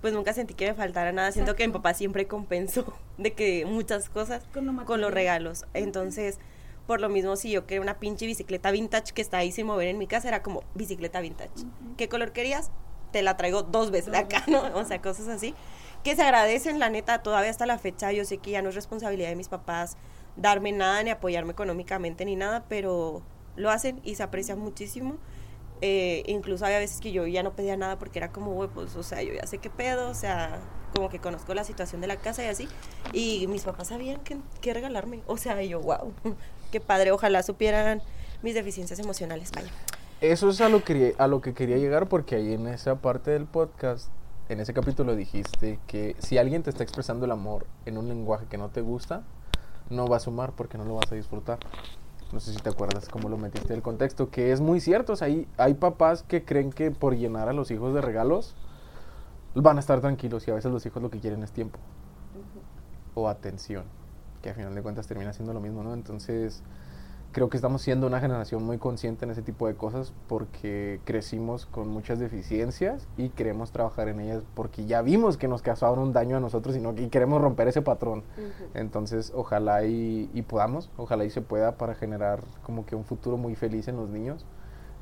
pues 0.00 0.14
nunca 0.14 0.32
sentí 0.32 0.54
que 0.54 0.68
me 0.68 0.74
faltara 0.74 1.12
nada. 1.12 1.32
Siento 1.32 1.56
que 1.56 1.66
mi 1.66 1.72
papá 1.72 1.94
siempre 1.94 2.26
compensó 2.26 2.92
de 3.18 3.32
que 3.32 3.64
muchas 3.66 4.08
cosas 4.08 4.44
Con 4.52 4.66
lo 4.66 4.84
con 4.84 5.00
los 5.00 5.12
regalos. 5.12 5.66
Entonces, 5.74 6.38
por 6.86 7.00
lo 7.00 7.08
mismo, 7.08 7.36
si 7.36 7.50
yo 7.50 7.66
quería 7.66 7.82
una 7.82 7.98
pinche 7.98 8.26
bicicleta 8.26 8.70
vintage 8.70 9.12
que 9.12 9.22
está 9.22 9.38
ahí 9.38 9.52
sin 9.52 9.66
mover 9.66 9.88
en 9.88 9.98
mi 9.98 10.06
casa, 10.06 10.28
era 10.28 10.42
como 10.42 10.62
bicicleta 10.74 11.20
vintage. 11.20 11.50
¿Qué 11.96 12.08
color 12.08 12.32
querías? 12.32 12.70
Te 13.12 13.22
la 13.22 13.36
traigo 13.36 13.62
dos 13.62 13.90
veces 13.90 14.12
de 14.12 14.18
acá, 14.18 14.44
¿no? 14.46 14.62
O 14.74 14.84
sea, 14.84 15.00
cosas 15.00 15.28
así. 15.28 15.54
Que 16.04 16.14
se 16.14 16.22
agradecen, 16.22 16.78
la 16.78 16.90
neta, 16.90 17.22
todavía 17.22 17.50
hasta 17.50 17.66
la 17.66 17.78
fecha. 17.78 18.12
Yo 18.12 18.24
sé 18.24 18.38
que 18.38 18.52
ya 18.52 18.62
no 18.62 18.68
es 18.68 18.74
responsabilidad 18.74 19.28
de 19.28 19.36
mis 19.36 19.48
papás 19.48 19.96
darme 20.36 20.72
nada 20.72 21.02
ni 21.02 21.10
apoyarme 21.10 21.52
económicamente 21.52 22.24
ni 22.24 22.36
nada, 22.36 22.64
pero 22.68 23.22
lo 23.56 23.70
hacen 23.70 24.00
y 24.04 24.14
se 24.14 24.22
aprecia 24.22 24.56
muchísimo. 24.56 25.16
Eh, 25.80 26.22
incluso 26.26 26.64
había 26.64 26.78
veces 26.78 27.00
que 27.00 27.12
yo 27.12 27.26
ya 27.26 27.42
no 27.42 27.52
pedía 27.52 27.76
nada 27.76 27.98
porque 27.98 28.18
era 28.18 28.30
como, 28.30 28.52
güey, 28.52 28.68
pues, 28.68 28.96
o 28.96 29.02
sea, 29.02 29.22
yo 29.22 29.32
ya 29.32 29.46
sé 29.46 29.58
qué 29.58 29.70
pedo, 29.70 30.10
o 30.10 30.14
sea, 30.14 30.58
como 30.94 31.08
que 31.08 31.18
conozco 31.18 31.54
la 31.54 31.64
situación 31.64 32.00
de 32.00 32.06
la 32.06 32.16
casa 32.16 32.44
y 32.44 32.48
así. 32.48 32.68
Y 33.12 33.46
mis 33.46 33.62
papás 33.62 33.88
sabían 33.88 34.20
qué 34.60 34.74
regalarme. 34.74 35.22
O 35.26 35.36
sea, 35.36 35.62
yo, 35.62 35.80
wow, 35.80 36.12
qué 36.72 36.80
padre, 36.80 37.12
ojalá 37.12 37.42
supieran 37.42 38.02
mis 38.42 38.54
deficiencias 38.54 38.98
emocionales, 38.98 39.50
vaya. 39.52 39.70
Eso 40.20 40.48
es 40.48 40.60
a 40.60 40.68
lo, 40.68 40.82
que, 40.82 41.14
a 41.16 41.28
lo 41.28 41.40
que 41.40 41.54
quería 41.54 41.76
llegar 41.76 42.08
porque 42.08 42.34
ahí 42.34 42.52
en 42.52 42.66
esa 42.66 42.96
parte 42.96 43.30
del 43.30 43.46
podcast, 43.46 44.08
en 44.48 44.58
ese 44.58 44.74
capítulo 44.74 45.14
dijiste 45.14 45.78
que 45.86 46.16
si 46.18 46.38
alguien 46.38 46.64
te 46.64 46.70
está 46.70 46.82
expresando 46.82 47.24
el 47.24 47.30
amor 47.30 47.66
en 47.86 47.98
un 47.98 48.08
lenguaje 48.08 48.46
que 48.50 48.58
no 48.58 48.68
te 48.68 48.80
gusta, 48.80 49.22
no 49.90 50.08
va 50.08 50.16
a 50.16 50.20
sumar 50.20 50.52
porque 50.52 50.76
no 50.76 50.84
lo 50.84 50.96
vas 50.96 51.12
a 51.12 51.14
disfrutar. 51.14 51.58
No 52.32 52.40
sé 52.40 52.52
si 52.52 52.58
te 52.58 52.68
acuerdas 52.68 53.08
cómo 53.08 53.28
lo 53.28 53.38
metiste 53.38 53.68
en 53.68 53.76
el 53.76 53.82
contexto, 53.82 54.30
que 54.30 54.52
es 54.52 54.60
muy 54.60 54.80
cierto. 54.80 55.14
O 55.14 55.16
sea, 55.16 55.26
hay, 55.28 55.48
hay 55.56 55.74
papás 55.74 56.22
que 56.22 56.44
creen 56.44 56.70
que 56.70 56.90
por 56.90 57.16
llenar 57.16 57.48
a 57.48 57.52
los 57.52 57.70
hijos 57.70 57.94
de 57.94 58.02
regalos 58.02 58.54
van 59.54 59.78
a 59.78 59.80
estar 59.80 60.00
tranquilos 60.00 60.46
y 60.46 60.50
a 60.50 60.54
veces 60.54 60.70
los 60.70 60.84
hijos 60.84 61.02
lo 61.02 61.10
que 61.10 61.20
quieren 61.20 61.42
es 61.42 61.52
tiempo 61.52 61.78
o 63.14 63.28
atención, 63.28 63.84
que 64.42 64.50
a 64.50 64.54
final 64.54 64.74
de 64.74 64.82
cuentas 64.82 65.06
termina 65.06 65.32
siendo 65.32 65.52
lo 65.52 65.60
mismo, 65.60 65.82
¿no? 65.82 65.94
Entonces, 65.94 66.62
creo 67.32 67.48
que 67.48 67.56
estamos 67.56 67.82
siendo 67.82 68.06
una 68.06 68.20
generación 68.20 68.62
muy 68.64 68.78
consciente 68.78 69.24
en 69.24 69.30
ese 69.30 69.42
tipo 69.42 69.66
de 69.66 69.74
cosas 69.74 70.12
porque 70.28 71.00
crecimos 71.04 71.66
con 71.66 71.88
muchas 71.88 72.18
deficiencias 72.18 73.06
y 73.16 73.28
queremos 73.30 73.70
trabajar 73.70 74.08
en 74.08 74.20
ellas 74.20 74.42
porque 74.54 74.86
ya 74.86 75.02
vimos 75.02 75.36
que 75.36 75.46
nos 75.46 75.62
causaban 75.62 75.98
un 75.98 76.12
daño 76.12 76.36
a 76.36 76.40
nosotros 76.40 76.76
y, 76.76 76.80
no, 76.80 76.94
y 76.96 77.08
queremos 77.08 77.40
romper 77.40 77.68
ese 77.68 77.82
patrón. 77.82 78.24
Entonces, 78.74 79.32
ojalá 79.34 79.84
y, 79.84 80.30
y 80.32 80.42
podamos, 80.42 80.90
ojalá 80.96 81.24
y 81.24 81.30
se 81.30 81.42
pueda 81.42 81.76
para 81.76 81.94
generar 81.94 82.42
como 82.62 82.86
que 82.86 82.96
un 82.96 83.04
futuro 83.04 83.36
muy 83.36 83.54
feliz 83.54 83.88
en 83.88 83.96
los 83.96 84.08
niños. 84.08 84.46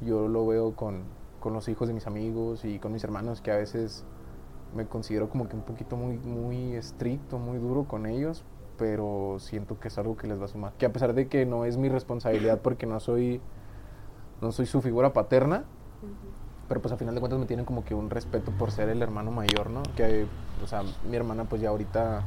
Yo 0.01 0.29
lo 0.29 0.47
veo 0.47 0.75
con, 0.75 1.05
con 1.41 1.53
los 1.53 1.69
hijos 1.69 1.89
de 1.89 1.95
mis 1.95 2.07
amigos 2.07 2.65
y 2.65 2.79
con 2.79 2.93
mis 2.93 3.05
hermanos 3.05 3.41
que 3.41 3.53
a 3.53 3.57
veces 3.57 4.05
me 4.75 4.87
considero 4.87 5.31
como 5.31 5.49
que 5.49 5.57
un 5.57 5.63
poquito 5.63 5.97
muy, 5.97 6.19
muy 6.19 6.75
estricto, 6.75 7.39
muy 7.39 7.59
duro 7.59 7.85
con 7.85 8.07
ellos, 8.07 8.45
pero 8.77 9.37
siento 9.39 9.79
que 9.79 9.89
es 9.89 9.99
algo 9.99 10.17
que 10.17 10.27
les 10.27 10.41
va 10.41 10.45
a 10.47 10.49
sumar. 10.49 10.73
Que 10.75 10.87
a 10.87 10.93
pesar 10.93 11.15
de 11.15 11.29
que 11.29 11.47
no 11.47 11.65
es 11.65 11.77
mi 11.77 11.89
responsabilidad 11.89 12.61
porque 12.61 12.87
no 12.87 13.01
soy, 13.01 13.41
no 14.41 14.53
soy 14.53 14.67
su 14.67 14.83
figura 14.83 15.13
paterna, 15.13 15.65
pero 16.69 16.81
pues 16.83 16.93
a 16.93 16.97
final 16.97 17.15
de 17.15 17.21
cuentas 17.21 17.39
me 17.39 17.47
tienen 17.47 17.65
como 17.65 17.85
que 17.85 17.95
un 17.95 18.11
respeto 18.11 18.51
por 18.53 18.71
ser 18.71 18.89
el 18.89 19.03
hermano 19.03 19.31
mayor, 19.31 19.71
¿no? 19.71 19.83
Que, 19.97 20.27
o 20.63 20.67
sea, 20.67 20.83
mi 21.09 21.17
hermana 21.17 21.45
pues 21.45 21.63
ya 21.63 21.71
ahorita, 21.71 22.23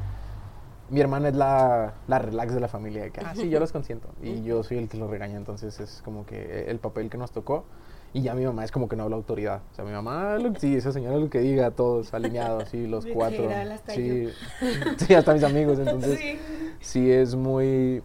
mi 0.88 1.00
hermana 1.00 1.28
es 1.28 1.34
la, 1.34 1.94
la 2.08 2.18
relax 2.18 2.54
de 2.54 2.60
la 2.60 2.68
familia, 2.68 3.10
que, 3.10 3.20
ah, 3.20 3.34
sí, 3.34 3.48
yo 3.48 3.60
los 3.60 3.72
consiento, 3.72 4.08
y 4.22 4.42
yo 4.42 4.62
soy 4.62 4.78
el 4.78 4.88
que 4.88 4.96
los 4.96 5.10
regaña, 5.10 5.36
entonces 5.36 5.78
es 5.80 6.00
como 6.04 6.24
que 6.24 6.70
el 6.70 6.78
papel 6.78 7.10
que 7.10 7.18
nos 7.18 7.32
tocó. 7.32 7.64
Y 8.12 8.22
ya 8.22 8.34
mi 8.34 8.44
mamá 8.44 8.64
es 8.64 8.72
como 8.72 8.88
que 8.88 8.96
no 8.96 9.04
habla 9.04 9.16
autoridad. 9.16 9.62
O 9.70 9.74
sea, 9.74 9.84
mi 9.84 9.92
mamá, 9.92 10.36
lo, 10.38 10.52
sí, 10.56 10.74
esa 10.74 10.90
señora 10.92 11.16
lo 11.16 11.30
que 11.30 11.38
diga, 11.40 11.70
todos 11.70 12.12
alineados, 12.12 12.68
sí, 12.68 12.86
los 12.88 13.06
cuatro. 13.14 13.48
Hasta 13.50 13.92
sí, 13.92 14.28
sí, 14.96 15.14
hasta 15.14 15.32
mis 15.34 15.44
amigos. 15.44 15.78
Entonces, 15.78 16.18
Sí. 16.18 16.38
sí 16.80 17.10
es 17.12 17.36
muy, 17.36 18.02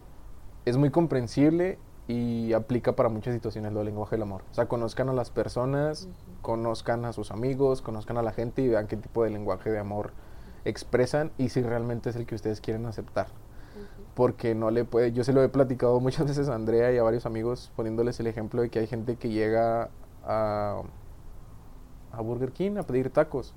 es 0.66 0.78
muy 0.78 0.92
comprensible 0.92 1.80
y 2.08 2.54
aplica 2.54 2.96
para 2.96 3.10
muchas 3.10 3.34
situaciones 3.34 3.74
lo 3.74 3.80
del 3.80 3.88
lenguaje 3.88 4.16
del 4.16 4.22
amor. 4.22 4.44
O 4.52 4.54
sea, 4.54 4.68
conozcan 4.68 5.10
a 5.10 5.14
las 5.14 5.32
personas, 5.32 6.08
conozcan 6.44 7.04
a 7.06 7.12
sus 7.14 7.32
amigos, 7.32 7.82
conozcan 7.82 8.18
a 8.20 8.22
la 8.22 8.32
gente 8.32 8.62
y 8.62 8.68
vean 8.68 8.86
qué 8.88 8.98
tipo 8.98 9.24
de 9.24 9.32
lenguaje 9.32 9.72
de 9.72 9.80
amor 9.80 10.12
expresan 10.66 11.32
y 11.40 11.50
si 11.50 11.62
realmente 11.64 12.10
es 12.12 12.16
el 12.16 12.28
que 12.28 12.36
ustedes 12.36 12.62
quieren 12.62 12.86
aceptar. 12.86 13.28
Porque 14.16 14.56
no 14.56 14.72
le 14.72 14.86
puede, 14.86 15.12
yo 15.12 15.24
se 15.24 15.34
lo 15.34 15.44
he 15.44 15.50
platicado 15.50 16.00
muchas 16.02 16.26
veces 16.28 16.50
a 16.50 16.56
Andrea 16.56 16.92
y 16.92 16.98
a 16.98 17.04
varios 17.04 17.26
amigos 17.26 17.72
poniéndoles 17.76 18.20
el 18.20 18.28
ejemplo 18.28 18.62
de 18.62 18.70
que 18.70 18.80
hay 18.80 18.88
gente 18.88 19.18
que 19.18 19.30
llega 19.30 19.90
a, 20.26 20.82
a 22.12 22.22
Burger 22.22 22.52
King 22.52 22.78
a 22.78 22.84
pedir 22.84 23.10
tacos. 23.10 23.54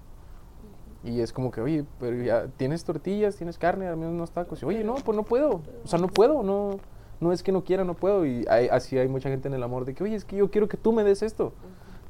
Y 1.04 1.20
es 1.20 1.32
como 1.32 1.52
que, 1.52 1.60
oye, 1.60 1.84
pero 2.00 2.20
ya 2.22 2.48
tienes 2.56 2.82
tortillas, 2.84 3.36
tienes 3.36 3.56
carne, 3.56 3.86
dame 3.86 4.08
unos 4.08 4.32
tacos. 4.32 4.60
Y, 4.62 4.66
oye, 4.66 4.82
no, 4.82 4.96
pues 4.96 5.16
no 5.16 5.22
puedo. 5.22 5.62
O 5.84 5.86
sea, 5.86 5.98
no 6.00 6.08
puedo, 6.08 6.42
no, 6.42 6.80
no 7.20 7.32
es 7.32 7.44
que 7.44 7.52
no 7.52 7.62
quiera, 7.62 7.84
no 7.84 7.94
puedo. 7.94 8.26
Y 8.26 8.44
hay- 8.50 8.66
así 8.68 8.98
hay 8.98 9.06
mucha 9.06 9.28
gente 9.28 9.46
en 9.46 9.54
el 9.54 9.62
amor 9.62 9.84
de 9.84 9.94
que, 9.94 10.02
oye, 10.02 10.16
es 10.16 10.24
que 10.24 10.36
yo 10.36 10.50
quiero 10.50 10.68
que 10.68 10.76
tú 10.76 10.92
me 10.92 11.04
des 11.04 11.22
esto. 11.22 11.52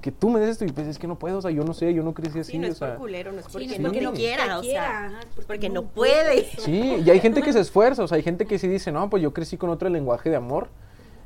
Que 0.01 0.13
tú 0.13 0.31
me 0.31 0.39
des 0.41 0.51
esto. 0.51 0.65
Y 0.65 0.69
pues 0.69 0.87
es 0.87 0.99
que 0.99 1.07
no 1.07 1.19
puedo, 1.19 1.39
o 1.39 1.43
sea, 1.43 1.51
yo 1.51 1.65
no 1.65 1.75
sé, 1.75 1.93
yo 1.93 2.03
no 2.03 2.15
crecí 2.15 2.39
así. 2.39 2.53
Sí, 2.53 2.59
no 2.59 2.69
o 2.69 2.71
es 2.71 2.79
sea, 2.79 2.91
por 2.91 2.99
culero, 2.99 3.33
no 3.33 3.41
es 3.41 3.47
porque 3.49 3.69
Sí, 3.69 3.79
no, 3.79 3.89
porque 3.89 4.01
no 4.01 4.13
quiera, 4.13 4.59
o 4.59 4.63
sea, 4.63 5.21
porque 5.47 5.69
no 5.69 5.85
puede. 5.85 6.45
Sí, 6.59 7.03
y 7.05 7.11
hay 7.11 7.21
gente 7.21 7.43
que 7.43 7.53
se 7.53 7.61
esfuerza, 7.61 8.05
o 8.05 8.09
sea, 8.09 8.17
hay 8.17 8.23
gente 8.23 8.47
que 8.47 8.59
sí 8.59 8.69
dice, 8.69 8.93
no, 8.93 9.11
pues 9.11 9.23
yo 9.23 9.33
crecí 9.33 9.57
con 9.57 9.71
otro 9.71 9.89
lenguaje 9.89 10.31
de 10.31 10.37
amor 10.37 10.69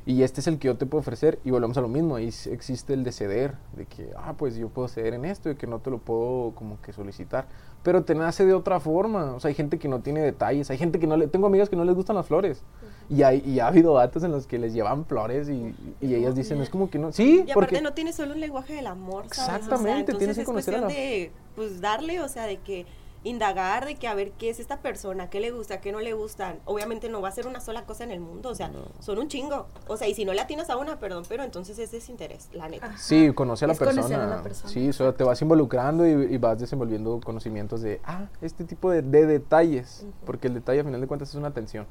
y 0.05 0.23
este 0.23 0.41
es 0.41 0.47
el 0.47 0.59
que 0.59 0.67
yo 0.67 0.75
te 0.75 0.85
puedo 0.85 0.99
ofrecer 0.99 1.39
y 1.45 1.51
volvemos 1.51 1.77
a 1.77 1.81
lo 1.81 1.87
mismo, 1.87 2.17
ahí 2.17 2.29
existe 2.51 2.93
el 2.93 3.03
de 3.03 3.11
ceder, 3.11 3.53
de 3.77 3.85
que, 3.85 4.09
ah, 4.17 4.33
pues 4.37 4.55
yo 4.55 4.67
puedo 4.67 4.87
ceder 4.87 5.13
en 5.13 5.23
esto 5.23 5.49
y 5.49 5.55
que 5.55 5.65
no 5.65 5.79
te 5.79 5.89
lo 5.89 5.99
puedo 5.99 6.51
como 6.55 6.81
que 6.81 6.91
solicitar, 6.91 7.47
pero 7.83 8.03
te 8.03 8.13
nace 8.13 8.45
de 8.45 8.53
otra 8.53 8.79
forma, 8.79 9.33
o 9.33 9.39
sea, 9.39 9.49
hay 9.49 9.55
gente 9.55 9.79
que 9.79 9.87
no 9.87 10.01
tiene 10.01 10.21
detalles, 10.21 10.69
hay 10.69 10.77
gente 10.77 10.99
que 10.99 11.07
no 11.07 11.15
le, 11.15 11.27
tengo 11.27 11.47
amigas 11.47 11.69
que 11.69 11.77
no 11.77 11.85
les 11.85 11.95
gustan 11.95 12.17
las 12.17 12.27
flores 12.27 12.63
y, 13.09 13.23
hay, 13.23 13.43
y 13.45 13.59
ha 13.59 13.67
habido 13.67 13.93
datos 13.93 14.23
en 14.23 14.31
los 14.31 14.47
que 14.47 14.57
les 14.57 14.73
llevan 14.73 15.05
flores 15.05 15.49
y, 15.49 15.73
y 16.01 16.15
ellas 16.15 16.35
dicen, 16.35 16.61
es 16.61 16.69
como 16.69 16.89
que 16.89 16.97
no, 16.99 17.11
sí, 17.11 17.37
Y 17.37 17.39
aparte 17.41 17.53
porque... 17.53 17.81
no 17.81 17.93
tiene 17.93 18.13
solo 18.13 18.33
un 18.33 18.39
lenguaje 18.39 18.73
del 18.73 18.87
amor, 18.87 19.25
¿sabes? 19.31 19.63
Exactamente, 19.63 20.11
o 20.11 20.15
sea, 20.15 20.19
tienes 20.19 20.37
que 20.37 20.43
conocer 20.45 20.73
es 20.75 20.79
a 20.79 20.83
cuestión 20.83 21.03
la- 21.05 21.09
de, 21.09 21.31
pues, 21.55 21.81
darle, 21.81 22.19
o 22.21 22.27
sea, 22.29 22.45
de 22.45 22.57
que 22.57 22.85
indagar 23.23 23.85
de 23.85 23.95
que 23.95 24.07
a 24.07 24.13
ver 24.15 24.31
qué 24.31 24.49
es 24.49 24.59
esta 24.59 24.79
persona, 24.81 25.29
qué 25.29 25.39
le 25.39 25.51
gusta, 25.51 25.79
qué 25.79 25.91
no 25.91 25.99
le 26.01 26.13
gusta. 26.13 26.55
Obviamente 26.65 27.09
no 27.09 27.21
va 27.21 27.29
a 27.29 27.31
ser 27.31 27.47
una 27.47 27.61
sola 27.61 27.85
cosa 27.85 28.03
en 28.03 28.11
el 28.11 28.19
mundo, 28.19 28.49
o 28.49 28.55
sea, 28.55 28.71
son 28.99 29.17
un 29.19 29.27
chingo. 29.29 29.67
O 29.87 29.97
sea, 29.97 30.07
y 30.07 30.13
si 30.13 30.25
no 30.25 30.33
le 30.33 30.41
atinas 30.41 30.69
a 30.69 30.77
una, 30.77 30.99
perdón, 30.99 31.23
pero 31.29 31.43
entonces 31.43 31.79
es 31.79 31.91
desinterés, 31.91 32.49
la 32.53 32.67
neta. 32.67 32.97
Sí, 32.97 33.31
conoce 33.33 33.65
a 33.65 33.67
la 33.67 33.73
Es 33.73 33.79
persona. 33.79 34.23
a 34.23 34.27
la 34.27 34.43
persona. 34.43 34.69
Sí, 34.69 34.89
o 34.89 34.93
sea, 34.93 35.13
te 35.13 35.23
vas 35.23 35.41
involucrando 35.41 36.05
y, 36.07 36.33
y 36.33 36.37
vas 36.37 36.59
desenvolviendo 36.59 37.19
conocimientos 37.23 37.81
de, 37.81 38.01
ah, 38.05 38.25
este 38.41 38.63
tipo 38.65 38.91
de, 38.91 39.01
de 39.01 39.25
detalles, 39.25 40.05
porque 40.25 40.47
el 40.47 40.55
detalle 40.55 40.81
a 40.81 40.83
final 40.83 40.99
de 40.99 41.07
cuentas 41.07 41.29
es 41.29 41.35
una 41.35 41.47
atención. 41.47 41.85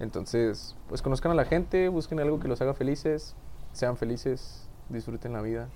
Entonces, 0.00 0.76
pues 0.88 1.02
conozcan 1.02 1.32
a 1.32 1.34
la 1.34 1.44
gente, 1.44 1.88
busquen 1.88 2.20
algo 2.20 2.38
que 2.40 2.48
los 2.48 2.60
haga 2.60 2.74
felices, 2.74 3.34
sean 3.72 3.96
felices, 3.96 4.66
disfruten 4.88 5.32
la 5.32 5.40
vida 5.42 5.68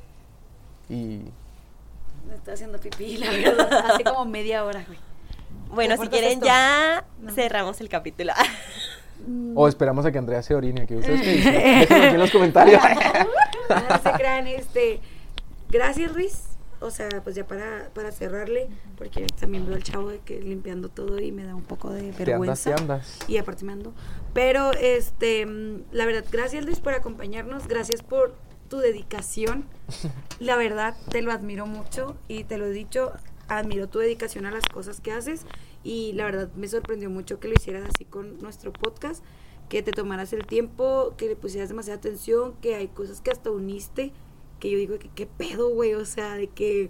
y 0.88 1.22
Me 2.28 2.34
está 2.34 2.52
haciendo 2.52 2.78
pipí, 2.78 3.18
la 3.18 3.30
verdad. 3.30 3.90
Hace 3.92 4.04
como 4.04 4.24
media 4.24 4.64
hora, 4.64 4.84
güey. 4.86 4.98
Bueno, 5.70 5.96
si 6.02 6.08
quieren 6.08 6.32
esto? 6.32 6.46
ya 6.46 7.04
No. 7.20 7.32
cerramos 7.32 7.80
el 7.80 7.88
capítulo. 7.88 8.32
o 9.54 9.68
esperamos 9.68 10.04
a 10.04 10.12
que 10.12 10.18
Andrea 10.18 10.42
se 10.42 10.54
orine 10.54 10.82
aquí. 10.82 10.94
¿Ustedes 10.96 11.20
qué 11.22 11.32
dicen? 11.32 11.52
Déjenlo 11.80 12.04
aquí 12.04 12.14
en 12.14 12.20
los 12.20 12.30
comentarios. 12.30 12.82
No 13.68 14.02
se 14.02 14.12
crean, 14.18 14.46
este. 14.46 15.00
Gracias, 15.70 16.12
Luis. 16.12 16.42
O 16.80 16.90
sea, 16.90 17.08
pues 17.22 17.36
ya 17.36 17.46
para, 17.46 17.90
para 17.94 18.10
cerrarle, 18.10 18.66
porque 18.98 19.24
también 19.38 19.64
veo 19.66 19.76
al 19.76 19.84
chavo 19.84 20.08
de 20.10 20.18
que 20.18 20.40
limpiando 20.40 20.88
todo 20.88 21.20
y 21.20 21.30
me 21.30 21.44
da 21.44 21.54
un 21.54 21.62
poco 21.62 21.90
de 21.90 22.00
Te 22.00 22.06
andas, 22.08 22.26
vergüenza. 22.26 22.74
te 22.74 22.80
andas. 22.82 23.18
Y 23.28 23.36
aparte 23.36 23.64
me 23.64 23.72
ando. 23.72 23.94
Pero, 24.34 24.72
este, 24.72 25.46
mm, 25.46 25.84
la 25.92 26.06
verdad, 26.06 26.24
gracias 26.32 26.64
Luis 26.64 26.80
por 26.80 26.92
acompañarnos, 26.94 27.68
gracias 27.68 28.02
por 28.02 28.34
tu 28.72 28.78
dedicación. 28.78 29.66
La 30.40 30.56
verdad, 30.56 30.96
te 31.10 31.20
lo 31.20 31.30
admiro 31.30 31.66
mucho 31.66 32.16
y 32.26 32.44
te 32.44 32.56
lo 32.56 32.64
he 32.64 32.70
dicho, 32.70 33.12
admiro 33.46 33.86
tu 33.86 33.98
dedicación 33.98 34.46
a 34.46 34.50
las 34.50 34.64
cosas 34.64 35.02
que 35.02 35.12
haces 35.12 35.44
y 35.84 36.14
la 36.14 36.24
verdad 36.24 36.50
me 36.56 36.66
sorprendió 36.68 37.10
mucho 37.10 37.38
que 37.38 37.48
lo 37.48 37.54
hicieras 37.54 37.86
así 37.86 38.06
con 38.06 38.38
nuestro 38.38 38.72
podcast, 38.72 39.22
que 39.68 39.82
te 39.82 39.92
tomaras 39.92 40.32
el 40.32 40.46
tiempo, 40.46 41.12
que 41.18 41.28
le 41.28 41.36
pusieras 41.36 41.68
demasiada 41.68 41.98
atención, 41.98 42.54
que 42.62 42.74
hay 42.74 42.88
cosas 42.88 43.20
que 43.20 43.30
hasta 43.30 43.50
uniste, 43.50 44.10
que 44.58 44.70
yo 44.70 44.78
digo 44.78 44.98
que 44.98 45.10
qué 45.14 45.26
pedo, 45.26 45.68
güey, 45.68 45.92
o 45.92 46.06
sea, 46.06 46.36
de 46.36 46.46
que 46.46 46.88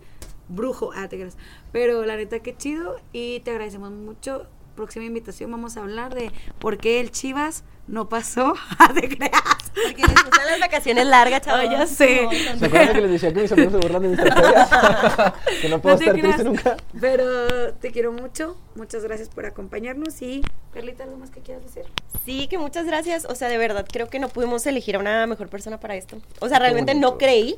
brujo, 0.48 0.92
ah, 0.94 1.08
te. 1.08 1.28
Pero 1.72 2.06
la 2.06 2.16
neta, 2.16 2.38
qué 2.38 2.56
chido 2.56 2.94
y 3.12 3.40
te 3.40 3.50
agradecemos 3.50 3.90
mucho. 3.90 4.46
Próxima 4.76 5.04
invitación 5.04 5.50
vamos 5.50 5.76
a 5.76 5.80
hablar 5.80 6.14
de 6.14 6.30
por 6.60 6.78
qué 6.78 7.00
el 7.00 7.10
Chivas 7.10 7.64
no 7.86 8.08
pasó. 8.08 8.54
Te 8.94 9.08
creas. 9.08 9.32
Porque 9.74 10.02
les 10.02 10.24
gustan 10.24 10.46
las 10.46 10.60
vacaciones 10.60 11.06
largas, 11.06 11.40
chavos. 11.44 11.64
Ah, 11.66 11.70
ya 11.70 11.86
sé. 11.86 12.28
¿Se 12.58 12.66
acuerdan 12.66 12.94
que 12.94 13.00
les 13.00 13.10
decía 13.12 13.32
que 13.32 13.42
mis 13.42 13.52
amigos 13.52 13.72
se 13.72 13.78
burlan 13.78 14.02
de 14.02 14.08
mis 14.08 14.18
tragedias? 14.18 14.70
que 15.62 15.68
no 15.68 15.80
puedo 15.80 15.96
No 15.96 16.00
estar 16.00 16.14
creas, 16.14 16.36
triste 16.36 16.44
nunca. 16.44 16.76
Pero 17.00 17.74
te 17.74 17.90
quiero 17.90 18.12
mucho. 18.12 18.56
Muchas 18.74 19.02
gracias 19.02 19.28
por 19.28 19.46
acompañarnos 19.46 20.20
y 20.22 20.42
Perlita, 20.72 21.04
¿algo 21.04 21.16
más 21.16 21.30
que 21.30 21.40
quieras 21.40 21.62
decir? 21.64 21.84
Sí, 22.24 22.46
que 22.48 22.58
muchas 22.58 22.86
gracias. 22.86 23.24
O 23.24 23.34
sea, 23.34 23.48
de 23.48 23.58
verdad, 23.58 23.86
creo 23.90 24.08
que 24.08 24.18
no 24.18 24.28
pudimos 24.28 24.66
elegir 24.66 24.96
a 24.96 24.98
una 24.98 25.26
mejor 25.26 25.48
persona 25.48 25.80
para 25.80 25.96
esto. 25.96 26.18
O 26.40 26.48
sea, 26.48 26.58
realmente 26.58 26.94
no 26.94 27.18
creí 27.18 27.56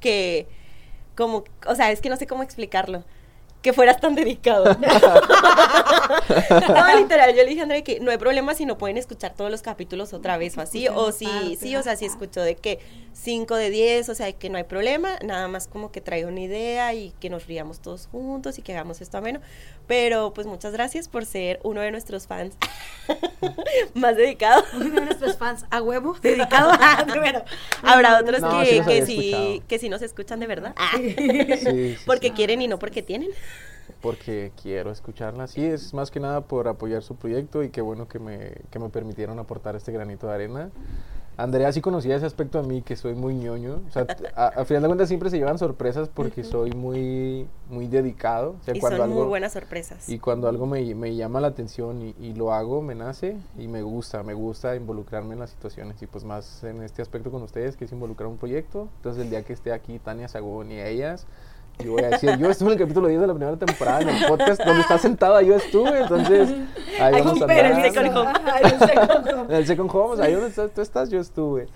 que, 0.00 0.46
como, 1.16 1.44
o 1.66 1.74
sea, 1.74 1.90
es 1.90 2.00
que 2.00 2.08
no 2.08 2.16
sé 2.16 2.26
cómo 2.26 2.42
explicarlo. 2.42 3.04
Que 3.64 3.72
fueras 3.72 3.98
tan 3.98 4.14
dedicado. 4.14 4.66
no, 6.68 6.98
literal, 6.98 7.34
yo 7.34 7.42
le 7.42 7.46
dije 7.46 7.60
a 7.60 7.62
Andrea 7.62 7.82
que 7.82 7.98
no 7.98 8.10
hay 8.10 8.18
problema 8.18 8.54
si 8.54 8.66
no 8.66 8.76
pueden 8.76 8.98
escuchar 8.98 9.32
todos 9.34 9.50
los 9.50 9.62
capítulos 9.62 10.12
otra 10.12 10.36
vez 10.36 10.58
o 10.58 10.60
así. 10.60 10.86
O 10.88 11.12
si, 11.12 11.24
Parte, 11.24 11.56
sí, 11.56 11.74
o 11.74 11.82
sea, 11.82 11.96
si 11.96 12.04
escuchó 12.04 12.42
de 12.42 12.56
que 12.56 12.78
5 13.14 13.56
de 13.56 13.70
10, 13.70 14.10
o 14.10 14.14
sea, 14.14 14.30
que 14.32 14.50
no 14.50 14.58
hay 14.58 14.64
problema. 14.64 15.18
Nada 15.24 15.48
más 15.48 15.66
como 15.66 15.90
que 15.90 16.02
traiga 16.02 16.28
una 16.28 16.40
idea 16.40 16.92
y 16.92 17.12
que 17.20 17.30
nos 17.30 17.46
riamos 17.46 17.80
todos 17.80 18.06
juntos 18.06 18.58
y 18.58 18.62
que 18.62 18.74
hagamos 18.74 19.00
esto 19.00 19.16
ameno. 19.16 19.40
Pero 19.86 20.34
pues 20.34 20.46
muchas 20.46 20.72
gracias 20.72 21.08
por 21.08 21.24
ser 21.24 21.58
uno 21.62 21.80
de 21.80 21.90
nuestros 21.90 22.26
fans 22.26 22.56
más 23.94 24.14
dedicados. 24.16 24.64
Uno 24.74 24.94
de 24.94 25.00
nuestros 25.06 25.38
fans 25.38 25.64
a 25.70 25.80
huevo, 25.80 26.18
dedicado 26.22 26.70
a 26.70 27.04
bueno, 27.16 27.44
Habrá 27.82 28.20
otros 28.20 28.40
No, 28.40 28.60
que, 28.60 28.66
sí 28.66 28.82
que, 28.86 29.06
sí, 29.06 29.62
que 29.68 29.78
sí 29.78 29.88
nos 29.88 30.02
escuchan 30.02 30.40
de 30.40 30.46
verdad. 30.46 30.74
Ah. 30.76 30.92
Sí, 30.96 31.14
sí, 31.16 31.96
porque 32.04 32.28
sí. 32.28 32.34
quieren 32.34 32.60
y 32.60 32.68
no 32.68 32.78
porque 32.78 33.02
tienen. 33.02 33.30
Porque 34.04 34.52
quiero 34.62 34.90
escucharla. 34.90 35.46
Sí, 35.46 35.64
es 35.64 35.94
más 35.94 36.10
que 36.10 36.20
nada 36.20 36.42
por 36.42 36.68
apoyar 36.68 37.02
su 37.02 37.16
proyecto 37.16 37.62
y 37.62 37.70
qué 37.70 37.80
bueno 37.80 38.06
que 38.06 38.18
me, 38.18 38.52
que 38.70 38.78
me 38.78 38.90
permitieron 38.90 39.38
aportar 39.38 39.76
este 39.76 39.92
granito 39.92 40.26
de 40.26 40.34
arena. 40.34 40.70
Andrea 41.38 41.72
sí 41.72 41.80
conocía 41.80 42.14
ese 42.14 42.26
aspecto 42.26 42.60
de 42.62 42.68
mí, 42.68 42.82
que 42.82 42.94
soy 42.96 43.14
muy 43.14 43.34
ñoño. 43.34 43.80
O 43.88 43.90
sea, 43.90 44.06
a, 44.36 44.48
a 44.48 44.64
final 44.66 44.82
de 44.82 44.88
cuentas 44.88 45.08
siempre 45.08 45.30
se 45.30 45.38
llevan 45.38 45.58
sorpresas 45.58 46.08
porque 46.12 46.44
soy 46.44 46.70
muy, 46.72 47.48
muy 47.70 47.88
dedicado. 47.88 48.56
O 48.60 48.62
sea, 48.62 48.76
Y 48.76 48.78
cuando 48.78 48.98
son 48.98 49.08
muy 49.08 49.18
algo- 49.18 49.28
buenas 49.30 49.52
sorpresas. 49.54 50.06
Y 50.08 50.18
cuando 50.18 50.48
algo 50.48 50.66
me, 50.66 50.94
me 50.94 51.16
llama 51.16 51.40
la 51.40 51.48
atención 51.48 52.02
y, 52.02 52.14
y 52.20 52.34
lo 52.34 52.52
hago, 52.52 52.82
me 52.82 52.94
nace 52.94 53.36
y 53.58 53.66
me 53.68 53.80
gusta, 53.82 54.22
me 54.22 54.34
gusta 54.34 54.76
involucrarme 54.76 55.32
en 55.32 55.40
las 55.40 55.50
situaciones 55.50 56.00
y 56.02 56.06
pues 56.06 56.24
más 56.24 56.62
en 56.62 56.82
este 56.82 57.00
aspecto 57.02 57.30
con 57.32 57.42
ustedes 57.42 57.76
que 57.76 57.86
es 57.86 57.90
involucrar 57.92 58.28
un 58.28 58.36
proyecto. 58.36 58.88
Entonces 58.98 59.24
el 59.24 59.30
día 59.30 59.42
que 59.42 59.54
esté 59.54 59.72
aquí 59.72 59.98
Tania 59.98 60.28
Sagón 60.28 60.70
y 60.70 60.78
ellas, 60.78 61.26
yo 61.82 61.92
voy 61.92 62.02
a 62.04 62.10
decir, 62.10 62.36
yo 62.38 62.48
estuve 62.50 62.68
en 62.68 62.72
el 62.74 62.78
capítulo 62.78 63.08
10 63.08 63.20
de 63.20 63.26
la 63.26 63.34
primera 63.34 63.56
temporada 63.56 64.00
en 64.02 64.08
el 64.10 64.26
podcast 64.26 64.62
donde 64.64 64.80
está 64.82 64.98
sentada, 64.98 65.42
yo 65.42 65.56
estuve, 65.56 66.00
entonces 66.00 66.50
ahí 67.00 67.12
vamos 67.22 67.40
a 67.40 67.44
andar. 67.44 67.50
Ay, 67.50 67.82
el 67.84 67.92
second 67.92 68.16
home. 68.16 68.30
En 69.48 69.54
el 69.56 69.66
Second 69.66 69.90
Home, 69.92 70.22
ahí 70.24 70.32
donde 70.34 70.48
estás- 70.48 70.70
tú 70.72 70.80
estás, 70.80 71.10
yo 71.10 71.20
estuve. 71.20 71.66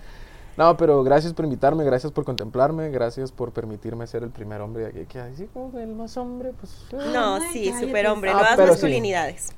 No, 0.57 0.75
pero 0.75 1.03
gracias 1.03 1.31
por 1.33 1.45
invitarme, 1.45 1.85
gracias 1.85 2.11
por 2.11 2.25
contemplarme, 2.25 2.89
gracias 2.89 3.31
por 3.31 3.51
permitirme 3.53 4.05
ser 4.07 4.23
el 4.23 4.29
primer 4.29 4.59
hombre 4.59 4.83
de 4.83 4.89
aquí. 4.89 5.05
Que 5.05 5.19
así 5.19 5.45
como 5.53 5.77
el 5.79 5.95
más 5.95 6.17
hombre, 6.17 6.51
pues... 6.59 6.71
eh. 6.91 7.11
No, 7.13 7.39
sí, 7.53 7.71
super 7.79 8.07
hombre, 8.07 8.31
Ah, 8.31 8.33
nuevas 8.33 8.51
pero 8.57 8.67
sí. 8.67 8.71
masculinidades. 8.73 9.53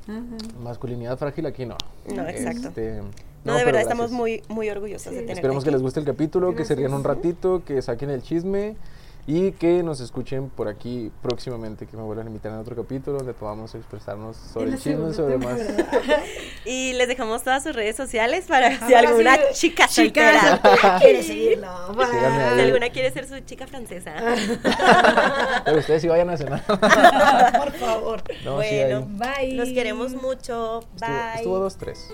Masculinidad 0.63 1.18
frágil 1.18 1.45
aquí 1.47 1.65
no. 1.65 1.76
No, 2.13 2.27
exacto. 2.27 2.68
Este, 2.68 3.01
No, 3.43 3.53
de 3.53 3.59
pero 3.59 3.65
verdad 3.65 3.81
estamos 3.81 4.11
gracias. 4.11 4.19
muy, 4.19 4.43
muy 4.49 4.69
orgullosos 4.69 5.11
de 5.11 5.19
tener 5.22 5.31
Esperemos 5.38 5.63
que 5.63 5.72
les 5.72 5.81
guste 5.81 5.99
el 5.99 6.05
capítulo, 6.05 6.55
que 6.55 6.65
se 6.65 6.76
rían 6.76 6.93
un 6.93 7.01
Gracias. 7.01 7.23
ratito, 7.26 7.63
que 7.65 7.81
saquen 7.81 8.11
el 8.11 8.22
chisme 8.22 8.76
y 9.27 9.52
que 9.53 9.84
nos 9.84 9.99
escuchen 9.99 10.49
por 10.49 10.68
aquí 10.68 11.11
próximamente, 11.22 11.85
que 11.85 11.95
me 11.95 12.03
vuelvan 12.03 12.27
a 12.27 12.30
invitar 12.30 12.52
en 12.52 12.57
otro 12.60 12.76
capítulo 12.76 13.18
donde 13.18 13.34
podamos 13.34 13.76
expresarnos 13.76 14.35
sobre 14.35 14.68
En 14.68 14.73
el 14.73 14.80
la 14.80 14.84
chisme, 14.84 15.14
segunda 15.14 15.15
sobre 15.15 15.38
más. 15.38 15.60
Y 16.65 16.93
les 16.93 17.07
dejamos 17.07 17.43
todas 17.43 17.64
sus 17.64 17.76
redes 17.76 17.95
sociales 17.95 18.45
para 18.48 18.88
si 18.88 18.93
alguna 18.93 19.35
sí, 19.35 19.41
chica 19.53 19.88
chica 19.88 20.39
soltera, 20.39 20.99
quiere 20.99 21.23
seguirlo. 21.23 21.68
Si 22.56 22.61
alguna 22.61 22.89
quiere 22.89 23.11
ser 23.11 23.27
su 23.27 23.39
chica 23.39 23.65
francesa. 23.65 24.14
Pero 25.65 25.80
ustedes 25.80 26.03
sí 26.03 26.07
vayan 26.07 26.30
a 26.30 26.38
cenar. 26.38 26.64
Por 26.64 27.72
favor. 27.73 28.23
No, 28.45 28.56
bueno. 28.56 29.07
Bye. 29.10 29.53
los 29.56 29.69
queremos 29.69 30.14
mucho. 30.14 30.81
Estuvo, 30.81 31.07
Bye. 31.07 31.35
estuvo 31.35 31.60
dos, 31.60 31.77
tres. 31.77 32.14